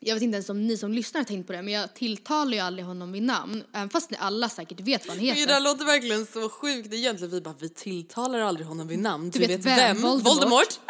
jag 0.00 0.14
vet 0.14 0.22
inte 0.22 0.36
ens 0.36 0.50
om 0.50 0.66
ni 0.66 0.76
som 0.76 0.92
lyssnar 0.92 1.20
har 1.20 1.24
tänkt 1.26 1.46
på 1.46 1.52
det, 1.52 1.62
men 1.62 1.74
jag 1.74 1.94
tilltalar 1.94 2.52
ju 2.52 2.58
aldrig 2.58 2.86
honom 2.86 3.12
vid 3.12 3.22
namn, 3.22 3.64
även 3.72 3.90
fast 3.90 4.10
ni 4.10 4.16
alla 4.20 4.48
säkert 4.48 4.80
vet 4.80 5.06
vad 5.06 5.16
han 5.16 5.24
Men 5.26 5.34
Det 5.34 5.40
heter. 5.40 5.52
där 5.54 5.60
låter 5.60 5.84
verkligen 5.84 6.26
så 6.26 6.48
sjukt 6.48 6.94
egentligen. 6.94 7.30
Vi 7.30 7.40
bara, 7.40 7.54
vi 7.60 7.68
tilltalar 7.68 8.38
aldrig 8.38 8.66
honom 8.66 8.88
vid 8.88 8.98
namn. 8.98 9.30
Du, 9.30 9.38
vet 9.38 9.50
vet, 9.50 9.66
vem? 9.66 10.00
Voldemort. 10.00 10.24
Voldemort. 10.24 10.80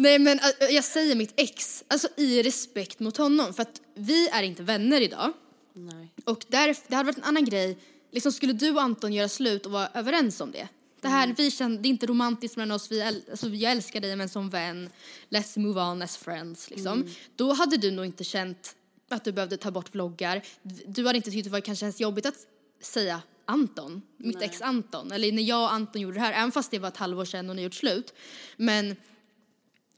Nej 0.00 0.18
men 0.18 0.40
jag 0.70 0.84
säger 0.84 1.16
mitt 1.16 1.32
ex, 1.36 1.84
alltså 1.88 2.08
i 2.16 2.42
respekt 2.42 3.00
mot 3.00 3.16
honom, 3.16 3.54
för 3.54 3.62
att 3.62 3.80
vi 3.94 4.28
är 4.28 4.42
inte 4.42 4.62
vänner 4.62 5.00
idag. 5.00 5.32
Nej. 5.72 6.08
Och 6.24 6.44
där, 6.48 6.76
det 6.88 6.94
hade 6.94 7.06
varit 7.06 7.18
en 7.18 7.24
annan 7.24 7.44
grej, 7.44 7.78
liksom 8.10 8.32
skulle 8.32 8.52
du 8.52 8.70
och 8.70 8.82
Anton 8.82 9.12
göra 9.12 9.28
slut 9.28 9.66
och 9.66 9.72
vara 9.72 9.88
överens 9.94 10.40
om 10.40 10.52
det? 10.52 10.68
Det 11.00 11.08
här, 11.08 11.34
vi 11.36 11.50
känner, 11.50 11.78
det 11.78 11.88
är 11.88 11.90
inte 11.90 12.06
romantiskt 12.06 12.56
mellan 12.56 12.74
oss, 12.74 12.92
vi 12.92 13.00
äl, 13.00 13.22
alltså, 13.30 13.48
jag 13.48 13.72
älskar 13.72 14.00
dig 14.00 14.16
men 14.16 14.28
som 14.28 14.50
vän, 14.50 14.90
let's 15.30 15.58
move 15.58 15.80
on 15.80 16.02
as 16.02 16.16
friends 16.16 16.70
liksom. 16.70 17.08
Då 17.36 17.52
hade 17.52 17.76
du 17.76 17.90
nog 17.90 18.04
inte 18.04 18.24
känt 18.24 18.76
att 19.08 19.24
du 19.24 19.32
behövde 19.32 19.56
ta 19.56 19.70
bort 19.70 19.94
vloggar. 19.94 20.42
Du 20.86 21.06
hade 21.06 21.16
inte 21.16 21.30
tyckt 21.30 21.44
det 21.44 21.50
var 21.50 21.60
kanske 21.60 21.84
ens 21.84 22.00
jobbigt 22.00 22.26
att 22.26 22.34
säga 22.82 23.22
Anton, 23.44 24.02
mitt 24.16 24.42
ex 24.42 24.62
Anton. 24.62 25.12
Eller 25.12 25.32
när 25.32 25.42
jag 25.42 25.62
och 25.62 25.72
Anton 25.72 26.02
gjorde 26.02 26.14
det 26.14 26.20
här, 26.20 26.32
även 26.32 26.52
fast 26.52 26.70
det 26.70 26.78
var 26.78 26.88
ett 26.88 26.96
halvår 26.96 27.24
sedan 27.24 27.50
och 27.50 27.56
ni 27.56 27.62
gjort 27.62 27.74
slut. 27.74 28.14
Men 28.56 28.96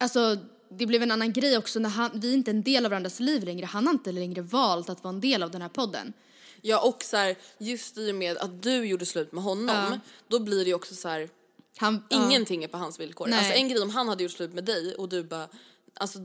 Alltså, 0.03 0.36
det 0.68 0.86
blev 0.86 1.03
en 1.03 1.11
annan 1.11 1.32
grej 1.32 1.59
också 1.59 1.78
när 1.78 1.88
han, 1.88 2.11
vi 2.14 2.30
är 2.30 2.34
inte 2.34 2.50
en 2.50 2.62
del 2.62 2.84
av 2.84 2.90
varandras 2.90 3.20
liv 3.20 3.44
längre. 3.44 3.66
Han 3.66 3.86
har 3.86 3.94
inte 3.94 4.12
längre 4.12 4.42
valt 4.42 4.90
att 4.90 5.05
vara 5.05 5.14
en 5.14 5.20
del 5.20 5.42
av 5.42 5.50
den 5.50 5.62
här 5.62 5.68
podden. 5.68 6.12
Ja 6.61 6.88
och 6.88 7.03
så 7.03 7.16
här, 7.16 7.36
just 7.59 7.98
i 7.98 8.11
och 8.11 8.14
med 8.14 8.38
att 8.38 8.62
du 8.62 8.84
gjorde 8.84 9.07
slut 9.07 9.32
med 9.32 9.44
honom, 9.44 10.00
då 10.28 10.38
blir 10.38 10.59
det 10.59 10.68
ju 10.68 10.74
också 10.74 10.94
så 10.94 11.09
här, 11.09 11.28
Han, 11.76 12.05
ja. 12.09 12.26
ingenting 12.26 12.64
är 12.64 12.68
på 12.68 12.76
hans 12.76 13.00
villkor. 13.00 13.26
Nej. 13.26 13.38
Alltså 13.38 13.53
en 13.53 13.68
grej 13.68 13.82
om 13.82 13.90
han 13.90 14.09
hade 14.09 14.22
gjort 14.22 14.32
slut 14.32 14.53
med 14.53 14.64
dig 14.64 14.94
och 14.94 15.09
du 15.09 15.22
bara, 15.22 15.48
alltså 15.94 16.18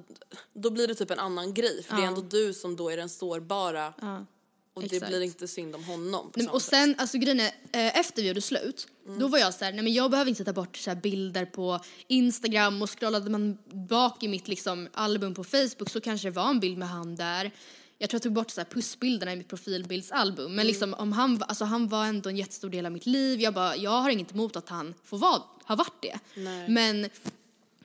då 0.54 0.70
blir 0.70 0.88
det 0.88 0.96
typ 0.96 1.12
en 1.12 1.20
annan 1.20 1.54
grej 1.54 1.84
för 1.84 1.96
det 1.96 2.02
är 2.02 2.08
ändå 2.08 2.22
du 2.22 2.54
som 2.54 2.76
då 2.76 2.90
är 2.90 2.98
den 2.98 3.10
sårbara 3.10 3.94
och 4.78 4.90
det 4.90 4.96
exakt. 4.96 5.10
blir 5.12 5.22
inte 5.22 5.48
synd 5.48 5.76
om 5.76 5.84
honom 5.84 6.32
Nej, 6.36 6.48
och 6.48 6.62
sätt. 6.62 6.70
sen, 6.70 6.96
alltså 6.98 7.18
grejen 7.18 7.40
är, 7.40 7.46
eh, 7.72 8.00
efter 8.00 8.22
vi 8.22 8.28
gjorde 8.28 8.42
slut, 8.42 8.88
Mm. 9.08 9.20
då 9.20 9.28
var 9.28 9.38
jag 9.40 9.54
så 9.54 9.66
här, 9.66 9.72
nej 9.72 9.84
men 9.84 9.94
jag 9.94 10.12
behöver 10.12 10.30
inte 10.30 10.44
ta 10.46 10.54
bort 10.54 10.78
så 10.78 10.96
bilder 10.96 11.46
på 11.46 11.80
Instagram 12.08 12.82
och 12.82 13.00
scrollade 13.00 13.30
man 13.30 13.58
bak 13.90 14.24
i 14.24 14.28
mitt 14.28 14.48
liksom 14.48 14.88
album 14.94 15.34
på 15.34 15.44
Facebook 15.44 15.90
så 15.90 16.02
kanske 16.02 16.28
det 16.28 16.32
var 16.32 16.50
en 16.50 16.60
bild 16.60 16.78
med 16.78 16.90
han 16.90 17.16
där. 17.16 17.52
jag 17.98 18.10
tror 18.10 18.16
jag 18.18 18.24
tog 18.24 18.34
bort 18.34 18.52
så 18.52 18.62
här 18.62 18.66
pussbilderna 18.66 19.34
i 19.34 19.36
mitt 19.36 19.48
profilbildsalbum. 19.48 20.46
Mm. 20.46 20.56
Men 20.56 20.68
liksom 20.68 20.94
om 20.94 21.12
han, 21.12 21.44
alltså 21.48 21.66
han 21.66 21.88
var 21.88 22.06
ändå 22.06 22.30
en 22.30 22.38
jättestor 22.38 22.70
del 22.70 22.86
av 22.86 22.92
mitt 22.92 23.06
liv. 23.06 23.42
Jag 23.42 23.54
bara, 23.54 23.76
jag 23.76 23.92
har 24.02 24.10
inget 24.10 24.32
emot 24.32 24.56
att 24.56 24.70
han 24.70 24.94
får 25.04 25.18
vara, 25.18 25.42
ha 25.64 25.76
varit 25.76 26.02
det. 26.02 26.20
Nej. 26.36 26.70
Men 26.70 27.10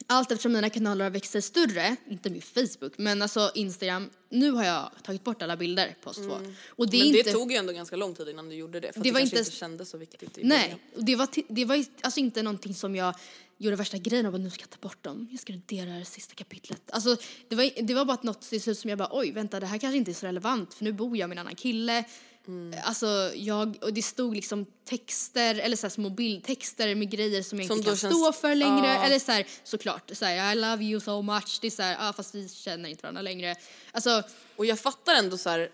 allt 0.06 0.32
eftersom 0.32 0.52
mina 0.52 0.70
kanaler 0.70 1.04
har 1.04 1.10
växt 1.10 1.32
sig 1.32 1.42
större, 1.42 1.96
inte 2.10 2.30
min 2.30 2.42
Facebook, 2.42 2.92
men 2.98 3.22
alltså 3.22 3.50
Instagram, 3.54 4.10
nu 4.28 4.50
har 4.50 4.64
jag 4.64 4.90
tagit 5.02 5.24
bort 5.24 5.42
alla 5.42 5.56
bilder 5.56 5.96
på 6.02 6.10
oss 6.10 6.16
två. 6.16 6.38
Och 6.68 6.88
det 6.90 6.96
Mm. 6.96 7.08
Men 7.08 7.18
inte... 7.18 7.30
det 7.30 7.36
tog 7.36 7.52
ju 7.52 7.58
ändå 7.58 7.72
ganska 7.72 7.96
lång 7.96 8.14
tid 8.14 8.28
innan 8.28 8.48
du 8.48 8.54
gjorde 8.54 8.80
det 8.80 8.92
för 8.92 9.00
Det 9.00 9.08
det, 9.08 9.12
var 9.12 9.20
kanske 9.20 9.36
inte- 9.36 9.48
inte 9.48 9.56
kändes 9.58 9.90
så 9.90 9.98
viktigt 9.98 10.38
Nej, 10.42 10.76
och 10.96 11.04
det 11.04 11.16
var, 11.16 11.28
det 11.48 11.64
var 11.64 11.84
alltså 12.00 12.20
inte 12.20 12.42
någonting 12.42 12.74
som 12.74 12.96
jag 12.96 13.14
gjorde 13.58 13.76
värsta 13.76 13.98
grejen 13.98 14.26
av 14.26 14.34
att 14.34 14.40
nu 14.40 14.50
ska 14.50 14.62
jag 14.62 14.70
ta 14.70 14.78
bort 14.88 15.02
dem. 15.04 15.28
Jag 15.30 15.40
ska 15.40 15.52
radera 15.52 15.98
det 15.98 16.04
sista 16.04 16.34
kapitlet. 16.34 16.82
Alltså 16.90 17.16
det 17.48 17.56
var, 17.56 17.82
det 17.82 17.94
var 17.94 18.04
bara 18.04 18.18
något 18.22 18.40
till 18.42 18.62
slut 18.62 18.78
som 18.78 18.90
jag 18.90 18.98
bara 18.98 19.08
oj 19.12 19.32
vänta 19.32 19.60
det 19.60 19.66
här 19.66 19.78
kanske 19.78 19.96
inte 19.96 20.10
är 20.10 20.14
så 20.14 20.26
relevant 20.26 20.74
för 20.74 20.84
nu 20.84 20.92
bor 20.92 21.16
jag 21.16 21.28
med 21.28 21.38
en 21.38 21.40
annan 21.46 21.54
kille. 21.54 22.04
Mm. 22.48 22.80
Alltså 22.84 23.30
jag, 23.34 23.76
och 23.82 23.92
det 23.92 24.02
stod 24.02 24.34
liksom 24.36 24.66
texter 24.84 25.54
eller 25.54 25.76
så 25.76 25.90
små 25.90 26.10
bildtexter 26.10 26.94
med 26.94 27.10
grejer 27.10 27.42
som 27.42 27.58
jag 27.58 27.66
Som 27.68 27.76
inte 27.76 27.88
kan 27.90 27.96
känns- 27.96 28.14
stå 28.14 28.32
för 28.32 28.54
längre. 28.54 28.86
Ja. 28.86 29.04
Eller 29.04 29.18
så 29.18 29.32
här, 29.32 29.46
såklart, 29.64 30.10
så 30.14 30.24
här, 30.24 30.52
I 30.52 30.54
love 30.60 30.84
you 30.84 31.00
so 31.00 31.22
much. 31.22 31.58
Det 31.60 31.66
är 31.66 31.70
så 31.70 31.82
här, 31.82 31.96
ah, 32.00 32.12
fast 32.12 32.34
vi 32.34 32.48
känner 32.48 32.88
inte 32.88 33.02
varandra 33.02 33.22
längre. 33.22 33.56
Alltså 33.92 34.22
Och 34.56 34.66
jag 34.66 34.78
fattar 34.80 35.14
ändå 35.14 35.38
så 35.38 35.50
här. 35.50 35.68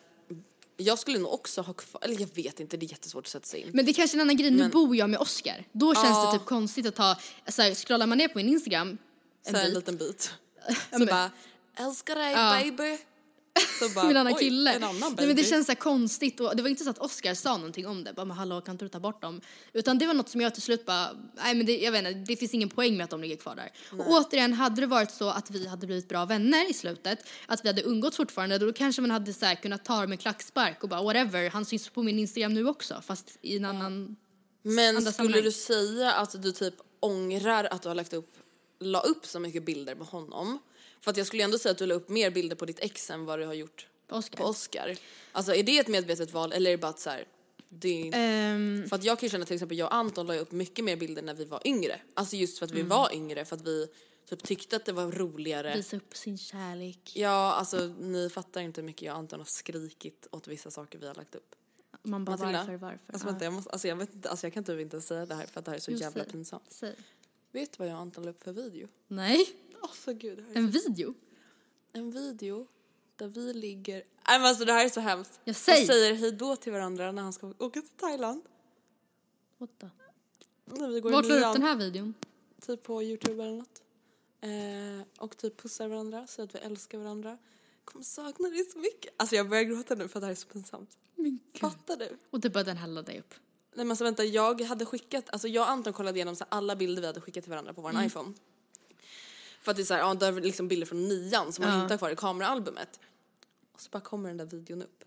jag 0.77 0.99
skulle 0.99 1.19
nog 1.19 1.33
också 1.33 1.61
ha 1.63 1.73
kvar, 1.73 2.01
eller 2.05 2.21
jag 2.21 2.29
vet 2.35 2.61
inte, 2.61 2.77
det 2.77 2.87
är 2.87 2.91
jättesvårt 2.91 3.25
att 3.27 3.31
sätta 3.31 3.47
sig 3.47 3.61
in. 3.61 3.71
Men 3.75 3.85
det 3.85 3.91
är 3.91 3.95
kanske 3.95 4.17
är 4.17 4.19
en 4.19 4.23
annan 4.23 4.37
grej, 4.37 4.51
nu 4.51 4.57
Men- 4.59 4.71
bor 4.71 4.97
jag 4.97 5.11
med 5.11 5.21
Oscar. 5.21 5.65
Då 5.73 5.95
känns 5.95 6.07
Ja. 6.09 6.33
det 6.33 6.39
typ 6.39 6.47
konstigt 6.47 6.87
att 6.87 6.95
ta, 6.97 7.17
så 7.49 7.63
här, 7.63 7.75
scrollar 7.75 8.07
man 8.07 8.19
ner 8.19 8.29
på 8.29 8.39
min 8.39 8.49
Instagram 8.49 8.89
en 9.47 9.53
så 9.53 9.59
här, 9.59 9.65
en 9.67 9.75
bit, 9.75 9.75
liten 9.77 9.97
bit. 9.97 10.31
Så 10.93 10.99
men- 10.99 11.07
bara, 11.07 11.31
älskar 11.77 12.15
dig 12.15 12.35
baby. 12.71 12.99
Så 13.79 13.89
bara, 13.95 14.11
en 14.11 14.17
annan 14.17 14.33
oj, 14.33 14.39
kille. 14.39 14.73
en 14.73 14.83
annan 14.85 15.01
Nej, 15.01 15.11
baby. 15.11 15.27
men 15.27 15.37
det 15.37 15.45
känns 15.45 15.67
så 15.67 15.75
konstigt 15.75 16.41
och 16.41 16.57
det 16.57 16.63
var 16.63 16.69
inte 16.71 16.85
så 16.85 16.91
att 16.91 16.99
Oscar 16.99 17.35
sa 17.35 17.57
någonting 17.57 17.87
om 17.87 18.05
det, 18.05 18.13
bara 18.13 18.25
men 18.25 18.37
hallå 18.37 18.61
kan 18.61 18.75
inte 18.75 18.85
du 18.85 18.89
ta 18.89 19.01
bort 19.01 19.23
dem? 19.23 19.41
Utan 19.73 19.99
det 19.99 20.07
var 20.07 20.15
något 20.15 20.29
som 20.29 20.41
jag 20.41 20.55
till 20.55 20.63
slut 20.63 20.87
bara, 20.87 21.11
nej 21.35 21.55
men 21.55 21.67
det, 21.67 21.79
jag 21.79 21.93
vet 21.93 21.99
inte, 22.07 22.13
det 22.33 22.37
finns 22.37 22.55
ingen 22.55 22.69
poäng 22.69 22.97
med 22.97 23.05
att 23.05 23.11
de 23.11 23.21
ligger 23.21 23.37
kvar 23.37 23.55
där. 23.57 23.71
Och 23.99 24.07
återigen, 24.09 24.53
hade 24.53 24.81
det 24.81 24.87
varit 24.87 25.11
så 25.11 25.29
att 25.31 25.51
vi 25.51 25.67
hade 25.67 25.87
blivit 25.87 26.09
bra 26.09 26.25
vänner 26.25 26.71
i 26.71 26.75
slutet, 26.75 27.19
att 27.47 27.65
vi 27.65 27.69
hade 27.69 27.83
umgåtts 27.83 28.17
fortfarande, 28.17 28.59
då 28.59 28.73
kanske 28.73 29.03
man 29.03 29.11
hade 29.11 29.33
så 29.33 29.47
här 29.47 29.55
kunnat 29.55 29.85
ta 29.85 30.01
det 30.01 30.07
med 30.07 30.21
klackspark 30.21 30.83
och 30.83 30.89
bara 30.89 31.03
whatever, 31.03 31.51
han 31.51 31.65
syns 31.65 31.89
på 31.89 32.03
min 32.03 32.19
Instagram 32.19 32.55
nu 32.55 32.69
också, 32.69 33.03
fast 33.07 33.39
i 33.43 33.57
en 33.57 33.65
annan 33.65 34.17
Men 34.63 34.95
skulle 34.97 35.13
sammanhang. 35.13 35.43
du 35.43 35.53
säga 35.53 36.13
att 36.13 36.43
du 36.43 36.53
typ 36.53 36.75
ångrar 37.01 37.65
att 37.71 37.83
du 37.83 37.89
har 37.89 37.95
lagt 37.95 38.13
upp, 38.13 38.35
la 38.81 39.01
upp 39.01 39.27
så 39.27 39.41
mycket 39.41 39.65
bilder 39.65 39.95
med 39.95 40.07
honom? 40.07 40.59
För 41.01 41.11
att 41.11 41.17
jag 41.17 41.27
skulle 41.27 41.45
ändå 41.45 41.59
säga 41.59 41.73
att 41.73 41.79
du 41.79 41.87
la 41.87 41.95
upp 41.95 42.09
mer 42.09 42.31
bilder 42.31 42.57
på 42.57 42.65
ditt 42.67 42.81
ex 42.81 43.11
än 43.11 43.25
vad 43.25 43.39
du 43.39 43.45
har 43.47 43.55
gjort 43.55 43.87
Oscar. 44.11 44.37
på 44.39 44.45
Oscar. 44.45 44.97
Alltså 45.33 45.55
är 45.55 45.63
det 45.63 45.79
ett 45.79 45.89
medvetet 45.89 46.33
val 46.33 46.53
eller 46.53 46.71
är 46.71 46.75
det 46.77 46.81
bara 46.81 46.89
att 46.89 47.01
så 47.01 47.11
här, 47.11 47.25
det 47.69 48.09
är. 48.09 48.11
Ehm, 48.15 48.87
För 48.89 48.97
att 48.97 49.05
jag 49.05 49.19
kan 49.19 49.27
ju 49.27 49.31
känna 49.31 49.45
till 49.45 49.55
exempel 49.55 49.79
jag 49.79 49.87
och 49.87 49.95
Anton 49.95 50.27
la 50.27 50.35
upp 50.35 50.53
mycket 50.53 50.85
mer 50.85 50.97
bilder 50.97 51.23
när 51.23 51.35
vi 51.35 51.45
var 51.45 51.61
yngre. 51.65 52.01
Alltså 52.15 52.37
just 52.37 52.59
för 52.59 52.67
att 52.67 52.73
vi 52.73 52.81
Mm. 52.81 52.89
var 52.89 53.15
yngre, 53.15 53.45
för 53.45 53.57
att 53.57 53.63
vi 53.63 53.89
typ 54.29 54.43
tyckte 54.43 54.77
att 54.77 54.85
det 54.85 54.93
var 54.93 55.11
roligare. 55.13 55.75
visa 55.77 55.97
upp 55.97 56.17
sin 56.17 56.39
kärlek. 56.39 57.13
Ja, 57.15 57.53
alltså 57.55 57.87
ni 58.01 58.31
fattar 58.31 58.61
inte 58.61 58.81
hur 58.81 58.87
mycket 58.87 59.03
jag 59.03 59.13
och 59.13 59.19
Anton 59.19 59.41
har 59.41 59.45
skrikit 59.47 60.27
åt 60.31 60.49
vissa 60.49 60.71
saker 60.71 60.99
vi 60.99 61.07
har 61.07 61.15
lagt 61.15 61.35
upp. 61.35 61.55
Man 62.03 62.25
bara 62.25 62.37
Matilda? 62.37 62.59
varför, 62.59 62.77
varför? 62.77 63.01
Alltså, 63.13 63.27
Ja. 63.29 63.31
vänta, 63.31 63.45
jag, 63.45 63.53
måste, 63.53 63.71
alltså, 63.71 63.89
jag, 63.89 63.97
vet 63.97 64.15
inte, 64.15 64.31
alltså 64.31 64.47
jag 64.47 64.55
kan 64.55 64.65
typ 64.65 64.81
inte 64.81 65.01
säga 65.01 65.27
det 65.27 65.35
här 65.35 65.47
för 65.47 65.59
att 65.59 65.65
det 65.65 65.71
här 65.71 65.77
är 65.77 65.81
så 65.83 65.91
Jo, 65.91 65.97
jävla 65.99 66.23
säg. 66.25 66.33
pinsamt. 66.33 66.73
Säg. 66.73 66.95
Vet 67.53 67.73
du 67.73 67.77
vad 67.79 67.89
jag 67.89 67.95
och 67.95 68.01
Anton 68.01 68.25
la 68.25 68.31
upp 68.31 68.43
för 68.43 68.53
video? 68.53 68.89
Nej, 69.07 69.47
Alltså 69.83 70.13
gud, 70.13 70.39
det 70.53 70.59
en 70.59 70.71
video? 70.71 71.15
en 71.93 72.11
video 72.11 72.67
där 73.17 73.29
vi 73.29 73.55
ligger... 73.55 73.95
Nej 74.29 74.39
men 74.39 74.45
alltså 74.45 74.65
det 74.65 74.73
här 74.73 74.85
är 74.85 74.89
så 74.89 75.01
hemskt. 75.01 75.41
Jag 75.45 75.57
säger- 75.57 75.83
Och 75.83 75.87
säger 75.87 76.15
hej 76.15 76.33
då 76.33 76.57
till 76.57 76.73
varandra 76.73 77.13
när 77.13 77.23
han 77.23 77.33
ska 77.33 77.53
åka 77.59 77.81
till 77.81 77.91
Thailand. 77.97 78.43
What 79.59 79.71
the? 79.81 79.87
När 80.65 80.89
vi 80.89 81.01
går 81.01 81.11
Vart 81.11 81.27
la 81.27 81.35
du 81.35 81.45
upp 81.47 81.53
den 81.53 81.63
här 81.63 81.77
videon? 81.77 82.15
Typ 82.61 82.83
på 82.83 83.03
Youtube 83.03 83.43
eller 83.43 83.57
något. 83.57 83.83
Eh, 84.41 85.25
och 85.25 85.37
typ 85.37 85.63
pussar 85.63 85.89
varandra, 85.89 86.27
säger 86.27 86.49
att 86.49 86.55
vi 86.55 86.59
älskar 86.59 86.99
varandra. 86.99 87.39
Kommer 87.85 88.05
sakna 88.05 88.49
dig 88.49 88.65
så 88.65 88.79
mycket. 88.79 89.15
Alltså 89.17 89.37
jag 89.37 89.49
börjar 89.49 89.63
gråta 89.65 89.95
nu 89.95 90.09
för 90.09 90.19
att 90.19 90.23
det 90.23 90.27
här 90.27 90.33
är 90.33 90.37
så 90.37 90.49
pinsamt. 90.49 90.97
Fattar 91.61 91.97
du? 91.97 92.17
Och 92.31 92.43
typ 92.43 92.53
bara 92.53 92.65
den 92.65 92.77
här 92.77 92.87
laddade 92.89 93.13
jag 93.13 93.21
upp. 93.21 93.35
Nej 93.75 93.85
men 93.85 93.91
alltså 93.91 94.05
vänta, 94.05 94.25
jag 94.25 94.61
hade 94.61 94.85
skickat, 94.87 95.31
alltså 95.31 95.49
jag 95.49 95.63
och 95.63 95.71
Anton 95.71 95.93
kollade 95.93 96.19
igenom 96.19 96.37
så 96.37 96.45
alla 96.49 96.77
bilder 96.77 97.01
vi 97.01 97.07
hade 97.07 97.21
skickat 97.21 97.45
till 97.45 97.51
varandra 97.51 97.75
på 97.75 97.81
vår 97.83 98.05
iPhone. 98.05 98.35
För 99.63 99.71
att 99.71 99.77
det 99.77 99.83
är 99.83 99.85
såhär, 99.85 100.01
ja 100.01 100.15
det 100.15 100.27
är 100.27 100.33
liksom 100.33 100.69
bilder 100.69 100.87
från 100.87 101.09
nian 101.09 101.53
som 101.53 101.65
man 101.65 101.75
Ja. 101.75 101.83
inte 101.83 101.95
har 101.95 101.99
kvar 101.99 102.11
i 102.11 102.17
kameraalbumet. 102.17 103.01
Och 103.73 103.81
så 103.81 103.91
bara 103.91 104.01
kommer 104.01 104.29
den 104.29 104.37
där 104.37 104.47
videon 104.47 104.83
upp. 104.83 105.05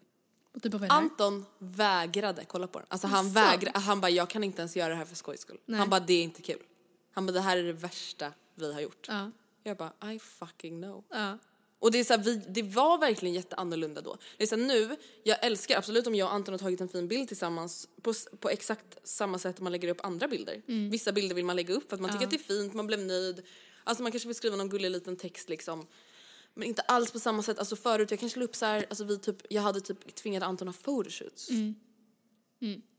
Typ? 0.62 0.74
Anton 0.90 1.46
vägrade 1.58 2.46
kolla 2.48 2.68
på 2.68 2.80
den. 2.80 2.88
Alltså 2.90 3.08
han 3.08 3.24
Sant? 3.24 3.36
vägrade, 3.36 3.80
han 3.80 4.02
bara 4.02 4.10
jag 4.10 4.30
kan 4.30 4.44
inte 4.44 4.62
ens 4.62 4.76
göra 4.76 4.90
det 4.90 4.96
här 4.96 5.06
för 5.06 5.16
skojs 5.16 5.42
skull. 5.42 5.58
Nej. 5.66 5.80
Han 5.80 5.90
bara 5.90 6.00
det 6.00 6.14
är 6.14 6.24
inte 6.24 6.42
kul. 6.42 6.60
Han 7.12 7.26
bara 7.26 7.32
det 7.32 7.42
här 7.42 7.58
är 7.58 7.64
det 7.64 7.74
värsta 7.74 8.34
vi 8.56 8.74
har 8.74 8.82
gjort. 8.82 9.06
Ja. 9.08 9.32
Jag 9.64 9.78
bara 9.78 10.12
I 10.14 10.20
fucking 10.20 10.82
know. 10.82 11.04
Ja. 11.10 11.38
Och 11.80 11.92
det 11.92 12.00
är 12.00 12.04
så 12.04 12.14
här, 12.14 12.24
vi, 12.24 12.36
det 12.36 12.64
var 12.64 12.98
verkligen 12.98 13.36
jätteannorlunda 13.36 14.02
då. 14.02 14.18
Det 14.38 14.44
är 14.44 14.48
så 14.48 14.56
här, 14.56 14.64
nu, 14.64 14.96
jag 15.24 15.46
älskar 15.46 15.78
absolut 15.78 16.08
om 16.08 16.16
jag 16.16 16.28
och 16.28 16.34
Anton 16.34 16.54
har 16.54 16.60
tagit 16.60 16.82
en 16.82 16.90
fin 16.90 17.08
bild 17.08 17.28
tillsammans 17.28 17.88
på, 18.02 18.14
på 18.40 18.50
exakt 18.50 18.98
samma 19.04 19.40
sätt 19.40 19.60
man 19.60 19.72
lägger 19.72 19.88
upp 19.88 20.06
andra 20.06 20.28
bilder. 20.28 20.62
Mm. 20.68 20.90
Vissa 20.90 21.12
bilder 21.12 21.36
vill 21.36 21.46
man 21.46 21.56
lägga 21.56 21.74
upp 21.74 21.90
för 21.90 21.96
att 21.96 22.02
man 22.02 22.12
tycker 22.12 22.26
att 22.26 22.32
det 22.32 22.38
är 22.38 22.56
fint, 22.56 22.74
man 22.74 22.88
blev 22.88 23.00
nöjd. 23.00 23.42
Alltså 23.84 24.04
man 24.04 24.12
kanske 24.12 24.28
vill 24.28 24.36
skriva 24.36 24.56
någon 24.56 24.70
gullig 24.70 24.92
liten 24.92 25.16
text 25.18 25.50
liksom. 25.50 25.88
Men 26.54 26.68
inte 26.68 26.82
alls 26.82 27.12
på 27.12 27.20
samma 27.20 27.44
sätt. 27.44 27.60
Alltså 27.60 27.76
förut, 27.76 28.12
jag 28.12 28.20
kanske 28.20 28.40
la 28.40 28.46
upp 28.46 28.56
så 28.56 28.66
här, 28.66 28.86
alltså 28.90 29.04
vi 29.04 29.18
typ, 29.18 29.38
jag 29.50 29.62
hade 29.62 29.82
typ 29.82 30.16
tvingat 30.16 30.44
Anton 30.44 30.68
att 30.70 30.76
ha 30.76 30.84
photoshoots. 30.84 31.50
Mm. 31.50 31.76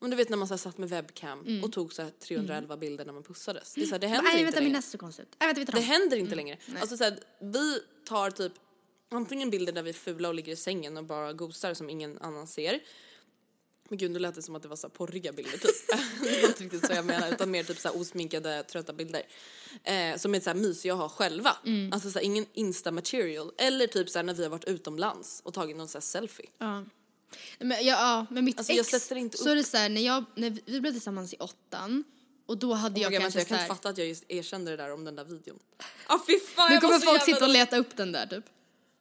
Men 0.01 0.11
du 0.11 0.17
vet 0.17 0.29
när 0.29 0.37
man 0.37 0.49
så 0.49 0.55
här 0.55 0.59
satt 0.59 0.79
med 0.79 0.89
webcam 0.89 1.61
och 1.65 1.73
tog 1.73 1.93
så 1.93 2.03
här 2.03 2.11
311 2.11 2.77
bilder 2.77 3.05
när 3.05 3.13
man 3.13 3.23
pussades. 3.23 3.75
Det, 3.75 3.83
är 3.83 3.87
så 3.87 3.93
här, 3.93 3.99
det 3.99 4.07
händer 4.07 4.23
Nej 4.23 4.33
inte 4.33 4.45
vänta 4.45 4.61
längre. 4.61 4.99
konstigt. 4.99 5.37
Nej 5.41 5.47
vänta 5.47 5.61
vi 5.61 5.67
tar 5.67 5.73
Det 5.73 5.81
händer 5.81 6.17
inte 6.17 6.35
längre. 6.35 6.59
Alltså 6.81 6.97
så 6.97 7.05
här, 7.05 7.19
vi 7.41 7.81
tar 8.05 8.31
typ 8.31 8.53
antingen 9.11 9.51
bilder 9.51 9.73
där 9.73 9.83
vi 9.83 9.91
är 9.91 9.95
fula 9.95 10.29
och 10.29 10.35
ligger 10.35 10.53
i 10.53 10.57
sängen 10.57 10.97
och 10.97 11.05
bara 11.05 11.33
gosar 11.33 11.75
som 11.75 11.91
ingen 11.91 12.19
annan 12.19 12.47
ser. 12.47 12.81
Men 13.93 13.99
gud 13.99 14.11
nu 14.11 14.19
lät 14.19 14.35
det 14.35 14.43
som 14.43 14.55
att 14.55 14.63
det 14.63 14.69
var 14.69 14.77
så 14.77 14.89
porriga 14.89 15.33
bilder 15.33 15.59
typ. 15.59 15.89
det 16.23 16.43
var 16.43 16.49
inte 16.49 16.65
riktigt 16.65 16.87
så 16.87 16.93
jag 16.93 17.05
menar 17.05 17.33
utan 17.33 17.51
mer 17.51 17.65
typ 17.65 17.79
så 17.79 17.91
osminkade 17.91 18.63
trötta 18.63 18.93
bilder. 18.93 19.23
Eh, 19.85 20.17
som 20.17 20.35
är 20.35 20.41
så 20.41 20.51
här 20.51 20.55
mysiga 20.55 20.93
att 20.93 20.99
ha 20.99 21.09
själva. 21.09 21.57
Alltså 21.93 22.11
så 22.11 22.19
här, 22.19 22.27
ingen 22.27 22.47
insta 22.53 22.91
material. 22.91 23.53
Eller 23.59 23.87
typ 23.87 24.11
så 24.11 24.19
här 24.19 24.23
när 24.23 24.35
vi 24.35 24.43
har 24.43 24.51
varit 24.51 24.65
utomlands 24.65 25.41
och 25.45 25.55
tagit 25.55 25.77
någon 25.77 25.89
så 25.89 25.99
här 25.99 26.03
selfie. 26.03 26.47
Ja. 26.59 26.85
Men, 27.59 27.71
ja, 27.71 27.77
ja, 27.85 28.27
men 28.31 28.45
mitt 28.45 28.59
Alltså, 28.59 28.73
ex, 28.73 28.93
jag 28.93 29.35
så 29.35 29.49
är 29.49 29.57
det 29.57 29.65
så 29.65 29.77
här, 29.77 29.89
när, 29.89 30.01
jag, 30.01 30.25
när 30.35 30.51
vi- 30.51 30.81
blev 30.81 30.93
tillsammans 30.93 31.35
i 31.35 31.37
åttan 31.37 32.05
och 32.47 32.59
då 32.59 32.73
hade 32.73 32.95
Oh 33.01 33.03
jag 33.03 33.13
God, 33.13 33.21
kanske 33.21 33.39
vänta, 33.39 33.55
jag 33.55 33.59
kan 33.59 33.65
inte 33.65 33.75
fatta 33.75 33.89
att 33.89 33.99
jag 33.99 34.07
just 34.07 34.25
erkände 34.29 34.71
det 34.71 34.77
där 34.77 34.93
om 34.93 35.05
den 35.05 35.17
där 35.17 35.25
videon. 35.25 35.59
Ah, 36.07 36.19
fy 36.27 36.39
fan, 36.41 36.69
nu 36.69 36.75
jag 36.75 36.83
kommer 36.83 36.99
folk 36.99 37.23
sitta 37.25 37.45
och 37.45 37.51
leta 37.51 37.77
upp 37.77 37.97
den 37.97 38.13
där 38.13 38.27
typ. 38.27 38.45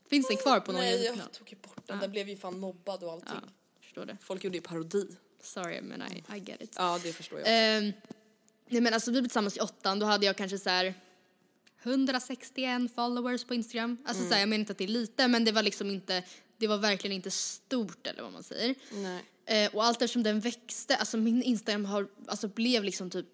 Finns 0.10 0.28
den 0.28 0.38
kvar 0.38 0.60
på 0.60 0.72
någon 0.72 0.82
Nej 0.82 0.94
YouTube-kanal? 0.94 1.28
jag 1.32 1.38
tog 1.39 1.50
ju 1.50 1.56
bort 1.56 1.88
den, 1.88 2.00
den 2.00 2.12
blev 2.12 2.30
ju 2.30 2.38
fan 2.38 2.60
mobbad 2.60 3.04
och 3.04 3.12
allting. 3.12 3.39
Ja, 3.42 3.50
förstår 3.92 4.06
det. 4.06 4.18
Folk 4.22 4.44
gjorde 4.44 4.58
ju 4.58 4.62
parodi. 4.62 5.08
Sorry 5.42 5.82
men 5.82 6.02
I, 6.02 6.24
I 6.36 6.39
get 6.39 6.62
it. 6.62 6.74
Ja, 6.78 7.00
det 7.04 7.14
förstår 7.14 7.39
jag. 7.39 7.48
Ehm, 7.48 7.94
nej 8.70 8.82
men 8.82 8.94
alltså 8.94 9.12
vi 9.12 9.22
blev 9.22 9.30
tillsammans 9.30 9.58
i 9.58 9.60
åttan, 9.60 10.00
då 10.00 10.06
hade 10.06 10.26
jag 10.26 10.38
kanske 10.38 10.58
så 10.58 10.70
här 10.70 10.94
161 11.84 12.96
followers 12.96 13.44
på 13.44 13.54
Instagram. 13.54 13.98
Alltså 14.06 14.24
så 14.24 14.34
här, 14.34 14.39
jag 14.39 14.50
menar 14.50 14.60
inte 14.60 14.72
att 14.72 14.78
det 14.78 14.84
är 14.84 14.88
lite 14.88 15.28
men 15.28 15.46
det 15.46 15.52
var 15.52 15.64
liksom 15.64 15.89
inte, 15.89 16.24
det 16.58 16.68
var 16.68 16.78
verkligen 16.78 17.16
inte 17.16 17.32
stort 17.32 18.08
eller 18.08 18.24
vad 18.24 18.32
man 18.32 18.44
säger. 18.44 18.76
Nej. 18.92 19.24
Eh, 19.46 19.76
och 19.76 19.84
allt 19.84 20.02
eftersom 20.02 20.24
den 20.24 20.39
växte, 20.39 20.96
alltså 20.96 21.18
min 21.18 21.44
Instagram 21.44 21.86
har, 21.86 22.08
alltså 22.28 22.48
blev 22.48 22.84
liksom 22.84 23.10
typ, 23.10 23.28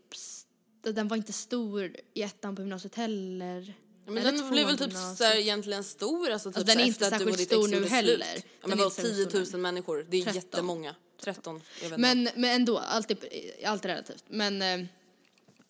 den 0.82 1.08
var 1.08 1.18
inte 1.18 1.34
stor 1.34 1.95
i 2.14 2.22
ettan 2.22 2.55
på 2.55 2.62
gymnasiet 2.62 2.95
heller. 2.95 3.74
Men 4.08 4.18
Eller 4.18 4.32
den 4.32 4.49
blev 4.51 4.66
väl 4.68 4.78
på 4.78 4.84
typ 4.84 4.93
gymnasiet. 4.93 5.18
såhär 5.18 5.36
egentligen 5.38 5.84
stor, 5.84 6.30
alltså 6.32 6.51
typ 6.51 6.66
den 6.66 6.80
är 6.80 6.84
inte 6.84 7.10
särskilt 7.10 7.39
stor 7.41 7.68
nu 7.68 7.86
heller. 7.88 8.36
Ja, 8.62 8.68
men 8.68 8.78
vadå, 8.78 8.84
inte 8.89 8.95
särskilt 9.01 9.32
10 9.32 9.45
stor 9.45 9.51
000 9.53 9.62
människor, 9.62 10.05
det 10.10 10.18
är 10.18 10.22
13. 10.24 10.36
jättemånga. 10.36 10.95
13, 11.22 11.62
jag 11.82 11.89
vet 11.89 11.99
Men, 11.99 12.24
men 12.36 12.45
ändå, 12.55 12.78
allt 12.78 13.12
är, 13.12 13.18
allt 13.66 13.86
är 13.86 13.89
relativt. 13.89 14.24
Men 14.28 14.62
eh, 14.62 14.86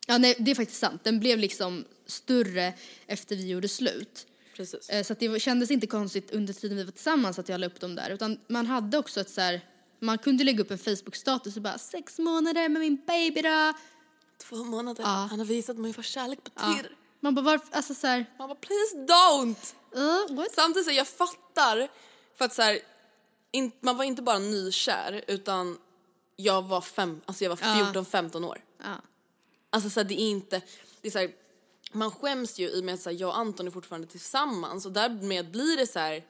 ja, 0.08 0.18
nej, 0.18 0.36
det 0.40 0.52
är 0.52 0.56
faktiskt 0.56 0.80
sant. 0.80 1.04
Den 1.04 1.20
blev 1.20 1.40
liksom 1.40 1.86
större 2.06 2.74
efter 3.08 3.36
vi 3.36 3.48
gjorde 3.48 3.68
slut. 3.68 4.28
Precis. 4.56 4.90
Eh, 4.90 5.04
Så 5.04 5.14
det 5.20 5.40
kändes 5.40 5.72
inte 5.72 5.88
konstigt 5.88 6.32
under 6.32 6.54
tiden 6.54 6.78
vi 6.78 6.84
var 6.84 6.92
tillsammans 6.92 7.40
att 7.40 7.50
jag 7.50 7.60
la 7.60 7.68
upp 7.68 7.80
dem 7.80 7.96
där. 7.96 8.10
Utan 8.10 8.40
man 8.48 8.66
hade 8.66 8.98
också 8.98 9.22
ett 9.22 9.30
så 9.30 9.42
här, 9.42 9.62
man 10.00 10.18
kunde 10.18 10.44
lägga 10.44 10.62
upp 10.62 10.72
en 10.72 10.78
Facebook-status 10.78 11.56
och 11.56 11.62
bara 11.62 11.78
sex 11.78 12.20
månader 12.20 12.70
med 12.70 12.80
min 12.80 13.02
baby 13.08 13.42
då. 13.42 13.74
Två 14.38 14.56
månader, 14.64 15.04
Ja. 15.04 15.28
han 15.30 15.40
har 15.40 15.46
visat 15.46 15.78
mig 15.78 15.92
vad 15.92 16.06
kärlek 16.06 16.40
Ja. 16.56 16.78
Man 17.20 17.36
bara 17.36 17.42
varför, 17.46 17.68
alltså 17.76 17.94
så 17.94 18.08
här, 18.08 18.26
Man 18.40 18.48
bara 18.50 18.58
please 18.58 18.96
don't! 18.98 19.74
uh? 19.96 20.44
Samtidigt 20.56 20.88
så 20.88 20.94
jag 20.94 21.08
fattar, 21.08 21.88
för 22.36 22.46
att 22.46 22.54
så 22.54 22.62
här, 22.62 22.80
in, 23.52 23.72
man 23.80 23.98
var 23.98 24.04
inte 24.04 24.22
bara 24.22 24.40
nykär 24.40 25.24
utan 25.28 25.78
jag 26.36 26.62
var 26.62 26.82
fem, 26.82 27.22
alltså 27.26 27.44
jag 27.44 27.50
var 27.50 27.58
14-15 27.58 28.46
år. 28.46 28.64
Ja. 28.84 28.96
Alltså 29.70 29.90
så 29.90 30.00
här, 30.00 30.08
det 30.08 30.22
är 30.22 30.30
inte, 30.30 30.62
det 31.02 31.08
är 31.08 31.12
så 31.12 31.20
här, 31.20 31.32
man 31.92 32.12
skäms 32.12 32.60
ju 32.60 32.70
i 32.70 32.80
och 32.82 32.86
med 32.86 32.94
att 32.96 33.20
jag 33.20 33.30
och 33.30 33.38
Anton 33.38 33.68
är 33.68 33.72
fortfarande 33.72 34.08
tillsammans 34.08 34.86
och 34.86 34.92
därmed 34.92 35.52
blir 35.52 35.78
det 35.78 35.88
så 35.88 36.00
här, 36.00 36.26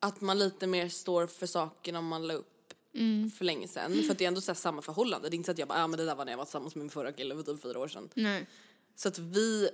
att 0.00 0.20
man 0.20 0.38
lite 0.38 0.66
mer 0.66 0.88
står 0.88 1.26
för 1.26 1.46
sakerna 1.46 1.98
om 1.98 2.06
man 2.06 2.26
la 2.26 2.34
upp 2.34 2.52
Mm. 2.94 3.30
för 3.30 3.44
länge 3.44 3.68
sedan. 3.68 4.02
För 4.02 4.12
att 4.12 4.18
det 4.18 4.24
är 4.24 4.28
ändå 4.28 4.40
så 4.40 4.54
samma 4.54 4.82
förhållande. 4.82 5.28
Det 5.28 5.34
är 5.34 5.36
inte 5.36 5.46
så 5.46 5.52
att 5.52 5.58
jag 5.58 5.68
bara, 5.68 5.78
ja 5.78 5.86
men 5.86 5.98
det 5.98 6.04
där 6.04 6.14
var 6.14 6.24
när 6.24 6.32
jag 6.32 6.36
var 6.36 6.44
tillsammans 6.44 6.74
med 6.74 6.82
min 6.82 6.90
förra 6.90 7.12
kille 7.12 7.34
för 7.34 7.42
typ 7.42 7.62
fyra 7.62 7.78
år 7.78 7.88
sedan. 7.88 8.08
Nej. 8.14 8.46
Så 8.96 9.08
att 9.08 9.18
vi, 9.18 9.68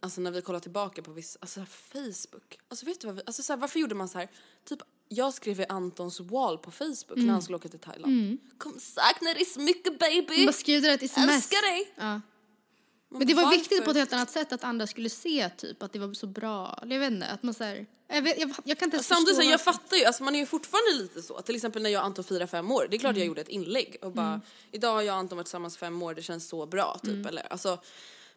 alltså 0.00 0.20
när 0.20 0.30
vi 0.30 0.42
kollar 0.42 0.60
tillbaka 0.60 1.02
på 1.02 1.12
vissa, 1.12 1.38
alltså 1.40 1.64
Facebook. 1.64 2.58
Alltså 2.68 2.86
vet 2.86 3.00
du 3.00 3.06
vad 3.06 3.16
vi, 3.16 3.22
alltså 3.26 3.42
så 3.42 3.52
här, 3.52 3.60
varför 3.60 3.80
gjorde 3.80 3.94
man 3.94 4.08
så 4.08 4.18
här? 4.18 4.28
Typ 4.64 4.78
jag 5.08 5.34
skrev 5.34 5.60
i 5.60 5.66
Antons 5.68 6.20
wall 6.20 6.58
på 6.58 6.70
Facebook 6.70 7.16
när 7.16 7.32
han 7.32 7.42
skulle 7.42 7.56
åka 7.56 7.68
till 7.68 7.78
Thailand. 7.78 8.38
Kommer 8.58 8.78
sakna 8.78 9.34
dig 9.34 9.44
så 9.44 9.60
mycket 9.60 9.98
baby. 9.98 10.46
Bara 10.46 10.52
skrev 10.52 10.82
det 10.82 10.92
ett 10.92 11.02
sms. 11.02 11.30
Älskar 11.34 11.72
dig. 11.72 11.92
Ja. 11.96 12.20
Men 13.08 13.26
det 13.26 13.34
var 13.34 13.42
varför? 13.42 13.58
viktigt 13.58 13.84
på 13.84 13.90
ett 13.90 13.96
helt 13.96 14.12
annat 14.12 14.30
sätt 14.30 14.52
att 14.52 14.64
andra 14.64 14.86
skulle 14.86 15.10
se 15.10 15.50
typ 15.56 15.82
att 15.82 15.92
det 15.92 15.98
var 15.98 16.14
så 16.14 16.26
bra. 16.26 16.78
Jag 16.86 16.98
vet 16.98 17.12
inte, 17.12 17.26
att 17.26 17.42
man 17.42 17.54
såhär, 17.54 17.86
jag, 18.08 18.22
vet, 18.22 18.38
jag, 18.40 18.50
jag 18.64 18.78
kan 18.78 18.86
inte 18.86 18.96
ens 18.96 19.06
Samtidigt, 19.06 19.36
så 19.36 19.42
här, 19.42 19.50
jag 19.50 19.60
fattar 19.60 19.96
ju, 19.96 20.04
alltså 20.04 20.22
man 20.24 20.34
är 20.34 20.38
ju 20.38 20.46
fortfarande 20.46 21.02
lite 21.02 21.22
så. 21.22 21.40
Till 21.40 21.54
exempel 21.54 21.82
när 21.82 21.90
jag 21.90 22.00
och 22.00 22.06
Anton 22.06 22.24
firar 22.24 22.46
fem 22.46 22.70
år, 22.70 22.86
det 22.90 22.96
är 22.96 22.98
klart 22.98 23.10
Mm. 23.10 23.18
jag 23.18 23.26
gjorde 23.26 23.40
ett 23.40 23.48
inlägg 23.48 23.96
och 24.02 24.12
bara 24.12 24.40
idag 24.72 24.92
har 24.92 25.02
jag 25.02 25.12
och 25.12 25.18
Anton 25.18 25.36
varit 25.38 25.46
tillsammans 25.46 25.76
fem 25.76 26.02
år, 26.02 26.14
det 26.14 26.22
känns 26.22 26.48
så 26.48 26.66
bra 26.66 26.98
typ 27.02 27.12
Mm. 27.12 27.26
eller 27.26 27.52
alltså 27.52 27.78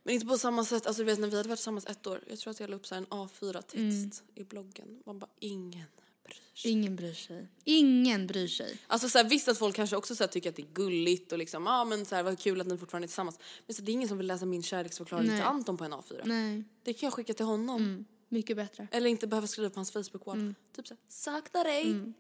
men 0.04 0.14
inte 0.14 0.26
på 0.28 0.38
samma 0.38 0.66
sätt, 0.66 0.86
alltså 0.88 1.02
du 1.02 1.06
vet 1.06 1.20
när 1.20 1.28
vi 1.28 1.38
hade 1.38 1.50
varit 1.50 1.60
tillsammans 1.60 1.86
ett 1.86 2.08
år, 2.08 2.24
jag 2.30 2.40
tror 2.40 2.52
att 2.52 2.60
jag 2.60 2.70
la 2.70 2.76
upp 2.76 2.88
så 2.88 2.96
här 2.96 3.02
en 3.02 3.08
A4-text 3.08 3.76
Mm. 3.76 4.12
i 4.36 4.44
bloggen. 4.44 5.00
Man 5.06 5.20
bara 5.20 5.30
ingen 5.40 5.86
bryr 6.24 6.36
sig. 6.56 6.72
Ingen 6.72 6.96
bryr 6.96 7.14
sig. 7.14 7.48
Ingen 7.64 8.28
bryr 8.28 8.48
sig. 8.48 8.78
Alltså 8.88 9.10
så 9.10 9.18
här, 9.18 9.26
visst 9.30 9.48
att 9.48 9.58
folk 9.58 9.76
kanske 9.76 9.96
också 9.96 10.16
så 10.16 10.24
här, 10.24 10.28
tycker 10.30 10.50
att 10.50 10.56
det 10.56 10.62
är 10.62 10.74
gulligt 10.74 11.32
och 11.32 11.38
liksom, 11.38 11.64
ja 11.66 11.82
ah, 11.82 11.86
men 11.86 12.06
så 12.06 12.16
här, 12.16 12.24
vad 12.24 12.40
kul 12.40 12.62
att 12.62 12.68
ni 12.68 12.78
fortfarande 12.78 13.06
är 13.06 13.08
tillsammans. 13.08 13.40
Men 13.68 13.76
så 13.76 13.82
det 13.82 13.92
är 13.92 13.94
ingen 13.94 14.08
som 14.10 14.18
vill 14.18 14.28
läsa 14.28 14.46
min 14.46 14.64
kärleksförklaring 14.64 15.28
Nej. 15.28 15.36
till 15.38 15.46
Anton 15.46 15.78
på 15.78 15.84
en 15.84 15.94
A4. 15.94 16.22
Nej, 16.26 16.64
Det 16.84 16.94
kan 16.94 17.08
jag 17.08 17.14
skicka 17.14 17.34
till 17.34 17.46
honom. 17.46 17.82
Mm. 17.82 18.06
mycket 18.30 18.58
bättre. 18.58 18.88
Eller 18.92 19.10
inte 19.10 19.28
behöva 19.28 19.48
skriva 19.48 19.70
på 19.70 19.76
hans 19.80 19.94
Facebook-wall. 19.94 20.34
Mm. 20.34 20.56
Typ 20.76 20.88
såhär, 20.88 21.02
saknar 21.08 21.64
dig. 21.64 22.14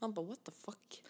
Man 0.00 0.12
bara 0.14 0.26
what 0.26 0.44
the 0.44 0.50
fuck. 0.64 1.02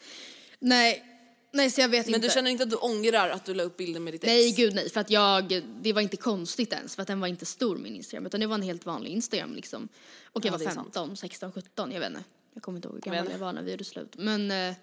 Nej, 0.59 1.18
nej 1.53 1.71
så 1.71 1.81
jag 1.81 1.89
vet 1.89 2.07
Men 2.07 2.15
inte. 2.15 2.27
du 2.29 2.33
känner 2.35 2.51
inte 2.51 2.65
att 2.65 2.71
du 2.71 2.77
ångrar 2.77 3.31
att 3.31 3.45
du 3.45 3.55
la 3.55 3.63
upp 3.63 3.77
bilden 3.77 4.05
med 4.05 4.15
ditt 4.15 4.25
ex? 4.25 4.29
Nej 4.29 4.53
gud 4.53 4.75
nej, 4.75 4.91
för 4.91 5.01
att 5.01 5.11
jag, 5.11 5.63
det 5.81 5.93
var 5.93 6.01
inte 6.03 6.17
konstigt 6.17 6.73
ens 6.73 6.95
för 6.95 7.03
att 7.03 7.09
den 7.09 7.21
var 7.21 7.29
inte 7.29 7.47
stor 7.47 7.77
min 7.77 7.97
Instagram 7.97 8.27
utan 8.27 8.41
det 8.41 8.47
var 8.47 8.55
en 8.55 8.63
helt 8.63 8.87
vanlig 8.87 9.11
Instagram 9.11 9.55
liksom. 9.55 9.89
Och 10.25 10.45
jag 10.45 10.53
Ja, 10.55 10.59
var 10.59 10.65
är 10.67 10.71
sant. 10.71 10.95
15, 10.95 11.17
16, 11.17 11.53
17, 11.53 11.93
jag 11.93 12.01
vet 12.01 12.09
inte. 12.11 12.25
Jag 12.55 12.63
kommer 12.63 12.79
inte 12.79 12.89
ihåg 12.89 12.95
hur 12.95 13.01
gammal 13.03 13.19
inte. 13.21 13.33
jag 13.33 13.39
var 13.39 13.53
när 13.53 13.63
vi 13.63 13.71
gjorde 13.71 13.85
slut. 13.85 14.15
Men, 14.19 14.51
eh, 14.51 14.75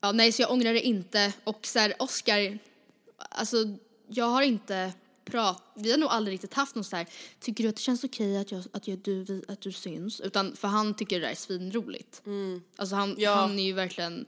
ja 0.00 0.12
nej 0.12 0.32
så 0.32 0.42
jag 0.42 0.50
ångrar 0.50 0.72
det 0.72 0.80
inte 0.80 1.32
och 1.44 1.66
så 1.66 1.78
här, 1.78 1.94
Oscar, 1.98 2.58
alltså 3.18 3.56
jag 4.08 4.24
har 4.24 4.42
inte 4.42 4.92
prat, 5.24 5.62
vi 5.76 5.90
har 5.90 5.98
nog 5.98 6.10
aldrig 6.10 6.34
riktigt 6.34 6.54
haft 6.54 6.74
någon 6.74 6.84
så 6.84 6.96
här, 6.96 7.06
tycker 7.40 7.64
du 7.64 7.70
att 7.70 7.76
det 7.76 7.82
känns 7.82 8.04
okej 8.04 8.38
att, 8.38 8.52
jag, 8.52 8.64
att, 8.72 8.88
jag, 8.88 8.98
du, 8.98 9.42
att 9.48 9.60
du 9.60 9.72
syns? 9.72 10.20
Utan 10.20 10.56
för 10.56 10.68
han 10.68 10.94
tycker 10.94 11.20
det 11.20 11.26
där 11.26 11.30
är 11.32 11.36
svinroligt. 11.36 12.22
Alltså 12.76 12.94
han, 12.96 13.08
Mm. 13.10 13.22
Ja. 13.22 13.34
han 13.34 13.58
är 13.58 13.62
ju 13.62 13.72
verkligen, 13.72 14.26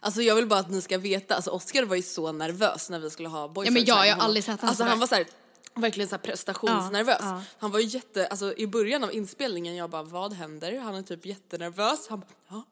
Alltså 0.00 0.22
jag 0.22 0.34
vill 0.34 0.46
bara 0.46 0.60
att 0.60 0.70
ni 0.70 0.82
ska 0.82 0.98
veta, 0.98 1.34
alltså 1.34 1.50
Oscar 1.50 1.82
var 1.82 1.96
ju 1.96 2.02
så 2.02 2.32
nervös 2.32 2.90
när 2.90 2.98
vi 2.98 3.10
skulle 3.10 3.28
ha 3.28 3.48
boyfriend 3.48 3.66
Ja, 3.66 3.80
men 3.80 3.84
jag- 3.84 3.96
jag 3.96 4.02
har 4.02 4.10
honom. 4.10 4.24
aldrig 4.26 4.44
sett 4.44 4.60
han 4.60 4.68
Alltså 4.68 4.84
han 4.84 4.98
var 4.98 5.06
så 5.06 5.14
här, 5.14 5.26
verkligen 5.74 6.08
så 6.08 6.14
här 6.14 6.22
prestationsnervös. 6.22 7.16
Ja, 7.20 7.26
ja. 7.28 7.42
Han 7.58 7.70
var 7.70 7.78
ju 7.78 7.86
jätte, 7.86 8.26
alltså 8.26 8.54
i 8.56 8.66
början 8.66 9.04
av 9.04 9.12
inspelningen 9.14 9.76
jag 9.76 9.90
bara 9.90 10.02
vad 10.02 10.32
händer? 10.32 10.78
Han 10.78 10.94
är 10.94 11.02
typ 11.02 11.26
jättenervös. 11.26 12.08
Han 12.08 12.20
bara 12.20 12.26
ja. 12.48 12.64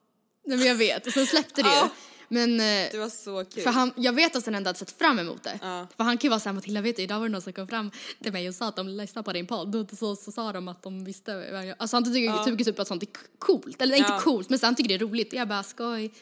nej 0.44 0.58
men 0.58 0.66
jag 0.66 0.74
vet, 0.74 1.06
och 1.06 1.12
sen 1.12 1.26
släppte 1.26 1.62
det 1.62 1.68
ju. 1.68 1.74
Ja. 1.74 1.88
Men 2.28 2.60
eh, 2.60 2.66
Det 2.92 2.98
var 2.98 3.08
så 3.08 3.44
kul. 3.44 3.62
För 3.62 3.70
han, 3.70 3.92
jag 3.96 4.12
vet 4.12 4.36
att 4.36 4.44
han 4.46 4.54
ändå 4.54 4.68
hade 4.68 4.78
sett 4.78 4.98
fram 4.98 5.18
emot 5.18 5.42
det. 5.42 5.58
För 5.96 6.04
han 6.04 6.18
kan 6.18 6.28
ju 6.28 6.28
vara 6.28 6.40
såhär, 6.40 6.54
Matilda 6.54 6.80
vet 6.80 6.96
du, 6.96 7.02
idag 7.02 7.18
var 7.18 7.26
det 7.26 7.32
någon 7.32 7.42
som 7.42 7.52
kom 7.52 7.68
fram 7.68 7.90
till 8.22 8.32
mig 8.32 8.48
och 8.48 8.54
sa 8.54 8.68
att 8.68 8.76
de 8.76 8.88
lyssnade 8.88 9.24
på 9.24 9.32
din 9.32 9.46
podd 9.46 9.88
så, 9.98 10.16
så 10.16 10.32
sa 10.32 10.52
de 10.52 10.68
att 10.68 10.82
de 10.82 11.04
visste. 11.04 11.74
Alltså 11.78 11.96
han 11.96 12.04
tycker, 12.14 12.44
tycker 12.44 12.64
typ 12.64 12.78
att 12.78 12.88
sånt 12.88 13.02
är 13.02 13.08
coolt, 13.38 13.82
eller 13.82 13.96
inte 13.96 14.12
Ja. 14.12 14.20
coolt 14.20 14.50
men 14.50 14.58
så 14.58 14.66
han 14.66 14.74
tycker 14.74 14.88
det 14.88 14.94
är 14.94 14.98
roligt. 15.08 15.32
Jag 15.32 15.48
bara 15.48 15.62
skoj. 15.62 16.12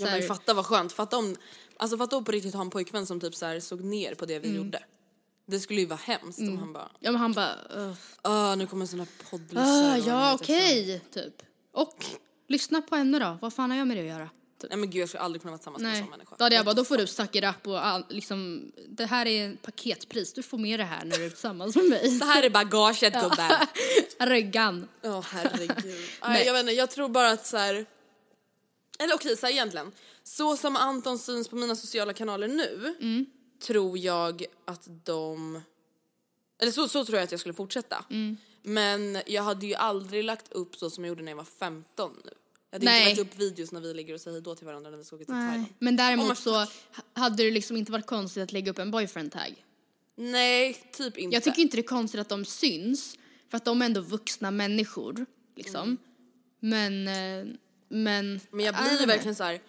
Så 0.00 0.06
Ja, 0.06 0.10
men 0.10 0.22
fatta 0.28 0.54
vad 0.54 0.66
skönt, 0.66 0.92
fatta 0.92 1.16
om, 1.18 1.36
alltså 1.76 1.96
fatta 1.98 2.16
om 2.16 2.24
på 2.24 2.32
riktigt 2.32 2.54
ha 2.54 2.60
en 2.60 2.70
pojkvän 2.70 3.06
som 3.06 3.20
typ 3.20 3.34
så 3.34 3.46
här 3.46 3.60
såg 3.60 3.84
ner 3.84 4.14
på 4.14 4.26
det 4.26 4.38
vi 4.38 4.48
Mm. 4.48 4.64
gjorde. 4.64 4.82
Det 5.46 5.60
skulle 5.60 5.80
ju 5.80 5.86
vara 5.86 6.00
hemskt 6.04 6.38
om 6.40 6.58
han 6.58 6.72
bara, 6.72 6.90
ja 7.00 7.12
men 7.12 7.20
han 7.20 7.32
bara, 7.32 7.54
uh, 7.76 7.92
åh 8.24 8.56
nu 8.56 8.66
kommer 8.66 8.84
en 8.84 8.88
sån 8.88 8.98
här 8.98 9.08
poddlyssnare. 9.30 9.92
ah, 9.92 9.98
och 9.98 10.06
ja 10.06 10.30
heter 10.32 10.44
okej, 10.44 11.00
typ. 11.12 11.42
Och 11.72 12.04
lyssna 12.48 12.82
på 12.82 12.96
henne 12.96 13.18
då, 13.18 13.38
vad 13.42 13.52
fan 13.54 13.70
har 13.70 13.78
jag 13.78 13.88
med 13.88 13.96
det 13.96 14.00
att 14.00 14.06
göra? 14.08 14.28
Typ. 14.60 14.70
Nej 14.70 14.78
men 14.78 14.90
gud 14.90 15.02
jag 15.02 15.08
skulle 15.08 15.22
aldrig 15.22 15.42
kunna 15.42 15.50
vara 15.50 15.58
tillsammans 15.58 15.82
med 15.82 15.88
en 15.88 15.92
Nej, 15.92 16.02
sån 16.02 16.10
människa. 16.10 16.34
då 16.38 16.44
hade 16.44 16.56
jag 16.56 16.64
bara, 16.64 16.74
då 16.74 16.84
får 16.84 16.96
du 16.96 17.06
suck 17.06 17.36
it 17.36 17.44
up 17.44 17.66
och 17.66 17.86
all, 17.86 18.04
liksom, 18.08 18.72
det 18.88 19.06
här 19.06 19.26
är 19.26 19.56
paketpris, 19.62 20.32
du 20.32 20.42
får 20.42 20.58
med 20.58 20.80
det 20.80 20.84
här 20.84 21.04
när 21.04 21.16
du 21.18 21.24
är 21.24 21.30
tillsammans 21.30 21.76
med 21.76 21.84
mig. 21.84 22.18
Det 22.18 22.24
här 22.24 22.42
är 22.42 22.50
bagaget 22.50 23.14
gubben. 23.14 23.50
Ryggan. 24.20 24.88
Åh 25.02 25.22
herregud. 25.30 25.96
Nej 26.22 26.46
jag 26.46 26.52
vet 26.52 26.60
inte, 26.60 26.72
jag 26.72 26.90
tror 26.90 27.08
bara 27.08 27.30
att 27.30 27.46
så 27.46 27.56
här. 27.56 27.86
Eller 29.02 29.14
okej, 29.14 29.36
så 29.36 29.46
här 29.46 29.52
egentligen. 29.52 29.92
Så 30.24 30.56
som 30.56 30.76
Anton 30.76 31.18
syns 31.18 31.48
på 31.48 31.56
mina 31.56 31.76
sociala 31.76 32.12
kanaler 32.12 32.48
nu 32.48 32.94
Mm. 33.00 33.26
tror 33.66 33.98
jag 33.98 34.44
att 34.64 34.88
de... 35.04 35.60
Eller 36.58 36.72
så, 36.72 36.88
så 36.88 37.04
tror 37.04 37.18
jag 37.18 37.24
att 37.24 37.30
jag 37.30 37.40
skulle 37.40 37.54
fortsätta. 37.54 38.04
Mm. 38.10 38.36
Men 38.62 39.18
jag 39.26 39.42
hade 39.42 39.66
ju 39.66 39.74
aldrig 39.74 40.24
lagt 40.24 40.52
upp 40.52 40.76
så 40.76 40.90
som 40.90 41.04
jag 41.04 41.08
gjorde 41.08 41.22
när 41.22 41.32
jag 41.32 41.36
var 41.36 41.44
15 41.44 42.12
nu. 42.24 42.30
Jag 42.70 42.76
hade 42.76 42.84
Nej. 42.84 43.10
inte 43.10 43.22
lagt 43.22 43.34
upp 43.34 43.40
videos 43.40 43.72
när 43.72 43.80
vi 43.80 43.94
ligger 43.94 44.14
och 44.14 44.20
säger 44.20 44.34
hejdå 44.34 44.54
till 44.54 44.66
varandra 44.66 44.90
när 44.90 44.98
vi 44.98 45.04
ska 45.04 45.16
åka 45.16 45.24
till 45.24 45.34
Nej. 45.34 45.48
Thailand. 45.48 45.66
Men 45.78 45.94
Oh 45.94 45.96
däremot 45.96 46.28
my 46.28 46.34
så 46.34 46.66
hade 47.12 47.42
det 47.42 47.50
liksom 47.50 47.76
inte 47.76 47.92
varit 47.92 48.06
konstigt 48.06 48.42
att 48.42 48.52
lägga 48.52 48.70
upp 48.70 48.78
en 48.78 48.90
boyfriend-tag. 48.90 49.64
Nej, 50.16 50.74
typ 50.92 51.18
inte. 51.18 51.36
Jag 51.36 51.42
tycker 51.44 51.62
inte 51.62 51.76
det 51.76 51.80
är 51.80 51.86
konstigt 51.86 52.20
att 52.20 52.28
de 52.28 52.44
syns, 52.44 53.18
för 53.50 53.56
att 53.56 53.64
de 53.64 53.82
är 53.82 53.86
ändå 53.86 54.00
vuxna 54.00 54.50
människor, 54.50 55.26
liksom. 55.56 55.96
Men, 56.60 57.08
eh, 57.08 57.54
men... 57.90 58.40
Men 58.50 58.64
jag 58.64 58.74
blir 58.74 59.06
verkligen 59.06 59.34
så 59.34 59.44
här. 59.44 59.60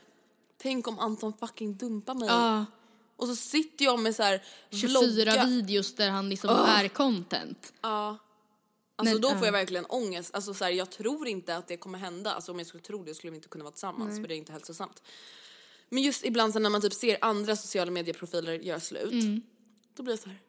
tänk 0.58 0.88
om 0.88 1.00
Anton 1.00 1.34
fucking 1.40 1.78
dumpar 1.78 2.14
mig. 2.14 2.28
Ja, 2.28 2.66
Och 3.16 3.28
så 3.28 3.36
sitter 3.36 3.86
jag 3.86 4.00
med 4.00 4.16
så 4.16 4.24
här 4.24 4.44
24 4.70 5.24
vlogga. 5.24 5.46
videos 5.46 5.96
där 5.96 6.10
han 6.10 6.30
liksom 6.30 6.50
är 6.50 6.88
content. 6.88 7.74
Ja. 7.82 8.18
Alltså 8.96 9.14
Men, 9.14 9.22
då 9.22 9.30
får 9.30 9.46
jag 9.46 9.52
verkligen 9.52 9.86
ångest. 9.86 10.36
Alltså 10.36 10.54
så 10.54 10.64
här, 10.64 10.72
jag 10.72 10.90
tror 10.90 11.28
inte 11.28 11.58
att 11.58 11.68
det 11.68 11.78
kommer 11.78 12.00
hända. 12.00 12.34
Alltså 12.34 12.52
om 12.52 12.58
jag 12.58 12.68
skulle 12.68 12.84
tro 12.84 13.04
det 13.04 13.16
skulle 13.16 13.32
vi 13.32 13.38
inte 13.38 13.50
kunna 13.50 13.64
vara 13.64 13.72
tillsammans 13.72 14.20
för 14.20 14.28
det 14.28 14.36
är 14.36 14.38
inte 14.38 14.52
hälsosamt. 14.52 15.02
Men 15.90 16.04
just 16.04 16.26
ibland 16.26 16.54
så 16.54 16.60
när 16.60 16.70
man 16.70 16.82
typ 16.82 16.94
ser 16.94 17.18
andra 17.22 17.56
sociala 17.56 17.92
medieprofiler 17.92 18.54
göra 18.54 18.80
slut. 18.80 19.12
Mm. 19.12 19.42
Då 19.96 20.04
blir 20.04 20.14
jag 20.14 20.20
så 20.20 20.30
här. 20.30 20.40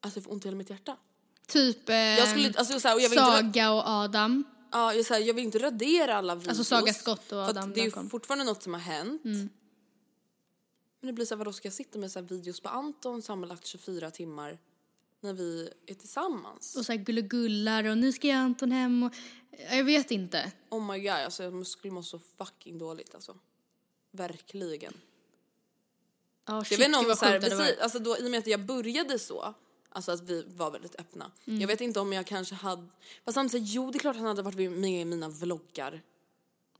Alltså 0.00 0.18
jag 0.18 0.24
får 0.24 0.32
ont 0.32 0.44
i 0.44 0.48
hela 0.48 0.56
mitt 0.56 0.70
hjärta. 0.70 0.96
Typ 1.46 1.88
eh, 1.88 1.96
Jag 1.96 2.28
skulle, 2.28 2.52
alltså 2.56 2.80
så 2.80 2.88
här, 2.88 2.94
och 2.94 3.00
jag 3.00 3.08
vill 3.08 3.18
inte, 3.18 3.30
Saga 3.30 3.72
och 3.72 3.82
Adam. 3.86 4.44
Ja, 4.72 4.94
jag, 4.94 5.06
så 5.06 5.14
här, 5.14 5.20
jag 5.20 5.34
vill 5.34 5.44
inte 5.44 5.58
radera 5.58 6.16
alla 6.16 6.34
videos. 6.34 6.48
Alltså 6.48 6.64
Saga 6.64 6.92
Scott 6.94 7.32
och 7.32 7.38
Adam 7.38 7.72
Det 7.72 7.80
är 7.80 7.84
ju 7.84 8.08
fortfarande 8.08 8.44
något 8.44 8.62
som 8.62 8.74
har 8.74 8.80
hänt. 8.80 9.22
Men 11.02 11.06
det 11.06 11.12
blir 11.12 11.26
så 11.26 11.34
här, 11.34 11.38
vadå 11.38 11.52
ska 11.52 11.66
jag 11.66 11.72
sitta 11.72 11.98
med 11.98 12.12
så 12.12 12.20
här 12.20 12.26
videos 12.26 12.60
på 12.60 12.68
Anton 12.68 13.22
sammanlagt 13.22 13.66
24 13.66 14.10
timmar 14.10 14.58
när 15.20 15.32
vi 15.32 15.70
är 15.86 15.94
tillsammans? 15.94 16.76
Och 16.76 16.86
så 16.86 16.92
här 16.92 16.98
gullegullar 16.98 17.84
och 17.84 17.98
nu 17.98 18.12
ska 18.12 18.28
jag 18.28 18.36
Anton 18.36 18.72
hem 18.72 19.02
och... 19.02 19.12
Jag 19.70 19.84
vet 19.84 20.10
inte. 20.10 20.52
Oh 20.70 20.92
my 20.92 20.98
god, 21.00 21.10
alltså 21.10 21.42
jag 21.42 21.66
skulle 21.66 21.94
må 21.94 22.02
så 22.02 22.20
fucking 22.38 22.78
dåligt 22.78 23.14
alltså. 23.14 23.38
Verkligen. 24.10 24.94
Jag 26.46 26.66
shit, 26.66 26.78
vet 26.78 26.86
inte 26.86 26.98
om 26.98 27.16
så 27.16 27.24
här, 27.24 27.40
precis, 27.40 27.78
alltså 27.78 27.98
då, 27.98 28.18
i 28.18 28.26
och 28.26 28.30
med 28.30 28.38
att 28.38 28.46
jag 28.46 28.66
började 28.66 29.18
så, 29.18 29.54
alltså 29.92 30.12
att 30.12 30.30
vi 30.30 30.44
var 30.56 30.70
väldigt 30.70 31.00
öppna. 31.00 31.30
Mm. 31.44 31.60
Jag 31.60 31.68
vet 31.68 31.80
inte 31.80 32.00
om 32.00 32.12
jag 32.12 32.26
kanske 32.26 32.54
hade, 32.54 32.88
fast 33.24 33.34
samtidigt, 33.34 33.68
jo 33.68 33.90
det 33.90 33.98
är 33.98 34.00
klart 34.00 34.16
han 34.16 34.26
hade 34.26 34.42
varit 34.42 34.70
med 34.70 35.00
i 35.00 35.04
mina 35.04 35.28
vloggar. 35.28 36.02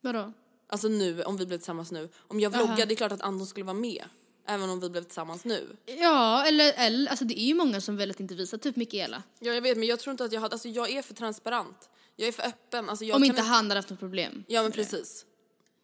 Vadå? 0.00 0.32
Alltså 0.66 0.88
nu, 0.88 1.22
om 1.22 1.36
vi 1.36 1.46
blev 1.46 1.58
tillsammans 1.58 1.92
nu. 1.92 2.08
Om 2.28 2.40
jag 2.40 2.50
vloggade, 2.50 2.84
det 2.84 2.94
är 2.94 2.96
klart 2.96 3.12
att 3.12 3.22
Anton 3.22 3.46
skulle 3.46 3.64
vara 3.64 3.74
med. 3.74 4.04
Även 4.46 4.70
om 4.70 4.80
vi 4.80 4.90
blev 4.90 5.02
tillsammans 5.02 5.44
nu. 5.44 5.76
Ja, 5.86 6.46
eller, 6.46 6.72
eller 6.76 7.10
alltså 7.10 7.24
det 7.24 7.40
är 7.40 7.44
ju 7.44 7.54
många 7.54 7.80
som 7.80 7.96
väldigt 7.96 8.20
inte 8.20 8.34
visar, 8.34 8.58
typ 8.58 8.76
Mikaela. 8.76 9.22
Ja 9.38 9.52
jag 9.52 9.62
vet 9.62 9.78
men 9.78 9.88
jag 9.88 9.98
tror 10.00 10.10
inte 10.10 10.24
att 10.24 10.32
jag 10.32 10.40
hade, 10.40 10.52
alltså 10.52 10.68
jag 10.68 10.90
är 10.90 11.02
för 11.02 11.14
transparent. 11.14 11.90
Jag 12.16 12.28
är 12.28 12.32
för 12.32 12.42
öppen. 12.42 12.88
Alltså, 12.88 13.04
jag 13.04 13.16
Om 13.16 13.24
inte 13.24 13.42
han 13.42 13.64
hade 13.64 13.78
haft 13.78 13.90
något 13.90 13.98
problem. 13.98 14.44
Ja 14.48 14.62
men 14.62 14.72
precis. 14.72 15.26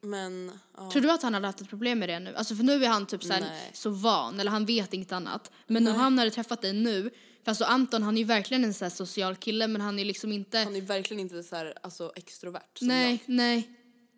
Men, 0.01 0.53
ja. 0.77 0.91
Tror 0.91 1.03
du 1.03 1.11
att 1.11 1.23
han 1.23 1.35
hade 1.35 1.47
haft 1.47 1.61
ett 1.61 1.69
problem 1.69 1.99
med 1.99 2.09
det 2.09 2.19
nu? 2.19 2.35
Alltså 2.35 2.55
för 2.55 2.65
nu 2.65 2.85
är 2.85 2.89
han 2.89 3.07
typ 3.07 3.23
så, 3.23 3.29
Nej. 3.29 3.71
så 3.73 3.91
van, 3.91 4.41
eller 4.41 4.51
han 4.51 4.67
vet 4.67 4.95
inget 4.95 5.13
annat. 5.13 5.51
Men 5.67 5.89
om 5.89 5.95
han 5.95 6.19
hade 6.19 6.31
träffat 6.31 6.63
dig 6.63 6.73
nu, 6.73 7.11
för 7.45 7.51
alltså 7.51 7.65
Anton 7.65 8.03
han 8.03 8.17
är 8.17 8.19
ju 8.19 8.25
verkligen 8.25 8.65
en 8.65 8.75
så 8.75 8.91
social 8.91 9.37
kille 9.37 9.69
men 9.69 9.81
han 9.81 9.99
är 9.99 10.05
liksom 10.05 10.33
inte... 10.33 10.59
Han 10.59 10.77
är 10.77 10.81
verkligen 10.81 11.21
inte 11.21 11.43
så 11.43 11.57
här, 11.57 11.75
alltså 11.83 12.13
extrovert 12.17 12.79
som 12.79 12.89
nej, 12.89 13.11
jag. 13.27 13.35
nej. 13.35 13.71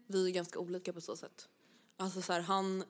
Vi 0.07 0.27
är 0.27 0.31
ganska 0.31 0.59
olika 0.59 0.93
på 0.93 1.01
så 1.01 1.17
sätt. 1.17 1.49
Alltså 1.99 2.23
så 2.23 2.33
här, 2.33 2.41
han... 2.41 2.85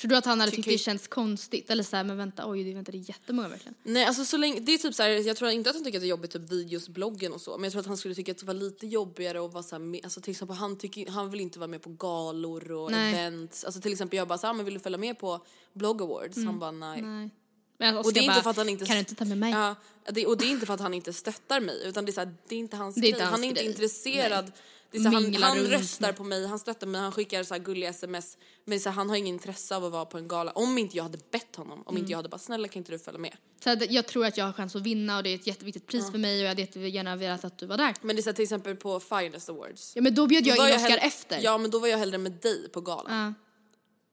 Tror 0.00 0.08
du 0.08 0.16
att 0.16 0.24
han 0.24 0.40
hade 0.40 0.52
tyckt 0.52 0.68
det 0.68 0.78
känns 0.78 1.08
konstigt? 1.08 1.70
Eller 1.70 1.82
så 1.82 1.96
här, 1.96 2.04
men 2.04 2.16
vänta, 2.16 2.50
oj 2.50 2.64
det 2.64 2.74
vänta, 2.74 2.92
det 2.92 2.98
är 2.98 3.08
jättemånga 3.08 3.48
verkligen. 3.48 3.74
Nej 3.82 4.04
alltså 4.04 4.24
så 4.24 4.36
länge, 4.36 4.60
det 4.60 4.74
är 4.74 4.78
typ 4.78 4.94
så 4.94 5.02
här, 5.02 5.10
jag 5.10 5.36
tror 5.36 5.50
inte 5.50 5.70
att 5.70 5.76
han 5.76 5.84
tycker 5.84 5.98
att 5.98 6.02
det 6.02 6.06
är 6.06 6.10
jobbigt 6.10 6.30
typ 6.30 6.52
videos, 6.52 6.88
bloggen 6.88 7.32
och 7.32 7.40
så. 7.40 7.56
Men 7.58 7.64
jag 7.64 7.72
tror 7.72 7.80
att 7.80 7.86
han 7.86 7.96
skulle 7.96 8.14
tycka 8.14 8.32
att 8.32 8.38
det 8.38 8.46
var 8.46 8.54
lite 8.54 8.86
jobbigare 8.86 9.44
att 9.44 9.52
vara 9.52 9.62
så 9.62 9.74
här, 9.74 9.80
med, 9.80 10.00
alltså 10.04 10.20
till 10.20 10.30
exempel 10.30 10.56
han 10.56 10.78
tycker, 10.78 11.10
han 11.10 11.30
vill 11.30 11.40
inte 11.40 11.58
vara 11.58 11.68
med 11.68 11.82
på 11.82 11.90
galor 11.90 12.72
och 12.72 12.90
Nej. 12.90 13.14
events. 13.14 13.64
Alltså 13.64 13.80
till 13.80 13.92
exempel 13.92 14.16
jag 14.16 14.28
bara 14.28 14.38
så 14.38 14.46
här, 14.46 14.54
men 14.54 14.64
vill 14.64 14.74
du 14.74 14.80
följa 14.80 14.98
med 14.98 15.18
på 15.18 15.40
blog 15.72 16.02
awards? 16.02 16.36
Han 16.44 16.58
bara 16.58 16.70
nej. 16.70 17.02
Nej. 17.02 17.30
Men 17.78 17.96
Och 17.96 18.12
det 18.12 18.20
är 18.20 18.22
inte 18.22 18.34
bara, 18.34 18.42
för 18.42 18.50
att 18.50 18.56
han 18.56 18.68
inte... 18.68 18.84
Kan 18.86 18.94
du 18.94 18.98
inte 19.00 19.14
ta 19.14 19.24
med 19.24 19.38
mig? 19.38 19.52
Ja, 19.52 19.74
det, 20.12 20.26
och 20.26 20.38
det 20.38 20.44
är 20.44 20.50
inte 20.50 20.66
för 20.66 20.74
att 20.74 20.80
han 20.80 20.94
inte 20.94 21.12
stöttar 21.12 21.60
mig 21.60 21.82
utan 21.84 22.04
det 22.04 22.10
är, 22.10 22.12
så 22.12 22.20
här, 22.20 22.34
det 22.48 22.54
är 22.54 22.58
inte 22.58 22.76
hans 22.76 22.94
Det 22.94 22.98
är 22.98 23.02
grej. 23.02 23.10
inte 23.10 23.22
hans 23.24 23.30
Han 23.32 23.44
är 23.44 23.48
inte 23.48 23.60
grej. 23.60 23.70
intresserad. 23.70 24.52
Det 24.90 24.98
är 24.98 25.02
så 25.02 25.08
han, 25.08 25.34
han 25.34 25.58
röstar 25.58 26.12
på 26.12 26.24
mig, 26.24 26.46
han 26.46 26.58
stöttar 26.58 26.86
mig, 26.86 27.00
han 27.00 27.12
skickar 27.12 27.42
så 27.42 27.54
här 27.54 27.60
gulliga 27.60 27.90
sms. 27.90 28.38
Men 28.64 28.80
så 28.80 28.88
här, 28.88 28.96
han 28.96 29.08
har 29.08 29.16
ingen 29.16 29.34
intresse 29.34 29.76
av 29.76 29.84
att 29.84 29.92
vara 29.92 30.04
på 30.04 30.18
en 30.18 30.28
gala. 30.28 30.50
Om 30.50 30.78
inte 30.78 30.96
jag 30.96 31.04
hade 31.04 31.18
bett 31.30 31.56
honom, 31.56 31.78
om 31.78 31.84
Mm. 31.88 31.96
inte 32.00 32.12
jag 32.12 32.18
hade 32.18 32.28
bara 32.28 32.38
snälla 32.38 32.68
kan 32.68 32.80
inte 32.80 32.92
du 32.92 32.98
följa 32.98 33.20
med? 33.20 33.36
Så 33.64 33.70
att 33.70 33.90
jag 33.90 34.06
tror 34.06 34.26
att 34.26 34.36
jag 34.36 34.44
har 34.44 34.52
chans 34.52 34.76
att 34.76 34.82
vinna 34.82 35.16
och 35.16 35.22
det 35.22 35.30
är 35.30 35.34
ett 35.34 35.46
jätteviktigt 35.46 35.86
pris 35.86 36.10
för 36.10 36.18
mig 36.18 36.36
och 36.38 36.42
jag 36.44 36.48
hade 36.48 36.60
jättegärna 36.60 37.16
velat 37.16 37.44
att 37.44 37.58
du 37.58 37.66
var 37.66 37.76
där. 37.76 37.94
Men 38.02 38.16
det 38.16 38.20
är 38.20 38.22
så 38.22 38.28
här, 38.30 38.34
till 38.34 38.42
exempel 38.42 38.76
på 38.76 39.00
Finest 39.00 39.48
Awards. 39.48 39.92
Ja 39.96 40.02
men 40.02 40.14
då 40.14 40.26
bjöd 40.26 40.44
Då 40.44 40.50
jag 40.50 40.68
in 40.70 40.76
Oscar 40.76 40.98
efter. 40.98 41.40
Ja 41.42 41.58
men 41.58 41.70
då 41.70 41.78
var 41.78 41.88
jag 41.88 41.98
hellre 41.98 42.18
med 42.18 42.32
dig 42.32 42.68
på 42.68 42.80
galan. 42.80 43.18
Ja. 43.18 43.34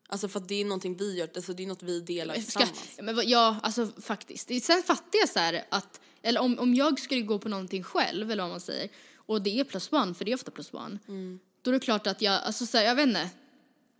Alltså 0.08 0.28
för 0.28 0.40
att 0.40 0.48
det 0.48 0.62
är 0.62 0.66
någonting 0.66 0.98
vi 0.98 1.16
gör, 1.18 1.30
alltså 1.36 1.54
det 1.54 1.64
är 1.64 1.68
något 1.68 1.84
vi 1.84 2.00
delar 2.02 2.34
Ska, 2.34 2.42
tillsammans. 2.44 2.94
ja, 2.98 3.04
men, 3.04 3.30
ja, 3.30 3.56
alltså 3.64 3.88
faktiskt. 4.02 4.66
Sen 4.66 4.84
fattar 4.84 5.20
jag 5.20 5.30
så 5.30 5.40
här 5.40 5.66
att, 5.72 6.00
eller 6.22 6.42
om, 6.42 6.60
om 6.60 6.76
jag 6.76 7.00
skulle 7.00 7.22
gå 7.22 7.40
på 7.40 7.50
någonting 7.50 7.84
själv, 7.84 8.32
eller 8.32 8.44
vad 8.44 8.52
man 8.52 8.60
säger, 8.62 8.90
och 9.26 9.42
det 9.42 9.60
är 9.60 9.64
plus 9.64 9.92
one, 9.94 10.14
för 10.14 10.26
det 10.26 10.32
är 10.32 10.36
ofta 10.36 10.52
plus 10.52 10.74
one, 10.74 11.00
Mm. 11.08 11.40
då 11.62 11.72
är 11.72 11.74
det 11.74 11.80
klart 11.80 12.08
att 12.08 12.22
jag, 12.22 12.44
alltså 12.44 12.66
så 12.66 12.78
här, 12.78 12.86
jag 12.86 12.96
vet 12.96 13.08
inte. 13.08 13.30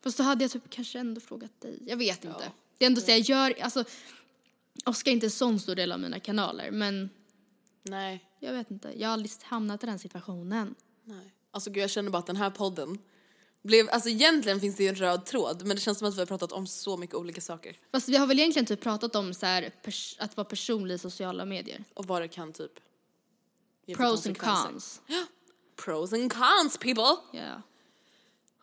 Fast 0.04 0.18
då 0.18 0.24
hade 0.24 0.44
jag 0.44 0.52
typ 0.52 0.70
kanske 0.70 1.00
ändå 1.00 1.22
frågat 1.22 1.62
dig. 1.62 1.80
Jag 1.86 1.98
vet 1.98 2.26
inte. 2.26 2.52
Det 2.78 2.86
är 2.86 2.88
ändå 2.88 3.02
så 3.02 3.12
jag 3.12 3.20
gör, 3.20 3.56
alltså, 3.62 3.84
Oscar 4.86 5.12
är 5.12 5.14
inte 5.14 5.26
en 5.26 5.32
sån 5.32 5.60
stor 5.60 5.76
del 5.76 5.92
av 5.92 6.00
mina 6.00 6.20
kanaler, 6.20 6.72
men 6.72 7.10
Nej. 7.84 8.24
jag 8.40 8.54
vet 8.54 8.72
inte. 8.72 8.92
Jag 9.02 9.08
har 9.08 9.14
aldrig 9.14 9.32
hamnat 9.44 9.84
i 9.84 9.86
den 9.88 10.00
situationen. 10.00 10.76
Nej. 11.04 11.34
Alltså 11.52 11.70
gud 11.70 11.84
jag 11.84 11.90
känner 11.90 12.10
bara 12.12 12.18
att 12.18 12.28
den 12.28 12.36
här 12.36 12.50
podden 12.50 12.98
blev, 13.62 13.90
alltså 13.90 14.10
egentligen 14.10 14.60
finns 14.62 14.76
det 14.76 14.84
ju 14.84 14.90
en 14.90 14.96
röd 14.96 15.26
tråd 15.26 15.66
men 15.66 15.76
det 15.76 15.82
känns 15.82 15.98
som 16.00 16.08
att 16.08 16.16
vi 16.16 16.20
har 16.20 16.26
pratat 16.26 16.52
om 16.52 16.68
så 16.68 16.98
mycket 16.98 17.16
olika 17.16 17.42
saker. 17.42 17.78
Fast 17.92 18.10
vi 18.10 18.18
har 18.18 18.28
väl 18.28 18.40
egentligen 18.40 18.66
typ 18.66 18.82
pratat 18.82 19.16
om 19.16 19.34
så 19.34 19.46
här, 19.46 19.72
att 20.20 20.38
vara 20.38 20.46
personlig 20.46 20.96
i 20.96 20.98
sociala 20.98 21.46
medier. 21.46 21.84
Och 21.94 22.06
vad 22.06 22.22
det 22.22 22.28
kan 22.28 22.54
typ 22.54 22.72
Pros 23.94 24.26
and 24.28 24.38
cons. 24.38 25.02
Pros 25.76 26.14
and 26.14 26.34
cons 26.34 26.78
people! 26.78 27.16
Ja. 27.32 27.62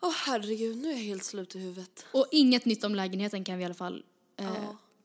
Åh 0.00 0.12
herregud, 0.26 0.76
nu 0.76 0.88
är 0.88 0.92
jag 0.92 0.98
helt 1.02 1.24
slut 1.24 1.56
i 1.56 1.58
huvudet. 1.58 2.06
Och 2.12 2.26
inget 2.30 2.64
nytt 2.64 2.84
om 2.84 2.94
lägenheten 2.94 3.44
kan 3.44 3.56
vi 3.58 3.62
i 3.62 3.64
alla 3.64 3.74
fall 3.74 4.04
eh, 4.36 4.46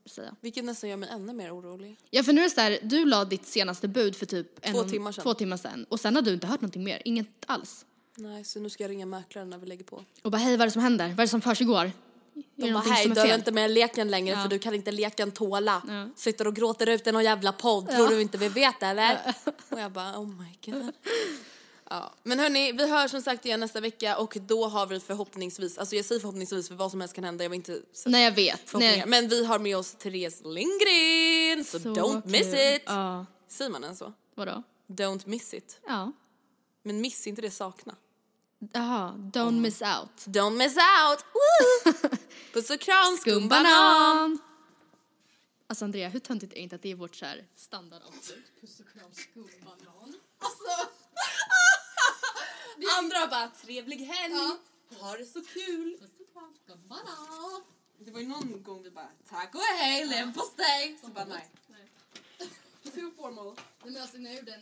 säga. 0.06 0.36
Vilket 0.42 0.66
nästan 0.66 0.90
gör 0.90 0.98
mig 0.98 1.10
ännu 1.10 1.34
mer 1.34 1.56
orolig. 1.60 1.98
Ja 2.10 2.24
för 2.24 2.34
nu 2.34 2.42
är 2.42 2.44
det 2.46 2.50
så 2.50 2.62
här, 2.62 2.80
du 2.84 3.06
la 3.06 3.26
ditt 3.26 3.46
senaste 3.46 3.88
bud 3.88 4.16
för 4.16 4.26
typ 4.26 4.66
en 4.66 4.74
Två 4.74 4.80
och- 4.80 4.90
timmar 4.90 5.12
sedan. 5.12 5.24
två 5.24 5.34
timmar 5.34 5.58
sedan 5.58 5.86
och 5.90 6.00
sen 6.00 6.16
har 6.16 6.22
du 6.22 6.34
inte 6.34 6.48
hört 6.48 6.62
någonting 6.62 6.84
mer, 6.84 7.02
inget 7.06 7.28
alls. 7.46 7.86
Nej, 8.16 8.44
så 8.44 8.60
nu 8.60 8.70
ska 8.70 8.84
jag 8.84 8.92
ringa 8.92 9.06
mäklaren 9.06 9.50
när 9.50 9.58
vi 9.58 9.66
lägger 9.68 9.84
på. 9.84 10.04
Och 10.22 10.32
bara 10.32 10.38
hej 10.38 10.52
vad 10.58 10.62
är 10.62 10.66
det 10.68 10.72
som 10.72 10.82
händer? 10.82 11.08
Vad 11.10 11.20
är 11.20 11.24
det 11.24 11.28
som 11.28 11.42
försiggår? 11.42 11.92
De 12.56 12.72
bara 12.74 12.84
hej, 12.84 13.08
du 13.10 13.22
är 13.22 13.36
inte 13.36 13.52
med 13.52 13.72
i 13.72 13.74
leken 13.74 14.12
längre 14.12 14.42
för 14.42 14.50
du 14.50 14.60
kan 14.60 14.74
inte 14.74 14.92
leken 14.92 15.32
tåla. 15.32 15.82
Sitter 16.16 16.48
och 16.48 16.56
gråter 16.56 16.90
ut 16.90 17.08
i 17.08 17.12
någon 17.12 17.24
jävla 17.24 17.52
podd, 17.52 17.90
tror 17.90 18.08
du 18.08 18.22
inte 18.22 18.38
vi 18.38 18.48
vet 18.48 18.84
eller? 18.84 19.36
Och 19.70 19.80
jag 19.80 19.92
bara 19.92 20.20
oh 20.20 20.28
my 20.28 20.72
god. 20.72 20.92
Ja, 21.90 22.14
men 22.24 22.40
hörni, 22.40 22.72
vi 22.72 22.88
hörs 22.92 23.12
som 23.12 23.22
sagt 23.22 23.46
igen 23.46 23.60
nästa 23.60 23.80
vecka 23.80 24.18
och 24.18 24.38
då 24.42 24.68
har 24.68 24.88
vi 24.88 25.00
förhoppningsvis, 25.00 25.78
alltså 25.78 25.96
jag 25.96 26.06
säger 26.06 26.22
förhoppningsvis 26.22 26.68
för 26.68 26.76
vad 26.76 26.92
som 26.92 27.02
helst 27.02 27.16
kan 27.16 27.24
hända, 27.24 27.44
jag 27.44 27.50
vill 27.50 27.58
inte 27.58 27.82
sätta 27.94 28.10
Nej 28.10 28.24
jag 28.24 28.32
vet. 28.32 28.74
Nej. 28.74 29.04
Men 29.08 29.28
vi 29.28 29.46
har 29.46 29.60
med 29.60 29.78
oss 29.78 29.92
Therese 29.92 30.42
Lindgren, 30.46 31.66
så, 31.66 31.80
Så 31.80 31.90
don't 31.90 32.22
miss 32.28 32.52
kul. 32.52 32.76
it! 32.76 32.84
Ja. 32.86 33.26
Säger 33.48 33.72
man 33.72 33.84
ens 33.84 34.00
så? 34.00 34.14
Vadå? 34.36 34.64
Don't 34.88 35.22
miss 35.26 35.54
it. 35.54 35.80
Ja. 35.88 36.12
Men 36.84 37.02
miss 37.02 37.28
inte 37.28 37.42
det 37.42 37.52
sakna. 37.52 37.96
Jaha, 38.60 39.14
don't 39.32 39.62
miss 39.62 39.82
out. 39.82 40.16
Don't 40.26 40.58
miss 40.58 40.78
out! 40.78 41.26
Puss 42.54 42.70
och 42.70 42.80
kram, 42.80 43.18
skumbanan! 43.18 44.40
Alltså 45.68 45.86
Andrea, 45.86 46.10
hur 46.10 46.20
töntigt 46.20 46.54
är 46.54 46.56
det 46.56 46.62
inte 46.62 46.76
att 46.76 46.82
det 46.82 46.92
är 46.92 46.96
vårt 46.96 47.16
så 47.16 47.26
här 47.26 47.46
standardavslut? 47.56 48.62
Puss 48.62 48.80
och 48.80 48.88
kram, 48.94 49.12
skumbanan. 49.14 50.14
Alltså. 50.40 50.90
Andra 52.98 53.28
bara 53.28 53.48
trevlig 53.48 53.98
helg, 53.98 54.34
ha 55.00 55.18
det 55.18 55.26
så 55.26 55.42
kul. 55.42 55.98
Skumbanan. 56.64 57.62
Det 58.00 58.12
var 58.12 58.20
ju 58.20 58.28
någon 58.28 58.64
gång 58.64 58.84
vi 58.84 58.92
bara 58.92 59.10
tack 59.30 59.56
och 59.56 59.62
hej, 59.62 60.06
leverpastej. 60.06 60.98
Så 61.02 61.08
bara 61.08 61.26
nej. 61.26 61.50
Too 62.94 63.12
formal. 63.18 63.56
Nej 63.84 63.94
men 63.94 64.02
alltså 64.02 64.18
när 64.18 64.30
jag 64.30 64.40
gjorde 64.40 64.54
en 64.54 64.62